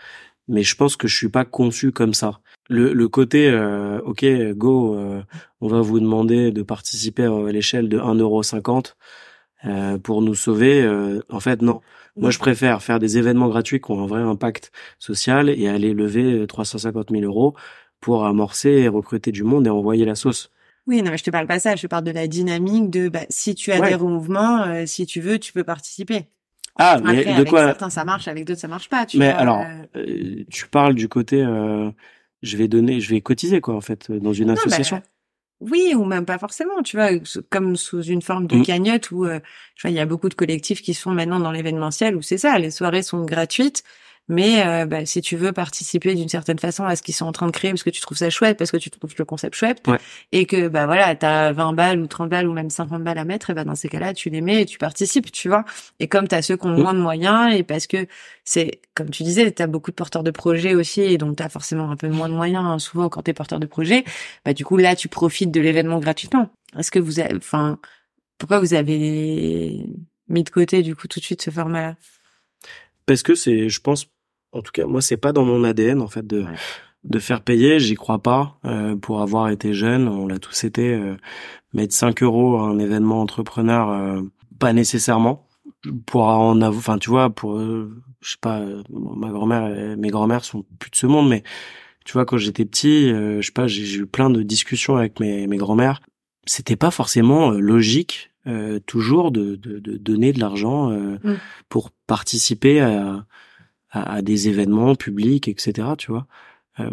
mais 0.47 0.63
je 0.63 0.75
pense 0.75 0.95
que 0.95 1.07
je 1.07 1.15
suis 1.15 1.29
pas 1.29 1.45
conçu 1.45 1.91
comme 1.91 2.13
ça. 2.13 2.39
Le, 2.69 2.93
le 2.93 3.07
côté, 3.07 3.49
euh, 3.49 3.99
ok, 4.01 4.25
go, 4.55 4.95
euh, 4.95 5.21
on 5.61 5.67
va 5.67 5.81
vous 5.81 5.99
demander 5.99 6.51
de 6.51 6.61
participer 6.63 7.23
à 7.25 7.51
l'échelle 7.51 7.89
de 7.89 7.97
1,50€ 7.99 8.95
euh, 9.65 9.97
pour 9.97 10.21
nous 10.21 10.35
sauver. 10.35 10.87
en 11.29 11.39
fait, 11.39 11.61
non. 11.61 11.81
Moi, 12.17 12.29
je 12.29 12.39
préfère 12.39 12.83
faire 12.83 12.99
des 12.99 13.17
événements 13.17 13.47
gratuits 13.47 13.79
qui 13.79 13.91
ont 13.91 14.03
un 14.03 14.07
vrai 14.07 14.21
impact 14.21 14.71
social 14.99 15.49
et 15.49 15.69
aller 15.69 15.93
lever 15.93 16.45
350 16.45 17.09
000 17.11 17.23
euros 17.23 17.55
pour 18.01 18.25
amorcer 18.25 18.69
et 18.69 18.87
recruter 18.89 19.31
du 19.31 19.43
monde 19.43 19.67
et 19.67 19.69
envoyer 19.69 20.03
la 20.05 20.15
sauce. 20.15 20.51
Oui, 20.87 21.01
non, 21.01 21.11
mais 21.11 21.17
je 21.17 21.23
te 21.23 21.29
parle 21.29 21.47
pas 21.47 21.59
ça. 21.59 21.75
Je 21.75 21.83
te 21.83 21.87
parle 21.87 22.03
de 22.03 22.11
la 22.11 22.27
dynamique 22.27 22.89
de 22.89 23.09
bah, 23.09 23.25
si 23.29 23.55
tu 23.55 23.71
as 23.71 23.79
des 23.81 23.97
mouvements, 23.97 24.63
euh, 24.63 24.85
si 24.85 25.05
tu 25.05 25.21
veux, 25.21 25.39
tu 25.39 25.53
peux 25.53 25.63
participer. 25.63 26.25
Ah, 26.77 26.99
mais 27.03 27.23
de 27.23 27.43
quoi 27.43 27.65
Certains 27.65 27.89
ça 27.89 28.05
marche, 28.05 28.27
avec 28.27 28.45
d'autres 28.45 28.61
ça 28.61 28.67
marche 28.67 28.89
pas. 28.89 29.05
Tu 29.05 29.17
mais 29.17 29.27
alors, 29.27 29.59
euh. 29.59 29.99
Euh, 29.99 30.43
tu 30.49 30.67
parles 30.67 30.95
du 30.95 31.09
côté, 31.09 31.43
je 32.41 32.57
vais 32.57 32.67
donner, 32.67 32.99
je 33.01 33.09
vais 33.09 33.21
cotiser 33.21 33.61
quoi 33.61 33.75
en 33.75 33.81
fait 33.81 34.11
dans 34.11 34.33
une 34.33 34.49
association. 34.49 34.97
Bah, 34.97 35.03
oui, 35.59 35.93
ou 35.95 36.05
même 36.05 36.25
pas 36.25 36.39
forcément. 36.39 36.81
Tu 36.81 36.97
vois, 36.97 37.09
comme 37.51 37.75
sous 37.75 38.01
une 38.01 38.23
forme 38.23 38.47
de 38.47 38.55
mmh. 38.55 38.63
cagnotte 38.63 39.11
où, 39.11 39.25
je 39.25 39.81
vois, 39.81 39.91
il 39.91 39.93
y 39.93 39.99
a 39.99 40.05
beaucoup 40.07 40.29
de 40.29 40.33
collectifs 40.33 40.81
qui 40.81 40.95
se 40.95 41.01
font 41.01 41.11
maintenant 41.11 41.39
dans 41.39 41.51
l'événementiel 41.51 42.15
où 42.15 42.23
c'est 42.23 42.39
ça, 42.39 42.57
les 42.57 42.71
soirées 42.71 43.03
sont 43.03 43.25
gratuites 43.25 43.83
mais 44.27 44.65
euh, 44.65 44.85
bah, 44.85 45.05
si 45.05 45.21
tu 45.21 45.35
veux 45.35 45.51
participer 45.51 46.15
d'une 46.15 46.29
certaine 46.29 46.59
façon 46.59 46.85
à 46.85 46.95
ce 46.95 47.01
qu'ils 47.01 47.13
sont 47.13 47.25
en 47.25 47.31
train 47.31 47.47
de 47.47 47.51
créer 47.51 47.71
parce 47.71 47.83
que 47.83 47.89
tu 47.89 47.99
trouves 47.99 48.17
ça 48.17 48.29
chouette, 48.29 48.57
parce 48.57 48.71
que 48.71 48.77
tu 48.77 48.89
trouves 48.89 49.13
le 49.17 49.25
concept 49.25 49.55
chouette, 49.55 49.81
et 50.31 50.45
que 50.45 50.67
bah 50.69 50.85
voilà, 50.85 51.15
t'as 51.15 51.51
20 51.51 51.73
balles 51.73 51.99
ou 51.99 52.07
30 52.07 52.29
balles 52.29 52.47
ou 52.47 52.53
même 52.53 52.69
50 52.69 53.03
balles 53.03 53.17
à 53.17 53.25
mettre, 53.25 53.49
et 53.49 53.53
bah 53.53 53.63
dans 53.63 53.75
ces 53.75 53.89
cas-là, 53.89 54.13
tu 54.13 54.29
les 54.29 54.41
mets 54.41 54.61
et 54.61 54.65
tu 54.65 54.77
participes, 54.77 55.31
tu 55.31 55.49
vois. 55.49 55.65
Et 55.99 56.07
comme 56.07 56.27
t'as 56.27 56.41
ceux 56.41 56.55
qui 56.55 56.65
ont 56.67 56.77
moins 56.77 56.93
de 56.93 56.99
moyens, 56.99 57.53
et 57.53 57.63
parce 57.63 57.87
que 57.87 58.07
c'est 58.45 58.81
comme 58.95 59.09
tu 59.09 59.23
disais, 59.23 59.51
t'as 59.51 59.67
beaucoup 59.67 59.91
de 59.91 59.95
porteurs 59.95 60.23
de 60.23 60.31
projets 60.31 60.75
aussi, 60.75 61.01
et 61.01 61.17
donc 61.17 61.37
t'as 61.37 61.49
forcément 61.49 61.91
un 61.91 61.97
peu 61.97 62.07
moins 62.09 62.29
de 62.29 62.33
moyens 62.33 62.63
hein, 62.65 62.79
souvent 62.79 63.09
quand 63.09 63.23
t'es 63.23 63.33
porteur 63.33 63.59
de 63.59 63.65
projet. 63.65 64.05
Bah 64.45 64.53
du 64.53 64.63
coup 64.65 64.77
là, 64.77 64.95
tu 64.95 65.09
profites 65.09 65.51
de 65.51 65.59
l'événement 65.61 65.99
gratuitement. 65.99 66.49
Est-ce 66.77 66.91
que 66.91 66.99
vous 66.99 67.19
avez, 67.19 67.35
enfin, 67.35 67.79
pourquoi 68.37 68.59
vous 68.59 68.73
avez 68.73 69.85
mis 70.29 70.43
de 70.43 70.49
côté 70.49 70.83
du 70.83 70.95
coup 70.95 71.07
tout 71.07 71.19
de 71.19 71.25
suite 71.25 71.41
ce 71.41 71.51
format-là? 71.51 71.95
Parce 73.11 73.23
que 73.23 73.35
c'est, 73.35 73.67
je 73.67 73.81
pense, 73.81 74.07
en 74.53 74.61
tout 74.61 74.71
cas 74.71 74.85
moi 74.85 75.01
c'est 75.01 75.17
pas 75.17 75.33
dans 75.33 75.43
mon 75.43 75.65
ADN 75.65 76.01
en 76.01 76.07
fait 76.07 76.25
de 76.25 76.45
de 77.03 77.19
faire 77.19 77.41
payer. 77.41 77.77
J'y 77.77 77.95
crois 77.95 78.19
pas 78.19 78.57
euh, 78.63 78.95
pour 78.95 79.21
avoir 79.21 79.49
été 79.49 79.73
jeune. 79.73 80.07
On 80.07 80.27
l'a 80.27 80.39
tous 80.39 80.63
été 80.63 80.93
euh, 80.93 81.17
mettre 81.73 81.93
5 81.93 82.23
euros 82.23 82.55
à 82.55 82.61
un 82.69 82.79
événement 82.79 83.19
entrepreneur 83.19 83.89
euh, 83.89 84.21
pas 84.59 84.71
nécessairement. 84.71 85.45
Pour 86.05 86.23
en 86.23 86.61
avoir 86.61 86.77
enfin 86.77 86.97
tu 86.99 87.09
vois 87.09 87.29
pour 87.31 87.59
je 87.59 87.89
sais 88.21 88.37
pas 88.39 88.61
ma 88.89 89.29
grand-mère 89.29 89.97
mes 89.97 90.09
grand-mères 90.09 90.45
sont 90.45 90.63
plus 90.79 90.91
de 90.91 90.95
ce 90.95 91.07
monde 91.07 91.27
mais 91.27 91.43
tu 92.05 92.13
vois 92.13 92.25
quand 92.25 92.37
j'étais 92.37 92.63
petit 92.63 93.09
je 93.09 93.41
sais 93.41 93.51
pas 93.51 93.67
j'ai 93.67 93.97
eu 93.97 94.05
plein 94.05 94.29
de 94.29 94.41
discussions 94.41 94.95
avec 94.95 95.19
mes 95.19 95.47
mes 95.47 95.57
grand-mères 95.57 95.99
c'était 96.45 96.75
pas 96.75 96.91
forcément 96.91 97.51
logique 97.51 98.31
toujours 98.87 99.31
de, 99.31 99.55
de, 99.55 99.77
de, 99.77 99.97
donner 99.97 100.33
de 100.33 100.39
l'argent 100.39 100.89
mmh. 100.89 101.37
pour 101.69 101.91
participer 101.91 102.79
à, 102.81 103.25
à, 103.91 104.23
des 104.23 104.49
événements 104.49 104.95
publics, 104.95 105.47
etc. 105.47 105.89
Tu 105.97 106.11
vois. 106.11 106.25
Euh, 106.79 106.89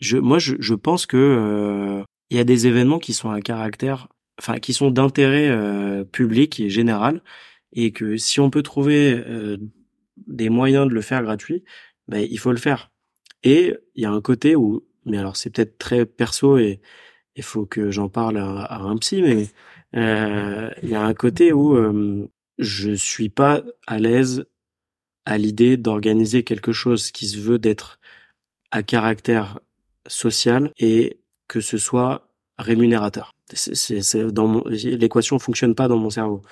je, 0.00 0.16
moi, 0.18 0.40
je, 0.40 0.56
je, 0.58 0.74
pense 0.74 1.06
que 1.06 1.16
euh, 1.16 2.02
il 2.30 2.36
y 2.36 2.40
a 2.40 2.44
des 2.44 2.66
événements 2.66 2.98
qui 2.98 3.12
sont 3.12 3.30
à 3.30 3.40
caractère 3.40 4.08
enfin 4.38 4.58
qui 4.58 4.72
sont 4.72 4.90
d'intérêt 4.90 6.04
public 6.10 6.58
et 6.60 6.70
général, 6.70 7.22
et 7.72 7.92
que 7.92 8.16
si 8.16 8.40
on 8.40 8.50
peut 8.50 8.62
trouver 8.62 9.22
des 10.16 10.48
moyens 10.48 10.88
de 10.88 10.94
le 10.94 11.00
faire 11.00 11.22
gratuit, 11.22 11.64
ben 12.08 12.26
il 12.28 12.38
faut 12.38 12.50
le 12.50 12.58
faire. 12.58 12.90
Et 13.42 13.74
il 13.94 14.02
y 14.02 14.06
a 14.06 14.10
un 14.10 14.20
côté 14.20 14.56
où, 14.56 14.84
mais 15.04 15.18
alors 15.18 15.36
c'est 15.36 15.50
peut-être 15.50 15.78
très 15.78 16.06
perso 16.06 16.58
et 16.58 16.80
il 17.36 17.42
faut 17.42 17.66
que 17.66 17.90
j'en 17.90 18.08
parle 18.08 18.38
à, 18.38 18.78
un 18.78 18.96
psy, 18.98 19.22
mais 19.22 19.48
il 19.94 20.88
y 20.88 20.94
a 20.94 21.02
un 21.02 21.14
côté 21.14 21.52
où 21.52 22.28
je 22.58 22.92
suis 22.92 23.28
pas 23.28 23.62
à 23.86 23.98
l'aise 23.98 24.44
à 25.24 25.38
l'idée 25.38 25.76
d'organiser 25.76 26.42
quelque 26.42 26.72
chose 26.72 27.10
qui 27.10 27.26
se 27.26 27.38
veut 27.38 27.58
d'être 27.58 27.98
à 28.70 28.82
caractère 28.82 29.60
social 30.06 30.72
et 30.78 31.18
que 31.48 31.60
ce 31.60 31.78
soit 31.78 32.28
rémunérateur. 32.58 33.32
C'est, 33.52 34.16
dans 34.32 34.46
mon, 34.46 34.64
l'équation 34.66 35.38
fonctionne 35.38 35.74
pas 35.74 35.88
dans 35.88 35.98
mon 35.98 36.10
cerveau. 36.10 36.42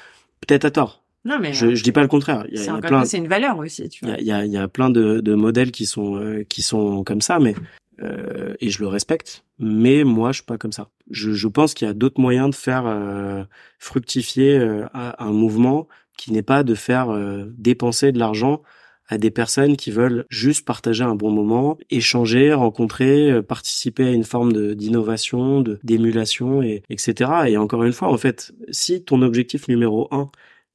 Peut-être 0.41 0.67
à 0.67 0.71
tort. 0.71 1.03
Non 1.25 1.39
mais 1.39 1.53
je, 1.53 1.75
je 1.75 1.83
dis 1.83 1.93
pas 1.93 2.03
le 2.03 2.09
contraire. 2.09 2.47
Il 2.51 2.63
y 2.63 2.69
a, 2.69 2.79
plein. 2.79 3.05
C'est 3.05 3.19
une 3.19 3.29
valeur 3.29 3.59
aussi. 3.59 3.89
Tu 3.89 4.05
vois. 4.05 4.17
Il 4.19 4.27
y 4.27 4.33
a, 4.33 4.45
il 4.45 4.53
y 4.53 4.57
a, 4.57 4.69
plein 4.69 4.89
de, 4.91 5.21
de 5.21 5.35
modèles 5.35 5.71
qui 5.71 5.85
sont 5.85 6.17
euh, 6.17 6.45
qui 6.45 6.63
sont 6.63 7.05
comme 7.05 7.21
ça, 7.21 7.39
mais 7.39 7.55
euh, 8.03 8.55
et 8.61 8.71
je 8.71 8.81
le 8.81 8.89
respecte. 8.89 9.45
Mais 9.59 10.05
moi, 10.05 10.33
je 10.33 10.39
suis 10.39 10.47
pas 10.47 10.59
comme 10.59 10.73
ça. 10.73 10.89
Je, 11.11 11.33
je 11.33 11.49
pense 11.49 11.75
qu'il 11.75 11.87
y 11.87 11.91
a 11.91 11.95
d'autres 11.95 12.21
moyens 12.21 12.51
de 12.51 12.55
faire 12.55 12.85
euh, 12.87 13.45
fructifier 13.79 14.59
euh, 14.59 14.87
un 14.95 15.33
mouvement 15.33 15.89
qui 16.17 16.33
n'est 16.33 16.43
pas 16.43 16.63
de 16.63 16.75
faire 16.75 17.11
euh, 17.11 17.47
dépenser 17.57 18.13
de 18.13 18.19
l'argent 18.19 18.63
à 19.09 19.19
des 19.19 19.31
personnes 19.31 19.77
qui 19.77 19.91
veulent 19.91 20.25
juste 20.31 20.65
partager 20.65 21.03
un 21.03 21.17
bon 21.17 21.31
moment, 21.31 21.79
échanger, 21.91 22.53
rencontrer, 22.53 23.31
euh, 23.31 23.43
participer 23.43 24.07
à 24.07 24.13
une 24.13 24.25
forme 24.25 24.75
d'innovation, 24.75 25.65
d'émulation 25.83 26.63
et 26.63 26.85
etc. 26.91 27.31
Et 27.49 27.57
encore 27.57 27.83
une 27.85 27.93
fois, 27.93 28.09
en 28.09 28.17
fait, 28.17 28.53
si 28.71 29.03
ton 29.03 29.23
objectif 29.23 29.67
numéro 29.67 30.09
un 30.13 30.31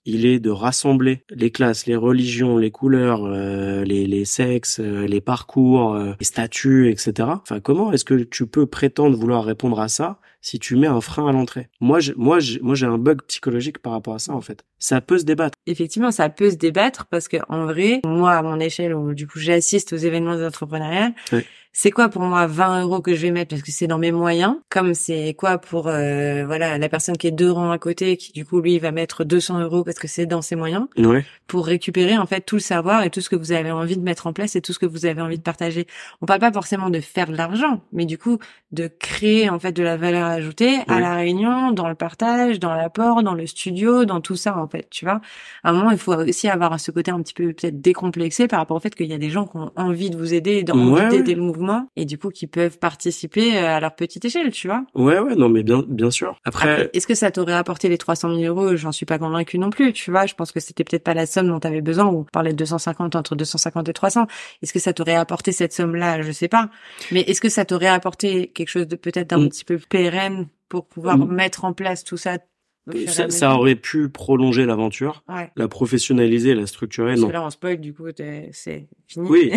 il 0.05 0.25
est 0.25 0.39
de 0.39 0.49
rassembler 0.49 1.23
les 1.29 1.51
classes, 1.51 1.85
les 1.85 1.95
religions, 1.95 2.57
les 2.57 2.71
couleurs, 2.71 3.25
euh, 3.25 3.83
les, 3.83 4.07
les 4.07 4.25
sexes, 4.25 4.79
les 4.79 5.21
parcours, 5.21 5.95
les 5.95 6.25
statuts, 6.25 6.89
etc. 6.89 7.29
Enfin, 7.41 7.59
comment 7.59 7.91
est-ce 7.91 8.05
que 8.05 8.23
tu 8.23 8.47
peux 8.47 8.65
prétendre 8.65 9.17
vouloir 9.17 9.43
répondre 9.43 9.79
à 9.79 9.87
ça 9.87 10.19
si 10.45 10.59
tu 10.59 10.75
mets 10.75 10.85
un 10.85 11.01
frein 11.01 11.27
à 11.27 11.31
l'entrée. 11.31 11.69
Moi, 11.81 11.99
je, 11.99 12.13
moi, 12.17 12.37
moi, 12.61 12.75
j'ai 12.75 12.85
un 12.85 12.99
bug 12.99 13.23
psychologique 13.23 13.79
par 13.79 13.93
rapport 13.93 14.13
à 14.13 14.19
ça, 14.19 14.31
en 14.31 14.41
fait. 14.41 14.63
Ça 14.77 15.01
peut 15.01 15.17
se 15.17 15.23
débattre. 15.23 15.57
Effectivement, 15.65 16.11
ça 16.11 16.29
peut 16.29 16.51
se 16.51 16.55
débattre 16.55 17.07
parce 17.07 17.27
que, 17.27 17.37
en 17.49 17.65
vrai, 17.65 18.01
moi, 18.05 18.33
à 18.33 18.43
mon 18.43 18.59
échelle, 18.59 18.93
où, 18.93 19.15
du 19.15 19.25
coup, 19.25 19.39
j'assiste 19.39 19.93
aux 19.93 19.97
événements 19.97 20.37
d'entrepreneuriat, 20.37 21.13
c'est 21.77 21.91
quoi 21.91 22.07
pour 22.07 22.21
moi 22.21 22.47
20 22.47 22.83
euros 22.83 23.01
que 23.01 23.15
je 23.15 23.21
vais 23.21 23.31
mettre? 23.31 23.49
Parce 23.49 23.61
que 23.61 23.69
c'est 23.69 23.85
dans 23.85 23.97
mes 23.97 24.13
moyens 24.13 24.55
comme 24.69 24.93
c'est 24.93 25.33
quoi 25.33 25.57
pour 25.57 25.89
euh, 25.89 26.45
voilà 26.45 26.77
la 26.77 26.87
personne 26.89 27.17
qui 27.17 27.27
est 27.27 27.31
deux 27.31 27.51
rangs 27.51 27.71
à 27.71 27.77
côté 27.77 28.15
qui 28.15 28.31
du 28.31 28.45
coup 28.45 28.61
lui 28.61 28.79
va 28.79 28.93
mettre 28.93 29.25
200 29.25 29.59
euros 29.59 29.83
parce 29.83 29.99
que 29.99 30.07
c'est 30.07 30.25
dans 30.25 30.41
ses 30.41 30.55
moyens 30.55 30.87
ouais. 30.97 31.25
pour 31.47 31.65
récupérer 31.65 32.17
en 32.17 32.25
fait 32.25 32.39
tout 32.39 32.55
le 32.55 32.61
savoir 32.61 33.03
et 33.03 33.09
tout 33.09 33.19
ce 33.19 33.29
que 33.29 33.35
vous 33.35 33.51
avez 33.51 33.71
envie 33.71 33.97
de 33.97 34.01
mettre 34.01 34.25
en 34.25 34.31
place 34.31 34.55
et 34.55 34.61
tout 34.61 34.71
ce 34.71 34.79
que 34.79 34.85
vous 34.85 35.05
avez 35.05 35.21
envie 35.21 35.37
de 35.37 35.43
partager 35.43 35.85
on 36.21 36.25
parle 36.25 36.39
pas 36.39 36.51
forcément 36.53 36.89
de 36.89 37.01
faire 37.01 37.27
de 37.27 37.35
l'argent 37.35 37.81
mais 37.91 38.05
du 38.05 38.17
coup 38.17 38.39
de 38.71 38.87
créer 38.87 39.49
en 39.49 39.59
fait 39.59 39.73
de 39.73 39.83
la 39.83 39.97
valeur 39.97 40.34
ajoutée 40.35 40.79
à 40.87 40.99
la 40.99 41.15
réunion 41.15 41.71
dans 41.71 41.87
le 41.87 41.95
partage 41.95 42.59
dans 42.59 42.73
l'apport 42.73 43.23
dans 43.23 43.33
le 43.33 43.45
studio 43.47 44.05
dans 44.05 44.21
tout 44.21 44.35
ça 44.35 44.57
en 44.57 44.67
fait 44.67 44.87
tu 44.89 45.05
vois 45.05 45.21
à 45.63 45.69
un 45.69 45.73
moment 45.73 45.91
il 45.91 45.97
faut 45.97 46.13
aussi 46.13 46.47
avoir 46.47 46.79
ce 46.79 46.91
côté 46.91 47.11
un 47.11 47.21
petit 47.21 47.33
peu 47.33 47.53
peut-être 47.53 47.81
décomplexé 47.81 48.47
par 48.47 48.59
rapport 48.59 48.77
au 48.77 48.79
fait 48.79 48.93
qu'il 48.95 49.07
y 49.07 49.13
a 49.13 49.17
des 49.17 49.29
gens 49.29 49.45
qui 49.45 49.57
ont 49.57 49.71
envie 49.75 50.09
de 50.09 50.17
vous 50.17 50.33
aider 50.33 50.63
dans 50.63 50.77
ouais, 50.91 51.21
des 51.21 51.35
mouvements 51.35 51.89
et 51.95 52.05
du 52.05 52.17
coup 52.17 52.29
qui 52.29 52.47
peuvent 52.47 52.77
participer 52.77 53.57
euh, 53.57 53.77
à 53.77 53.79
leur 53.79 53.95
petite 53.95 54.25
échelle, 54.25 54.51
tu 54.51 54.67
vois. 54.67 54.85
Ouais, 54.93 55.19
ouais, 55.19 55.35
non, 55.35 55.49
mais 55.49 55.63
bien, 55.63 55.83
bien 55.87 56.11
sûr. 56.11 56.39
Après, 56.45 56.89
est-ce 56.93 57.07
que 57.07 57.15
ça 57.15 57.31
t'aurait 57.31 57.53
apporté 57.53 57.89
les 57.89 57.97
300 57.97 58.35
000 58.35 58.41
euros? 58.43 58.75
J'en 58.75 58.91
suis 58.91 59.05
pas 59.05 59.17
convaincu 59.17 59.57
non 59.57 59.69
plus, 59.69 59.93
tu 59.93 60.11
vois. 60.11 60.25
Je 60.25 60.33
pense 60.33 60.51
que 60.51 60.59
c'était 60.59 60.83
peut-être 60.83 61.03
pas 61.03 61.13
la 61.13 61.25
somme 61.25 61.47
dont 61.47 61.59
tu 61.59 61.67
avais 61.67 61.81
besoin. 61.81 62.05
Ou 62.05 62.19
on 62.19 62.23
parlait 62.23 62.51
de 62.51 62.57
250 62.57 63.15
entre 63.15 63.35
250 63.35 63.89
et 63.89 63.93
300. 63.93 64.27
Est-ce 64.61 64.73
que 64.73 64.79
ça 64.79 64.93
t'aurait 64.93 65.15
apporté 65.15 65.51
cette 65.51 65.73
somme-là? 65.73 66.21
Je 66.21 66.31
sais 66.31 66.47
pas. 66.47 66.69
Mais 67.11 67.21
est-ce 67.21 67.41
que 67.41 67.49
ça 67.49 67.65
t'aurait 67.65 67.87
apporté 67.87 68.47
quelque 68.47 68.69
chose 68.69 68.87
de 68.87 68.95
peut-être 68.95 69.29
d'un 69.29 69.39
mm. 69.39 69.49
petit 69.49 69.65
peu 69.65 69.77
pérenne 69.77 70.24
pour 70.69 70.87
pouvoir 70.87 71.17
mm. 71.17 71.33
mettre 71.33 71.65
en 71.65 71.73
place 71.73 72.03
tout 72.03 72.17
ça 72.17 72.37
ça, 73.07 73.31
ça, 73.31 73.55
aurait 73.55 73.75
pu 73.75 74.09
prolonger 74.09 74.65
l'aventure, 74.65 75.23
la 75.55 75.67
professionnaliser, 75.67 76.53
la 76.53 76.67
structurer. 76.67 77.13
Parce 77.13 77.21
non. 77.21 77.27
Que 77.29 77.33
là, 77.33 77.43
on 77.43 77.49
spoil, 77.49 77.79
du 77.79 77.95
coup, 77.95 78.03
c'est 78.51 78.87
fini. 79.07 79.27
Oui, 79.27 79.51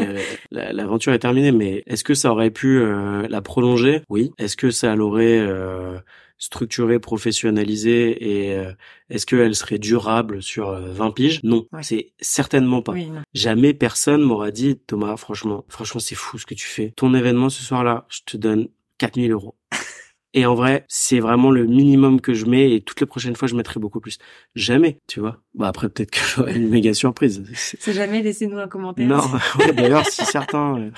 l'aventure 0.50 1.12
est 1.12 1.18
terminée, 1.18 1.52
mais 1.52 1.82
est-ce 1.86 2.04
que 2.04 2.14
ça 2.14 2.32
aurait 2.32 2.50
pu 2.50 2.78
euh, 2.78 3.28
la 3.28 3.42
prolonger? 3.42 4.00
Oui. 4.08 4.30
Est-ce 4.38 4.56
que 4.56 4.70
ça 4.70 4.96
l'aurait 4.96 5.40
euh, 5.40 5.98
structurée, 6.40 6.98
professionnalisée 6.98 8.46
et 8.46 8.54
euh, 8.56 8.72
est-ce 9.10 9.26
qu'elle 9.26 9.54
serait 9.54 9.78
durable 9.78 10.42
sur 10.42 10.72
20 10.72 11.06
euh, 11.06 11.10
piges? 11.12 11.40
Non, 11.44 11.66
c'est 11.82 12.12
certainement 12.20 12.82
pas. 12.82 12.94
Jamais 13.34 13.74
personne 13.74 14.22
m'aura 14.22 14.50
dit 14.50 14.76
Thomas, 14.76 15.16
franchement, 15.16 15.64
franchement, 15.68 16.00
c'est 16.00 16.14
fou 16.16 16.38
ce 16.38 16.46
que 16.46 16.54
tu 16.54 16.66
fais. 16.66 16.92
Ton 16.96 17.14
événement 17.14 17.50
ce 17.50 17.62
soir-là, 17.62 18.06
je 18.08 18.20
te 18.24 18.36
donne 18.36 18.68
4000 18.98 19.30
euros. 19.30 19.54
Et 20.34 20.46
en 20.46 20.54
vrai, 20.54 20.84
c'est 20.88 21.18
vraiment 21.20 21.50
le 21.50 21.66
minimum 21.66 22.20
que 22.20 22.34
je 22.34 22.46
mets 22.46 22.72
et 22.74 22.82
toutes 22.82 23.00
les 23.00 23.06
prochaines 23.06 23.34
fois, 23.36 23.48
je 23.48 23.56
mettrai 23.56 23.80
beaucoup 23.80 24.00
plus. 24.00 24.18
Jamais, 24.54 24.98
tu 25.08 25.20
vois. 25.20 25.42
Bah 25.54 25.68
après, 25.68 25.88
peut-être 25.88 26.10
que 26.10 26.18
j'aurai 26.36 26.56
une 26.56 26.68
méga 26.68 26.94
surprise. 26.94 27.42
C'est 27.54 27.92
jamais, 27.92 28.22
laissez-nous 28.22 28.58
un 28.58 28.68
commentaire. 28.68 29.08
Non, 29.08 29.22
d'ailleurs, 29.76 30.06
si 30.06 30.24
certains... 30.24 30.78
Euh... 30.78 30.90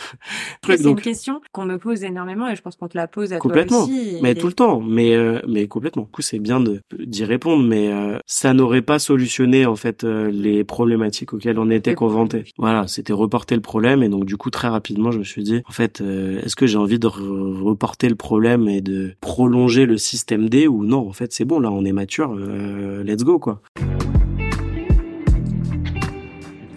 C'est 0.66 0.84
une 0.84 1.00
question 1.00 1.40
qu'on 1.52 1.64
me 1.64 1.78
pose 1.78 2.04
énormément 2.04 2.48
et 2.48 2.56
je 2.56 2.62
pense 2.62 2.76
qu'on 2.76 2.88
te 2.88 2.96
la 2.96 3.06
pose 3.06 3.32
à 3.32 3.38
complètement. 3.38 3.86
toi 3.86 3.94
aussi. 3.94 4.18
Mais 4.22 4.34
tout 4.34 4.46
le 4.46 4.52
temps, 4.52 4.80
mais 4.80 5.14
euh, 5.14 5.40
mais 5.48 5.66
complètement. 5.66 6.02
Du 6.04 6.10
coup, 6.10 6.22
c'est 6.22 6.38
bien 6.38 6.60
de 6.60 6.80
d'y 6.98 7.24
répondre, 7.24 7.64
mais 7.64 7.92
euh, 7.92 8.18
ça 8.26 8.54
n'aurait 8.54 8.82
pas 8.82 8.98
solutionné 8.98 9.66
en 9.66 9.76
fait 9.76 10.04
euh, 10.04 10.30
les 10.30 10.64
problématiques 10.64 11.32
auxquelles 11.32 11.58
on 11.58 11.70
était 11.70 11.94
conventé. 11.94 12.44
Voilà, 12.58 12.86
c'était 12.88 13.12
reporter 13.12 13.54
le 13.54 13.62
problème 13.62 14.02
et 14.02 14.08
donc 14.08 14.24
du 14.24 14.36
coup 14.36 14.50
très 14.50 14.68
rapidement, 14.68 15.10
je 15.10 15.18
me 15.18 15.24
suis 15.24 15.42
dit, 15.42 15.62
en 15.66 15.72
fait, 15.72 16.00
est-ce 16.00 16.56
que 16.56 16.66
j'ai 16.66 16.78
envie 16.78 16.98
de 16.98 17.06
reporter 17.06 18.08
le 18.08 18.14
problème 18.14 18.68
et 18.68 18.80
de 18.80 19.14
prolonger 19.20 19.86
le 19.86 19.96
système 19.96 20.48
D 20.48 20.66
ou 20.68 20.84
non? 20.84 21.08
En 21.08 21.12
fait 21.12 21.32
c'est 21.32 21.44
bon 21.44 21.60
là 21.60 21.70
on 21.70 21.84
est 21.84 21.92
mature 21.92 22.34
euh, 22.36 23.02
let's 23.02 23.24
go 23.24 23.38
quoi 23.38 23.60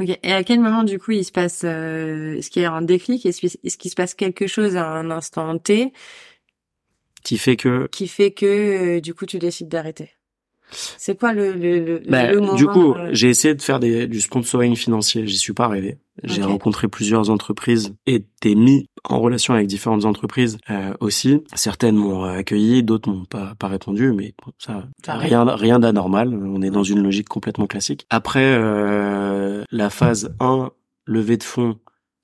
et 0.09 0.31
à 0.33 0.43
quel 0.43 0.59
moment 0.59 0.83
du 0.83 0.99
coup 0.99 1.11
il 1.11 1.25
se 1.25 1.31
passe 1.31 1.61
euh, 1.63 2.37
est-ce 2.37 2.49
qu'il 2.49 2.61
y 2.61 2.65
a 2.65 2.71
un 2.71 2.81
déclic? 2.81 3.25
Est-ce 3.25 3.77
qu'il 3.77 3.91
se 3.91 3.95
passe 3.95 4.13
quelque 4.13 4.47
chose 4.47 4.75
à 4.75 4.85
un 4.87 5.11
instant 5.11 5.57
T 5.57 5.93
qui 7.23 7.37
fait 7.37 7.57
que 7.57 7.87
qui 7.87 8.07
fait 8.07 8.31
que 8.31 8.97
euh, 8.97 9.01
du 9.01 9.13
coup 9.13 9.25
tu 9.25 9.39
décides 9.39 9.69
d'arrêter? 9.69 10.14
C'est 10.71 11.17
quoi 11.17 11.33
le, 11.33 11.53
le, 11.53 11.79
le, 11.79 12.01
bah, 12.07 12.33
moment 12.33 12.55
Du 12.55 12.67
coup, 12.67 12.95
j'ai 13.11 13.29
essayé 13.29 13.53
de 13.53 13.61
faire 13.61 13.79
des, 13.79 14.07
du 14.07 14.21
sponsoring 14.21 14.75
financier. 14.75 15.27
J'y 15.27 15.37
suis 15.37 15.53
pas 15.53 15.65
arrivé. 15.65 15.97
J'ai 16.23 16.43
rencontré 16.43 16.87
plusieurs 16.87 17.29
entreprises 17.29 17.93
et 18.05 18.15
été 18.15 18.55
mis 18.55 18.89
en 19.03 19.19
relation 19.19 19.53
avec 19.53 19.67
différentes 19.67 20.05
entreprises 20.05 20.57
euh, 20.69 20.93
aussi. 20.99 21.43
Certaines 21.53 21.95
m'ont 21.95 22.23
accueilli, 22.23 22.83
d'autres 22.83 23.09
m'ont 23.09 23.25
pas, 23.25 23.53
pas 23.59 23.67
répondu, 23.67 24.13
mais 24.13 24.33
ça, 24.57 24.85
rien, 25.07 25.43
rien 25.43 25.79
d'anormal. 25.79 26.33
On 26.33 26.61
est 26.61 26.71
dans 26.71 26.83
une 26.83 27.03
logique 27.03 27.27
complètement 27.27 27.67
classique. 27.67 28.05
Après 28.09 28.55
euh, 28.57 29.63
la 29.71 29.89
phase 29.89 30.33
1, 30.39 30.71
levée 31.05 31.37
de 31.37 31.43
fonds 31.43 31.77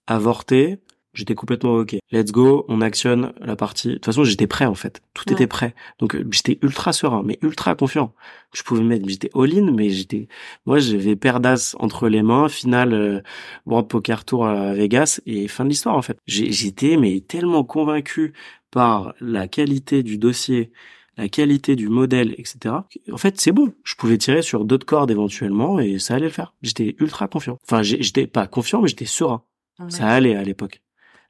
avortée, 0.07 0.79
J'étais 1.13 1.35
complètement 1.35 1.73
ok. 1.73 1.97
Let's 2.11 2.31
go, 2.31 2.65
on 2.69 2.79
actionne 2.79 3.33
la 3.41 3.57
partie. 3.57 3.89
De 3.89 3.93
toute 3.95 4.05
façon, 4.05 4.23
j'étais 4.23 4.47
prêt 4.47 4.65
en 4.65 4.75
fait. 4.75 5.01
Tout 5.13 5.31
était 5.31 5.47
prêt. 5.47 5.75
Donc 5.99 6.15
euh, 6.15 6.25
j'étais 6.31 6.57
ultra 6.61 6.93
serein, 6.93 7.21
mais 7.25 7.37
ultra 7.41 7.75
confiant. 7.75 8.13
Je 8.53 8.63
pouvais 8.63 8.83
mettre, 8.83 9.07
j'étais 9.09 9.29
all-in, 9.35 9.71
mais 9.71 9.89
j'étais, 9.89 10.29
moi 10.65 10.79
j'avais 10.79 11.17
paire 11.17 11.41
d'as 11.41 11.75
entre 11.79 12.07
les 12.07 12.21
mains. 12.23 12.47
Finale, 12.47 12.93
euh, 12.93 13.21
World 13.65 13.89
Poker 13.89 14.23
Tour 14.23 14.45
à 14.47 14.73
Vegas 14.73 15.19
et 15.25 15.49
fin 15.49 15.65
de 15.65 15.69
l'histoire 15.69 15.97
en 15.97 16.01
fait. 16.01 16.17
J'étais 16.27 16.95
mais 16.95 17.19
tellement 17.19 17.65
convaincu 17.65 18.33
par 18.71 19.13
la 19.19 19.49
qualité 19.49 20.03
du 20.03 20.17
dossier, 20.17 20.71
la 21.17 21.27
qualité 21.27 21.75
du 21.75 21.89
modèle, 21.89 22.35
etc. 22.37 22.75
En 23.11 23.17
fait, 23.17 23.39
c'est 23.41 23.51
bon. 23.51 23.73
Je 23.83 23.95
pouvais 23.95 24.17
tirer 24.17 24.41
sur 24.41 24.63
d'autres 24.63 24.85
cordes 24.85 25.11
éventuellement 25.11 25.81
et 25.81 25.99
ça 25.99 26.15
allait 26.15 26.27
le 26.27 26.31
faire. 26.31 26.53
J'étais 26.61 26.95
ultra 26.99 27.27
confiant. 27.27 27.59
Enfin, 27.67 27.81
j'étais 27.81 28.27
pas 28.27 28.47
confiant, 28.47 28.81
mais 28.81 28.87
j'étais 28.87 29.05
serein. 29.05 29.43
Ça 29.89 30.07
allait 30.07 30.35
à 30.35 30.43
l'époque 30.43 30.81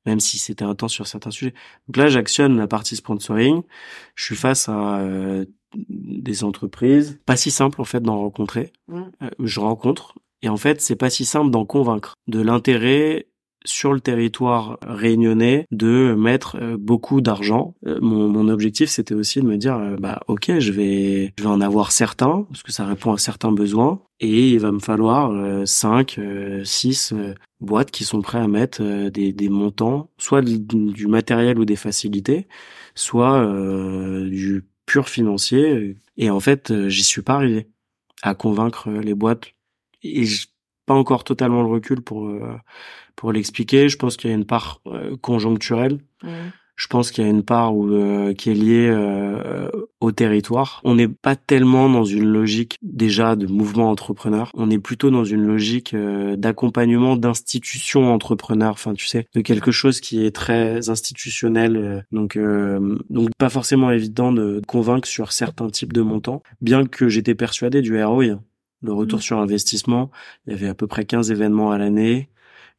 même 0.06 0.20
si 0.20 0.40
c'était 0.40 0.66
intense 0.66 0.94
sur 0.94 1.08
certains 1.08 1.32
sujets. 1.32 1.54
Donc 1.88 1.98
là, 1.98 2.08
j'actionne 2.08 2.58
la 2.58 2.68
partie 2.68 2.96
sponsoring. 2.96 3.64
Je 4.16 4.24
suis 4.24 4.36
face 4.36 4.70
à 4.70 5.00
euh, 5.00 5.46
des 5.76 6.44
entreprises, 6.44 7.20
pas 7.26 7.38
si 7.38 7.52
simple 7.52 7.82
en 7.82 7.86
fait 7.86 8.02
d'en 8.02 8.20
rencontrer. 8.20 8.74
Mmh. 8.88 9.02
Euh, 9.22 9.30
je 9.40 9.60
rencontre 9.60 10.16
et 10.42 10.50
en 10.50 10.58
fait, 10.58 10.82
c'est 10.82 10.96
pas 10.96 11.10
si 11.10 11.26
simple 11.26 11.52
d'en 11.52 11.66
convaincre 11.66 12.16
de 12.28 12.42
l'intérêt 12.42 13.28
sur 13.66 13.94
le 13.94 14.00
territoire 14.00 14.78
réunionnais 14.82 15.68
de 15.72 16.16
mettre 16.18 16.58
euh, 16.62 16.78
beaucoup 16.80 17.22
d'argent. 17.22 17.76
Mon, 17.84 18.28
mon, 18.28 18.50
objectif, 18.50 18.90
c'était 18.90 19.14
aussi 19.14 19.42
de 19.42 19.46
me 19.46 19.58
dire, 19.58 19.80
bah 20.00 20.22
ok, 20.28 20.60
je 20.60 20.72
vais, 20.72 21.34
je 21.38 21.44
vais 21.44 21.50
en 21.50 21.62
avoir 21.62 21.92
certains 21.92 22.46
parce 22.50 22.64
que 22.64 22.72
ça 22.72 22.86
répond 22.86 23.14
à 23.14 23.18
certains 23.18 23.52
besoins 23.52 24.02
et 24.20 24.50
il 24.52 24.60
va 24.60 24.72
me 24.72 24.80
falloir 24.80 25.32
5, 25.68 26.20
6 26.64 27.14
boîtes 27.62 27.92
qui 27.92 28.04
sont 28.04 28.22
prêts 28.22 28.40
à 28.40 28.48
mettre 28.48 28.82
euh, 28.82 29.10
des, 29.10 29.32
des 29.32 29.50
montants, 29.50 30.10
soit 30.18 30.42
du, 30.42 31.08
matériel 31.08 31.60
ou 31.60 31.66
des 31.66 31.76
facilités, 31.76 32.48
soit 32.96 33.40
euh, 33.40 34.28
du 34.28 34.66
pur 34.86 35.08
financier. 35.08 35.98
Et 36.18 36.30
en 36.30 36.40
fait, 36.40 36.88
j'y 36.90 37.04
suis 37.04 37.22
pas 37.22 37.36
arrivé 37.36 37.70
à 38.22 38.36
convaincre 38.36 38.90
les 38.90 39.14
boîtes. 39.14 39.54
Et 40.04 40.26
pas 40.86 40.96
encore 40.96 41.24
totalement 41.24 41.62
le 41.62 41.70
recul 41.70 42.02
pour 42.02 42.30
pour 43.22 43.32
l'expliquer. 43.32 43.88
Je 43.88 43.98
pense 43.98 44.18
qu'il 44.18 44.32
y 44.32 44.34
a 44.34 44.36
une 44.36 44.46
part 44.46 44.82
conjoncturelle. 45.22 46.00
Mmh 46.24 46.30
je 46.82 46.88
pense 46.88 47.12
qu'il 47.12 47.24
y 47.24 47.28
a 47.28 47.30
une 47.30 47.44
part 47.44 47.76
où, 47.76 47.94
euh, 47.94 48.34
qui 48.34 48.50
est 48.50 48.56
liée 48.56 48.90
euh, 48.90 49.70
au 50.00 50.12
territoire. 50.12 50.82
On 50.84 50.96
n'est 50.96 51.08
pas 51.08 51.36
tellement 51.36 51.88
dans 51.90 52.06
une 52.06 52.28
logique 52.28 52.80
déjà 52.82 53.36
de 53.36 53.46
mouvement 53.46 53.92
entrepreneur. 53.92 54.50
On 54.56 54.72
est 54.72 54.80
plutôt 54.80 55.12
dans 55.12 55.24
une 55.24 55.46
logique 55.46 55.94
euh, 55.94 56.36
d'accompagnement 56.36 57.18
d'institutions 57.18 58.12
entrepreneurs. 58.12 58.72
Enfin, 58.72 58.96
tu 58.96 59.06
sais, 59.06 59.28
de 59.36 59.42
quelque 59.42 59.70
chose 59.70 60.02
qui 60.02 60.26
est 60.26 60.36
très 60.36 60.90
institutionnel. 60.90 62.04
donc, 62.12 62.40
donc 63.12 63.30
pas 63.38 63.50
forcément 63.50 63.92
évident 63.92 64.32
de 64.32 64.60
convaincre 64.68 65.08
sur 65.08 65.34
certains 65.34 65.70
types 65.70 65.94
de 65.94 66.02
montants. 66.02 66.42
Bien 66.62 66.88
que 66.88 67.10
j'étais 67.10 67.36
persuadé 67.36 67.84
du 67.84 68.04
ROI, 68.04 68.40
le 68.82 68.94
retour 68.94 69.20
mmh. 69.20 69.22
sur 69.22 69.38
investissement. 69.38 70.10
Il 70.48 70.54
y 70.54 70.56
avait 70.56 70.70
à 70.70 70.74
peu 70.74 70.88
près 70.88 71.06
15 71.06 71.30
événements 71.30 71.70
à 71.70 71.78
l'année, 71.78 72.30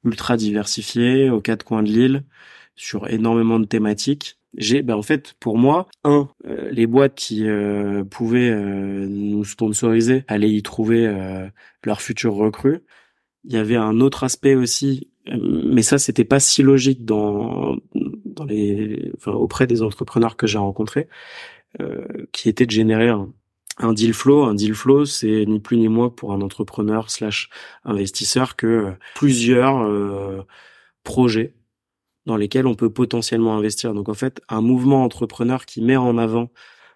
ultra 0.04 0.36
diversifiés 0.36 1.30
aux 1.30 1.40
quatre 1.40 1.64
coins 1.64 1.82
de 1.82 1.88
l'île 1.88 2.24
sur 2.76 3.08
énormément 3.08 3.58
de 3.58 3.66
thématiques. 3.66 4.38
J'ai, 4.56 4.82
ben 4.82 4.96
en 4.96 5.02
fait, 5.02 5.34
pour 5.40 5.56
moi, 5.56 5.88
un, 6.04 6.28
euh, 6.46 6.70
les 6.70 6.86
boîtes 6.86 7.14
qui 7.14 7.48
euh, 7.48 8.04
pouvaient 8.04 8.50
euh, 8.50 9.06
nous 9.08 9.44
sponsoriser 9.44 10.24
allaient 10.28 10.50
y 10.50 10.62
trouver 10.62 11.06
leurs 11.84 12.02
futurs 12.02 12.34
recrues. 12.34 12.80
Il 13.44 13.52
y 13.52 13.56
avait 13.56 13.76
un 13.76 14.00
autre 14.00 14.24
aspect 14.24 14.54
aussi, 14.54 15.10
mais 15.26 15.82
ça, 15.82 15.98
c'était 15.98 16.24
pas 16.24 16.40
si 16.40 16.62
logique 16.62 17.04
dans 17.04 17.76
dans 17.94 18.44
les, 18.44 19.10
enfin, 19.16 19.32
auprès 19.32 19.66
des 19.66 19.82
entrepreneurs 19.82 20.36
que 20.36 20.46
j'ai 20.46 20.58
rencontrés, 20.58 21.08
qui 22.32 22.48
était 22.48 22.66
de 22.66 22.70
générer 22.70 23.08
un, 23.08 23.32
un 23.78 23.92
deal 23.92 24.14
flow. 24.14 24.44
Un 24.44 24.54
deal 24.54 24.74
flow, 24.74 25.04
c'est 25.04 25.44
ni 25.46 25.60
plus 25.60 25.76
ni 25.78 25.88
moins 25.88 26.10
pour 26.10 26.32
un 26.32 26.40
entrepreneur 26.40 27.10
slash 27.10 27.48
investisseur 27.84 28.56
que 28.56 28.92
plusieurs 29.14 30.44
projets 31.04 31.54
dans 32.26 32.36
lesquels 32.36 32.66
on 32.66 32.74
peut 32.74 32.90
potentiellement 32.90 33.56
investir. 33.56 33.94
Donc 33.94 34.08
en 34.08 34.14
fait, 34.14 34.40
un 34.48 34.60
mouvement 34.60 35.04
entrepreneur 35.04 35.66
qui 35.66 35.82
met 35.82 35.96
en 35.96 36.18
avant, 36.18 36.50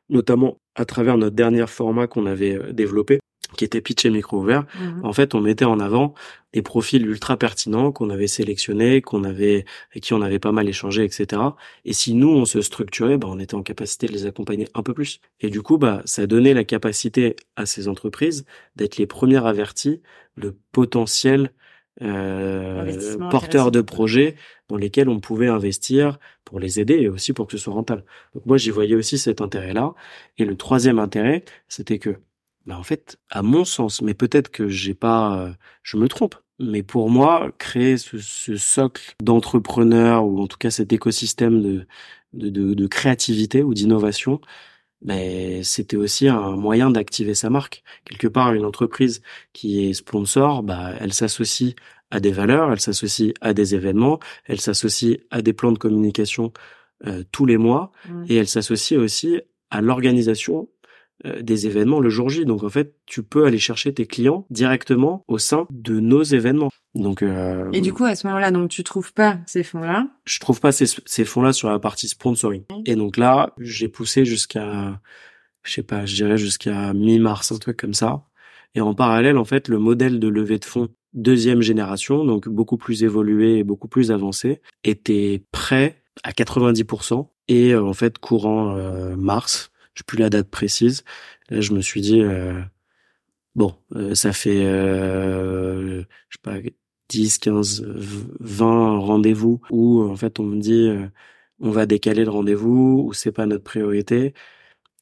notamment 0.08 0.58
à 0.74 0.84
travers 0.84 1.18
notre 1.18 1.34
dernier 1.34 1.66
format 1.66 2.06
qu'on 2.06 2.26
avait 2.26 2.56
euh, 2.56 2.72
développé, 2.72 3.18
qui 3.56 3.64
était 3.64 3.80
pitch 3.80 4.04
et 4.04 4.10
micro 4.10 4.38
ouvert, 4.38 4.64
mhm. 4.80 5.04
en 5.04 5.12
fait, 5.12 5.34
on 5.34 5.40
mettait 5.40 5.64
en 5.64 5.78
avant 5.78 6.14
des 6.52 6.62
profils 6.62 7.04
ultra 7.06 7.36
pertinents 7.36 7.92
qu'on 7.92 8.10
avait 8.10 8.26
sélectionnés, 8.26 9.02
qu'on 9.02 9.24
avait, 9.24 9.64
avec 9.90 10.02
qui 10.02 10.14
on 10.14 10.22
avait 10.22 10.38
pas 10.38 10.52
mal 10.52 10.68
échangé, 10.68 11.04
etc. 11.04 11.42
Et 11.84 11.92
si 11.92 12.14
nous, 12.14 12.30
on 12.30 12.44
se 12.44 12.60
structurait, 12.62 13.18
bah, 13.18 13.28
on 13.30 13.38
était 13.38 13.54
en 13.54 13.62
capacité 13.62 14.06
de 14.06 14.12
les 14.12 14.26
accompagner 14.26 14.66
un 14.74 14.82
peu 14.82 14.94
plus. 14.94 15.20
Et 15.40 15.50
du 15.50 15.62
coup, 15.62 15.78
bah, 15.78 16.02
ça 16.06 16.26
donnait 16.26 16.54
la 16.54 16.64
capacité 16.64 17.36
à 17.56 17.66
ces 17.66 17.88
entreprises 17.88 18.46
d'être 18.74 18.96
les 18.96 19.06
premières 19.06 19.46
averties 19.46 20.00
de 20.36 20.56
potentiels 20.72 21.52
euh, 22.02 23.16
porteurs 23.30 23.70
de 23.70 23.80
projets 23.80 24.36
dans 24.68 24.76
lesquels 24.76 25.08
on 25.08 25.18
pouvait 25.18 25.48
investir 25.48 26.18
pour 26.44 26.60
les 26.60 26.78
aider 26.78 26.94
et 26.94 27.08
aussi 27.08 27.32
pour 27.32 27.46
que 27.46 27.52
ce 27.52 27.58
soit 27.58 27.72
rentable. 27.72 28.04
Donc 28.34 28.44
moi 28.44 28.58
j'y 28.58 28.70
voyais 28.70 28.94
aussi 28.94 29.16
cet 29.16 29.40
intérêt-là. 29.40 29.94
Et 30.36 30.44
le 30.44 30.56
troisième 30.56 30.98
intérêt, 30.98 31.44
c'était 31.68 31.98
que, 31.98 32.16
bah 32.66 32.76
en 32.78 32.82
fait, 32.82 33.18
à 33.30 33.42
mon 33.42 33.64
sens, 33.64 34.02
mais 34.02 34.14
peut-être 34.14 34.50
que 34.50 34.68
j'ai 34.68 34.94
pas, 34.94 35.38
euh, 35.38 35.52
je 35.82 35.96
me 35.96 36.08
trompe, 36.08 36.34
mais 36.58 36.82
pour 36.82 37.10
moi, 37.10 37.52
créer 37.58 37.96
ce, 37.96 38.18
ce 38.18 38.56
socle 38.56 39.14
d'entrepreneurs 39.22 40.26
ou 40.26 40.40
en 40.40 40.46
tout 40.46 40.58
cas 40.58 40.70
cet 40.70 40.92
écosystème 40.92 41.62
de, 41.62 41.86
de, 42.32 42.48
de, 42.50 42.74
de 42.74 42.86
créativité 42.86 43.62
ou 43.62 43.74
d'innovation, 43.74 44.40
mais 45.02 45.62
c'était 45.62 45.96
aussi 45.96 46.26
un 46.28 46.56
moyen 46.56 46.90
d'activer 46.90 47.34
sa 47.34 47.50
marque. 47.50 47.82
Quelque 48.04 48.26
part, 48.26 48.54
une 48.54 48.64
entreprise 48.64 49.22
qui 49.52 49.86
est 49.86 49.92
sponsor, 49.92 50.62
bah, 50.62 50.92
elle 50.98 51.12
s'associe 51.12 51.74
à 52.10 52.20
des 52.20 52.32
valeurs, 52.32 52.72
elle 52.72 52.80
s'associe 52.80 53.32
à 53.40 53.52
des 53.52 53.74
événements, 53.74 54.18
elle 54.46 54.60
s'associe 54.60 55.18
à 55.30 55.42
des 55.42 55.52
plans 55.52 55.72
de 55.72 55.78
communication 55.78 56.52
euh, 57.06 57.22
tous 57.30 57.46
les 57.46 57.58
mois, 57.58 57.92
et 58.28 58.36
elle 58.36 58.48
s'associe 58.48 58.98
aussi 58.98 59.40
à 59.70 59.80
l'organisation 59.82 60.68
des 61.24 61.66
événements 61.66 62.00
le 62.00 62.10
jour 62.10 62.28
J. 62.28 62.44
Donc 62.44 62.62
en 62.62 62.68
fait, 62.68 62.94
tu 63.06 63.22
peux 63.22 63.44
aller 63.44 63.58
chercher 63.58 63.92
tes 63.92 64.06
clients 64.06 64.46
directement 64.50 65.24
au 65.28 65.38
sein 65.38 65.66
de 65.70 66.00
nos 66.00 66.22
événements. 66.22 66.70
Donc 66.94 67.22
euh, 67.22 67.70
et 67.72 67.80
du 67.80 67.92
coup 67.92 68.04
à 68.04 68.14
ce 68.14 68.26
moment-là, 68.26 68.50
donc 68.50 68.70
tu 68.70 68.84
trouves 68.84 69.12
pas 69.12 69.38
ces 69.46 69.62
fonds-là 69.62 70.08
Je 70.24 70.38
trouve 70.40 70.60
pas 70.60 70.72
ces, 70.72 70.86
ces 70.86 71.24
fonds-là 71.24 71.52
sur 71.52 71.68
la 71.68 71.78
partie 71.78 72.08
sponsoring. 72.08 72.64
Et 72.84 72.96
donc 72.96 73.16
là, 73.16 73.54
j'ai 73.58 73.88
poussé 73.88 74.24
jusqu'à, 74.24 75.00
je 75.62 75.72
sais 75.72 75.82
pas, 75.82 76.06
je 76.06 76.14
dirais 76.14 76.38
jusqu'à 76.38 76.92
mi-mars, 76.92 77.52
un 77.52 77.58
truc 77.58 77.78
comme 77.78 77.94
ça. 77.94 78.24
Et 78.74 78.80
en 78.80 78.94
parallèle, 78.94 79.38
en 79.38 79.44
fait, 79.44 79.68
le 79.68 79.78
modèle 79.78 80.20
de 80.20 80.28
levée 80.28 80.58
de 80.58 80.64
fonds 80.64 80.88
deuxième 81.14 81.62
génération, 81.62 82.24
donc 82.24 82.48
beaucoup 82.48 82.76
plus 82.76 83.02
évolué 83.02 83.58
et 83.58 83.64
beaucoup 83.64 83.88
plus 83.88 84.10
avancé, 84.10 84.60
était 84.84 85.42
prêt 85.50 86.02
à 86.22 86.30
90% 86.30 87.28
et 87.48 87.72
euh, 87.72 87.84
en 87.84 87.94
fait 87.94 88.18
courant 88.18 88.76
euh, 88.76 89.16
mars, 89.16 89.70
je 89.96 90.02
plus 90.04 90.18
la 90.18 90.30
date 90.30 90.48
précise. 90.50 91.04
Là, 91.50 91.60
je 91.60 91.72
me 91.72 91.80
suis 91.80 92.00
dit 92.00 92.22
bon, 93.54 93.74
ça 94.14 94.32
fait 94.32 94.62
je 94.62 96.04
sais 96.30 96.38
pas 96.42 96.58
10, 97.08 97.38
15, 97.38 97.84
20 98.40 98.98
rendez-vous 98.98 99.60
où 99.70 100.02
en 100.02 100.16
fait 100.16 100.40
on 100.40 100.44
me 100.44 100.60
dit 100.60 100.88
euh, 100.88 101.06
on 101.60 101.70
va 101.70 101.86
décaler 101.86 102.24
le 102.24 102.30
rendez-vous 102.30 103.04
ou 103.06 103.12
c'est 103.12 103.32
pas 103.32 103.46
notre 103.46 103.64
priorité. 103.64 104.34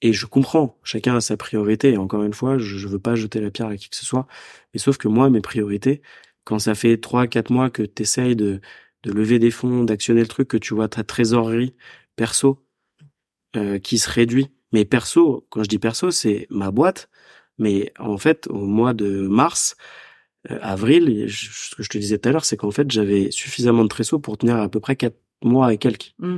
Et 0.03 0.13
je 0.13 0.27
comprends, 0.27 0.79
chacun 0.85 1.17
a 1.17 1.21
sa 1.21 1.37
priorité. 1.37 1.93
Et 1.93 1.97
encore 1.99 2.23
une 2.25 2.35
fois, 2.35 2.59
je, 2.59 2.89
veux 2.89 2.99
pas 2.99 3.15
jeter 3.17 3.41
la 3.41 3.51
pierre 3.51 3.69
à 3.69 3.77
qui 3.77 3.89
que 3.89 3.97
ce 3.97 4.05
soit. 4.07 4.27
Mais 4.75 4.81
sauf 4.81 4.99
que 4.99 5.09
moi, 5.09 5.31
mes 5.31 5.41
priorités, 5.41 6.03
quand 6.45 6.59
ça 6.59 6.75
fait 6.75 6.99
trois, 6.99 7.27
quatre 7.27 7.51
mois 7.51 7.71
que 7.71 7.83
tu 7.83 8.03
essayes 8.03 8.37
de, 8.37 8.61
de 9.05 9.13
lever 9.13 9.39
des 9.39 9.51
fonds, 9.51 9.85
d'actionner 9.85 10.21
le 10.23 10.29
truc, 10.29 10.49
que 10.49 10.57
tu 10.59 10.75
vois 10.75 10.89
ta 10.89 11.05
trésorerie 11.05 11.75
perso 12.17 12.65
euh, 13.57 13.79
qui 13.79 13.99
se 13.99 14.11
réduit. 14.11 14.51
Mais 14.75 14.85
perso, 14.85 15.47
quand 15.51 15.63
je 15.63 15.69
dis 15.69 15.79
perso, 15.79 16.11
c'est 16.11 16.49
ma 16.51 16.73
boîte. 16.73 17.09
Mais 17.59 17.93
en 18.01 18.19
fait, 18.19 18.49
au 18.49 18.67
mois 18.67 18.93
de 18.93 19.21
mars, 19.29 19.77
euh, 20.51 20.59
avril, 20.63 21.27
ce 21.31 21.77
que 21.77 21.85
je 21.85 21.89
te 21.89 21.97
disais 21.97 22.19
tout 22.19 22.29
à 22.29 22.33
l'heure, 22.33 22.45
c'est 22.45 22.57
qu'en 22.57 22.73
fait, 22.73 22.91
j'avais 22.91 23.31
suffisamment 23.31 23.85
de 23.85 23.89
trésor 23.89 24.21
pour 24.21 24.37
tenir 24.37 24.57
à 24.57 24.69
peu 24.69 24.81
près 24.81 24.97
quatre 24.97 25.21
mois 25.45 25.73
et 25.73 25.79
quelques. 25.79 26.15
Mm. 26.19 26.35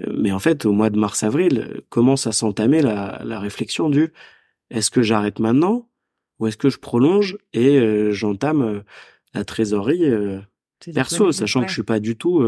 Euh, 0.00 0.14
mais 0.16 0.32
en 0.32 0.38
fait, 0.38 0.64
au 0.64 0.72
mois 0.72 0.88
de 0.88 0.98
mars-avril, 0.98 1.82
commence 1.90 2.26
à 2.26 2.32
s'entamer 2.32 2.80
la, 2.80 3.20
la 3.22 3.38
réflexion 3.38 3.90
du 3.90 4.14
est-ce 4.70 4.90
que 4.90 5.02
j'arrête 5.02 5.38
maintenant 5.38 5.90
ou 6.38 6.46
est-ce 6.46 6.56
que 6.56 6.70
je 6.70 6.78
prolonge 6.78 7.36
et 7.52 7.78
euh, 7.78 8.12
j'entame 8.12 8.82
la 9.34 9.44
trésorerie 9.44 10.10
perso, 10.94 11.32
sachant 11.32 11.60
que 11.60 11.68
je 11.68 11.74
suis 11.74 11.82
pas 11.82 12.00
du 12.00 12.16
tout 12.16 12.42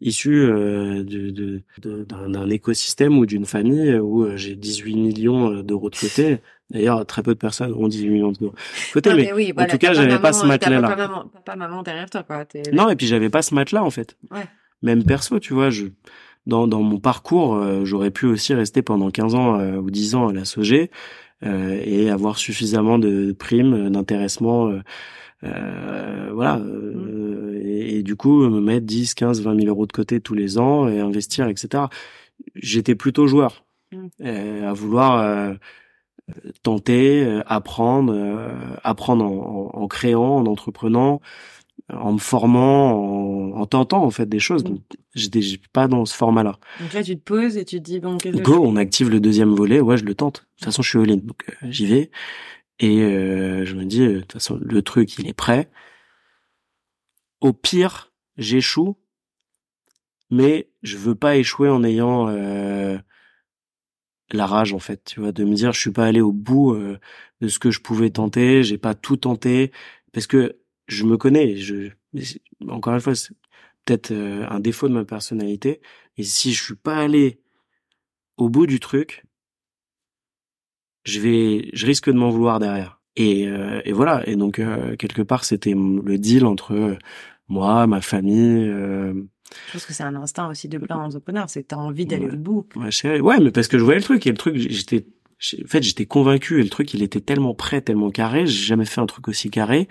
issu 0.00 0.46
de, 0.46 1.62
d'un 1.82 2.50
écosystème 2.50 3.18
ou 3.18 3.26
d'une 3.26 3.46
famille 3.46 3.98
où 3.98 4.26
j'ai 4.36 4.54
18 4.54 4.94
millions 4.96 5.62
d'euros 5.62 5.90
de 5.90 5.96
côté 5.96 6.40
D'ailleurs, 6.70 7.06
très 7.06 7.22
peu 7.22 7.34
de 7.34 7.38
personnes 7.38 7.72
ont 7.74 7.86
18 7.86 8.10
millions 8.10 8.32
de 8.32 8.50
côté, 8.92 9.14
mais, 9.14 9.32
oui, 9.32 9.52
en 9.56 9.66
tout 9.66 9.78
cas, 9.78 9.92
j'avais 9.92 10.18
pas 10.18 10.32
ce 10.32 10.44
matelas-là. 10.44 10.88
Papa, 10.88 11.06
maman, 11.06 11.28
papa, 11.28 11.56
maman 11.56 11.82
derrière 11.82 12.10
toi, 12.10 12.24
quoi. 12.24 12.44
Non, 12.72 12.90
et 12.90 12.96
puis 12.96 13.06
j'avais 13.06 13.30
pas 13.30 13.42
ce 13.42 13.54
matelas, 13.54 13.84
en 13.84 13.90
fait. 13.90 14.16
Ouais. 14.32 14.46
Même 14.82 15.04
perso, 15.04 15.38
tu 15.38 15.54
vois, 15.54 15.70
je, 15.70 15.86
dans, 16.46 16.66
dans 16.66 16.82
mon 16.82 16.98
parcours, 16.98 17.54
euh, 17.54 17.84
j'aurais 17.84 18.10
pu 18.10 18.26
aussi 18.26 18.52
rester 18.52 18.82
pendant 18.82 19.10
15 19.10 19.34
ans 19.36 19.60
euh, 19.60 19.76
ou 19.76 19.90
10 19.90 20.16
ans 20.16 20.28
à 20.28 20.32
la 20.32 20.44
SOG 20.44 20.88
euh, 21.44 21.80
et 21.84 22.10
avoir 22.10 22.36
suffisamment 22.38 22.98
de 22.98 23.32
primes, 23.32 23.90
d'intéressement, 23.90 24.68
euh, 24.68 24.80
voilà. 25.42 26.56
Mmh. 26.56 27.54
Et, 27.62 27.98
et, 27.98 28.02
du 28.02 28.16
coup, 28.16 28.48
me 28.48 28.60
mettre 28.60 28.86
10, 28.86 29.14
15, 29.14 29.42
20 29.42 29.60
000 29.60 29.68
euros 29.68 29.86
de 29.86 29.92
côté 29.92 30.20
tous 30.20 30.34
les 30.34 30.58
ans 30.58 30.88
et 30.88 31.00
investir, 31.00 31.48
etc. 31.48 31.84
J'étais 32.54 32.94
plutôt 32.94 33.26
joueur 33.26 33.64
mmh. 33.92 34.24
à 34.64 34.72
vouloir 34.72 35.56
tenter, 36.62 37.24
euh, 37.24 37.42
apprendre, 37.46 38.12
euh, 38.14 38.48
apprendre 38.82 39.24
en, 39.24 39.70
en, 39.72 39.88
créant, 39.88 40.36
en 40.36 40.46
entreprenant, 40.46 41.20
en 41.92 42.14
me 42.14 42.18
formant, 42.18 43.52
en, 43.52 43.60
en 43.60 43.66
tentant 43.66 44.02
en 44.02 44.10
fait 44.10 44.28
des 44.28 44.40
choses. 44.40 44.64
Mm. 44.64 44.78
J'étais 45.14 45.40
pas 45.72 45.88
dans 45.88 46.04
ce 46.04 46.14
format-là. 46.14 46.58
Donc 46.80 46.92
là, 46.92 47.02
tu 47.02 47.16
te 47.16 47.22
poses 47.22 47.56
et 47.56 47.64
tu 47.64 47.78
te 47.78 47.84
dis 47.84 48.00
bon. 48.00 48.18
Go, 48.42 48.60
on 48.64 48.76
active 48.76 49.08
le 49.08 49.20
deuxième 49.20 49.54
volet. 49.54 49.80
Ouais, 49.80 49.96
je 49.96 50.04
le 50.04 50.14
tente. 50.14 50.40
De 50.40 50.58
toute 50.58 50.64
façon, 50.66 50.82
je 50.82 50.88
suis 50.88 50.98
all-in, 50.98 51.16
donc 51.16 51.42
euh, 51.48 51.66
j'y 51.70 51.86
vais. 51.86 52.10
Et 52.78 52.98
je 52.98 53.74
me 53.74 53.84
dis, 53.84 54.06
de 54.06 54.20
toute 54.20 54.34
façon, 54.34 54.58
le 54.60 54.82
truc, 54.82 55.18
il 55.18 55.26
est 55.26 55.34
prêt. 55.34 55.70
Au 57.40 57.52
pire, 57.52 58.12
j'échoue, 58.36 58.98
mais 60.30 60.68
je 60.82 60.98
veux 60.98 61.14
pas 61.14 61.36
échouer 61.36 61.70
en 61.70 61.82
ayant 61.84 62.28
la 64.32 64.46
rage 64.46 64.72
en 64.72 64.78
fait, 64.78 65.04
tu 65.04 65.20
vois, 65.20 65.32
de 65.32 65.44
me 65.44 65.54
dire 65.54 65.72
je 65.72 65.80
suis 65.80 65.92
pas 65.92 66.06
allé 66.06 66.20
au 66.20 66.32
bout 66.32 66.74
euh, 66.74 66.98
de 67.40 67.48
ce 67.48 67.58
que 67.58 67.70
je 67.70 67.80
pouvais 67.80 68.10
tenter, 68.10 68.62
j'ai 68.62 68.78
pas 68.78 68.94
tout 68.94 69.16
tenté 69.16 69.72
parce 70.12 70.26
que 70.26 70.58
je 70.88 71.04
me 71.04 71.16
connais, 71.16 71.56
je 71.56 71.90
encore 72.68 72.94
une 72.94 73.00
fois 73.00 73.14
c'est 73.14 73.34
peut-être 73.84 74.10
euh, 74.12 74.46
un 74.48 74.60
défaut 74.60 74.88
de 74.88 74.94
ma 74.94 75.04
personnalité 75.04 75.80
et 76.16 76.24
si 76.24 76.52
je 76.52 76.62
suis 76.62 76.74
pas 76.74 76.96
allé 76.96 77.40
au 78.36 78.48
bout 78.48 78.66
du 78.66 78.80
truc, 78.80 79.24
je 81.06 81.20
vais, 81.20 81.70
je 81.72 81.86
risque 81.86 82.10
de 82.10 82.16
m'en 82.16 82.30
vouloir 82.30 82.58
derrière. 82.58 83.00
Et, 83.16 83.46
euh, 83.46 83.80
et 83.84 83.92
voilà. 83.92 84.28
Et 84.28 84.36
donc 84.36 84.58
euh, 84.58 84.96
quelque 84.96 85.22
part, 85.22 85.44
c'était 85.44 85.74
le 85.74 86.18
deal 86.18 86.44
entre 86.44 86.98
moi, 87.48 87.86
ma 87.86 88.00
famille. 88.00 88.68
Euh... 88.68 89.14
Je 89.68 89.72
pense 89.72 89.86
que 89.86 89.92
c'est 89.92 90.02
un 90.02 90.16
instinct 90.16 90.50
aussi 90.50 90.68
de 90.68 90.78
plein 90.78 90.96
d'entrepreneurs, 90.96 91.48
c'est 91.48 91.62
que 91.62 91.68
t'as 91.68 91.76
envie 91.76 92.04
d'aller 92.04 92.28
au 92.28 92.36
bout. 92.36 92.66
Ouais, 92.74 93.20
ouais, 93.20 93.40
mais 93.40 93.50
parce 93.50 93.68
que 93.68 93.78
je 93.78 93.84
voyais 93.84 94.00
le 94.00 94.04
truc 94.04 94.26
et 94.26 94.30
le 94.30 94.36
truc, 94.36 94.56
j'étais, 94.56 95.06
en 95.62 95.68
fait, 95.68 95.82
j'étais 95.82 96.06
convaincu 96.06 96.60
et 96.60 96.64
le 96.64 96.68
truc, 96.68 96.92
il 96.94 97.02
était 97.02 97.20
tellement 97.20 97.54
prêt, 97.54 97.80
tellement 97.80 98.10
carré. 98.10 98.46
J'ai 98.46 98.66
jamais 98.66 98.84
fait 98.84 99.00
un 99.00 99.06
truc 99.06 99.28
aussi 99.28 99.48
carré 99.48 99.86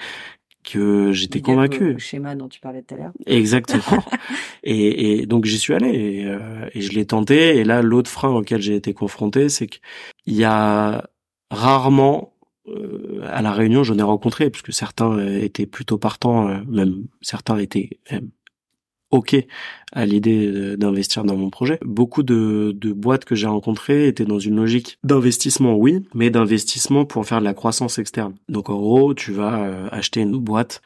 que 0.66 1.12
j'étais 1.14 1.42
convaincu. 1.42 1.94
Le 1.94 2.00
schéma 2.00 2.36
dont 2.36 2.50
tu 2.50 2.60
parlais 2.60 2.82
tout 2.82 2.96
à 2.96 2.98
l'heure. 2.98 3.12
Exactement. 3.26 4.04
et, 4.64 5.22
et, 5.22 5.26
donc 5.26 5.46
j'y 5.46 5.60
suis 5.60 5.74
allé 5.74 5.90
et, 5.90 6.26
euh, 6.26 6.68
et 6.74 6.82
je 6.82 6.92
l'ai 6.92 7.06
tenté. 7.06 7.58
Et 7.58 7.64
là, 7.64 7.82
l'autre 7.82 8.10
frein 8.10 8.30
auquel 8.30 8.62
j'ai 8.62 8.76
été 8.76 8.94
confronté, 8.94 9.48
c'est 9.48 9.70
qu'il 10.26 10.36
y 10.36 10.44
a 10.44 11.10
rarement 11.52 12.36
euh, 12.68 13.22
à 13.26 13.42
la 13.42 13.52
Réunion, 13.52 13.84
j'en 13.84 13.98
ai 13.98 14.04
rencontré, 14.04 14.50
puisque 14.50 14.74
certains 14.74 15.20
étaient 15.28 15.68
plutôt 15.68 15.98
partants, 15.98 16.50
euh, 16.50 16.58
même 16.68 17.06
certains 17.22 17.58
étaient 17.58 18.00
même 18.12 18.30
ok 19.12 19.36
à 19.94 20.06
l'idée 20.06 20.76
d'investir 20.76 21.24
dans 21.24 21.38
mon 21.38 21.50
projet. 21.50 21.80
Beaucoup 21.86 22.24
de, 22.24 22.74
de 22.76 22.92
boîtes 22.92 23.24
que 23.24 23.36
j'ai 23.36 23.48
rencontrées 23.48 24.08
étaient 24.08 24.26
dans 24.26 24.40
une 24.40 24.56
logique 24.58 24.98
d'investissement, 25.04 25.76
oui, 25.76 26.04
mais 26.14 26.32
d'investissement 26.32 27.06
pour 27.06 27.26
faire 27.26 27.40
de 27.40 27.46
la 27.46 27.54
croissance 27.54 27.98
externe. 28.00 28.34
Donc 28.50 28.70
en 28.70 28.78
gros, 28.78 29.14
tu 29.14 29.32
vas 29.32 29.64
euh, 29.64 29.88
acheter 29.92 30.22
une 30.22 30.38
boîte 30.38 30.82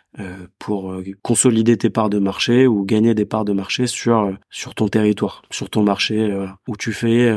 pour 0.57 0.94
consolider 1.22 1.78
tes 1.78 1.90
parts 1.90 2.10
de 2.10 2.20
marché 2.20 2.68
ou 2.68 2.84
gagner 2.84 3.14
des 3.14 3.26
parts 3.26 3.45
de 3.45 3.53
marché 3.53 3.88
sur 3.88 4.36
sur 4.49 4.76
ton 4.76 4.90
territoire, 4.90 5.44
sur 5.49 5.70
ton 5.70 5.82
marché, 5.82 6.36
où 6.68 6.76
tu 6.76 6.91
fais 6.91 7.34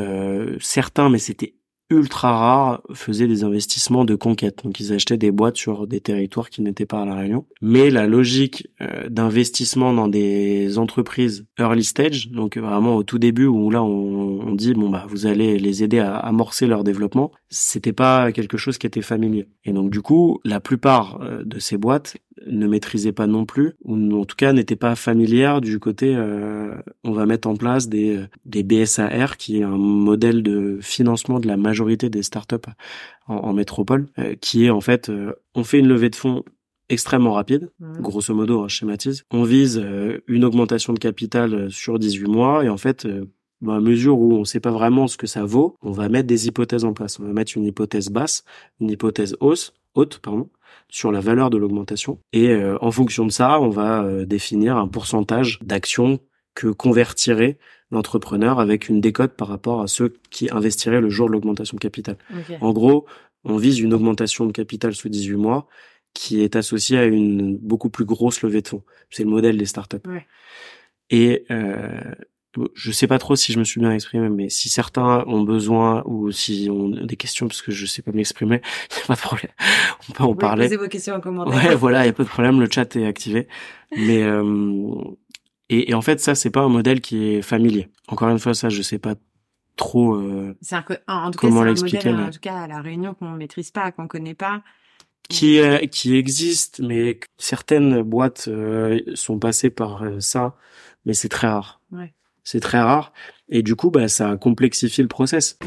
certains, 0.59 1.09
mais 1.09 1.19
c'était 1.19 1.55
ultra 1.93 2.36
rares 2.36 2.82
faisaient 2.93 3.27
des 3.27 3.44
investissements 3.44 4.05
de 4.05 4.14
conquête. 4.14 4.60
Donc 4.64 4.81
ils 4.81 4.93
achetaient 4.93 5.16
des 5.16 5.31
boîtes 5.31 5.56
sur 5.56 5.86
des 5.86 6.01
territoires 6.01 6.51
qui 6.51 6.62
n'étaient 6.62 6.86
pas 6.86 7.02
à 7.02 7.05
la 7.05 7.14
Réunion. 7.14 7.47
Mais 7.60 7.90
la 7.90 8.06
logique 8.06 8.69
euh, 8.81 9.09
d'investissement 9.09 9.93
dans 9.93 10.09
des 10.09 10.78
entreprises 10.78 11.47
early 11.59 11.85
stage, 11.85 12.31
donc 12.31 12.56
vraiment 12.56 12.97
au 12.97 13.02
tout 13.02 13.19
début 13.19 13.47
où 13.47 13.70
là 13.70 13.82
on, 13.82 14.40
on 14.47 14.55
dit 14.55 14.74
bon 14.74 14.90
bah 14.90 15.05
vous 15.09 15.27
allez 15.27 15.59
les 15.59 15.82
aider 15.82 15.98
à 15.98 16.16
amorcer 16.16 16.66
leur 16.66 16.85
développement, 16.85 17.31
c'était 17.48 17.93
pas 17.93 18.32
quelque 18.32 18.56
chose 18.56 18.78
qui 18.78 18.86
était 18.86 19.02
familier. 19.02 19.48
Et 19.64 19.73
donc 19.73 19.90
du 19.90 20.02
coup 20.02 20.40
la 20.44 20.60
plupart 20.60 21.20
euh, 21.23 21.43
de 21.44 21.59
ces 21.59 21.77
boîtes 21.77 22.16
ne 22.47 22.67
maîtrisaient 22.67 23.13
pas 23.13 23.27
non 23.27 23.45
plus, 23.45 23.75
ou 23.85 23.97
en 24.19 24.25
tout 24.25 24.37
cas 24.37 24.53
n'étaient 24.53 24.77
pas 24.77 24.95
familières 24.95 25.61
du 25.61 25.79
côté 25.79 26.15
euh, 26.17 26.75
on 27.05 27.13
va 27.13 27.27
mettre 27.27 27.49
en 27.49 27.57
place 27.57 27.89
des, 27.89 28.25
des 28.45 28.63
BSAR, 28.63 29.37
qui 29.37 29.59
est 29.59 29.63
un 29.63 29.77
modèle 29.77 30.43
de 30.43 30.79
financement 30.81 31.41
de 31.41 31.47
la 31.47 31.57
majorité 31.57 32.11
des 32.11 32.23
startups 32.23 32.57
en, 33.27 33.37
en 33.37 33.53
métropole, 33.53 34.07
euh, 34.19 34.35
qui 34.41 34.65
est 34.65 34.71
en 34.71 34.81
fait 34.81 35.09
euh, 35.09 35.33
on 35.55 35.65
fait 35.65 35.79
une 35.79 35.89
levée 35.89 36.11
de 36.11 36.17
fonds 36.17 36.45
extrêmement 36.89 37.33
rapide, 37.33 37.71
grosso 38.01 38.35
modo, 38.35 38.61
on 38.61 38.69
schématise. 38.69 39.25
On 39.31 39.45
vise 39.45 39.83
une 40.27 40.45
augmentation 40.45 40.93
de 40.93 40.99
capital 40.99 41.71
sur 41.71 41.99
18 41.99 42.29
mois 42.29 42.65
et 42.65 42.69
en 42.69 42.77
fait, 42.77 43.09
à 43.68 43.80
mesure 43.80 44.18
où 44.18 44.34
on 44.34 44.40
ne 44.40 44.44
sait 44.44 44.60
pas 44.60 44.70
vraiment 44.70 45.06
ce 45.06 45.16
que 45.16 45.26
ça 45.26 45.44
vaut, 45.44 45.76
on 45.82 45.93
va 45.93 46.09
mettre 46.09 46.26
des 46.26 46.48
hypothèses 46.48 46.84
en 46.84 46.93
place. 46.93 47.18
On 47.20 47.24
va 47.24 47.32
mettre 47.32 47.56
une 47.56 47.64
hypothèse 47.64 48.10
basse, 48.10 48.44
une 48.80 48.90
hypothèse 48.90 49.36
hausse, 49.40 49.74
haute, 49.94 50.18
pardon, 50.18 50.48
sur 50.89 51.12
la 51.12 51.20
valeur 51.20 51.51
de 51.51 51.59
l'augmentation. 51.59 52.18
Et 52.32 52.48
euh, 52.48 52.76
en 52.80 52.90
fonction 52.90 53.26
de 53.26 53.30
ça, 53.30 53.60
on 53.60 53.68
va 53.68 54.02
euh, 54.02 54.24
définir 54.24 54.76
un 54.76 54.89
pourcentage 54.89 55.60
d'actions 55.62 56.20
que 56.55 56.68
convertirait 56.68 57.59
l'entrepreneur 57.90 58.59
avec 58.59 58.89
une 58.89 59.01
décote 59.01 59.34
par 59.36 59.48
rapport 59.48 59.80
à 59.80 59.86
ceux 59.86 60.14
qui 60.30 60.51
investiraient 60.51 61.01
le 61.01 61.10
jour 61.10 61.28
de 61.28 61.32
l'augmentation 61.32 61.76
de 61.76 61.80
capital. 61.80 62.16
En 62.60 62.72
gros, 62.72 63.06
on 63.44 63.56
vise 63.56 63.80
une 63.80 63.93
augmentation 63.94 64.47
de 64.47 64.52
capital 64.52 64.94
sous 64.94 65.09
18 65.09 65.36
mois 65.36 65.66
qui 66.14 66.43
est 66.43 66.56
associée 66.56 66.98
à 66.98 67.05
une 67.05 67.56
beaucoup 67.56 67.90
plus 67.90 68.05
grosse 68.05 68.43
levée 68.43 68.62
de 68.62 68.68
fonds. 68.68 68.82
C'est 69.10 69.24
le 69.24 69.30
modèle 69.30 69.56
des 69.56 69.66
startups. 69.66 69.97
Ouais. 70.06 70.26
Et 71.10 71.44
euh, 71.51 72.01
je 72.74 72.91
sais 72.91 73.07
pas 73.07 73.19
trop 73.19 73.37
si 73.37 73.53
je 73.53 73.59
me 73.59 73.65
suis 73.65 73.81
bien 73.81 73.93
exprimé, 73.93 74.29
mais 74.29 74.49
si 74.49 74.69
certains 74.69 75.24
ont 75.27 75.43
besoin 75.43 76.03
ou 76.07 76.31
si 76.31 76.69
ont 76.70 76.89
des 76.89 77.16
questions 77.16 77.49
parce 77.49 77.62
que 77.62 77.73
je 77.73 77.87
sais 77.87 78.03
pas 78.03 78.12
m'exprimer, 78.12 78.61
il 78.91 78.99
y 78.99 79.03
a 79.03 79.07
pas 79.07 79.15
de 79.15 79.20
problème. 79.20 79.53
On 80.09 80.12
peut 80.12 80.24
en 80.24 80.35
parler. 80.35 80.66
Posez 80.66 80.77
vos 80.77 80.89
questions 80.89 81.15
en 81.15 81.20
commentaire. 81.20 81.55
Ouais, 81.55 81.74
voilà, 81.74 82.05
il 82.05 82.07
y 82.07 82.11
a 82.11 82.12
pas 82.12 82.24
de 82.24 82.29
problème. 82.29 82.61
Le 82.61 82.69
chat 82.70 82.95
est 82.97 83.07
activé. 83.07 83.49
Mais 83.97 84.23
euh, 84.23 84.95
et, 85.69 85.91
et, 85.91 85.95
en 85.95 86.03
fait, 86.03 86.20
ça 86.20 86.35
c'est 86.35 86.51
pas 86.51 86.61
un 86.61 86.69
modèle 86.69 87.01
qui 87.01 87.35
est 87.35 87.43
familier. 87.43 87.89
Encore 88.09 88.29
une 88.29 88.39
fois, 88.39 88.55
ça 88.55 88.69
je 88.69 88.83
sais 88.83 88.99
pas 88.99 89.15
trop. 89.77 90.15
Euh, 90.15 90.57
c'est 90.61 90.77
un, 90.77 90.85
en 91.07 91.31
tout 91.31 91.39
comment 91.39 91.65
l'expliquer. 91.65 92.11
En 92.11 92.31
tout 92.31 92.41
cas, 92.41 92.62
à 92.62 92.66
la 92.66 92.81
Réunion 92.81 93.15
qu'on 93.15 93.31
maîtrise 93.31 93.70
pas, 93.70 93.93
qu'on 93.93 94.09
connaît 94.09 94.35
pas. 94.35 94.62
Qui, 95.29 95.61
qui 95.91 96.16
existe, 96.16 96.81
mais 96.81 97.19
certaines 97.39 98.03
boîtes 98.03 98.49
euh, 98.49 99.01
sont 99.15 99.39
passées 99.39 99.70
par 99.70 100.03
euh, 100.03 100.20
ça, 100.20 100.57
mais 101.07 101.15
c'est 101.15 101.31
très 101.31 101.47
rare. 101.47 101.81
Ouais. 101.91 102.12
C'est 102.44 102.60
très 102.60 102.81
rare. 102.81 103.12
Et 103.48 103.62
du 103.62 103.77
coup, 103.77 103.90
bah, 103.90 104.09
ça 104.09 104.36
complexifie 104.36 105.02
le 105.02 105.09
process. 105.09 105.59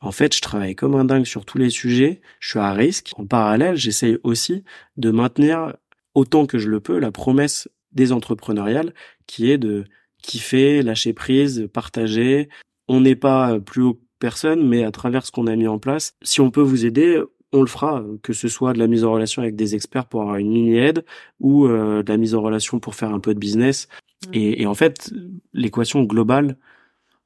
En 0.00 0.10
fait, 0.10 0.34
je 0.34 0.40
travaille 0.40 0.74
comme 0.74 0.94
un 0.94 1.04
dingue 1.04 1.26
sur 1.26 1.44
tous 1.44 1.58
les 1.58 1.70
sujets. 1.70 2.22
Je 2.40 2.48
suis 2.48 2.58
à 2.58 2.72
risque. 2.72 3.12
En 3.18 3.26
parallèle, 3.26 3.76
j'essaye 3.76 4.16
aussi 4.22 4.64
de 4.96 5.10
maintenir 5.10 5.76
autant 6.14 6.46
que 6.46 6.58
je 6.58 6.68
le 6.68 6.80
peux 6.80 6.98
la 6.98 7.12
promesse 7.12 7.68
des 7.92 8.10
entrepreneuriales 8.10 8.94
qui 9.26 9.50
est 9.50 9.58
de 9.58 9.84
kiffer, 10.22 10.82
lâcher 10.82 11.12
prise, 11.12 11.68
partager. 11.72 12.48
On 12.88 13.00
n'est 13.00 13.16
pas 13.16 13.58
plus 13.60 13.82
haut 13.82 13.94
que 13.94 14.00
personne, 14.18 14.66
mais 14.66 14.84
à 14.84 14.90
travers 14.90 15.24
ce 15.24 15.30
qu'on 15.30 15.46
a 15.46 15.56
mis 15.56 15.68
en 15.68 15.78
place, 15.78 16.16
si 16.22 16.40
on 16.40 16.50
peut 16.50 16.62
vous 16.62 16.86
aider, 16.86 17.22
on 17.52 17.60
le 17.60 17.66
fera, 17.66 18.04
que 18.22 18.32
ce 18.32 18.48
soit 18.48 18.72
de 18.72 18.78
la 18.78 18.86
mise 18.86 19.04
en 19.04 19.12
relation 19.12 19.42
avec 19.42 19.56
des 19.56 19.74
experts 19.74 20.06
pour 20.06 20.22
avoir 20.22 20.36
une 20.36 20.50
mini-aide 20.50 21.04
ou 21.40 21.66
euh, 21.66 22.02
de 22.02 22.10
la 22.10 22.18
mise 22.18 22.34
en 22.34 22.42
relation 22.42 22.78
pour 22.78 22.94
faire 22.94 23.12
un 23.12 23.20
peu 23.20 23.34
de 23.34 23.38
business. 23.38 23.88
Et, 24.32 24.62
et, 24.62 24.66
en 24.66 24.74
fait, 24.74 25.12
l'équation 25.54 26.02
globale, 26.02 26.56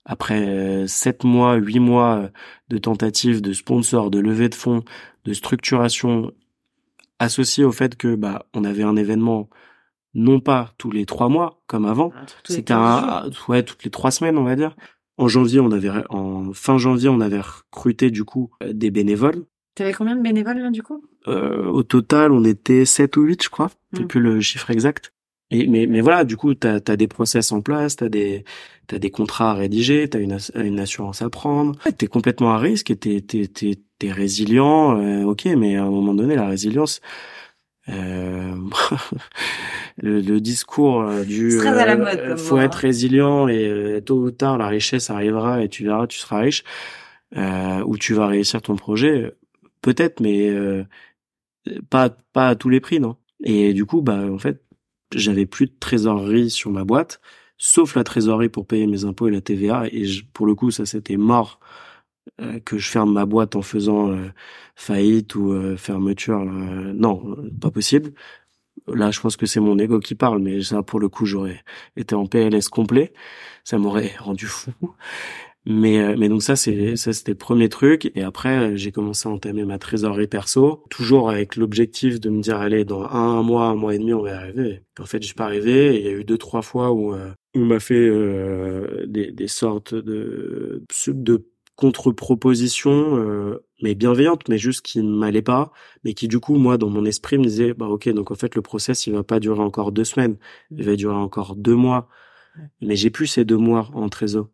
après 0.05 0.86
sept 0.86 1.24
mois, 1.24 1.55
huit 1.55 1.81
mois 1.81 2.31
de 2.69 2.78
tentatives 2.78 3.40
de 3.40 3.52
sponsors, 3.52 4.10
de 4.10 4.19
levée 4.19 4.48
de 4.48 4.55
fonds, 4.55 4.85
de 5.24 5.32
structuration, 5.32 6.32
associée 7.23 7.64
au 7.64 7.73
fait 7.73 7.97
que 7.97 8.14
bah 8.14 8.47
on 8.52 8.64
avait 8.64 8.82
un 8.82 8.97
événement 8.97 9.48
non 10.14 10.40
pas 10.40 10.72
tous 10.78 10.90
les 10.90 11.06
trois 11.06 11.28
mois 11.28 11.62
comme 11.66 11.86
avant, 11.86 12.12
ah, 12.14 12.26
c'était 12.44 12.74
un 12.74 13.30
ouais 13.48 13.62
toutes 13.62 13.84
les 13.84 13.90
trois 13.90 14.10
semaines 14.10 14.39
on 14.39 14.44
va 14.44 14.56
dire. 14.56 14.76
En 15.18 15.28
janvier, 15.28 15.60
on 15.60 15.70
avait 15.70 15.90
en 16.09 16.52
fin 16.52 16.78
janvier, 16.78 17.09
on 17.09 17.20
avait 17.20 17.40
recruté 17.40 18.10
du 18.10 18.24
coup 18.24 18.51
euh, 18.62 18.72
des 18.72 18.90
bénévoles. 18.90 19.44
T'avais 19.74 19.93
combien 19.93 20.16
de 20.16 20.22
bénévoles 20.22 20.59
là 20.59 20.70
du 20.70 20.82
coup? 20.82 21.05
Euh, 21.28 21.66
Au 21.66 21.82
total, 21.82 22.32
on 22.32 22.44
était 22.44 22.84
7 22.84 23.16
ou 23.16 23.22
8 23.22 23.44
je 23.44 23.48
crois. 23.51 23.70
C'est 23.94 24.05
hmm. 24.05 24.09
plus 24.09 24.20
le 24.20 24.40
chiffre 24.40 24.70
exact. 24.70 25.12
Et, 25.52 25.66
mais, 25.66 25.86
mais 25.86 26.01
voilà, 26.01 26.24
du 26.24 26.36
coup, 26.36 26.55
tu 26.55 26.66
as, 26.66 26.80
des 26.80 27.06
process 27.06 27.52
en 27.52 27.60
place, 27.60 27.97
tu 27.97 28.05
as 28.05 28.09
des, 28.09 28.44
t'as 28.86 28.98
des 28.98 29.10
contrats 29.10 29.51
à 29.51 29.55
rédiger, 29.55 30.09
tu 30.09 30.16
as 30.16 30.20
une, 30.20 30.39
une 30.55 30.80
assurance 30.80 31.20
à 31.20 31.28
prendre. 31.28 31.78
Tu 31.98 32.06
es 32.06 32.09
complètement 32.09 32.55
à 32.55 32.59
risque 32.59 32.90
et 32.90 32.97
tu 32.97 33.22
es, 34.02 34.12
résilient, 34.12 34.98
euh, 34.98 35.24
ok, 35.24 35.44
mais 35.56 35.76
à 35.76 35.84
un 35.84 35.90
moment 35.90 36.14
donné, 36.14 36.36
la 36.36 36.48
résilience, 36.48 37.02
euh, 37.88 38.54
le, 40.02 40.38
discours 40.40 41.02
euh, 41.02 41.24
du 41.24 41.59
euh, 41.59 42.36
faut 42.36 42.59
être 42.59 42.76
résilient 42.76 43.48
et 43.48 44.00
tôt 44.06 44.22
ou 44.22 44.30
tard 44.30 44.56
la 44.56 44.68
richesse 44.68 45.10
arrivera 45.10 45.64
et 45.64 45.68
tu 45.68 45.84
verras 45.84 46.06
tu 46.06 46.18
seras 46.18 46.38
riche. 46.38 46.64
Ou 47.34 47.96
tu 47.98 48.14
vas 48.14 48.26
réussir 48.26 48.62
ton 48.62 48.76
projet 48.76 49.32
peut-être 49.80 50.20
mais 50.20 50.54
pas 51.90 52.10
pas 52.32 52.48
à 52.48 52.54
tous 52.54 52.68
les 52.68 52.80
prix 52.80 53.00
non? 53.00 53.16
Et 53.42 53.72
du 53.72 53.84
coup 53.84 54.02
bah 54.02 54.26
en 54.30 54.38
fait 54.38 54.62
j'avais 55.14 55.46
plus 55.46 55.66
de 55.66 55.74
trésorerie 55.78 56.50
sur 56.50 56.70
ma 56.70 56.84
boîte 56.84 57.20
sauf 57.56 57.96
la 57.96 58.04
trésorerie 58.04 58.48
pour 58.48 58.66
payer 58.66 58.86
mes 58.86 59.04
impôts 59.04 59.28
et 59.28 59.30
la 59.30 59.40
TVA 59.40 59.86
et 59.90 60.04
pour 60.32 60.46
le 60.46 60.54
coup 60.54 60.70
ça 60.70 60.86
c'était 60.86 61.16
mort 61.16 61.59
euh, 61.60 61.91
que 62.64 62.78
je 62.78 62.88
ferme 62.88 63.12
ma 63.12 63.26
boîte 63.26 63.56
en 63.56 63.62
faisant 63.62 64.10
euh, 64.10 64.28
faillite 64.74 65.34
ou 65.34 65.52
euh, 65.52 65.76
fermeture. 65.76 66.44
non, 66.44 67.36
pas 67.60 67.70
possible. 67.70 68.12
Là, 68.88 69.10
je 69.10 69.20
pense 69.20 69.36
que 69.36 69.46
c'est 69.46 69.60
mon 69.60 69.78
ego 69.78 70.00
qui 70.00 70.14
parle, 70.14 70.40
mais 70.40 70.62
ça, 70.62 70.82
pour 70.82 70.98
le 70.98 71.08
coup, 71.08 71.26
j'aurais 71.26 71.62
été 71.96 72.14
en 72.14 72.26
PLS 72.26 72.68
complet. 72.68 73.12
Ça 73.64 73.78
m'aurait 73.78 74.12
rendu 74.18 74.46
fou. 74.46 74.72
Mais, 75.64 76.16
mais 76.16 76.28
donc 76.28 76.42
ça, 76.42 76.56
c'est 76.56 76.96
ça, 76.96 77.12
c'était 77.12 77.32
le 77.32 77.38
premier 77.38 77.68
truc. 77.68 78.10
Et 78.16 78.22
après, 78.22 78.76
j'ai 78.76 78.90
commencé 78.90 79.28
à 79.28 79.32
entamer 79.32 79.64
ma 79.64 79.78
trésorerie 79.78 80.26
perso, 80.26 80.84
toujours 80.90 81.30
avec 81.30 81.54
l'objectif 81.54 82.18
de 82.18 82.30
me 82.30 82.40
dire, 82.40 82.56
allez, 82.56 82.84
dans 82.84 83.04
un, 83.04 83.42
mois, 83.42 83.66
un 83.66 83.76
mois 83.76 83.94
et 83.94 83.98
demi, 83.98 84.12
on 84.12 84.22
va 84.22 84.30
y 84.30 84.32
arriver. 84.32 84.82
en 84.98 85.04
fait, 85.04 85.22
suis 85.22 85.34
pas 85.34 85.44
arrivé. 85.44 86.00
il 86.00 86.04
y 86.04 86.08
a 86.08 86.12
eu 86.12 86.24
deux, 86.24 86.38
trois 86.38 86.62
fois 86.62 86.92
où 86.92 87.14
on 87.54 87.64
m'a 87.64 87.78
fait 87.78 88.10
des, 89.06 89.30
des 89.30 89.48
sortes 89.48 89.94
de, 89.94 90.82
de 91.06 91.51
contre-proposition, 91.76 93.16
euh, 93.16 93.64
mais 93.82 93.94
bienveillante, 93.94 94.48
mais 94.48 94.58
juste 94.58 94.82
qui 94.82 95.02
ne 95.02 95.10
m'allait 95.16 95.42
pas, 95.42 95.72
mais 96.04 96.14
qui 96.14 96.28
du 96.28 96.38
coup, 96.38 96.56
moi, 96.56 96.78
dans 96.78 96.90
mon 96.90 97.04
esprit, 97.04 97.38
me 97.38 97.44
disait, 97.44 97.74
bah 97.74 97.86
ok, 97.86 98.08
donc 98.10 98.30
en 98.30 98.34
fait, 98.34 98.54
le 98.54 98.62
process, 98.62 99.06
il 99.06 99.12
va 99.14 99.22
pas 99.24 99.40
durer 99.40 99.60
encore 99.60 99.92
deux 99.92 100.04
semaines, 100.04 100.36
il 100.70 100.84
va 100.84 100.96
durer 100.96 101.16
encore 101.16 101.56
deux 101.56 101.74
mois, 101.74 102.08
mais 102.80 102.96
j'ai 102.96 103.10
plus 103.10 103.26
ces 103.26 103.44
deux 103.44 103.56
mois 103.56 103.90
en 103.94 104.08
trésor. 104.08 104.48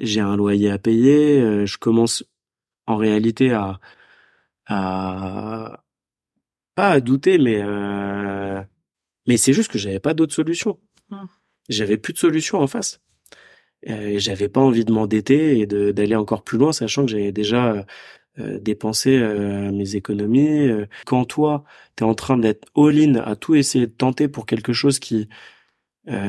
J'ai 0.00 0.20
un 0.20 0.36
loyer 0.36 0.70
à 0.70 0.78
payer, 0.78 1.40
euh, 1.40 1.66
je 1.66 1.78
commence 1.78 2.24
en 2.86 2.96
réalité 2.96 3.52
à, 3.52 3.80
à 4.66 5.84
pas 6.74 6.90
à 6.90 7.00
douter, 7.00 7.38
mais 7.38 7.60
euh, 7.62 8.60
mais 9.26 9.36
c'est 9.36 9.52
juste 9.52 9.70
que 9.70 9.78
j'avais 9.78 10.00
pas 10.00 10.14
d'autre 10.14 10.34
solution. 10.34 10.80
J'avais 11.68 11.96
plus 11.96 12.12
de 12.12 12.18
solution 12.18 12.58
en 12.60 12.66
face. 12.66 13.00
Euh, 13.88 14.18
j'avais 14.18 14.48
pas 14.48 14.60
envie 14.60 14.84
de 14.84 14.92
m'endetter 14.92 15.58
et 15.60 15.66
d'aller 15.66 16.16
encore 16.16 16.42
plus 16.42 16.58
loin, 16.58 16.72
sachant 16.72 17.04
que 17.04 17.10
j'avais 17.10 17.32
déjà 17.32 17.84
euh, 18.38 18.58
dépensé 18.58 19.16
euh, 19.18 19.70
mes 19.72 19.96
économies. 19.96 20.68
Quand 21.06 21.24
toi, 21.24 21.64
tu 21.96 22.04
es 22.04 22.06
en 22.06 22.14
train 22.14 22.38
d'être 22.38 22.68
all-in, 22.76 23.16
à 23.16 23.36
tout 23.36 23.54
essayer 23.54 23.86
de 23.86 23.92
tenter 23.92 24.28
pour 24.28 24.46
quelque 24.46 24.72
chose 24.72 24.98
qui 24.98 25.28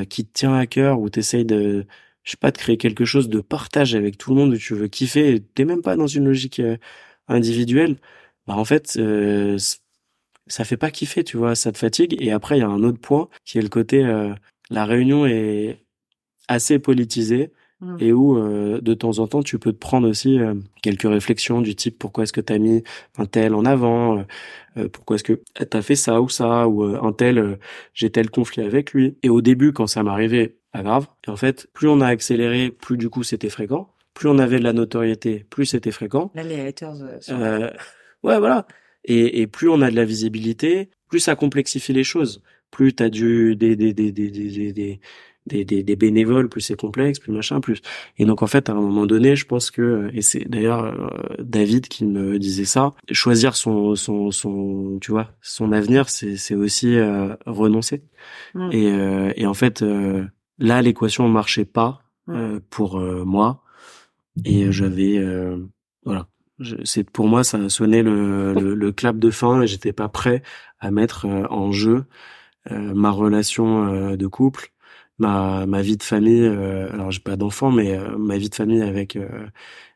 qui 0.08 0.24
te 0.26 0.32
tient 0.32 0.54
à 0.54 0.66
cœur, 0.66 1.00
ou 1.00 1.10
t'essayes 1.10 1.44
de, 1.44 1.86
je 2.22 2.30
sais 2.30 2.38
pas, 2.38 2.50
de 2.50 2.56
créer 2.56 2.78
quelque 2.78 3.04
chose 3.04 3.28
de 3.28 3.40
partage 3.42 3.94
avec 3.94 4.16
tout 4.16 4.30
le 4.30 4.36
monde, 4.40 4.54
où 4.54 4.56
tu 4.56 4.74
veux 4.74 4.88
kiffer, 4.88 5.42
t'es 5.54 5.66
même 5.66 5.82
pas 5.82 5.96
dans 5.96 6.06
une 6.06 6.24
logique 6.24 6.62
individuelle, 7.28 7.96
bah 8.46 8.54
en 8.56 8.64
fait, 8.64 8.98
ça 10.46 10.64
fait 10.64 10.76
pas 10.78 10.90
kiffer, 10.90 11.24
tu 11.24 11.36
vois, 11.36 11.54
ça 11.54 11.72
te 11.72 11.78
fatigue. 11.78 12.16
Et 12.20 12.32
après, 12.32 12.56
il 12.56 12.60
y 12.60 12.62
a 12.62 12.68
un 12.68 12.82
autre 12.84 13.00
point 13.00 13.28
qui 13.44 13.58
est 13.58 13.62
le 13.62 13.68
côté, 13.68 14.02
la 14.70 14.84
réunion 14.86 15.26
est 15.26 15.85
assez 16.48 16.78
politisé 16.78 17.52
mmh. 17.80 17.96
et 18.00 18.12
où 18.12 18.38
euh, 18.38 18.80
de 18.80 18.94
temps 18.94 19.18
en 19.18 19.26
temps 19.26 19.42
tu 19.42 19.58
peux 19.58 19.72
te 19.72 19.78
prendre 19.78 20.08
aussi 20.08 20.38
euh, 20.38 20.54
quelques 20.82 21.08
réflexions 21.08 21.60
du 21.60 21.74
type 21.74 21.98
pourquoi 21.98 22.24
est-ce 22.24 22.32
que 22.32 22.40
tu 22.40 22.52
as 22.52 22.58
mis 22.58 22.82
un 23.18 23.26
tel 23.26 23.54
en 23.54 23.64
avant 23.64 24.24
euh, 24.76 24.88
pourquoi 24.88 25.16
est-ce 25.16 25.24
que 25.24 25.40
tu 25.54 25.76
as 25.76 25.82
fait 25.82 25.96
ça 25.96 26.20
ou 26.20 26.28
ça 26.28 26.68
ou 26.68 26.84
un 26.84 27.12
tel 27.12 27.58
j'ai 27.94 28.10
tel 28.10 28.30
conflit 28.30 28.62
avec 28.62 28.92
lui. 28.92 29.16
Et 29.22 29.28
au 29.28 29.40
début 29.40 29.72
quand 29.72 29.86
ça 29.86 30.02
m'arrivait 30.02 30.56
pas 30.72 30.82
grave. 30.82 31.06
Et 31.26 31.30
en 31.30 31.36
fait 31.36 31.68
plus 31.72 31.88
on 31.88 32.00
a 32.00 32.06
accéléré 32.06 32.70
plus 32.70 32.96
du 32.96 33.08
coup 33.08 33.22
c'était 33.22 33.50
fréquent. 33.50 33.88
Plus 34.14 34.28
on 34.28 34.38
avait 34.38 34.58
de 34.58 34.64
la 34.64 34.72
notoriété 34.72 35.46
plus 35.50 35.66
c'était 35.66 35.92
fréquent. 35.92 36.30
Là 36.34 36.42
les 36.42 36.60
haters 36.60 36.94
ouais 38.22 38.38
voilà. 38.38 38.66
Et, 39.04 39.40
et 39.40 39.46
plus 39.46 39.68
on 39.68 39.80
a 39.82 39.90
de 39.90 39.96
la 39.96 40.04
visibilité 40.04 40.90
plus 41.08 41.20
ça 41.20 41.36
complexifie 41.36 41.92
les 41.92 42.04
choses. 42.04 42.42
Plus 42.70 42.94
t'as 42.94 43.08
du 43.08 43.56
des 43.56 43.76
des 43.76 43.92
des 43.92 44.12
des 44.12 44.30
des, 44.30 44.72
des 44.72 45.00
des, 45.46 45.64
des, 45.64 45.82
des, 45.82 45.96
bénévoles, 45.96 46.48
plus 46.48 46.60
c'est 46.60 46.76
complexe, 46.76 47.18
plus 47.18 47.32
machin, 47.32 47.60
plus. 47.60 47.80
Et 48.18 48.24
donc 48.24 48.42
en 48.42 48.46
fait, 48.46 48.68
à 48.68 48.72
un 48.72 48.80
moment 48.80 49.06
donné, 49.06 49.36
je 49.36 49.46
pense 49.46 49.70
que, 49.70 50.10
et 50.12 50.22
c'est 50.22 50.48
d'ailleurs 50.48 50.84
euh, 50.84 51.08
David 51.38 51.88
qui 51.88 52.04
me 52.04 52.38
disait 52.38 52.64
ça, 52.64 52.92
choisir 53.12 53.56
son, 53.56 53.94
son, 53.94 54.30
son, 54.30 54.98
tu 55.00 55.12
vois, 55.12 55.30
son 55.40 55.72
avenir, 55.72 56.08
c'est, 56.08 56.36
c'est 56.36 56.54
aussi 56.54 56.96
euh, 56.96 57.34
renoncer. 57.46 58.02
Et, 58.72 58.90
euh, 58.90 59.32
et 59.36 59.46
en 59.46 59.54
fait, 59.54 59.84
là, 60.58 60.82
l'équation 60.82 61.28
marchait 61.28 61.64
pas 61.64 62.02
mm. 62.26 62.58
pour 62.70 62.98
moi, 63.00 63.62
et 64.44 64.70
j'avais, 64.72 65.20
voilà, 66.04 66.26
c'est 66.84 67.08
pour 67.08 67.28
moi, 67.28 67.44
ça 67.44 67.68
sonnait 67.68 68.02
le, 68.02 68.52
le, 68.52 68.74
le 68.74 68.92
clap 68.92 69.18
de 69.18 69.30
fin, 69.30 69.62
et 69.62 69.66
j'étais 69.66 69.92
pas 69.92 70.08
prêt 70.08 70.42
à 70.80 70.90
mettre 70.90 71.26
en 71.26 71.70
jeu 71.72 72.04
ma 72.70 73.10
relation 73.10 74.16
de 74.16 74.26
couple 74.26 74.72
ma 75.18 75.66
ma 75.66 75.82
vie 75.82 75.96
de 75.96 76.02
famille 76.02 76.42
euh, 76.42 76.92
alors 76.92 77.10
j'ai 77.10 77.20
pas 77.20 77.36
d'enfants 77.36 77.70
mais 77.70 77.96
euh, 77.96 78.16
ma 78.18 78.36
vie 78.36 78.50
de 78.50 78.54
famille 78.54 78.82
avec 78.82 79.16
euh, 79.16 79.46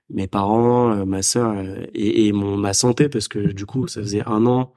mes 0.08 0.26
parents 0.26 1.04
ma 1.06 1.22
sœur 1.22 1.54
et, 1.94 2.26
et 2.26 2.32
mon 2.32 2.56
ma 2.56 2.72
santé 2.72 3.08
parce 3.08 3.28
que 3.28 3.38
du 3.38 3.66
coup 3.66 3.86
ça 3.86 4.00
faisait 4.00 4.26
un 4.26 4.46
an 4.46 4.72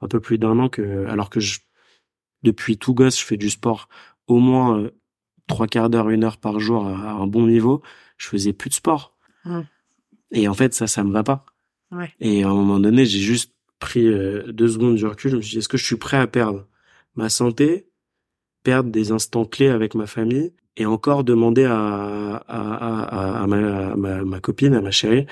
un 0.00 0.08
peu 0.08 0.20
plus 0.20 0.38
d'un 0.38 0.58
an 0.58 0.68
que 0.68 1.06
alors 1.06 1.30
que 1.30 1.40
je 1.40 1.60
depuis 2.42 2.76
tout 2.76 2.94
gosse 2.94 3.18
je 3.18 3.24
fais 3.24 3.36
du 3.36 3.50
sport 3.50 3.88
au 4.26 4.38
moins 4.38 4.90
trois 5.46 5.66
quarts 5.66 5.90
d'heure 5.90 6.10
une 6.10 6.24
heure 6.24 6.38
par 6.38 6.60
jour 6.60 6.86
à, 6.86 7.12
un 7.12 7.26
bon 7.26 7.46
niveau 7.46 7.82
je 8.18 8.28
faisais 8.28 8.52
plus 8.52 8.70
de 8.70 8.74
sport 8.74 9.16
mmh. 9.44 9.60
et 10.32 10.48
en 10.48 10.54
fait 10.54 10.74
ça 10.74 10.86
ça 10.86 11.04
me 11.04 11.12
va 11.12 11.22
pas 11.22 11.46
ouais. 11.92 12.12
et 12.20 12.42
à 12.42 12.48
un 12.48 12.54
moment 12.54 12.80
donné 12.80 13.06
j'ai 13.06 13.20
juste 13.20 13.54
pris 13.78 14.04
deux 14.04 14.68
secondes 14.68 14.96
du 14.96 15.06
recul 15.06 15.30
je 15.30 15.36
me 15.36 15.40
suis 15.40 15.52
dit 15.52 15.58
est-ce 15.58 15.68
que 15.68 15.78
je 15.78 15.84
suis 15.84 15.96
prêt 15.96 16.18
à 16.18 16.26
perdre 16.26 16.66
ma 17.14 17.30
santé 17.30 17.88
perdre 18.64 18.90
des 18.90 19.12
instants 19.12 19.44
clés 19.44 19.68
avec 19.68 19.94
ma 19.94 20.06
famille 20.06 20.52
et 20.76 20.86
encore 20.86 21.22
demander 21.22 21.64
à, 21.64 21.76
à, 21.76 22.42
à, 22.48 23.42
à 23.42 23.46
ma, 23.46 23.94
ma, 24.24 24.40
copine, 24.40 24.74
à 24.74 24.80
ma 24.80 24.90
chérie, 24.90 25.26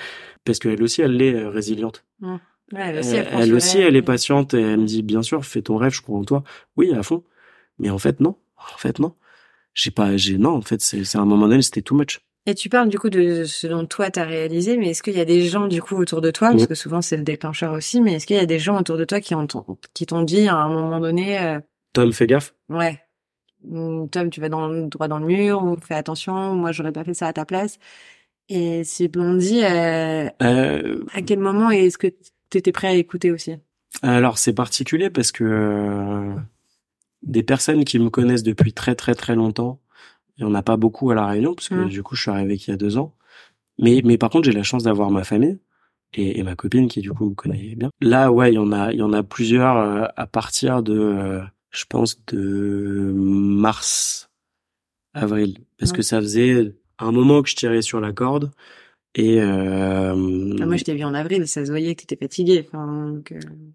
parce 0.45 0.59
qu'elle 0.59 0.81
aussi, 0.81 1.01
elle 1.01 1.21
est 1.21 1.33
euh, 1.33 1.49
résiliente. 1.49 2.05
Mmh. 2.21 2.35
elle 2.77 2.99
aussi, 2.99 3.15
elle, 3.15 3.53
aussi, 3.53 3.79
elle 3.79 3.95
est 3.97 4.01
patiente 4.01 4.53
et 4.53 4.61
elle 4.61 4.79
me 4.79 4.85
dit, 4.85 5.03
bien 5.03 5.21
sûr, 5.21 5.43
fais 5.43 5.61
ton 5.61 5.75
rêve, 5.75 5.93
je 5.93 6.01
crois 6.01 6.17
en 6.17 6.23
toi. 6.23 6.43
Oui, 6.77 6.93
à 6.93 7.03
fond. 7.03 7.23
Mais 7.79 7.89
en 7.89 7.97
fait, 7.97 8.21
non. 8.21 8.37
En 8.57 8.77
fait, 8.77 8.99
non. 8.99 9.15
J'ai 9.73 9.91
pas, 9.91 10.15
j'ai, 10.15 10.37
non, 10.37 10.51
en 10.51 10.61
fait, 10.61 10.79
c'est, 10.81 11.17
un 11.17 11.25
moment 11.25 11.47
donné, 11.47 11.61
c'était 11.61 11.81
too 11.81 11.95
much. 11.95 12.21
Et 12.45 12.55
tu 12.55 12.69
parles 12.69 12.89
du 12.89 12.99
coup 12.99 13.09
de 13.09 13.45
ce 13.45 13.67
dont 13.67 13.85
toi 13.85 14.11
t'as 14.11 14.25
réalisé, 14.25 14.75
mais 14.75 14.89
est-ce 14.89 15.01
qu'il 15.01 15.15
y 15.15 15.21
a 15.21 15.25
des 15.25 15.43
gens 15.43 15.67
du 15.67 15.81
coup 15.81 15.95
autour 15.95 16.19
de 16.19 16.29
toi, 16.29 16.51
parce 16.51 16.67
que 16.67 16.75
souvent 16.75 17.01
c'est 17.01 17.15
le 17.15 17.23
déclencheur 17.23 17.71
aussi, 17.71 18.01
mais 18.01 18.15
est-ce 18.15 18.27
qu'il 18.27 18.35
y 18.35 18.39
a 18.39 18.45
des 18.45 18.59
gens 18.59 18.77
autour 18.77 18.97
de 18.97 19.05
toi 19.05 19.21
qui 19.21 19.33
ont 19.33 19.47
qui 19.93 20.05
t'ont 20.05 20.23
dit 20.23 20.49
à 20.49 20.57
un 20.57 20.67
moment 20.67 20.99
donné, 20.99 21.39
euh... 21.39 21.61
Tom, 21.93 22.11
fais 22.11 22.27
gaffe. 22.27 22.53
Ouais. 22.67 22.99
Tom, 24.11 24.29
tu 24.29 24.41
vas 24.41 24.49
dans, 24.49 24.69
droit 24.87 25.07
dans 25.07 25.19
le 25.19 25.25
mur, 25.25 25.63
ou 25.63 25.77
fais 25.77 25.95
attention, 25.95 26.55
moi 26.55 26.71
j'aurais 26.71 26.91
pas 26.91 27.03
fait 27.03 27.13
ça 27.13 27.27
à 27.27 27.33
ta 27.33 27.45
place. 27.45 27.79
Et 28.49 28.83
si 28.83 29.07
Blondie, 29.07 29.63
euh, 29.63 30.29
euh... 30.41 31.03
à 31.13 31.21
quel 31.21 31.39
moment 31.39 31.71
est-ce 31.71 31.97
que 31.97 32.07
tu 32.49 32.57
étais 32.57 32.71
prêt 32.71 32.87
à 32.87 32.93
écouter 32.93 33.31
aussi? 33.31 33.55
Alors 34.01 34.37
c'est 34.37 34.53
particulier 34.53 35.09
parce 35.09 35.31
que 35.31 35.43
euh, 35.43 36.35
des 37.21 37.43
personnes 37.43 37.85
qui 37.85 37.99
me 37.99 38.09
connaissent 38.09 38.43
depuis 38.43 38.73
très 38.73 38.95
très 38.95 39.15
très 39.15 39.35
longtemps, 39.35 39.79
il 40.37 40.43
y 40.43 40.45
en 40.45 40.53
a 40.55 40.63
pas 40.63 40.77
beaucoup 40.77 41.11
à 41.11 41.15
la 41.15 41.27
Réunion 41.27 41.53
parce 41.53 41.69
que 41.69 41.75
mmh. 41.75 41.89
du 41.89 42.03
coup 42.03 42.15
je 42.15 42.23
suis 42.23 42.31
arrivé 42.31 42.55
il 42.55 42.69
y 42.69 42.73
a 42.73 42.77
deux 42.77 42.97
ans. 42.97 43.13
Mais 43.79 44.01
mais 44.03 44.17
par 44.17 44.29
contre 44.29 44.45
j'ai 44.45 44.51
la 44.51 44.63
chance 44.63 44.83
d'avoir 44.83 45.09
ma 45.09 45.23
famille 45.23 45.59
et, 46.15 46.39
et, 46.39 46.43
ma 46.43 46.55
copine 46.55 46.87
qui 46.87 47.01
du 47.01 47.11
coup 47.11 47.29
me 47.29 47.35
connaît 47.35 47.75
bien. 47.75 47.89
Là 48.01 48.31
ouais 48.31 48.51
il 48.51 48.55
y 48.55 48.59
en 48.59 48.71
a 48.71 48.91
il 48.91 48.99
y 48.99 49.03
en 49.03 49.13
a 49.13 49.23
plusieurs 49.23 49.77
euh, 49.77 50.05
à 50.15 50.27
partir 50.27 50.83
de 50.83 51.41
je 51.73 51.85
pense 51.89 52.23
de 52.27 53.11
mars, 53.15 54.29
avril, 55.13 55.57
parce 55.77 55.91
que 55.91 56.01
ça 56.01 56.21
faisait 56.21 56.75
un 56.99 57.11
moment 57.11 57.41
que 57.41 57.49
je 57.49 57.55
tirais 57.55 57.81
sur 57.81 57.99
la 57.99 58.13
corde. 58.13 58.51
Et 59.15 59.39
euh... 59.41 60.55
Ah, 60.59 60.65
moi, 60.65 60.77
je 60.77 60.83
t'ai 60.83 60.95
vu 60.95 61.03
en 61.03 61.13
avril, 61.13 61.47
ça 61.47 61.65
se 61.65 61.69
voyait 61.69 61.93
que 61.93 62.01
t'étais 62.01 62.15
fatigué. 62.15 62.67
Enfin, 62.67 63.21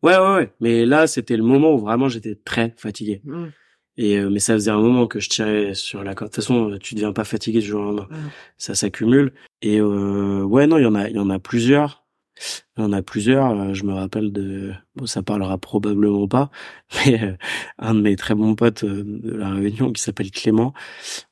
Ouais, 0.02 0.16
ouais, 0.16 0.34
ouais. 0.34 0.52
Mais 0.60 0.84
là, 0.84 1.06
c'était 1.06 1.36
le 1.36 1.44
moment 1.44 1.74
où 1.74 1.78
vraiment 1.78 2.08
j'étais 2.08 2.34
très 2.34 2.74
fatigué. 2.76 3.20
Mmh. 3.24 3.46
Et 3.98 4.16
euh, 4.16 4.30
mais 4.30 4.38
ça 4.38 4.54
faisait 4.54 4.70
un 4.70 4.80
moment 4.80 5.06
que 5.08 5.18
je 5.18 5.28
tirais 5.28 5.74
sur 5.74 6.04
la 6.04 6.14
corde. 6.14 6.30
De 6.30 6.34
toute 6.34 6.44
façon, 6.44 6.76
tu 6.80 6.94
deviens 6.94 7.12
pas 7.12 7.24
fatigué 7.24 7.60
du 7.60 7.66
jour 7.66 7.80
au 7.80 7.84
lendemain. 7.84 8.08
Ça 8.56 8.74
s'accumule. 8.74 9.32
Et 9.60 9.80
euh, 9.80 10.42
ouais, 10.42 10.66
non, 10.68 10.78
il 10.78 10.84
y 10.84 10.86
en 10.86 10.94
a, 10.94 11.08
il 11.08 11.16
y 11.16 11.18
en 11.18 11.30
a 11.30 11.38
plusieurs. 11.38 12.04
Il 12.76 12.82
y 12.82 12.84
en 12.84 12.92
a 12.92 13.02
plusieurs. 13.02 13.50
Euh, 13.50 13.74
je 13.74 13.84
me 13.84 13.92
rappelle 13.92 14.32
de, 14.32 14.72
bon, 14.96 15.06
ça 15.06 15.22
parlera 15.22 15.58
probablement 15.58 16.28
pas, 16.28 16.50
mais 17.06 17.22
euh, 17.22 17.32
un 17.78 17.94
de 17.94 18.00
mes 18.00 18.16
très 18.16 18.34
bons 18.34 18.54
potes 18.54 18.84
euh, 18.84 19.02
de 19.04 19.32
la 19.32 19.50
Réunion 19.50 19.92
qui 19.92 20.02
s'appelle 20.02 20.30
Clément. 20.30 20.72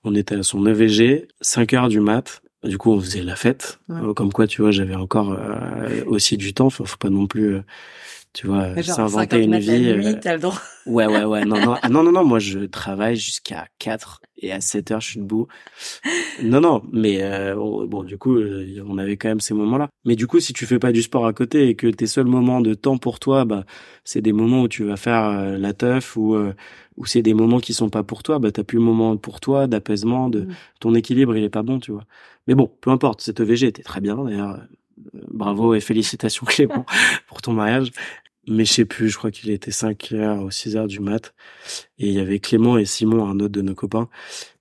On 0.05 0.15
était 0.15 0.37
à 0.37 0.43
son 0.43 0.67
EVG, 0.67 1.29
5 1.41 1.73
heures 1.75 1.89
du 1.89 2.01
mat. 2.01 2.43
Du 2.65 2.79
coup, 2.79 2.91
on 2.91 3.01
faisait 3.01 3.23
la 3.23 3.37
fête. 3.37 3.79
Comme 4.17 4.33
quoi, 4.33 4.49
tu 4.49 4.63
vois, 4.63 4.73
j'avais 4.73 4.97
encore 4.97 5.39
aussi 6.07 6.37
du 6.37 6.53
temps. 6.53 6.69
Faut, 6.69 6.85
faut 6.85 6.97
pas 6.97 7.11
non 7.11 7.29
plus 7.29 7.61
tu 8.33 8.47
vois, 8.47 8.83
s'inventer 8.83 9.43
une 9.43 9.59
vie. 9.59 9.95
Nuit, 9.95 10.17
euh, 10.27 10.33
le 10.33 10.39
droit. 10.39 10.61
Ouais, 10.87 11.07
ouais, 11.07 11.25
ouais. 11.25 11.45
Non, 11.45 11.59
non, 11.59 11.77
non, 11.91 12.03
non, 12.03 12.13
non. 12.13 12.25
Moi, 12.25 12.39
je 12.39 12.61
travaille 12.61 13.17
jusqu'à 13.17 13.67
4 13.79 14.21
et 14.39 14.53
à 14.53 14.61
7 14.61 14.91
heures, 14.91 15.01
je 15.01 15.11
suis 15.11 15.21
debout. 15.21 15.49
Non, 16.43 16.61
non. 16.61 16.83
Mais 16.93 17.23
euh, 17.23 17.55
bon, 17.55 18.03
du 18.03 18.19
coup, 18.19 18.37
euh, 18.37 18.85
on 18.87 18.99
avait 18.99 19.17
quand 19.17 19.29
même 19.29 19.41
ces 19.41 19.55
moments-là. 19.55 19.89
Mais 20.05 20.17
du 20.17 20.27
coup, 20.27 20.41
si 20.41 20.53
tu 20.53 20.67
fais 20.67 20.79
pas 20.79 20.93
du 20.93 21.03
sport 21.03 21.27
à 21.27 21.33
côté 21.33 21.69
et 21.69 21.75
que 21.75 21.87
tes 21.87 22.07
seuls 22.07 22.27
moments 22.27 22.61
de 22.61 22.75
temps 22.75 22.99
pour 22.99 23.19
toi, 23.19 23.45
bah, 23.45 23.65
c'est 24.05 24.21
des 24.21 24.33
moments 24.33 24.63
où 24.63 24.69
tu 24.69 24.85
vas 24.85 24.97
faire 24.97 25.59
la 25.59 25.73
teuf 25.73 26.17
ou 26.17 26.37
ou 26.97 27.07
c'est 27.07 27.23
des 27.23 27.35
moments 27.35 27.61
qui 27.61 27.75
sont 27.75 27.91
pas 27.91 28.03
pour 28.03 28.23
toi, 28.23 28.39
bah 28.39 28.51
t'as 28.51 28.65
plus 28.65 28.79
le 28.79 28.85
moment 28.85 29.17
pour 29.17 29.41
toi 29.41 29.67
d'apaisement, 29.67 30.29
de 30.29 30.43
mm. 30.43 30.55
ton 30.81 30.95
équilibre, 30.95 31.37
il 31.37 31.45
est 31.45 31.51
pas 31.51 31.63
bon, 31.63 31.79
tu 31.79 31.93
vois. 31.93 32.05
Mais 32.47 32.55
bon, 32.55 32.71
peu 32.81 32.91
importe. 32.91 33.21
Cette 33.21 33.41
EVG 33.41 33.67
était 33.67 33.83
très 33.83 34.01
bien 34.01 34.17
d'ailleurs 34.17 34.59
bravo 35.31 35.75
et 35.75 35.81
félicitations 35.81 36.47
Clément 36.49 36.87
pour 37.29 37.43
ton 37.43 37.53
mariage 37.53 37.91
mais 38.49 38.65
je 38.65 38.73
sais 38.73 38.85
plus, 38.85 39.09
je 39.09 39.19
crois 39.19 39.31
qu'il 39.31 39.51
était 39.51 39.71
5 39.71 40.13
heures 40.13 40.43
ou 40.43 40.51
6 40.51 40.77
heures 40.77 40.87
du 40.87 41.01
mat. 41.01 41.35
Et 41.99 42.09
il 42.09 42.15
y 42.15 42.21
avait 42.21 42.39
Clément 42.39 42.79
et 42.79 42.85
Simon, 42.85 43.27
un 43.27 43.41
autre 43.41 43.53
de 43.53 43.63
nos 43.63 43.75
copains, 43.75 44.09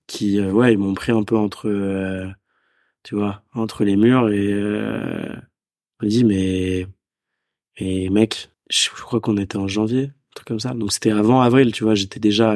qui, 0.07 0.39
euh, 0.39 0.51
ouais, 0.51 0.73
ils 0.73 0.77
m'ont 0.77 0.93
pris 0.93 1.11
un 1.11 1.23
peu 1.23 1.37
entre, 1.37 1.69
euh, 1.69 2.27
tu 3.03 3.15
vois, 3.15 3.43
entre 3.53 3.83
les 3.83 3.95
murs 3.95 4.29
et 4.29 4.51
euh, 4.53 5.35
on 6.01 6.07
dit, 6.07 6.23
mais, 6.23 6.87
et 7.77 8.09
mec, 8.09 8.49
je, 8.69 8.89
crois 8.89 9.21
qu'on 9.21 9.37
était 9.37 9.57
en 9.57 9.67
janvier, 9.67 10.11
truc 10.35 10.47
comme 10.47 10.59
ça. 10.59 10.73
Donc 10.73 10.91
c'était 10.93 11.11
avant 11.11 11.41
avril, 11.41 11.71
tu 11.71 11.83
vois, 11.83 11.95
j'étais 11.95 12.19
déjà, 12.19 12.55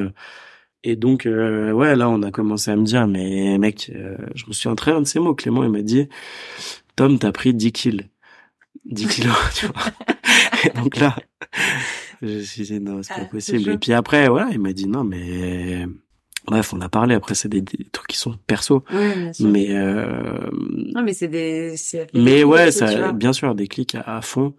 et 0.83 0.95
donc, 0.95 1.25
ouais, 1.25 1.95
là, 1.95 2.09
on 2.09 2.23
a 2.23 2.31
commencé 2.31 2.71
à 2.71 2.75
me 2.75 2.85
dire, 2.85 3.07
mais 3.07 3.57
mec, 3.57 3.91
je 4.35 4.45
me 4.47 4.75
très 4.75 4.91
bien 4.91 5.01
de 5.01 5.07
ces 5.07 5.19
mots. 5.19 5.35
Clément, 5.35 5.63
il 5.63 5.69
m'a 5.69 5.81
dit, 5.81 6.07
Tom, 6.99 7.17
t'as 7.17 7.31
pris 7.31 7.53
10 7.53 7.71
kills. 7.71 8.09
10 8.83 9.07
kilos, 9.15 9.33
tu 9.55 9.67
vois. 9.67 9.83
Et 10.65 10.69
donc 10.77 10.97
là, 10.97 11.15
je 12.21 12.27
me 12.27 12.41
suis 12.41 12.63
dit, 12.63 12.79
non, 12.81 13.01
c'est 13.03 13.13
pas 13.13 13.21
Ah, 13.21 13.25
possible. 13.25 13.71
Et 13.71 13.77
puis 13.77 13.93
après, 13.93 14.27
voilà, 14.27 14.49
il 14.51 14.59
m'a 14.59 14.73
dit, 14.73 14.85
non, 14.85 15.05
mais, 15.05 15.85
bref, 16.45 16.73
on 16.73 16.81
a 16.81 16.89
parlé. 16.89 17.15
Après, 17.15 17.35
c'est 17.35 17.47
des, 17.47 17.61
des 17.61 17.85
trucs 17.93 18.07
qui 18.07 18.17
sont 18.17 18.35
perso. 18.47 18.83
Oui, 18.91 19.13
bien 19.15 19.31
sûr. 19.31 19.47
Mais, 19.47 19.67
euh, 19.69 20.49
Non, 20.93 21.01
mais 21.01 21.13
c'est 21.13 21.29
des. 21.29 21.75
mais 22.13 22.43
ouais, 22.43 22.69
ça, 22.73 23.13
bien 23.13 23.31
sûr, 23.31 23.55
des 23.55 23.69
clics 23.69 23.95
à, 23.95 24.17
à 24.17 24.21
fond. 24.21 24.53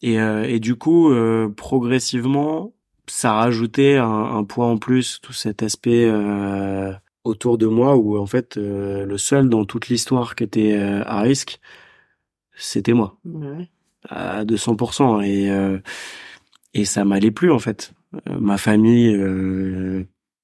Et, 0.00 0.20
euh, 0.20 0.44
et 0.44 0.60
du 0.60 0.76
coup, 0.76 1.10
euh, 1.10 1.48
progressivement, 1.48 2.72
ça 3.08 3.32
rajoutait 3.32 3.96
un, 3.96 4.06
un 4.06 4.44
poids 4.44 4.66
en 4.66 4.78
plus, 4.78 5.18
tout 5.20 5.32
cet 5.32 5.64
aspect 5.64 6.04
euh, 6.06 6.92
autour 7.24 7.58
de 7.58 7.66
moi 7.66 7.96
où 7.96 8.18
en 8.18 8.26
fait, 8.26 8.56
euh, 8.56 9.04
le 9.06 9.18
seul 9.18 9.48
dans 9.48 9.64
toute 9.64 9.88
l'histoire 9.88 10.34
qui 10.36 10.44
était 10.44 10.74
euh, 10.74 11.02
à 11.04 11.20
risque, 11.22 11.58
c'était 12.56 12.92
moi, 12.92 13.18
Ouais. 13.24 13.68
à 14.08 14.44
200%. 14.44 15.20
Et, 15.22 15.50
euh, 15.50 15.78
et 16.74 16.84
ça 16.84 17.04
m'allait 17.04 17.30
plus 17.30 17.50
en 17.50 17.58
fait. 17.58 17.92
Euh, 18.28 18.38
ma 18.38 18.58
famille 18.58 19.16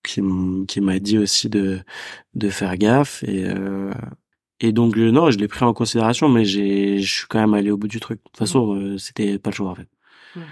qui, 0.02 0.22
qui 0.66 0.80
m'a 0.80 0.98
dit 0.98 1.18
aussi 1.18 1.48
de, 1.48 1.80
de 2.34 2.48
faire 2.48 2.76
gaffe 2.76 3.22
et 3.24 3.44
et 4.62 4.72
donc 4.72 4.96
non 4.96 5.30
je 5.30 5.38
l'ai 5.38 5.48
pris 5.48 5.64
en 5.64 5.72
considération 5.72 6.28
mais 6.28 6.44
j'ai 6.44 6.98
je 6.98 7.12
suis 7.18 7.26
quand 7.28 7.38
même 7.40 7.54
allé 7.54 7.70
au 7.70 7.76
bout 7.78 7.88
du 7.88 7.98
truc 8.00 8.18
de 8.18 8.22
toute 8.24 8.36
façon 8.36 8.74
euh, 8.74 8.98
c'était 8.98 9.38
pas 9.38 9.50
le 9.50 9.54
choix 9.54 9.70
en 9.70 9.74
fait 9.74 9.88
Ouais. 10.36 10.42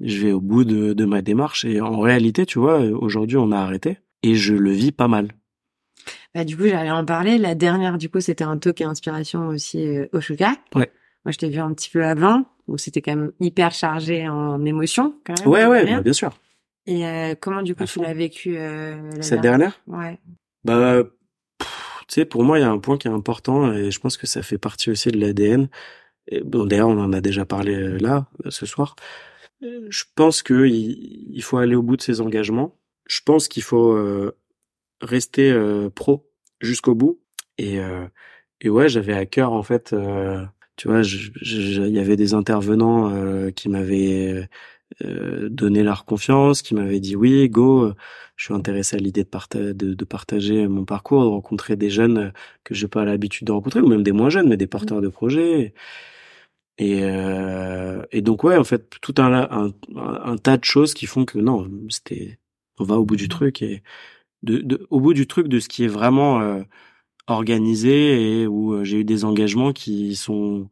je 0.00 0.18
vais 0.26 0.32
au 0.32 0.40
bout 0.40 0.64
de, 0.64 0.92
de 0.94 1.04
ma 1.04 1.22
démarche 1.22 1.64
et 1.64 1.80
en 1.80 1.98
réalité 2.00 2.44
tu 2.46 2.58
vois 2.58 2.78
aujourd'hui 2.80 3.36
on 3.36 3.50
a 3.52 3.58
arrêté 3.58 3.98
et 4.22 4.34
je 4.34 4.54
le 4.54 4.70
vis 4.72 4.92
pas 4.92 5.08
mal 5.08 5.28
Bah, 6.34 6.44
du 6.44 6.56
coup, 6.56 6.64
j'allais 6.66 6.90
en 6.90 7.04
parler. 7.04 7.38
La 7.38 7.54
dernière, 7.54 7.98
du 7.98 8.08
coup, 8.08 8.20
c'était 8.20 8.44
un 8.44 8.58
talk 8.58 8.80
et 8.80 8.84
inspiration 8.84 9.48
aussi 9.48 9.86
euh, 9.86 10.06
au. 10.12 10.18
Ouais. 10.18 10.90
Moi, 11.24 11.32
je 11.32 11.38
t'ai 11.38 11.48
vu 11.48 11.58
un 11.58 11.72
petit 11.74 11.90
peu 11.90 12.04
avant, 12.04 12.44
où 12.66 12.78
c'était 12.78 13.02
quand 13.02 13.14
même 13.16 13.32
hyper 13.40 13.72
chargé 13.72 14.28
en 14.28 14.64
émotions, 14.64 15.14
quand 15.24 15.38
même. 15.38 15.48
ouais 15.48 15.66
ouais 15.66 16.00
bien 16.00 16.12
sûr 16.12 16.38
Et 16.86 17.06
euh, 17.06 17.34
comment, 17.40 17.62
du 17.62 17.74
coup, 17.74 17.82
À 17.82 17.86
tu 17.86 18.00
l'as 18.00 18.14
vécu 18.14 18.56
euh, 18.56 19.10
la 19.16 19.22
cette 19.22 19.40
dernière 19.40 19.80
Ouais. 19.86 20.18
Bah, 20.64 21.02
tu 21.58 21.66
sais, 22.08 22.24
pour 22.24 22.44
moi, 22.44 22.58
il 22.58 22.62
y 22.62 22.64
a 22.64 22.70
un 22.70 22.78
point 22.78 22.96
qui 22.98 23.08
est 23.08 23.10
important 23.10 23.72
et 23.72 23.90
je 23.90 24.00
pense 24.00 24.16
que 24.16 24.26
ça 24.26 24.42
fait 24.42 24.58
partie 24.58 24.90
aussi 24.90 25.10
de 25.10 25.18
l'ADN. 25.18 25.68
Bon, 26.44 26.66
d'ailleurs, 26.66 26.88
on 26.88 26.98
en 27.00 27.12
a 27.12 27.20
déjà 27.20 27.44
parlé 27.44 27.74
euh, 27.74 27.98
là, 27.98 28.26
ce 28.48 28.64
soir. 28.66 28.96
Euh, 29.62 29.86
Je 29.90 30.04
pense 30.14 30.42
que 30.42 30.66
il, 30.66 31.26
il 31.34 31.42
faut 31.42 31.56
aller 31.58 31.74
au 31.74 31.82
bout 31.82 31.96
de 31.96 32.02
ses 32.02 32.20
engagements. 32.20 32.76
Je 33.08 33.20
pense 33.24 33.48
qu'il 33.48 33.62
faut 33.62 33.92
euh, 33.92 34.36
rester 35.00 35.50
euh, 35.50 35.90
pro 35.90 36.28
jusqu'au 36.60 36.94
bout. 36.94 37.20
Et, 37.58 37.80
euh, 37.80 38.06
et 38.60 38.70
ouais, 38.70 38.88
j'avais 38.88 39.14
à 39.14 39.26
cœur, 39.26 39.52
en 39.52 39.62
fait, 39.62 39.92
euh, 39.92 40.44
tu 40.76 40.88
vois, 40.88 41.02
il 41.02 41.90
y 41.90 41.98
avait 41.98 42.16
des 42.16 42.34
intervenants 42.34 43.10
euh, 43.12 43.50
qui 43.50 43.68
m'avaient 43.68 44.48
euh, 45.04 45.48
donné 45.48 45.82
leur 45.82 46.04
confiance, 46.04 46.62
qui 46.62 46.74
m'avaient 46.74 47.00
dit 47.00 47.16
oui, 47.16 47.48
go, 47.48 47.92
je 48.36 48.44
suis 48.44 48.54
intéressé 48.54 48.96
à 48.96 49.00
l'idée 49.00 49.24
de, 49.24 49.28
parta- 49.28 49.72
de, 49.72 49.94
de 49.94 50.04
partager 50.04 50.68
mon 50.68 50.84
parcours, 50.84 51.22
de 51.22 51.28
rencontrer 51.28 51.76
des 51.76 51.90
jeunes 51.90 52.32
que 52.64 52.74
j'ai 52.74 52.88
pas 52.88 53.04
l'habitude 53.04 53.46
de 53.48 53.52
rencontrer, 53.52 53.80
ou 53.80 53.88
même 53.88 54.02
des 54.04 54.12
moins 54.12 54.30
jeunes, 54.30 54.48
mais 54.48 54.56
des 54.56 54.68
porteurs 54.68 55.00
de 55.00 55.08
projets. 55.08 55.74
Et, 56.78 57.00
euh, 57.02 58.02
et 58.12 58.22
donc 58.22 58.44
ouais, 58.44 58.56
en 58.56 58.64
fait, 58.64 58.98
tout 59.00 59.14
un, 59.18 59.32
un, 59.50 59.72
un 59.96 60.36
tas 60.36 60.56
de 60.56 60.64
choses 60.64 60.94
qui 60.94 61.06
font 61.06 61.24
que 61.24 61.38
non, 61.38 61.68
c'était, 61.90 62.38
on 62.78 62.84
va 62.84 62.96
au 62.96 63.04
bout 63.04 63.16
du 63.16 63.28
truc 63.28 63.62
et 63.62 63.82
de, 64.42 64.58
de, 64.58 64.86
au 64.90 65.00
bout 65.00 65.14
du 65.14 65.26
truc 65.26 65.48
de 65.48 65.58
ce 65.60 65.68
qui 65.68 65.84
est 65.84 65.88
vraiment 65.88 66.40
euh, 66.40 66.62
organisé 67.26 68.40
et 68.42 68.46
où 68.46 68.72
euh, 68.72 68.84
j'ai 68.84 68.98
eu 69.00 69.04
des 69.04 69.24
engagements 69.24 69.72
qui 69.72 70.14
sont 70.16 70.68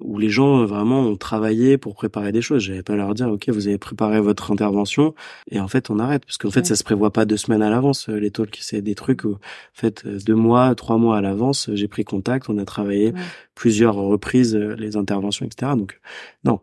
où 0.00 0.18
les 0.18 0.28
gens 0.28 0.60
euh, 0.62 0.66
vraiment 0.66 1.00
ont 1.02 1.16
travaillé 1.16 1.78
pour 1.78 1.94
préparer 1.94 2.32
des 2.32 2.42
choses. 2.42 2.62
J'avais 2.62 2.82
pas 2.82 2.96
leur 2.96 3.14
dire 3.14 3.28
ok 3.28 3.48
vous 3.50 3.68
avez 3.68 3.78
préparé 3.78 4.20
votre 4.20 4.50
intervention 4.50 5.14
et 5.50 5.60
en 5.60 5.68
fait 5.68 5.90
on 5.90 5.98
arrête 5.98 6.24
parce 6.24 6.36
qu'en 6.38 6.50
fait 6.50 6.60
Ouais. 6.60 6.66
ça 6.66 6.74
se 6.76 6.82
prévoit 6.84 7.12
pas 7.12 7.24
deux 7.26 7.36
semaines 7.36 7.62
à 7.62 7.70
l'avance 7.70 8.08
euh, 8.08 8.16
les 8.18 8.30
talks 8.30 8.58
c'est 8.60 8.82
des 8.82 8.94
trucs 8.94 9.24
où 9.24 9.32
en 9.34 9.38
fait 9.72 10.04
euh, 10.06 10.18
deux 10.26 10.34
mois 10.34 10.74
trois 10.74 10.96
mois 10.98 11.18
à 11.18 11.20
l'avance 11.20 11.70
j'ai 11.74 11.86
pris 11.88 12.04
contact 12.04 12.48
on 12.48 12.58
a 12.58 12.64
travaillé 12.64 13.12
Ouais. 13.12 13.20
plusieurs 13.54 13.94
reprises 13.94 14.56
les 14.56 14.96
interventions 14.96 15.46
etc 15.46 15.72
donc 15.76 16.00
non 16.44 16.60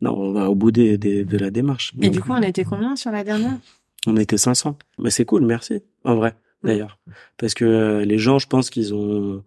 non 0.00 0.14
on 0.16 0.32
va 0.32 0.48
au 0.50 0.54
bout 0.54 0.70
des, 0.70 0.98
des- 0.98 1.24
de 1.24 1.38
la 1.38 1.50
démarche 1.50 1.92
Et 2.00 2.06
Donc, 2.06 2.12
du 2.12 2.20
coup, 2.20 2.32
on 2.32 2.42
était 2.42 2.64
combien 2.64 2.94
sur 2.96 3.10
la 3.10 3.24
dernière? 3.24 3.58
On 4.06 4.16
était 4.16 4.38
500 4.38 4.76
mais 4.98 5.10
c'est 5.10 5.24
cool 5.24 5.44
merci 5.44 5.82
en 6.04 6.16
vrai 6.16 6.34
d'ailleurs 6.62 6.98
parce 7.36 7.54
que 7.54 7.64
euh, 7.64 8.04
les 8.04 8.18
gens 8.18 8.38
je 8.38 8.46
pense 8.46 8.70
qu'ils 8.70 8.94
ont 8.94 9.42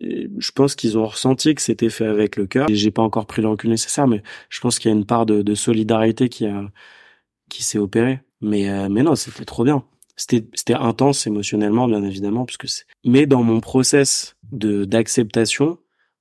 je 0.00 0.50
pense 0.52 0.74
qu'ils 0.74 0.98
ont 0.98 1.06
ressenti 1.06 1.54
que 1.54 1.62
c'était 1.62 1.90
fait 1.90 2.06
avec 2.06 2.36
le 2.36 2.46
cœur. 2.46 2.68
Et 2.68 2.74
J'ai 2.74 2.90
pas 2.90 3.02
encore 3.02 3.26
pris 3.26 3.42
le 3.42 3.48
recul 3.48 3.70
nécessaire, 3.70 4.06
mais 4.06 4.22
je 4.48 4.60
pense 4.60 4.78
qu'il 4.78 4.90
y 4.90 4.94
a 4.94 4.96
une 4.96 5.06
part 5.06 5.26
de, 5.26 5.42
de 5.42 5.54
solidarité 5.54 6.28
qui 6.28 6.46
a 6.46 6.70
qui 7.48 7.62
s'est 7.62 7.78
opérée. 7.78 8.20
Mais 8.40 8.68
euh, 8.68 8.88
mais 8.88 9.02
non, 9.02 9.14
c'était 9.14 9.44
trop 9.44 9.64
bien. 9.64 9.84
C'était 10.16 10.46
c'était 10.54 10.74
intense 10.74 11.26
émotionnellement, 11.26 11.86
bien 11.88 12.02
évidemment, 12.02 12.44
puisque 12.44 12.68
c'est. 12.68 12.84
Mais 13.04 13.26
dans 13.26 13.42
mon 13.42 13.60
process 13.60 14.36
de 14.52 14.84
d'acceptation, 14.84 15.78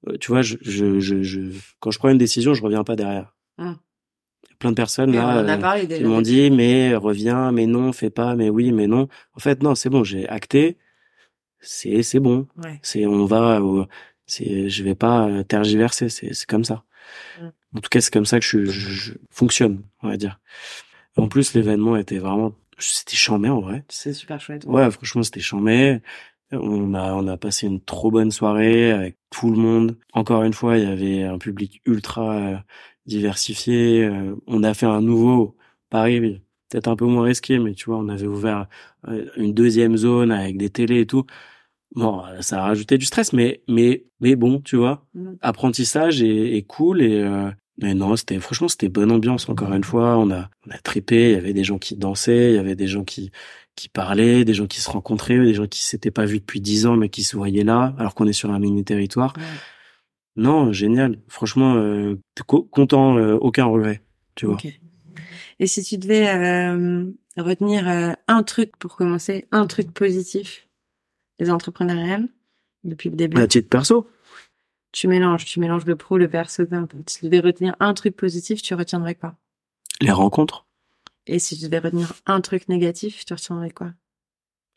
euh, 0.07 0.17
tu 0.19 0.31
vois, 0.31 0.41
je, 0.41 0.57
je 0.61 0.99
je 0.99 1.23
je 1.23 1.39
quand 1.79 1.91
je 1.91 1.99
prends 1.99 2.09
une 2.09 2.17
décision, 2.17 2.53
je 2.53 2.63
reviens 2.63 2.83
pas 2.83 2.95
derrière. 2.95 3.35
Hum. 3.57 3.77
Plein 4.59 4.71
de 4.71 4.75
personnes 4.75 5.13
là. 5.13 5.39
euh, 5.39 5.83
ils 5.89 6.07
m'ont 6.07 6.21
dit 6.21 6.49
mais 6.51 6.95
reviens, 6.95 7.51
mais 7.51 7.65
non, 7.65 7.91
fais 7.91 8.09
pas, 8.09 8.35
mais 8.35 8.49
oui, 8.49 8.71
mais 8.71 8.87
non. 8.87 9.07
En 9.35 9.39
fait, 9.39 9.61
non, 9.61 9.75
c'est 9.75 9.89
bon, 9.89 10.03
j'ai 10.03 10.27
acté. 10.29 10.77
C'est 11.59 12.03
c'est 12.03 12.19
bon. 12.19 12.47
Ouais. 12.63 12.79
C'est 12.81 13.05
on 13.05 13.25
va 13.25 13.59
c'est 14.25 14.69
je 14.69 14.83
vais 14.83 14.95
pas 14.95 15.27
euh, 15.27 15.43
tergiverser, 15.43 16.09
c'est 16.09 16.33
c'est 16.33 16.45
comme 16.47 16.63
ça. 16.63 16.83
Mm. 17.41 17.47
En 17.77 17.81
tout 17.81 17.89
cas, 17.89 18.01
c'est 18.01 18.13
comme 18.13 18.25
ça 18.25 18.39
que 18.39 18.45
je, 18.45 18.65
je, 18.65 18.89
je 18.91 19.13
fonctionne, 19.29 19.81
on 20.01 20.09
va 20.09 20.17
dire. 20.17 20.39
En 21.17 21.27
plus, 21.27 21.53
l'événement 21.53 21.97
était 21.97 22.19
vraiment 22.19 22.53
c'était 22.79 23.15
chambé 23.15 23.49
en 23.49 23.61
vrai. 23.61 23.83
C'est 23.89 24.13
super 24.13 24.39
chouette. 24.39 24.65
Ouais, 24.65 24.89
franchement, 24.91 25.23
c'était 25.23 25.39
chambé. 25.39 25.99
On 26.51 26.93
a 26.93 27.13
on 27.13 27.27
a 27.27 27.37
passé 27.37 27.67
une 27.67 27.81
trop 27.81 28.11
bonne 28.11 28.31
soirée 28.31 28.91
avec 28.91 29.17
tout 29.29 29.49
le 29.49 29.57
monde. 29.57 29.97
Encore 30.13 30.43
une 30.43 30.53
fois, 30.53 30.77
il 30.77 30.83
y 30.83 30.91
avait 30.91 31.23
un 31.23 31.37
public 31.37 31.81
ultra 31.85 32.31
euh, 32.35 32.57
diversifié. 33.05 34.03
Euh, 34.05 34.35
on 34.47 34.63
a 34.63 34.73
fait 34.73 34.85
un 34.85 35.01
nouveau 35.01 35.55
Paris, 35.89 36.41
peut-être 36.69 36.87
un 36.87 36.95
peu 36.95 37.05
moins 37.05 37.23
risqué, 37.25 37.59
mais 37.59 37.73
tu 37.73 37.85
vois, 37.85 37.97
on 37.97 38.09
avait 38.09 38.27
ouvert 38.27 38.67
euh, 39.07 39.25
une 39.37 39.53
deuxième 39.53 39.97
zone 39.97 40.31
avec 40.31 40.57
des 40.57 40.69
télés 40.69 41.01
et 41.01 41.05
tout. 41.05 41.25
Bon, 41.95 42.23
euh, 42.25 42.41
ça 42.41 42.59
a 42.59 42.65
rajouté 42.67 42.97
du 42.97 43.05
stress, 43.05 43.33
mais 43.33 43.61
mais 43.67 44.05
mais 44.19 44.35
bon, 44.35 44.59
tu 44.61 44.75
vois, 44.77 45.05
Mm. 45.13 45.33
apprentissage 45.41 46.21
et, 46.23 46.57
et 46.57 46.63
cool 46.63 47.01
et 47.01 47.21
euh, 47.21 47.51
mais 47.81 47.93
non, 47.95 48.15
c'était 48.15 48.39
franchement 48.39 48.67
c'était 48.67 48.89
bonne 48.89 49.11
ambiance 49.11 49.49
encore 49.49 49.73
une 49.73 49.83
fois. 49.83 50.17
On 50.17 50.31
a 50.31 50.49
on 50.67 50.71
a 50.71 50.77
trippé. 50.79 51.29
Il 51.29 51.33
y 51.33 51.35
avait 51.35 51.53
des 51.53 51.63
gens 51.63 51.77
qui 51.79 51.95
dansaient, 51.95 52.51
il 52.51 52.55
y 52.55 52.59
avait 52.59 52.75
des 52.75 52.87
gens 52.87 53.03
qui 53.03 53.31
qui 53.75 53.89
parlaient, 53.89 54.45
des 54.45 54.53
gens 54.53 54.67
qui 54.67 54.81
se 54.81 54.89
rencontraient, 54.89 55.37
des 55.39 55.53
gens 55.55 55.65
qui 55.67 55.83
s'étaient 55.83 56.11
pas 56.11 56.25
vus 56.25 56.39
depuis 56.39 56.61
dix 56.61 56.85
ans 56.87 56.95
mais 56.97 57.09
qui 57.09 57.23
se 57.23 57.35
voyaient 57.35 57.63
là, 57.63 57.93
alors 57.97 58.13
qu'on 58.15 58.27
est 58.27 58.33
sur 58.33 58.51
un 58.51 58.59
mini 58.59 58.83
territoire. 58.83 59.33
Ouais. 59.37 59.43
Non, 60.35 60.71
génial. 60.71 61.19
Franchement, 61.27 61.75
euh, 61.75 62.19
co- 62.47 62.63
content, 62.63 63.17
euh, 63.17 63.35
aucun 63.35 63.65
regret. 63.65 64.01
Tu 64.35 64.45
vois. 64.47 64.57
Et 65.59 65.67
si 65.67 65.83
tu 65.83 65.97
devais 65.97 66.27
euh, 66.29 67.05
retenir 67.37 67.87
euh, 67.87 68.13
un 68.27 68.43
truc 68.43 68.75
pour 68.77 68.95
commencer, 68.95 69.47
un 69.51 69.67
truc 69.67 69.91
positif 69.91 70.67
des 71.39 71.51
entrepreneuriales 71.51 72.27
depuis 72.83 73.09
le 73.09 73.15
début, 73.15 73.39
À 73.39 73.47
titre 73.47 73.69
perso, 73.69 74.09
tu 74.91 75.07
mélanges, 75.07 75.45
tu 75.45 75.59
mélanges 75.59 75.85
le 75.85 75.95
pro, 75.95 76.17
le 76.17 76.27
perso. 76.27 76.63
Si 77.07 77.19
tu 77.19 77.25
devais 77.25 77.39
retenir 77.39 77.75
un 77.79 77.93
truc 77.93 78.15
positif, 78.15 78.61
tu 78.61 78.73
retiendrais 78.73 79.15
quoi? 79.15 79.35
Les 80.01 80.11
rencontres, 80.11 80.65
Et 81.27 81.39
si 81.39 81.57
tu 81.57 81.65
devais 81.65 81.79
retenir 81.79 82.13
un 82.25 82.41
truc 82.41 82.67
négatif, 82.67 83.23
tu 83.25 83.33
retiendrais 83.33 83.71
quoi? 83.71 83.93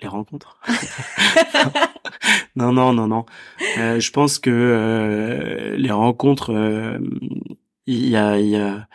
Les 0.00 0.08
rencontres? 0.08 0.60
non, 2.56 2.72
non, 2.72 2.92
non, 2.92 3.06
non. 3.06 3.26
Euh, 3.78 4.00
je 4.00 4.10
pense 4.10 4.38
que 4.38 4.50
euh, 4.50 5.76
les 5.76 5.90
rencontres, 5.90 6.52
euh, 6.52 6.98
il 7.86 8.08
y 8.08 8.16
a, 8.16 8.38
y 8.38 8.56
a, 8.56 8.88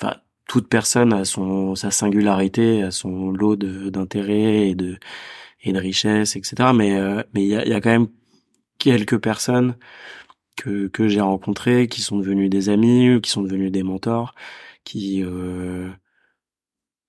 enfin, 0.00 0.16
toute 0.48 0.68
personne 0.68 1.12
a 1.12 1.24
son 1.24 1.74
sa 1.74 1.90
singularité, 1.90 2.82
a 2.82 2.90
son 2.90 3.30
lot 3.30 3.56
d'intérêts 3.56 4.68
et 4.70 4.74
de 4.74 4.98
et 5.62 5.72
de 5.72 5.78
richesses, 5.78 6.36
etc. 6.36 6.72
Mais 6.74 6.96
euh, 6.98 7.22
mais 7.34 7.42
il 7.42 7.48
y 7.48 7.56
a, 7.56 7.66
y 7.66 7.72
a 7.74 7.80
quand 7.80 7.90
même 7.90 8.08
quelques 8.78 9.18
personnes 9.18 9.76
que 10.56 10.88
que 10.88 11.08
j'ai 11.08 11.20
rencontrées 11.20 11.88
qui 11.88 12.02
sont 12.02 12.18
devenues 12.18 12.48
des 12.48 12.68
amis, 12.70 13.20
qui 13.22 13.30
sont 13.30 13.42
devenues 13.42 13.70
des 13.70 13.82
mentors, 13.82 14.34
qui 14.84 15.22
euh, 15.24 15.90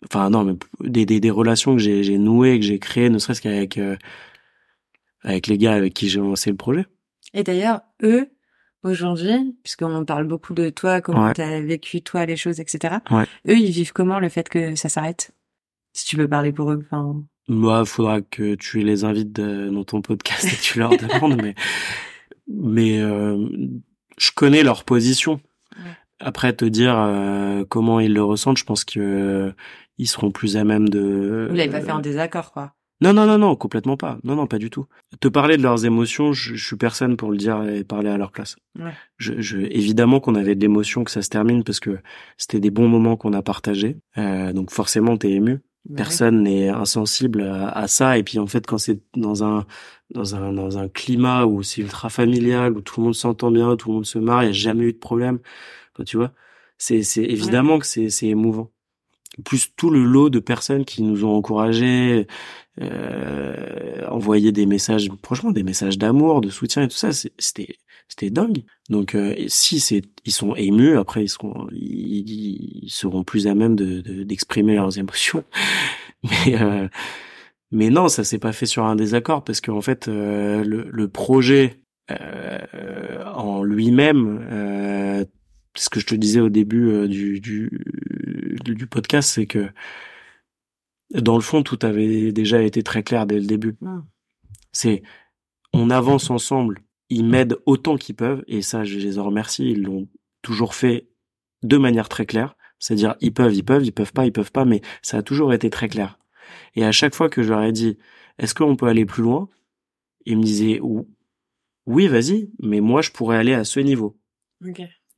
enfin 0.05 0.29
non 0.29 0.43
mais 0.45 0.53
des 0.89 1.05
des, 1.05 1.19
des 1.19 1.29
relations 1.31 1.73
que 1.75 1.81
j'ai 1.81 2.17
nouées 2.17 2.59
que 2.59 2.65
j'ai 2.65 2.79
créées 2.79 3.09
ne 3.09 3.17
serait-ce 3.19 3.41
qu'avec 3.41 3.77
euh, 3.77 3.95
avec 5.23 5.47
les 5.47 5.57
gars 5.57 5.73
avec 5.73 5.93
qui 5.93 6.07
j'ai 6.09 6.19
lancé 6.19 6.49
le 6.49 6.55
projet 6.55 6.85
Et 7.33 7.43
d'ailleurs, 7.43 7.81
eux, 8.03 8.29
aujourd'hui, 8.83 9.57
puisqu'on 9.63 10.05
parle 10.05 10.25
beaucoup 10.25 10.53
de 10.53 10.69
toi, 10.69 11.01
comment 11.01 11.25
Ouais. 11.25 11.33
tu 11.33 11.41
as 11.41 11.59
vécu 11.61 12.01
toi 12.01 12.25
les 12.25 12.37
choses, 12.37 12.59
etc. 12.61 12.99
Ouais. 13.11 13.25
Eux, 13.49 13.57
ils 13.57 13.71
vivent 13.71 13.91
comment 13.91 14.19
le 14.19 14.29
fait 14.29 14.47
que 14.47 14.75
ça 14.75 14.87
s'arrête? 14.87 15.31
Si 15.91 16.05
tu 16.05 16.15
veux 16.15 16.29
parler 16.29 16.53
pour 16.53 16.71
eux, 16.71 16.79
enfin, 16.85 17.21
moi 17.49 17.83
faudra 17.83 18.21
que 18.21 18.55
tu 18.55 18.79
les 18.83 19.03
invites 19.03 19.33
de- 19.33 19.69
dans 19.69 19.83
ton 19.83 20.01
podcast 20.01 20.45
et 20.45 20.55
tu 20.61 20.79
leur 20.79 20.91
demandes 20.97 21.41
mais 21.41 21.55
mais 22.47 22.99
je 24.17 24.31
connais 24.35 24.63
leur 24.63 24.83
position. 24.85 25.41
Après 26.21 26.53
te 26.53 26.65
dire 26.65 26.95
comment 27.69 27.99
ils 27.99 28.13
le 28.13 28.23
ressentent, 28.23 28.57
je 28.57 28.65
pense 28.65 28.83
que 28.85 29.53
ils 29.99 30.07
seront 30.07 30.31
plus 30.31 30.57
à 30.57 30.63
même 30.63 30.89
de. 30.89 31.47
Vous 31.49 31.55
l'avez 31.55 31.69
pas 31.69 31.81
fait 31.81 31.91
en 31.91 31.99
désaccord, 31.99 32.51
quoi. 32.51 32.73
Non, 33.01 33.13
non, 33.13 33.25
non, 33.25 33.37
non, 33.37 33.55
complètement 33.55 33.95
pas. 33.95 34.17
Non, 34.23 34.35
non, 34.35 34.45
pas 34.45 34.57
du 34.57 34.69
tout. 34.69 34.85
Te 35.21 35.29
parler 35.29 35.55
de 35.55 35.61
leurs 35.61 35.85
émotions, 35.85 36.33
je, 36.33 36.55
je 36.55 36.65
suis 36.65 36.75
personne 36.75 37.15
pour 37.15 37.31
le 37.31 37.37
dire 37.37 37.63
et 37.63 37.85
parler 37.85 38.09
à 38.09 38.17
leur 38.17 38.31
place. 38.31 38.57
Ouais. 38.77 38.91
Je, 39.17 39.39
je, 39.39 39.57
évidemment 39.57 40.19
qu'on 40.19 40.35
avait 40.35 40.55
de 40.55 40.61
l'émotion, 40.61 41.05
que 41.05 41.11
ça 41.11 41.21
se 41.21 41.29
termine 41.29 41.63
parce 41.63 41.79
que 41.79 41.99
c'était 42.37 42.59
des 42.59 42.71
bons 42.71 42.89
moments 42.89 43.15
qu'on 43.15 43.31
a 43.33 43.41
partagés. 43.41 43.97
Euh, 44.17 44.51
donc 44.51 44.71
forcément, 44.71 45.15
t'es 45.15 45.31
ému. 45.31 45.61
Personne 45.95 46.43
n'est 46.43 46.67
insensible 46.67 47.41
à, 47.41 47.69
à, 47.69 47.87
ça. 47.87 48.17
Et 48.17 48.23
puis 48.23 48.37
en 48.37 48.47
fait, 48.47 48.67
quand 48.67 48.77
c'est 48.77 49.01
dans 49.15 49.43
un 49.45 49.65
dans 50.13 50.35
un 50.35 50.51
dans 50.51 50.77
un 50.77 50.89
climat 50.89 51.45
où 51.45 51.63
c'est 51.63 51.81
ultra 51.81 52.09
familial, 52.09 52.73
où 52.73 52.81
tout 52.81 52.99
le 52.99 53.05
monde 53.05 53.15
s'entend 53.15 53.49
bien, 53.49 53.75
tout 53.77 53.89
le 53.89 53.95
monde 53.95 54.05
se 54.05 54.19
marre, 54.19 54.43
il 54.43 54.47
y 54.47 54.49
a 54.49 54.53
jamais 54.53 54.83
eu 54.83 54.93
de 54.93 54.97
problème. 54.97 55.39
Enfin, 55.95 56.03
tu 56.03 56.17
vois, 56.17 56.33
c'est 56.77 57.01
c'est 57.03 57.23
évidemment 57.23 57.79
que 57.79 57.87
c'est 57.87 58.09
c'est 58.09 58.27
émouvant 58.27 58.71
plus 59.43 59.73
tout 59.75 59.89
le 59.89 60.03
lot 60.03 60.29
de 60.29 60.39
personnes 60.39 60.85
qui 60.85 61.03
nous 61.03 61.25
ont 61.25 61.35
encouragés, 61.35 62.27
euh, 62.81 64.05
envoyé 64.07 64.51
des 64.51 64.65
messages, 64.65 65.09
franchement 65.23 65.51
des 65.51 65.63
messages 65.63 65.97
d'amour, 65.97 66.41
de 66.41 66.49
soutien 66.49 66.83
et 66.83 66.87
tout 66.87 66.97
ça, 66.97 67.11
c'était 67.11 67.77
c'était 68.07 68.29
dingue. 68.29 68.63
Donc 68.89 69.15
euh, 69.15 69.35
si 69.47 69.79
c'est 69.79 70.01
ils 70.25 70.31
sont 70.31 70.55
émus, 70.55 70.97
après 70.97 71.23
ils 71.23 71.29
seront 71.29 71.67
ils, 71.71 72.89
seront 72.89 73.23
plus 73.23 73.47
à 73.47 73.55
même 73.55 73.75
de 73.75 74.01
d'exprimer 74.23 74.75
leurs 74.75 74.97
émotions. 74.97 75.43
Mais 76.23 76.61
euh, 76.61 76.87
mais 77.71 77.89
non, 77.89 78.09
ça 78.09 78.23
s'est 78.23 78.39
pas 78.39 78.51
fait 78.51 78.65
sur 78.65 78.83
un 78.85 78.95
désaccord 78.95 79.43
parce 79.43 79.61
qu'en 79.61 79.81
fait 79.81 80.07
euh, 80.07 80.63
le, 80.63 80.89
le 80.91 81.07
projet 81.07 81.79
euh, 82.11 83.23
en 83.35 83.63
lui-même 83.63 85.25
ce 85.79 85.89
que 85.89 85.99
je 85.99 86.05
te 86.05 86.15
disais 86.15 86.41
au 86.41 86.49
début 86.49 87.07
du, 87.07 87.39
du, 87.39 87.69
du 88.63 88.87
podcast, 88.87 89.29
c'est 89.29 89.47
que 89.47 89.69
dans 91.13 91.35
le 91.35 91.41
fond, 91.41 91.63
tout 91.63 91.79
avait 91.81 92.31
déjà 92.31 92.61
été 92.61 92.83
très 92.83 93.03
clair 93.03 93.25
dès 93.25 93.39
le 93.39 93.45
début. 93.45 93.75
Ah. 93.85 94.03
C'est, 94.71 95.01
on 95.73 95.89
avance 95.89 96.29
ensemble. 96.29 96.81
Ils 97.09 97.25
m'aident 97.25 97.57
autant 97.65 97.97
qu'ils 97.97 98.15
peuvent, 98.15 98.43
et 98.47 98.61
ça, 98.61 98.83
je 98.83 98.99
les 98.99 99.17
en 99.17 99.23
remercie. 99.23 99.71
Ils 99.71 99.81
l'ont 99.81 100.07
toujours 100.41 100.75
fait 100.75 101.09
de 101.63 101.77
manière 101.77 102.09
très 102.09 102.25
claire. 102.25 102.55
C'est-à-dire, 102.77 103.15
ils 103.21 103.33
peuvent, 103.33 103.55
ils 103.55 103.63
peuvent, 103.63 103.85
ils 103.85 103.91
peuvent 103.91 104.13
pas, 104.13 104.25
ils 104.25 104.31
peuvent 104.31 104.51
pas, 104.51 104.65
mais 104.65 104.81
ça 105.01 105.17
a 105.17 105.23
toujours 105.23 105.53
été 105.53 105.69
très 105.69 105.89
clair. 105.89 106.19
Et 106.75 106.85
à 106.85 106.91
chaque 106.91 107.15
fois 107.15 107.29
que 107.29 107.41
je 107.41 107.49
leur 107.49 107.63
ai 107.63 107.71
dit, 107.71 107.97
est-ce 108.37 108.53
qu'on 108.53 108.75
peut 108.75 108.87
aller 108.87 109.05
plus 109.05 109.23
loin? 109.23 109.49
Ils 110.25 110.37
me 110.37 110.43
disaient, 110.43 110.79
oui, 111.85 112.07
vas-y, 112.07 112.51
mais 112.61 112.81
moi, 112.81 113.01
je 113.01 113.11
pourrais 113.11 113.37
aller 113.37 113.53
à 113.53 113.63
ce 113.63 113.79
niveau. 113.79 114.19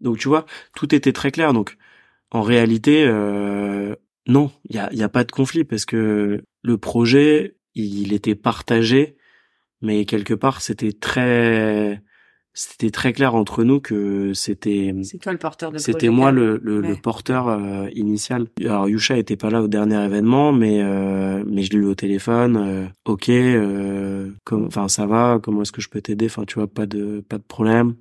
Donc, 0.02 0.18
tu 0.18 0.28
vois, 0.28 0.45
tout 0.76 0.94
était 0.94 1.14
très 1.14 1.32
clair. 1.32 1.53
Donc, 1.53 1.78
en 2.32 2.41
réalité, 2.41 3.06
euh, 3.06 3.95
non, 4.28 4.52
il 4.69 4.76
y 4.76 4.80
a, 4.80 4.94
y 4.94 5.03
a 5.03 5.10
pas 5.10 5.23
de 5.23 5.32
conflit 5.32 5.64
parce 5.64 5.86
que 5.86 6.44
le 6.64 6.78
projet, 6.78 7.57
il 7.76 8.14
était 8.14 8.36
partagé, 8.36 9.18
mais 9.82 10.06
quelque 10.06 10.34
part, 10.34 10.61
c'était 10.61 10.94
très, 10.94 12.02
c'était 12.53 12.91
très 12.91 13.14
clair 13.14 13.34
entre 13.34 13.64
nous 13.64 13.80
que 13.80 14.34
c'était. 14.34 14.94
C'est 15.03 15.18
toi 15.18 15.32
le 15.32 15.38
porteur 15.38 15.72
de 15.72 15.78
C'était 15.78 16.10
moi 16.10 16.32
le, 16.32 16.60
le, 16.61 16.82
le 16.82 16.95
porteur 16.95 17.48
euh, 17.48 17.88
initial. 17.94 18.48
Alors 18.60 18.88
Yusha 18.90 19.18
était 19.18 19.38
pas 19.38 19.49
là 19.49 19.61
au 19.64 19.68
dernier 19.68 20.03
événement, 20.03 20.52
mais 20.52 20.82
euh, 20.82 21.44
mais 21.48 21.64
je 21.64 21.72
l'ai 21.72 21.78
eu 21.78 21.86
au 21.86 21.95
téléphone. 21.95 22.57
Euh, 22.57 22.88
ok, 23.06 23.30
euh, 23.30 24.30
enfin 24.52 24.88
ça 24.88 25.06
va. 25.06 25.40
Comment 25.41 25.61
est-ce 25.64 25.72
que 25.72 25.82
je 25.82 25.90
peux 25.90 26.02
t'aider? 26.02 26.26
Enfin 26.26 26.44
tu 26.45 26.56
vois 26.56 26.68
pas 26.68 26.86
de 26.86 27.23
pas 27.28 27.38
de 27.38 27.44
problème. 27.44 27.95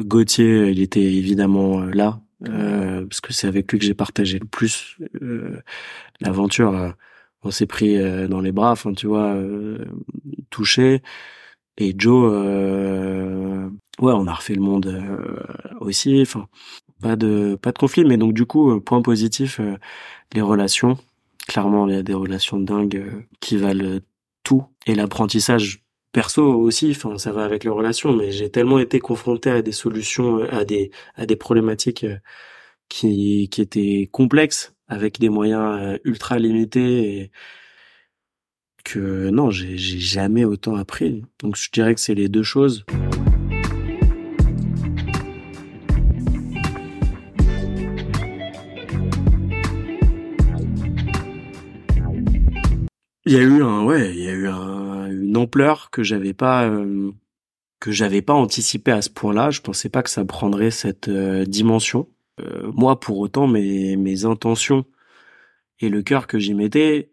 Gauthier, 0.00 0.70
il 0.70 0.80
était 0.80 1.02
évidemment 1.02 1.80
là 1.80 2.20
euh, 2.48 3.06
parce 3.06 3.20
que 3.20 3.32
c'est 3.32 3.46
avec 3.46 3.70
lui 3.70 3.78
que 3.78 3.84
j'ai 3.84 3.94
partagé 3.94 4.38
le 4.38 4.46
plus 4.46 4.96
euh, 5.22 5.60
l'aventure. 6.20 6.74
Euh, 6.74 6.90
on 7.42 7.50
s'est 7.50 7.66
pris 7.66 7.98
dans 8.28 8.40
les 8.40 8.52
bras, 8.52 8.70
enfin 8.72 8.94
tu 8.94 9.06
vois, 9.06 9.36
touché. 10.48 11.02
Et 11.76 11.94
Joe, 11.96 12.32
ouais, 14.00 14.12
on 14.14 14.26
a 14.26 14.32
refait 14.32 14.54
le 14.54 14.62
monde 14.62 15.04
aussi. 15.80 16.22
Enfin, 16.22 16.48
pas 17.02 17.16
de 17.16 17.58
pas 17.60 17.72
de 17.72 17.78
conflit, 17.78 18.06
mais 18.06 18.16
donc 18.16 18.32
du 18.32 18.46
coup, 18.46 18.80
point 18.80 19.02
positif, 19.02 19.60
les 20.32 20.40
relations. 20.40 20.96
Clairement, 21.46 21.86
il 21.86 21.94
y 21.94 21.98
a 21.98 22.02
des 22.02 22.14
relations 22.14 22.58
dingues 22.58 23.26
qui 23.40 23.58
valent 23.58 23.98
tout. 24.42 24.64
Et 24.86 24.94
l'apprentissage 24.94 25.83
perso 26.14 26.44
aussi, 26.44 26.92
enfin 26.92 27.18
ça 27.18 27.32
va 27.32 27.44
avec 27.44 27.64
les 27.64 27.70
relations, 27.70 28.12
mais 28.14 28.30
j'ai 28.32 28.48
tellement 28.50 28.78
été 28.78 29.00
confronté 29.00 29.50
à 29.50 29.62
des 29.62 29.72
solutions, 29.72 30.44
à 30.50 30.64
des 30.64 30.90
à 31.16 31.26
des 31.26 31.36
problématiques 31.36 32.04
euh, 32.04 32.16
qui 32.88 33.48
qui 33.50 33.60
étaient 33.62 34.08
complexes 34.12 34.74
avec 34.88 35.20
des 35.20 35.28
moyens 35.28 35.78
euh, 35.82 35.98
ultra 36.04 36.38
limités 36.38 37.30
que 38.84 39.30
non, 39.30 39.50
j'ai 39.50 39.76
jamais 39.78 40.44
autant 40.44 40.76
appris. 40.76 41.22
Donc 41.40 41.56
je 41.56 41.70
dirais 41.72 41.94
que 41.94 42.00
c'est 42.00 42.14
les 42.14 42.28
deux 42.28 42.42
choses. 42.42 42.84
Il 53.26 53.32
y 53.32 53.36
a 53.36 53.40
eu 53.40 53.62
un 53.62 53.84
ouais, 53.84 54.10
il 54.14 54.22
y 54.22 54.28
a 54.28 54.32
eu 54.32 54.48
un 54.48 54.73
une 55.34 55.42
ampleur 55.42 55.90
que 55.90 56.02
j'avais 56.04 56.32
pas 56.32 56.68
euh, 56.68 57.10
que 57.80 57.90
j'avais 57.90 58.22
pas 58.22 58.34
anticipé 58.34 58.92
à 58.92 59.02
ce 59.02 59.10
point-là. 59.10 59.50
Je 59.50 59.60
pensais 59.60 59.88
pas 59.88 60.02
que 60.02 60.10
ça 60.10 60.24
prendrait 60.24 60.70
cette 60.70 61.08
euh, 61.08 61.44
dimension. 61.44 62.08
Euh, 62.40 62.70
moi, 62.72 63.00
pour 63.00 63.18
autant, 63.18 63.46
mes 63.48 63.96
mes 63.96 64.24
intentions 64.24 64.84
et 65.80 65.88
le 65.88 66.02
cœur 66.02 66.28
que 66.28 66.38
j'y 66.38 66.54
mettais 66.54 67.10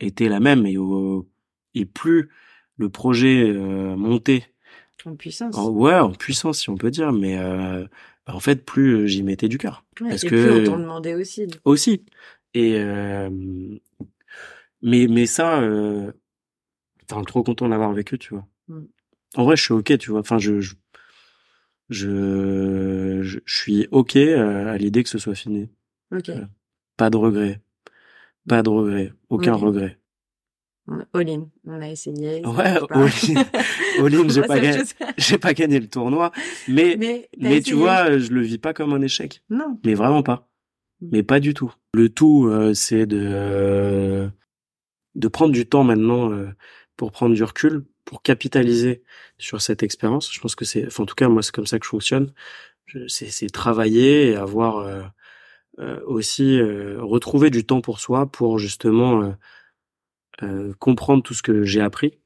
étaient 0.00 0.28
la 0.28 0.40
même 0.40 0.66
et 0.66 0.76
et 1.74 1.84
plus 1.86 2.28
le 2.76 2.88
projet 2.88 3.52
montait 3.52 4.44
en 5.06 5.14
puissance. 5.14 5.56
ouais, 5.56 5.94
en 5.94 6.12
puissance 6.12 6.60
si 6.60 6.70
on 6.70 6.76
peut 6.76 6.90
dire, 6.90 7.12
mais 7.12 7.36
bah, 7.38 8.34
en 8.34 8.40
fait 8.40 8.64
plus 8.64 9.08
j'y 9.08 9.22
mettais 9.22 9.48
du 9.48 9.56
cœur. 9.56 9.84
parce 9.98 10.24
et 10.24 10.28
que 10.28 10.58
plus 10.58 10.68
on 10.68 10.72
t'en 10.72 10.78
demandait 10.78 11.14
aussi. 11.14 11.46
Aussi. 11.64 12.04
Et 12.54 12.78
mais 14.82 15.06
mais 15.08 15.26
ça 15.26 15.62
enfin 17.10 17.24
trop 17.24 17.42
content 17.42 17.68
d'avoir 17.68 17.92
vécu, 17.92 18.18
tu 18.18 18.34
vois. 18.34 18.46
Mm. 18.68 18.84
En 19.36 19.44
vrai, 19.44 19.56
je 19.56 19.62
suis 19.62 19.74
ok, 19.74 19.98
tu 19.98 20.10
vois. 20.10 20.20
Enfin, 20.20 20.38
je 20.38 20.60
je, 20.60 20.74
je, 23.22 23.38
suis 23.46 23.88
ok 23.90 24.16
euh, 24.16 24.72
à 24.72 24.78
l'idée 24.78 25.02
que 25.02 25.08
ce 25.08 25.18
soit 25.18 25.34
fini. 25.34 25.68
Ok. 26.12 26.30
pas 26.96 27.10
de 27.10 27.16
regret, 27.16 27.60
pas 28.48 28.62
de 28.62 28.68
regret, 28.68 29.12
aucun 29.28 29.54
regret. 29.54 29.96
All-in, 31.12 31.48
on 31.66 31.80
a 31.80 31.88
essayé. 31.88 32.44
Ouais, 32.44 32.76
all-in, 32.90 33.44
all 34.00 34.30
j'ai 34.30 34.42
pas 34.42 34.58
gagné, 34.58 34.82
j'ai 35.18 35.38
pas 35.38 35.54
gagné 35.54 35.78
le 35.78 35.88
tournoi, 35.88 36.32
mais 36.66 36.96
mais, 36.98 37.28
mais 37.38 37.60
tu 37.60 37.74
vois, 37.74 38.18
je 38.18 38.32
le 38.32 38.40
vis 38.40 38.58
pas 38.58 38.72
comme 38.72 38.92
un 38.92 39.00
échec. 39.00 39.44
Non. 39.50 39.78
Mais 39.84 39.94
vraiment 39.94 40.24
pas. 40.24 40.48
Mm. 41.00 41.08
Mais 41.12 41.22
pas 41.22 41.38
du 41.38 41.54
tout. 41.54 41.72
Le 41.94 42.08
tout, 42.08 42.46
euh, 42.46 42.74
c'est 42.74 43.06
de 43.06 43.20
euh, 43.20 44.28
de 45.14 45.28
prendre 45.28 45.52
du 45.52 45.66
temps 45.66 45.84
maintenant 45.84 46.32
pour 47.00 47.12
prendre 47.12 47.34
du 47.34 47.42
recul, 47.42 47.86
pour 48.04 48.20
capitaliser 48.20 49.02
sur 49.38 49.62
cette 49.62 49.82
expérience. 49.82 50.30
Je 50.30 50.38
pense 50.38 50.54
que 50.54 50.66
c'est, 50.66 51.00
en 51.00 51.06
tout 51.06 51.14
cas, 51.14 51.30
moi, 51.30 51.42
c'est 51.42 51.54
comme 51.54 51.64
ça 51.64 51.78
que 51.78 51.86
je 51.86 51.88
fonctionne. 51.88 52.34
C'est 53.08 53.50
travailler 53.50 54.32
et 54.32 54.36
avoir 54.36 54.80
euh, 54.80 55.02
euh, 55.78 55.98
aussi 56.04 56.60
euh, 56.60 56.98
retrouver 57.00 57.48
du 57.48 57.64
temps 57.64 57.80
pour 57.80 58.00
soi, 58.00 58.30
pour 58.30 58.58
justement 58.58 59.34
comprendre 60.78 61.22
tout 61.22 61.32
ce 61.32 61.42
que 61.42 61.64
j'ai 61.64 61.80
appris. 61.80 62.18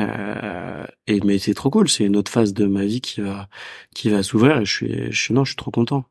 et 0.00 1.20
mais 1.20 1.38
c'est 1.38 1.54
trop 1.54 1.70
cool, 1.70 1.88
c'est 1.88 2.04
une 2.04 2.16
autre 2.16 2.32
phase 2.32 2.52
de 2.52 2.66
ma 2.66 2.84
vie 2.84 3.00
qui 3.00 3.20
va 3.20 3.48
qui 3.94 4.10
va 4.10 4.24
s'ouvrir 4.24 4.58
et 4.58 4.64
je 4.64 5.10
suis 5.12 5.34
non, 5.34 5.44
je 5.44 5.50
suis 5.50 5.56
trop 5.56 5.70
content. 5.70 6.04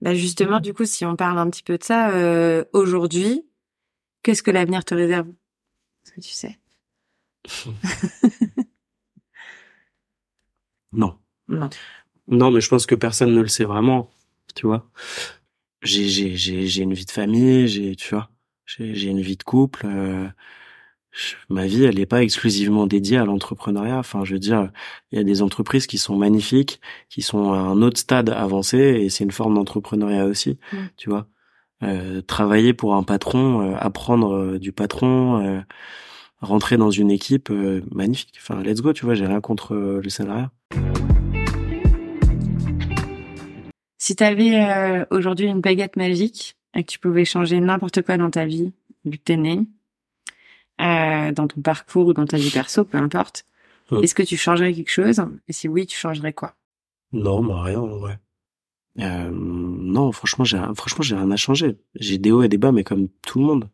Bah 0.00 0.14
justement, 0.14 0.60
du 0.60 0.72
coup, 0.72 0.84
si 0.84 1.04
on 1.04 1.16
parle 1.16 1.38
un 1.38 1.50
petit 1.50 1.64
peu 1.64 1.78
de 1.78 1.82
ça 1.82 2.12
aujourd'hui, 2.72 3.44
qu'est-ce 4.22 4.44
que 4.44 4.52
l'avenir 4.52 4.84
te 4.84 4.94
réserve? 4.94 5.28
Est-ce 6.04 6.12
que 6.12 6.20
tu 6.20 6.32
sais? 6.32 6.58
non. 10.92 11.18
Non. 12.28 12.50
mais 12.50 12.60
je 12.60 12.68
pense 12.68 12.86
que 12.86 12.94
personne 12.94 13.34
ne 13.34 13.40
le 13.40 13.48
sait 13.48 13.64
vraiment, 13.64 14.10
tu 14.54 14.66
vois. 14.66 14.88
J'ai 15.82 16.08
j'ai 16.08 16.36
j'ai 16.36 16.66
j'ai 16.66 16.82
une 16.82 16.94
vie 16.94 17.04
de 17.04 17.10
famille, 17.10 17.66
j'ai 17.68 17.96
tu 17.96 18.14
vois, 18.14 18.30
j'ai 18.66 18.94
j'ai 18.94 19.08
une 19.08 19.20
vie 19.20 19.36
de 19.36 19.42
couple. 19.42 19.86
Euh, 19.86 20.28
ma 21.48 21.66
vie, 21.66 21.84
elle 21.84 21.96
n'est 21.96 22.06
pas 22.06 22.22
exclusivement 22.22 22.86
dédiée 22.86 23.18
à 23.18 23.24
l'entrepreneuriat. 23.24 23.98
Enfin, 23.98 24.24
je 24.24 24.34
veux 24.34 24.38
dire, 24.38 24.70
il 25.10 25.18
y 25.18 25.20
a 25.20 25.24
des 25.24 25.42
entreprises 25.42 25.86
qui 25.86 25.98
sont 25.98 26.16
magnifiques, 26.16 26.80
qui 27.10 27.22
sont 27.22 27.52
à 27.52 27.58
un 27.58 27.82
autre 27.82 27.98
stade 27.98 28.30
avancé, 28.30 28.78
et 28.78 29.10
c'est 29.10 29.24
une 29.24 29.32
forme 29.32 29.54
d'entrepreneuriat 29.54 30.26
aussi, 30.26 30.58
tu 30.96 31.10
vois. 31.10 31.26
Euh, 31.82 32.22
travailler 32.22 32.74
pour 32.74 32.94
un 32.94 33.02
patron, 33.02 33.72
euh, 33.72 33.76
apprendre 33.78 34.58
du 34.58 34.72
patron 34.72 35.64
rentrer 36.42 36.76
dans 36.76 36.90
une 36.90 37.10
équipe 37.10 37.50
magnifique. 37.90 38.38
Enfin, 38.38 38.62
let's 38.62 38.82
go, 38.82 38.92
tu 38.92 39.04
vois, 39.04 39.14
j'ai 39.14 39.26
rien 39.26 39.40
contre 39.40 39.74
le 39.74 40.08
salariat. 40.08 40.50
Si 43.98 44.16
tu 44.16 44.24
avais 44.24 45.06
aujourd'hui 45.10 45.46
une 45.46 45.60
baguette 45.60 45.96
magique 45.96 46.56
et 46.74 46.82
que 46.84 46.90
tu 46.90 46.98
pouvais 46.98 47.24
changer 47.24 47.60
n'importe 47.60 48.02
quoi 48.02 48.16
dans 48.16 48.30
ta 48.30 48.44
vie, 48.44 48.72
vu 49.04 49.18
que 49.18 49.22
t'es 49.22 49.36
né, 49.36 49.60
dans 50.78 51.46
ton 51.48 51.60
parcours 51.60 52.08
ou 52.08 52.12
dans 52.12 52.26
ta 52.26 52.36
vie 52.36 52.50
perso, 52.50 52.84
peu 52.84 52.98
importe, 52.98 53.46
est-ce 54.02 54.14
que 54.14 54.22
tu 54.22 54.36
changerais 54.36 54.72
quelque 54.72 54.90
chose? 54.90 55.22
Et 55.48 55.52
si 55.52 55.68
oui, 55.68 55.86
tu 55.86 55.96
changerais 55.96 56.32
quoi? 56.32 56.54
Non, 57.12 57.44
bah 57.44 57.62
rien, 57.62 57.80
ouais. 57.80 58.18
Euh, 59.00 59.30
non, 59.32 60.12
franchement, 60.12 60.44
j'ai 60.44 60.58
franchement 60.74 61.02
j'ai 61.02 61.14
rien 61.14 61.30
à 61.30 61.36
changer. 61.36 61.78
J'ai 61.94 62.18
des 62.18 62.30
hauts 62.30 62.42
et 62.42 62.48
des 62.48 62.58
bas, 62.58 62.72
mais 62.72 62.84
comme 62.84 63.08
tout 63.22 63.38
le 63.38 63.44
monde, 63.44 63.68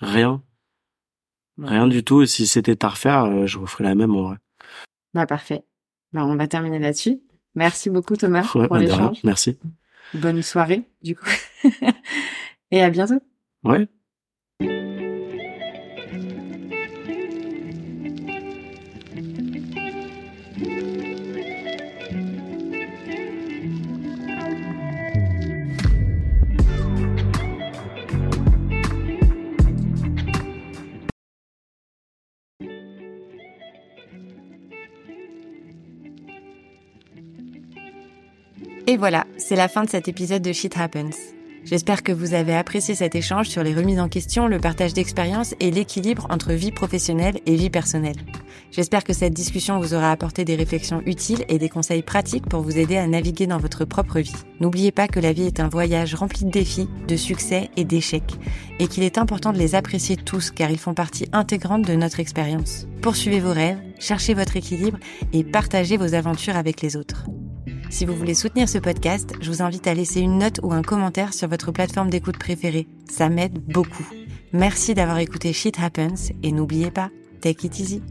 rien, 0.00 0.42
rien 1.58 1.86
du 1.86 2.04
tout. 2.04 2.26
Si 2.26 2.46
c'était 2.46 2.84
à 2.84 2.88
refaire, 2.88 3.24
euh, 3.24 3.46
je 3.46 3.58
referais 3.58 3.84
la 3.84 3.94
même 3.94 4.14
en 4.14 4.22
vrai. 4.22 4.36
Bah 5.14 5.26
parfait. 5.26 5.64
Bah 6.12 6.24
on 6.24 6.36
va 6.36 6.46
terminer 6.46 6.78
là-dessus. 6.78 7.20
Merci 7.54 7.90
beaucoup 7.90 8.16
Thomas 8.16 8.42
pour 8.42 8.68
bah, 8.68 8.78
l'échange. 8.78 9.20
Merci. 9.24 9.58
Bonne 10.14 10.42
soirée 10.42 10.82
du 11.02 11.16
coup. 11.16 11.30
et 12.70 12.82
à 12.82 12.90
bientôt. 12.90 13.20
Ouais. 13.64 13.88
Et 38.96 38.98
voilà, 38.98 39.26
c'est 39.36 39.56
la 39.56 39.68
fin 39.68 39.84
de 39.84 39.90
cet 39.90 40.08
épisode 40.08 40.40
de 40.40 40.54
Shit 40.54 40.74
Happens. 40.78 41.34
J'espère 41.66 42.02
que 42.02 42.12
vous 42.12 42.32
avez 42.32 42.56
apprécié 42.56 42.94
cet 42.94 43.14
échange 43.14 43.46
sur 43.46 43.62
les 43.62 43.74
remises 43.74 44.00
en 44.00 44.08
question, 44.08 44.46
le 44.46 44.58
partage 44.58 44.94
d'expériences 44.94 45.54
et 45.60 45.70
l'équilibre 45.70 46.26
entre 46.30 46.54
vie 46.54 46.72
professionnelle 46.72 47.38
et 47.44 47.56
vie 47.56 47.68
personnelle. 47.68 48.16
J'espère 48.70 49.04
que 49.04 49.12
cette 49.12 49.34
discussion 49.34 49.78
vous 49.78 49.92
aura 49.92 50.10
apporté 50.10 50.46
des 50.46 50.56
réflexions 50.56 51.02
utiles 51.04 51.44
et 51.50 51.58
des 51.58 51.68
conseils 51.68 52.00
pratiques 52.00 52.48
pour 52.48 52.62
vous 52.62 52.78
aider 52.78 52.96
à 52.96 53.06
naviguer 53.06 53.46
dans 53.46 53.58
votre 53.58 53.84
propre 53.84 54.18
vie. 54.18 54.32
N'oubliez 54.60 54.92
pas 54.92 55.08
que 55.08 55.20
la 55.20 55.34
vie 55.34 55.44
est 55.44 55.60
un 55.60 55.68
voyage 55.68 56.14
rempli 56.14 56.46
de 56.46 56.50
défis, 56.50 56.88
de 57.06 57.16
succès 57.16 57.68
et 57.76 57.84
d'échecs, 57.84 58.36
et 58.78 58.88
qu'il 58.88 59.02
est 59.02 59.18
important 59.18 59.52
de 59.52 59.58
les 59.58 59.74
apprécier 59.74 60.16
tous 60.16 60.50
car 60.50 60.70
ils 60.70 60.78
font 60.78 60.94
partie 60.94 61.28
intégrante 61.34 61.82
de 61.82 61.96
notre 61.96 62.18
expérience. 62.18 62.86
Poursuivez 63.02 63.40
vos 63.40 63.52
rêves, 63.52 63.76
cherchez 63.98 64.32
votre 64.32 64.56
équilibre 64.56 64.98
et 65.34 65.44
partagez 65.44 65.98
vos 65.98 66.14
aventures 66.14 66.56
avec 66.56 66.80
les 66.80 66.96
autres. 66.96 67.26
Si 67.90 68.04
vous 68.04 68.14
voulez 68.14 68.34
soutenir 68.34 68.68
ce 68.68 68.78
podcast, 68.78 69.32
je 69.40 69.50
vous 69.50 69.62
invite 69.62 69.86
à 69.86 69.94
laisser 69.94 70.20
une 70.20 70.38
note 70.38 70.60
ou 70.62 70.72
un 70.72 70.82
commentaire 70.82 71.32
sur 71.32 71.48
votre 71.48 71.72
plateforme 71.72 72.10
d'écoute 72.10 72.38
préférée. 72.38 72.86
Ça 73.08 73.28
m'aide 73.28 73.58
beaucoup. 73.58 74.06
Merci 74.52 74.94
d'avoir 74.94 75.18
écouté 75.18 75.52
Shit 75.52 75.78
Happens 75.80 76.32
et 76.42 76.52
n'oubliez 76.52 76.90
pas, 76.90 77.10
take 77.40 77.66
it 77.66 77.78
easy. 77.78 78.02